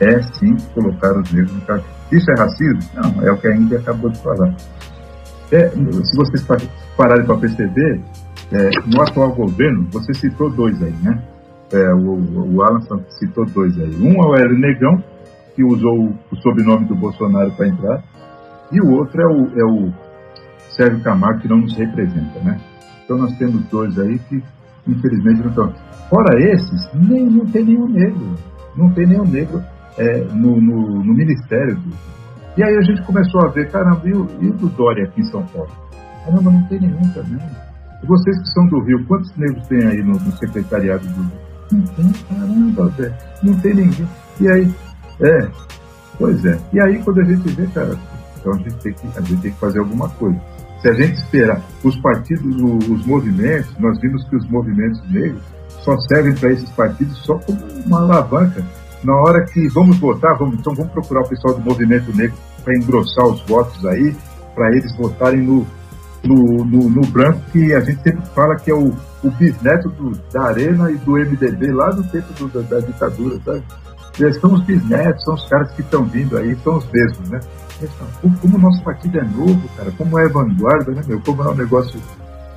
é 0.00 0.20
sim 0.20 0.56
colocar 0.74 1.18
os 1.18 1.32
negros 1.32 1.52
no 1.52 1.60
cargo. 1.62 1.84
Isso 2.12 2.30
é 2.30 2.40
racismo? 2.40 2.80
Não, 2.94 3.26
é 3.26 3.32
o 3.32 3.38
que 3.38 3.48
a 3.48 3.56
Índia 3.56 3.78
acabou 3.78 4.10
de 4.10 4.18
falar. 4.20 4.54
É, 5.50 5.68
se 5.70 6.16
vocês 6.16 6.46
pararem 6.96 7.24
para 7.24 7.36
perceber, 7.36 8.00
é, 8.54 8.70
no 8.86 9.02
atual 9.02 9.34
governo, 9.34 9.88
você 9.90 10.14
citou 10.14 10.48
dois 10.48 10.80
aí, 10.80 10.94
né? 11.02 11.20
É, 11.72 11.92
o, 11.92 12.54
o 12.54 12.62
Alan 12.62 12.80
citou 13.08 13.44
dois 13.46 13.76
aí. 13.80 13.96
Um 13.96 14.14
é 14.22 14.26
o 14.26 14.34
Hélio 14.36 14.58
Negão, 14.58 15.02
que 15.56 15.64
usou 15.64 16.12
o 16.30 16.36
sobrenome 16.36 16.86
do 16.86 16.94
Bolsonaro 16.94 17.50
para 17.52 17.66
entrar, 17.66 18.04
e 18.70 18.80
o 18.80 18.92
outro 18.92 19.20
é 19.20 19.26
o, 19.26 19.58
é 19.58 19.64
o 19.64 19.92
Sérgio 20.76 21.02
Camargo, 21.02 21.40
que 21.40 21.48
não 21.48 21.58
nos 21.58 21.76
representa, 21.76 22.38
né? 22.40 22.60
Então 23.04 23.18
nós 23.18 23.36
temos 23.38 23.62
dois 23.64 23.98
aí 23.98 24.18
que, 24.20 24.42
infelizmente, 24.86 25.40
não 25.40 25.50
estão. 25.50 25.72
Fora 26.08 26.40
esses, 26.40 26.90
nem, 26.94 27.26
não 27.26 27.46
tem 27.46 27.64
nenhum 27.64 27.88
negro. 27.88 28.34
Não 28.76 28.90
tem 28.90 29.06
nenhum 29.06 29.24
negro 29.24 29.62
é, 29.98 30.18
no, 30.32 30.60
no, 30.60 31.02
no, 31.02 31.14
Ministério. 31.14 31.78
E 32.56 32.62
aí 32.62 32.76
a 32.76 32.82
gente 32.82 33.02
começou 33.02 33.40
a 33.46 33.48
ver, 33.48 33.70
caramba, 33.70 34.00
e 34.04 34.12
o, 34.12 34.28
e 34.40 34.48
o 34.48 34.52
do 34.52 34.68
Dória 34.68 35.04
aqui 35.04 35.20
em 35.20 35.24
São 35.24 35.44
Paulo? 35.46 35.70
Caramba, 36.24 36.50
não 36.50 36.62
tem 36.68 36.80
nenhum 36.80 37.08
também. 37.12 37.38
Vocês 38.06 38.38
que 38.38 38.48
são 38.48 38.66
do 38.66 38.80
Rio, 38.80 39.04
quantos 39.06 39.34
negros 39.36 39.66
tem 39.66 39.84
aí 39.84 40.02
no, 40.02 40.12
no 40.12 40.32
secretariado 40.36 41.06
do 41.06 41.22
Rio? 41.22 41.32
Não 41.72 41.82
tem, 41.82 42.12
caramba, 42.28 42.88
velho. 42.88 43.14
Não 43.42 43.54
tem 43.60 43.74
ninguém. 43.74 44.08
E 44.40 44.48
aí, 44.48 44.74
é, 45.20 45.48
pois 46.18 46.44
é. 46.44 46.58
E 46.72 46.80
aí 46.80 47.02
quando 47.02 47.20
a 47.20 47.24
gente 47.24 47.48
vê, 47.54 47.66
cara, 47.68 47.96
então 48.38 48.52
a 48.52 48.58
gente 48.58 48.74
tem 48.76 48.92
que, 48.92 49.06
a 49.16 49.20
gente 49.20 49.42
tem 49.42 49.52
que 49.52 49.58
fazer 49.58 49.78
alguma 49.78 50.08
coisa. 50.10 50.38
Se 50.80 50.88
a 50.88 50.92
gente 50.92 51.14
esperar 51.14 51.62
os 51.82 51.96
partidos, 51.96 52.56
os 52.90 53.06
movimentos, 53.06 53.74
nós 53.78 53.98
vimos 54.00 54.22
que 54.28 54.36
os 54.36 54.46
movimentos 54.50 55.00
negros 55.10 55.42
só 55.82 55.98
servem 56.00 56.34
para 56.34 56.52
esses 56.52 56.68
partidos 56.70 57.16
só 57.18 57.38
como 57.38 57.58
uma 57.86 58.00
alavanca. 58.02 58.62
Na 59.02 59.14
hora 59.14 59.44
que 59.46 59.66
vamos 59.68 59.98
votar, 59.98 60.36
vamos, 60.38 60.58
então 60.58 60.74
vamos 60.74 60.92
procurar 60.92 61.22
o 61.22 61.28
pessoal 61.28 61.54
do 61.54 61.60
movimento 61.62 62.14
negro 62.14 62.36
para 62.62 62.76
engrossar 62.76 63.26
os 63.26 63.40
votos 63.46 63.84
aí, 63.86 64.14
para 64.54 64.70
eles 64.70 64.94
votarem 64.96 65.40
no, 65.40 65.66
no, 66.24 66.64
no, 66.64 66.90
no, 66.90 67.06
branco, 67.08 67.40
que 67.52 67.74
a 67.74 67.80
gente 67.80 68.02
sempre 68.02 68.24
fala 68.34 68.56
que 68.56 68.70
é 68.70 68.74
o, 68.74 68.94
o 69.22 69.30
bisneto 69.30 69.88
do, 69.90 70.10
da 70.32 70.44
Arena 70.44 70.90
e 70.90 70.96
do 70.96 71.12
MDB 71.12 71.72
lá 71.72 71.90
do 71.90 72.02
tempo 72.04 72.32
do, 72.34 72.48
da, 72.48 72.60
da, 72.62 72.86
ditadura, 72.86 73.38
sabe? 73.44 73.62
São 74.40 74.54
os 74.54 74.62
bisnetos, 74.62 75.24
são 75.24 75.34
os 75.34 75.48
caras 75.48 75.70
que 75.72 75.82
estão 75.82 76.04
vindo 76.04 76.36
aí, 76.38 76.56
são 76.62 76.76
os 76.76 76.90
mesmos, 76.90 77.28
né? 77.30 77.40
Como, 78.20 78.36
como 78.38 78.56
o 78.56 78.60
nosso 78.60 78.82
partido 78.82 79.18
é 79.18 79.24
novo, 79.24 79.68
cara, 79.76 79.90
como 79.98 80.18
é 80.18 80.28
vanguarda, 80.28 80.92
né, 80.92 81.02
meu? 81.06 81.20
Como 81.20 81.42
é 81.42 81.48
um 81.48 81.54
negócio 81.54 82.00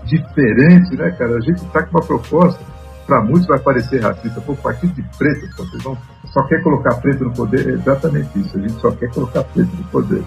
diferente, 0.06 0.95
né, 0.95 1.11
cara? 1.11 1.35
A 1.35 1.41
gente 1.41 1.64
está 1.64 1.84
com 1.84 1.98
uma 1.98 2.06
proposta 2.06 2.60
para 3.07 3.22
muitos 3.22 3.48
vai 3.48 3.57
parecer 3.57 4.02
racista. 4.02 4.41
Pô, 4.41 4.53
partido 4.56 4.94
de 4.94 5.02
preto, 5.18 5.48
vocês 5.56 5.81
vão, 5.81 5.98
só 6.26 6.44
quer 6.44 6.61
colocar 6.61 6.94
preto 6.95 7.23
no 7.23 7.34
poder? 7.34 7.69
É 7.69 7.72
exatamente 7.72 8.38
isso. 8.38 8.57
A 8.57 8.61
gente 8.61 8.80
só 8.81 8.91
quer 8.91 9.10
colocar 9.11 9.44
preto 9.45 9.73
no 9.76 9.84
poder. 9.85 10.23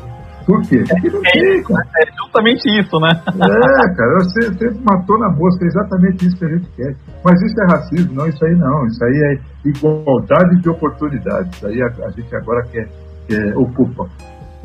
Por 0.50 0.62
quê? 0.62 0.82
Porque 0.88 1.10
não 1.10 1.22
tem, 1.22 1.62
cara. 1.62 1.86
É 1.96 2.10
justamente 2.10 2.80
isso, 2.80 2.98
né? 2.98 3.10
É, 3.14 3.94
cara, 3.94 4.14
você, 4.18 4.50
você 4.50 4.70
matou 4.82 5.16
na 5.16 5.30
mosca, 5.30 5.64
é 5.64 5.68
exatamente 5.68 6.26
isso 6.26 6.36
que 6.36 6.44
a 6.44 6.48
gente 6.48 6.68
quer. 6.76 6.96
Mas 7.24 7.40
isso 7.40 7.54
é 7.62 7.72
racismo, 7.72 8.14
não, 8.14 8.26
isso 8.26 8.44
aí 8.44 8.54
não. 8.56 8.86
Isso 8.86 9.04
aí 9.04 9.14
é 9.14 9.68
igualdade 9.68 10.60
de 10.60 10.68
oportunidades. 10.68 11.56
Isso 11.56 11.66
aí 11.68 11.80
a, 11.80 11.86
a 11.86 12.10
gente 12.10 12.34
agora 12.34 12.62
quer, 12.72 12.88
quer 13.28 13.56
ocupa. 13.56 14.08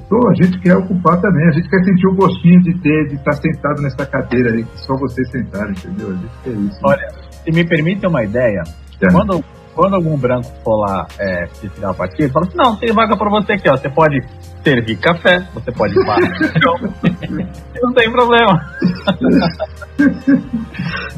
Então 0.06 0.20
a 0.28 0.34
gente 0.34 0.60
quer 0.60 0.76
ocupar 0.76 1.22
também, 1.22 1.48
a 1.48 1.52
gente 1.52 1.70
quer 1.70 1.84
sentir 1.84 2.08
o 2.08 2.16
gostinho 2.16 2.62
de 2.62 2.80
ter, 2.80 3.08
de 3.08 3.16
estar 3.16 3.34
sentado 3.34 3.82
nessa 3.82 4.06
cadeira 4.06 4.52
aí, 4.52 4.64
que 4.64 4.80
só 4.82 4.96
vocês 4.96 5.30
sentaram, 5.30 5.72
entendeu? 5.72 6.10
A 6.10 6.14
gente 6.14 6.34
quer 6.44 6.52
isso. 6.52 6.80
Olha, 6.84 7.08
se 7.44 7.52
me 7.52 7.68
permite 7.68 8.08
uma 8.08 8.24
ideia, 8.24 8.62
é. 9.02 9.12
quando, 9.12 9.44
quando 9.76 9.96
algum 9.96 10.18
branco 10.18 10.48
for 10.64 10.78
lá 10.78 11.06
é, 11.20 11.46
se 11.48 11.70
tirar 11.70 11.92
o 11.92 11.96
partido, 11.96 12.32
fala 12.32 12.48
assim, 12.48 12.58
não, 12.58 12.76
tem 12.78 12.94
vaga 12.94 13.18
para 13.18 13.30
você 13.30 13.54
aqui, 13.54 13.70
ó. 13.70 13.76
Você 13.76 13.90
pode 13.90 14.22
servir 14.64 14.98
café, 14.98 15.46
você 15.54 15.72
pode 15.72 15.94
ir 15.94 16.06
não 17.84 17.94
tem 17.94 18.12
problema. 18.12 18.62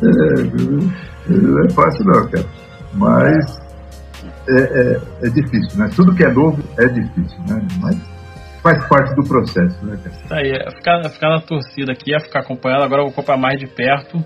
é, 0.04 0.10
não 1.30 1.64
é 1.64 1.70
fácil 1.70 2.06
não, 2.06 2.28
cara. 2.30 2.46
Mas 2.94 3.62
é, 4.50 4.62
é, 4.62 5.02
é 5.24 5.30
difícil, 5.30 5.78
né? 5.78 5.90
Tudo 5.96 6.16
que 6.16 6.26
é 6.26 6.32
novo 6.32 6.62
é 6.80 6.88
difícil, 6.88 7.40
né? 7.48 7.62
Mas 7.80 7.96
faz 8.64 8.88
parte 8.88 9.16
do 9.16 9.24
processo, 9.24 9.86
né, 9.86 9.98
cara? 10.04 10.16
Isso 10.16 10.34
aí, 10.34 10.52
é 10.52 10.72
ficar, 10.72 11.10
ficar 11.10 11.30
na 11.30 11.42
torcida 11.42 11.92
aqui, 11.92 12.16
é 12.16 12.20
ficar 12.20 12.40
acompanhando, 12.40 12.84
agora 12.84 13.02
eu 13.02 13.06
vou 13.06 13.14
acompanhar 13.14 13.38
mais 13.38 13.60
de 13.60 13.68
perto. 13.68 14.18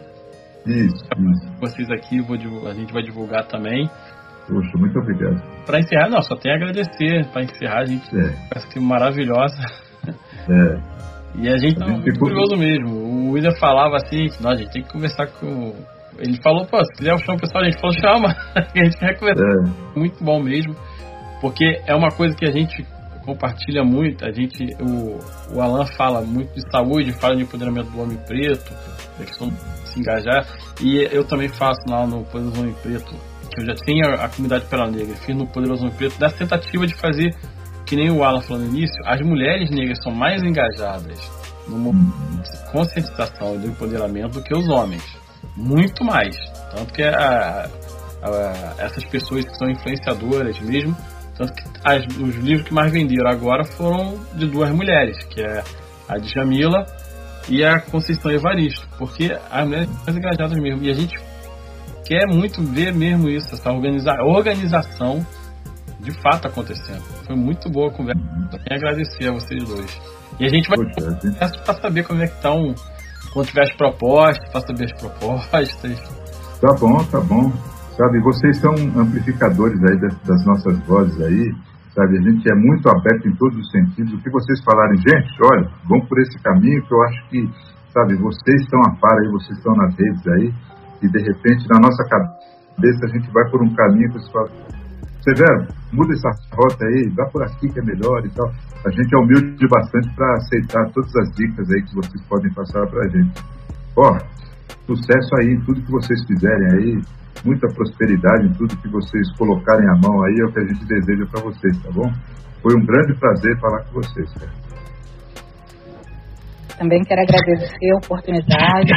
Isso, 0.65 1.03
isso. 1.03 1.51
Vocês 1.59 1.89
aqui, 1.89 2.21
vou, 2.21 2.37
a 2.67 2.73
gente 2.73 2.93
vai 2.93 3.01
divulgar 3.01 3.45
também. 3.47 3.89
Poxa, 4.47 4.77
muito 4.77 4.97
obrigado. 4.99 5.41
Para 5.65 5.79
encerrar, 5.79 6.09
não, 6.09 6.21
só 6.21 6.35
tenho 6.35 6.55
a 6.55 6.57
agradecer. 6.57 7.25
Para 7.31 7.43
encerrar, 7.43 7.79
a 7.79 7.85
gente 7.85 8.07
é. 8.15 8.35
parece 8.49 8.67
que 8.67 8.79
maravilhosa. 8.79 9.57
É. 10.49 10.91
E 11.35 11.47
a 11.47 11.57
gente, 11.57 11.81
a 11.81 11.87
gente 11.87 12.03
ficou... 12.03 12.27
curioso 12.27 12.57
mesmo. 12.57 12.89
O 12.89 13.31
William 13.31 13.55
falava 13.59 13.95
assim, 13.97 14.27
nós, 14.41 14.59
a 14.59 14.63
gente 14.63 14.71
tem 14.71 14.83
que 14.83 14.91
conversar 14.91 15.27
com. 15.27 15.73
Ele 16.17 16.37
falou, 16.41 16.65
pô, 16.65 16.83
se 16.83 16.91
quiser 16.97 17.17
chamar 17.19 17.37
o 17.37 17.39
pessoal, 17.39 17.63
a 17.63 17.69
gente 17.69 17.79
falou, 17.79 17.95
chama. 17.95 18.35
a 18.55 18.83
gente 18.83 18.97
quer 18.97 19.17
conversar. 19.17 19.43
É. 19.43 19.99
Muito 19.99 20.23
bom 20.23 20.41
mesmo. 20.41 20.75
Porque 21.39 21.81
é 21.87 21.95
uma 21.95 22.09
coisa 22.09 22.35
que 22.35 22.45
a 22.45 22.51
gente 22.51 22.85
compartilha 23.25 23.83
muito. 23.83 24.25
A 24.25 24.31
gente, 24.31 24.65
o, 24.79 25.55
o 25.55 25.61
Alan 25.61 25.85
fala 25.85 26.21
muito 26.21 26.53
de 26.53 26.61
saúde, 26.71 27.11
fala 27.13 27.35
de 27.35 27.43
empoderamento 27.43 27.89
do 27.89 28.01
homem 28.01 28.17
preto, 28.27 28.71
da 29.17 29.25
questão 29.25 29.49
de 29.49 29.55
se 29.89 29.99
engajar. 29.99 30.45
E 30.81 31.07
eu 31.11 31.23
também 31.23 31.47
faço 31.47 31.81
lá 31.87 32.05
no 32.05 32.23
Poderoso 32.25 32.61
Homem 32.61 32.75
Preto, 32.81 33.15
que 33.51 33.61
eu 33.61 33.65
já 33.65 33.75
tenho 33.85 34.05
a, 34.05 34.29
comunidade 34.29 34.65
pela 34.65 34.89
negra, 34.89 35.15
fiz 35.15 35.35
no 35.35 35.47
Poderoso 35.47 35.83
Homem 35.83 35.95
Preto, 35.95 36.17
dessa 36.17 36.37
tentativa 36.37 36.87
de 36.87 36.95
fazer, 36.95 37.35
que 37.85 37.95
nem 37.95 38.09
o 38.09 38.23
Alan 38.23 38.41
falou 38.41 38.63
no 38.63 38.69
início, 38.69 38.95
as 39.05 39.21
mulheres 39.21 39.69
negras 39.69 39.97
são 40.03 40.13
mais 40.13 40.41
engajadas 40.41 41.19
de 41.67 42.71
conscientização 42.71 43.55
e 43.55 43.57
do 43.59 43.67
empoderamento 43.67 44.33
do 44.33 44.43
que 44.43 44.55
os 44.55 44.67
homens. 44.67 45.03
Muito 45.55 46.03
mais. 46.03 46.35
Tanto 46.73 46.93
que 46.93 47.03
a, 47.03 47.69
a, 48.23 48.75
essas 48.77 49.03
pessoas 49.05 49.45
que 49.45 49.55
são 49.55 49.69
influenciadoras 49.69 50.59
mesmo 50.61 50.95
tanto 51.41 51.53
que 51.53 51.63
as, 51.83 52.05
os 52.17 52.35
livros 52.35 52.67
que 52.67 52.73
mais 52.73 52.91
venderam 52.91 53.29
agora 53.29 53.63
foram 53.63 54.19
de 54.35 54.47
duas 54.47 54.69
mulheres, 54.71 55.17
que 55.25 55.41
é 55.41 55.63
a 56.07 56.17
Djamila 56.17 56.85
e 57.49 57.63
a 57.63 57.79
Conceição 57.79 58.31
Evaristo, 58.31 58.87
porque 58.97 59.35
as 59.49 59.65
mulheres 59.65 59.89
são 59.89 60.03
mais 60.05 60.17
engajadas 60.17 60.59
mesmo. 60.59 60.83
E 60.83 60.91
a 60.91 60.93
gente 60.93 61.17
quer 62.11 62.27
muito 62.27 62.61
ver 62.61 62.93
mesmo 62.93 63.29
isso, 63.29 63.55
essa 63.55 63.71
organiza 63.71 64.11
organização 64.21 65.25
de 66.01 66.11
fato 66.21 66.45
acontecendo. 66.45 66.99
Foi 67.25 67.37
muito 67.37 67.69
boa 67.69 67.87
a 67.87 67.93
conversa. 67.93 68.21
Quero 68.67 68.75
agradecer 68.75 69.29
a 69.29 69.31
vocês 69.31 69.63
dois. 69.63 70.01
E 70.37 70.45
a 70.45 70.49
gente 70.49 70.67
vai 70.67 70.77
para 71.63 71.73
saber 71.75 72.03
como 72.03 72.21
é 72.21 72.27
que 72.27 72.33
estão, 72.33 72.75
quando 73.31 73.47
tiver 73.47 73.63
as 73.63 73.73
propostas, 73.77 74.49
para 74.51 74.59
saber 74.59 74.85
as 74.91 74.99
propostas. 74.99 75.71
Tá 76.59 76.75
bom, 76.77 76.97
tá 77.05 77.21
bom. 77.21 77.49
Sabe, 77.95 78.19
vocês 78.19 78.57
são 78.57 78.73
amplificadores 78.73 79.79
aí 79.81 79.97
das, 80.25 80.45
nossas 80.45 80.79
vozes 80.85 81.21
aí, 81.21 81.55
sabe? 81.95 82.17
A 82.17 82.21
gente 82.23 82.51
é 82.51 82.55
muito 82.55 82.89
aberto 82.89 83.25
em 83.25 83.35
todos 83.35 83.57
os 83.57 83.71
sentidos. 83.71 84.13
O 84.15 84.21
que 84.21 84.29
vocês 84.29 84.61
falarem, 84.65 84.97
gente, 84.97 85.31
olha, 85.45 85.69
vamos 85.87 86.09
por 86.09 86.19
esse 86.19 86.37
caminho 86.39 86.83
que 86.85 86.93
eu 86.93 87.01
acho 87.03 87.29
que, 87.29 87.49
sabe, 87.93 88.15
vocês 88.15 88.61
estão 88.63 88.81
a 88.81 88.95
par 88.99 89.17
aí, 89.17 89.31
vocês 89.31 89.57
estão 89.57 89.73
nas 89.75 89.95
redes 89.95 90.27
aí, 90.27 90.53
e 91.01 91.07
de 91.07 91.19
repente 91.19 91.67
na 91.69 91.79
nossa 91.79 92.03
cabeça 92.07 93.05
a 93.05 93.09
gente 93.09 93.31
vai 93.31 93.49
por 93.49 93.63
um 93.63 93.73
caminho 93.73 94.07
que 94.11 94.19
vocês 94.19 94.31
falam, 94.31 94.51
Severo, 95.21 95.67
muda 95.93 96.13
essa 96.13 96.29
rota 96.51 96.83
aí, 96.83 97.07
vá 97.15 97.25
por 97.29 97.43
aqui 97.43 97.69
que 97.69 97.79
é 97.79 97.83
melhor 97.83 98.25
e 98.25 98.29
tal. 98.29 98.49
A 98.83 98.89
gente 98.89 99.13
é 99.13 99.17
humilde 99.19 99.67
bastante 99.67 100.09
para 100.15 100.33
aceitar 100.33 100.89
todas 100.93 101.15
as 101.15 101.29
dicas 101.35 101.69
aí 101.69 101.81
que 101.83 101.93
vocês 101.93 102.25
podem 102.27 102.51
passar 102.53 102.87
para 102.87 103.05
a 103.05 103.09
gente. 103.09 103.43
Ó, 103.95 104.17
sucesso 104.87 105.29
aí 105.39 105.53
em 105.53 105.61
tudo 105.61 105.79
que 105.85 105.91
vocês 105.91 106.25
fizerem 106.25 106.67
aí, 106.73 107.01
muita 107.45 107.67
prosperidade 107.67 108.47
em 108.47 108.53
tudo 108.53 108.75
que 108.77 108.89
vocês 108.89 109.37
colocarem 109.37 109.87
a 109.89 109.95
mão 110.01 110.23
aí, 110.25 110.35
é 110.41 110.45
o 110.45 110.53
que 110.53 110.59
a 110.59 110.65
gente 110.65 110.85
deseja 110.85 111.25
para 111.31 111.43
vocês, 111.43 111.83
tá 111.83 111.91
bom? 111.91 112.11
Foi 112.63 112.73
um 112.75 112.83
grande 112.83 113.13
prazer 113.19 113.59
falar 113.59 113.83
com 113.85 114.01
vocês, 114.01 114.33
cara. 114.33 114.51
Também 116.79 117.03
quero 117.03 117.21
agradecer 117.21 117.91
a 117.93 117.97
oportunidade 117.97 118.91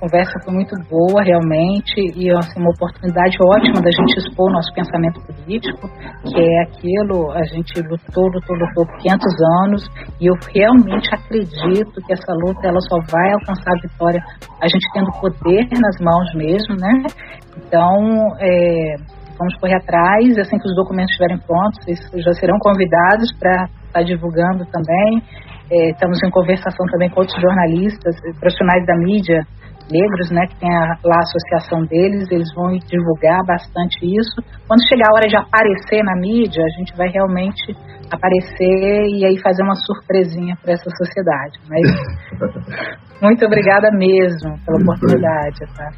conversa 0.00 0.32
foi 0.42 0.54
muito 0.54 0.74
boa, 0.88 1.22
realmente, 1.22 2.00
e 2.16 2.32
assim, 2.32 2.58
uma 2.58 2.72
oportunidade 2.72 3.36
ótima 3.44 3.84
da 3.84 3.92
gente 3.92 4.16
expor 4.16 4.48
o 4.48 4.52
nosso 4.52 4.72
pensamento 4.72 5.20
político, 5.28 5.88
que 6.24 6.40
é 6.40 6.62
aquilo, 6.64 7.30
a 7.32 7.44
gente 7.44 7.76
lutou, 7.84 8.26
lutou, 8.32 8.56
lutou 8.56 8.86
por 8.86 8.96
500 8.98 9.20
anos, 9.62 9.82
e 10.18 10.26
eu 10.26 10.34
realmente 10.56 11.12
acredito 11.12 12.00
que 12.06 12.12
essa 12.12 12.32
luta 12.46 12.66
ela 12.66 12.80
só 12.88 12.96
vai 13.12 13.28
alcançar 13.32 13.70
a 13.76 13.80
vitória 13.84 14.20
a 14.60 14.66
gente 14.66 14.86
tendo 14.94 15.12
poder 15.20 15.68
nas 15.76 15.96
mãos 16.00 16.28
mesmo, 16.34 16.74
né? 16.80 16.92
Então, 17.60 18.00
é, 18.40 18.96
vamos 19.36 19.54
correr 19.60 19.76
atrás, 19.76 20.38
assim 20.38 20.56
que 20.58 20.68
os 20.68 20.76
documentos 20.76 21.12
estiverem 21.12 21.38
prontos, 21.44 21.78
vocês 21.84 22.24
já 22.24 22.32
serão 22.32 22.58
convidados 22.60 23.28
para 23.38 23.64
estar 23.64 24.00
tá 24.00 24.02
divulgando 24.02 24.64
também. 24.72 25.22
É, 25.70 25.90
estamos 25.90 26.18
em 26.24 26.30
conversação 26.30 26.84
também 26.90 27.08
com 27.10 27.20
outros 27.20 27.40
jornalistas, 27.40 28.16
profissionais 28.40 28.84
da 28.86 28.96
mídia, 28.96 29.46
negros, 29.90 30.30
né, 30.30 30.46
que 30.46 30.56
tem 30.60 30.70
a, 30.70 30.96
lá 31.04 31.16
a 31.16 31.26
associação 31.26 31.84
deles, 31.84 32.30
eles 32.30 32.48
vão 32.54 32.70
divulgar 32.78 33.44
bastante 33.46 33.98
isso. 34.06 34.40
Quando 34.66 34.86
chegar 34.88 35.10
a 35.10 35.16
hora 35.16 35.28
de 35.28 35.36
aparecer 35.36 36.02
na 36.02 36.16
mídia, 36.16 36.62
a 36.62 36.78
gente 36.78 36.96
vai 36.96 37.08
realmente 37.08 37.76
aparecer 38.10 39.06
e 39.10 39.26
aí 39.26 39.38
fazer 39.42 39.62
uma 39.62 39.74
surpresinha 39.74 40.56
para 40.62 40.72
essa 40.72 40.90
sociedade. 40.90 41.58
Mas 41.68 41.84
muito 43.22 43.44
obrigada 43.44 43.90
mesmo 43.92 44.58
pela 44.64 44.80
oportunidade, 44.82 45.60
tá? 45.76 45.90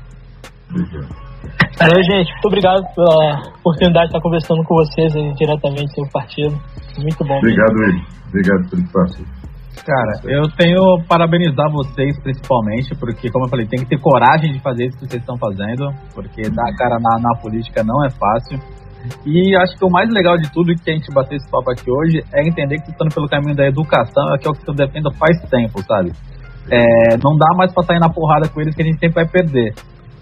Valeu, 1.79 2.03
gente. 2.03 2.31
Muito 2.33 2.47
obrigado 2.47 2.83
pela 2.95 3.41
oportunidade 3.61 4.07
de 4.07 4.17
estar 4.17 4.21
conversando 4.21 4.63
com 4.65 4.75
vocês 4.77 5.15
aí, 5.17 5.35
diretamente 5.35 5.95
do 6.01 6.11
partido. 6.11 6.55
Muito 6.99 7.25
bom. 7.25 7.39
Obrigado, 7.39 7.83
Eli. 7.85 8.03
Obrigado 8.29 8.71
pelo 8.71 8.83
espaço. 8.83 9.42
Cara, 9.85 10.13
eu 10.25 10.43
tenho 10.57 10.79
parabenizar 11.09 11.69
vocês 11.73 12.17
principalmente, 12.23 12.95
porque, 13.01 13.29
como 13.31 13.47
eu 13.47 13.51
falei, 13.51 13.67
tem 13.67 13.81
que 13.81 13.89
ter 13.89 13.99
coragem 13.99 14.53
de 14.53 14.61
fazer 14.61 14.87
isso 14.87 14.99
que 14.99 15.07
vocês 15.07 15.21
estão 15.21 15.37
fazendo, 15.37 15.91
porque 16.15 16.43
dar 16.43 16.77
cara 16.77 16.99
na, 17.01 17.19
na 17.19 17.35
política 17.41 17.83
não 17.83 18.05
é 18.05 18.11
fácil. 18.11 18.61
E 19.27 19.57
acho 19.57 19.77
que 19.77 19.85
o 19.85 19.91
mais 19.91 20.09
legal 20.11 20.39
de 20.39 20.51
tudo 20.53 20.73
que 20.75 20.91
a 20.91 20.95
gente 20.95 21.13
bateu 21.13 21.37
esse 21.37 21.51
papo 21.51 21.73
aqui 21.73 21.91
hoje 21.91 22.23
é 22.33 22.47
entender 22.47 22.79
que 22.79 22.93
estando 22.93 23.13
pelo 23.13 23.27
caminho 23.27 23.57
da 23.57 23.67
educação, 23.67 24.39
que 24.39 24.47
é 24.47 24.51
o 24.51 24.55
que 24.55 24.71
eu 24.71 24.75
defendo 24.75 25.11
faz 25.19 25.37
tempo, 25.51 25.83
sabe? 25.83 26.13
É, 26.71 27.17
não 27.19 27.37
dá 27.37 27.57
mais 27.57 27.75
pra 27.75 27.83
sair 27.83 27.99
na 27.99 28.09
porrada 28.09 28.49
com 28.49 28.61
eles 28.61 28.75
que 28.77 28.83
a 28.83 28.85
gente 28.85 29.01
sempre 29.01 29.25
vai 29.25 29.27
perder. 29.27 29.75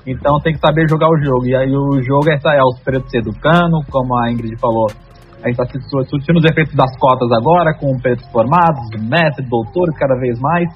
Então 0.06 0.40
tem 0.40 0.54
que 0.54 0.60
saber 0.60 0.88
jogar 0.88 1.08
o 1.08 1.22
jogo. 1.22 1.46
E 1.46 1.54
aí 1.54 1.70
o 1.70 2.00
jogo 2.00 2.30
é, 2.30 2.56
é 2.56 2.64
os 2.64 2.80
pretos 2.80 3.10
se 3.10 3.18
educando, 3.18 3.76
como 3.90 4.16
a 4.16 4.32
Ingrid 4.32 4.58
falou, 4.58 4.86
a 5.42 5.48
gente 5.48 5.60
está 5.60 5.64
discutindo 5.64 6.38
os 6.38 6.44
efeitos 6.44 6.74
das 6.74 6.90
cotas 6.98 7.30
agora, 7.32 7.74
com 7.74 7.96
pretos 7.98 8.26
formados, 8.30 8.88
mestre, 9.00 9.44
doutor, 9.48 9.88
cada 9.98 10.14
vez 10.18 10.38
mais. 10.40 10.68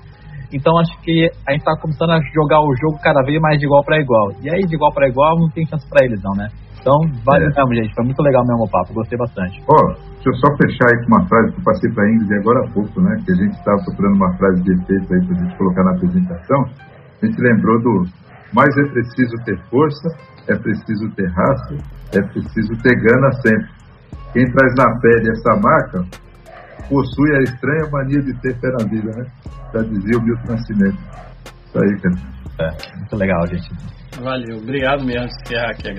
Então 0.53 0.79
acho 0.79 0.97
que 1.03 1.29
a 1.47 1.53
gente 1.53 1.61
está 1.61 1.77
começando 1.81 2.11
a 2.11 2.21
jogar 2.33 2.61
o 2.61 2.75
jogo 2.77 2.99
cada 3.03 3.23
vez 3.23 3.41
mais 3.41 3.59
de 3.59 3.67
igual 3.67 3.83
para 3.85 4.01
igual. 4.01 4.31
E 4.43 4.49
aí, 4.49 4.65
de 4.67 4.75
igual 4.75 4.93
para 4.93 5.09
igual, 5.09 5.39
não 5.39 5.49
tem 5.51 5.67
chance 5.67 5.89
para 5.89 6.05
eles, 6.05 6.23
não, 6.23 6.33
né? 6.33 6.49
Então, 6.85 7.01
valeu 7.25 7.49
é. 7.49 7.53
mesmo, 7.57 7.75
gente. 7.75 7.95
Foi 7.95 8.05
muito 8.05 8.23
legal 8.23 8.45
mesmo 8.47 8.65
o 8.65 8.71
papo. 8.71 8.93
Gostei 8.93 9.17
bastante. 9.17 9.57
Ó, 9.67 9.73
oh, 9.73 9.89
deixa 10.21 10.29
eu 10.29 10.35
só 10.37 10.49
fechar 10.61 10.87
aí 10.93 11.01
com 11.01 11.17
uma 11.17 11.27
frase 11.27 11.53
que 11.53 11.59
eu 11.59 11.65
passei 11.65 11.91
para 11.93 12.05
a 12.05 12.11
Ingrid 12.13 12.35
agora 12.35 12.61
há 12.61 12.71
pouco, 12.73 13.01
né? 13.01 13.17
Que 13.25 13.33
a 13.33 13.37
gente 13.37 13.57
estava 13.57 13.79
procurando 13.85 14.17
uma 14.17 14.37
frase 14.37 14.63
de 14.63 14.73
efeito 14.73 15.15
aí 15.15 15.27
para 15.27 15.35
a 15.35 15.41
gente 15.41 15.57
colocar 15.57 15.83
na 15.83 15.93
apresentação. 15.93 16.61
A 17.23 17.27
gente 17.27 17.41
lembrou 17.41 17.81
do 17.81 18.05
mais 18.53 18.71
é 18.77 18.85
preciso 18.93 19.35
ter 19.45 19.59
força, 19.71 20.09
é 20.47 20.55
preciso 20.55 21.11
ter 21.17 21.27
raça, 21.27 21.75
é 22.13 22.23
preciso 22.23 22.77
ter 22.83 22.95
gana 23.01 23.33
sempre. 23.43 23.84
Quem 24.35 24.45
traz 24.51 24.75
na 24.77 25.01
pele 25.01 25.31
essa 25.31 25.55
marca 25.61 26.05
possui 26.89 27.37
a 27.37 27.43
estranha 27.43 27.89
mania 27.91 28.21
de 28.21 28.35
ter 28.41 28.59
fé 28.61 28.69
na 28.79 28.85
vida, 28.85 29.11
né? 29.17 29.27
Já 29.73 29.81
dizia 29.83 30.19
o 30.19 30.23
Milton 30.23 30.53
Nascimento. 30.53 30.99
Isso 31.67 31.79
aí, 31.79 32.01
cara. 32.01 32.15
É, 32.59 32.99
muito 32.99 33.17
legal, 33.17 33.47
gente. 33.47 33.71
Valeu, 34.21 34.59
obrigado 34.59 35.05
mesmo 35.05 35.25
encerrar 35.25 35.71
aqui 35.71 35.89
a 35.89 35.95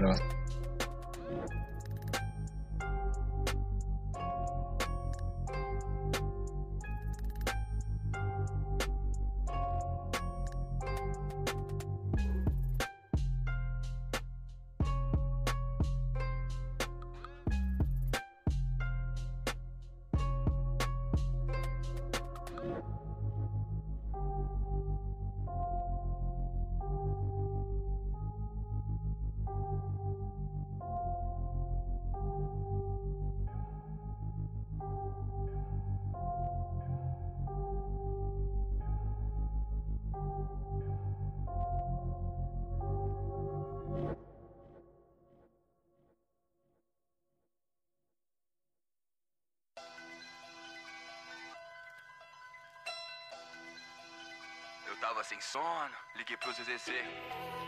liguei 56.26 56.38
pro 56.38 56.52
ZZC. 56.52 57.64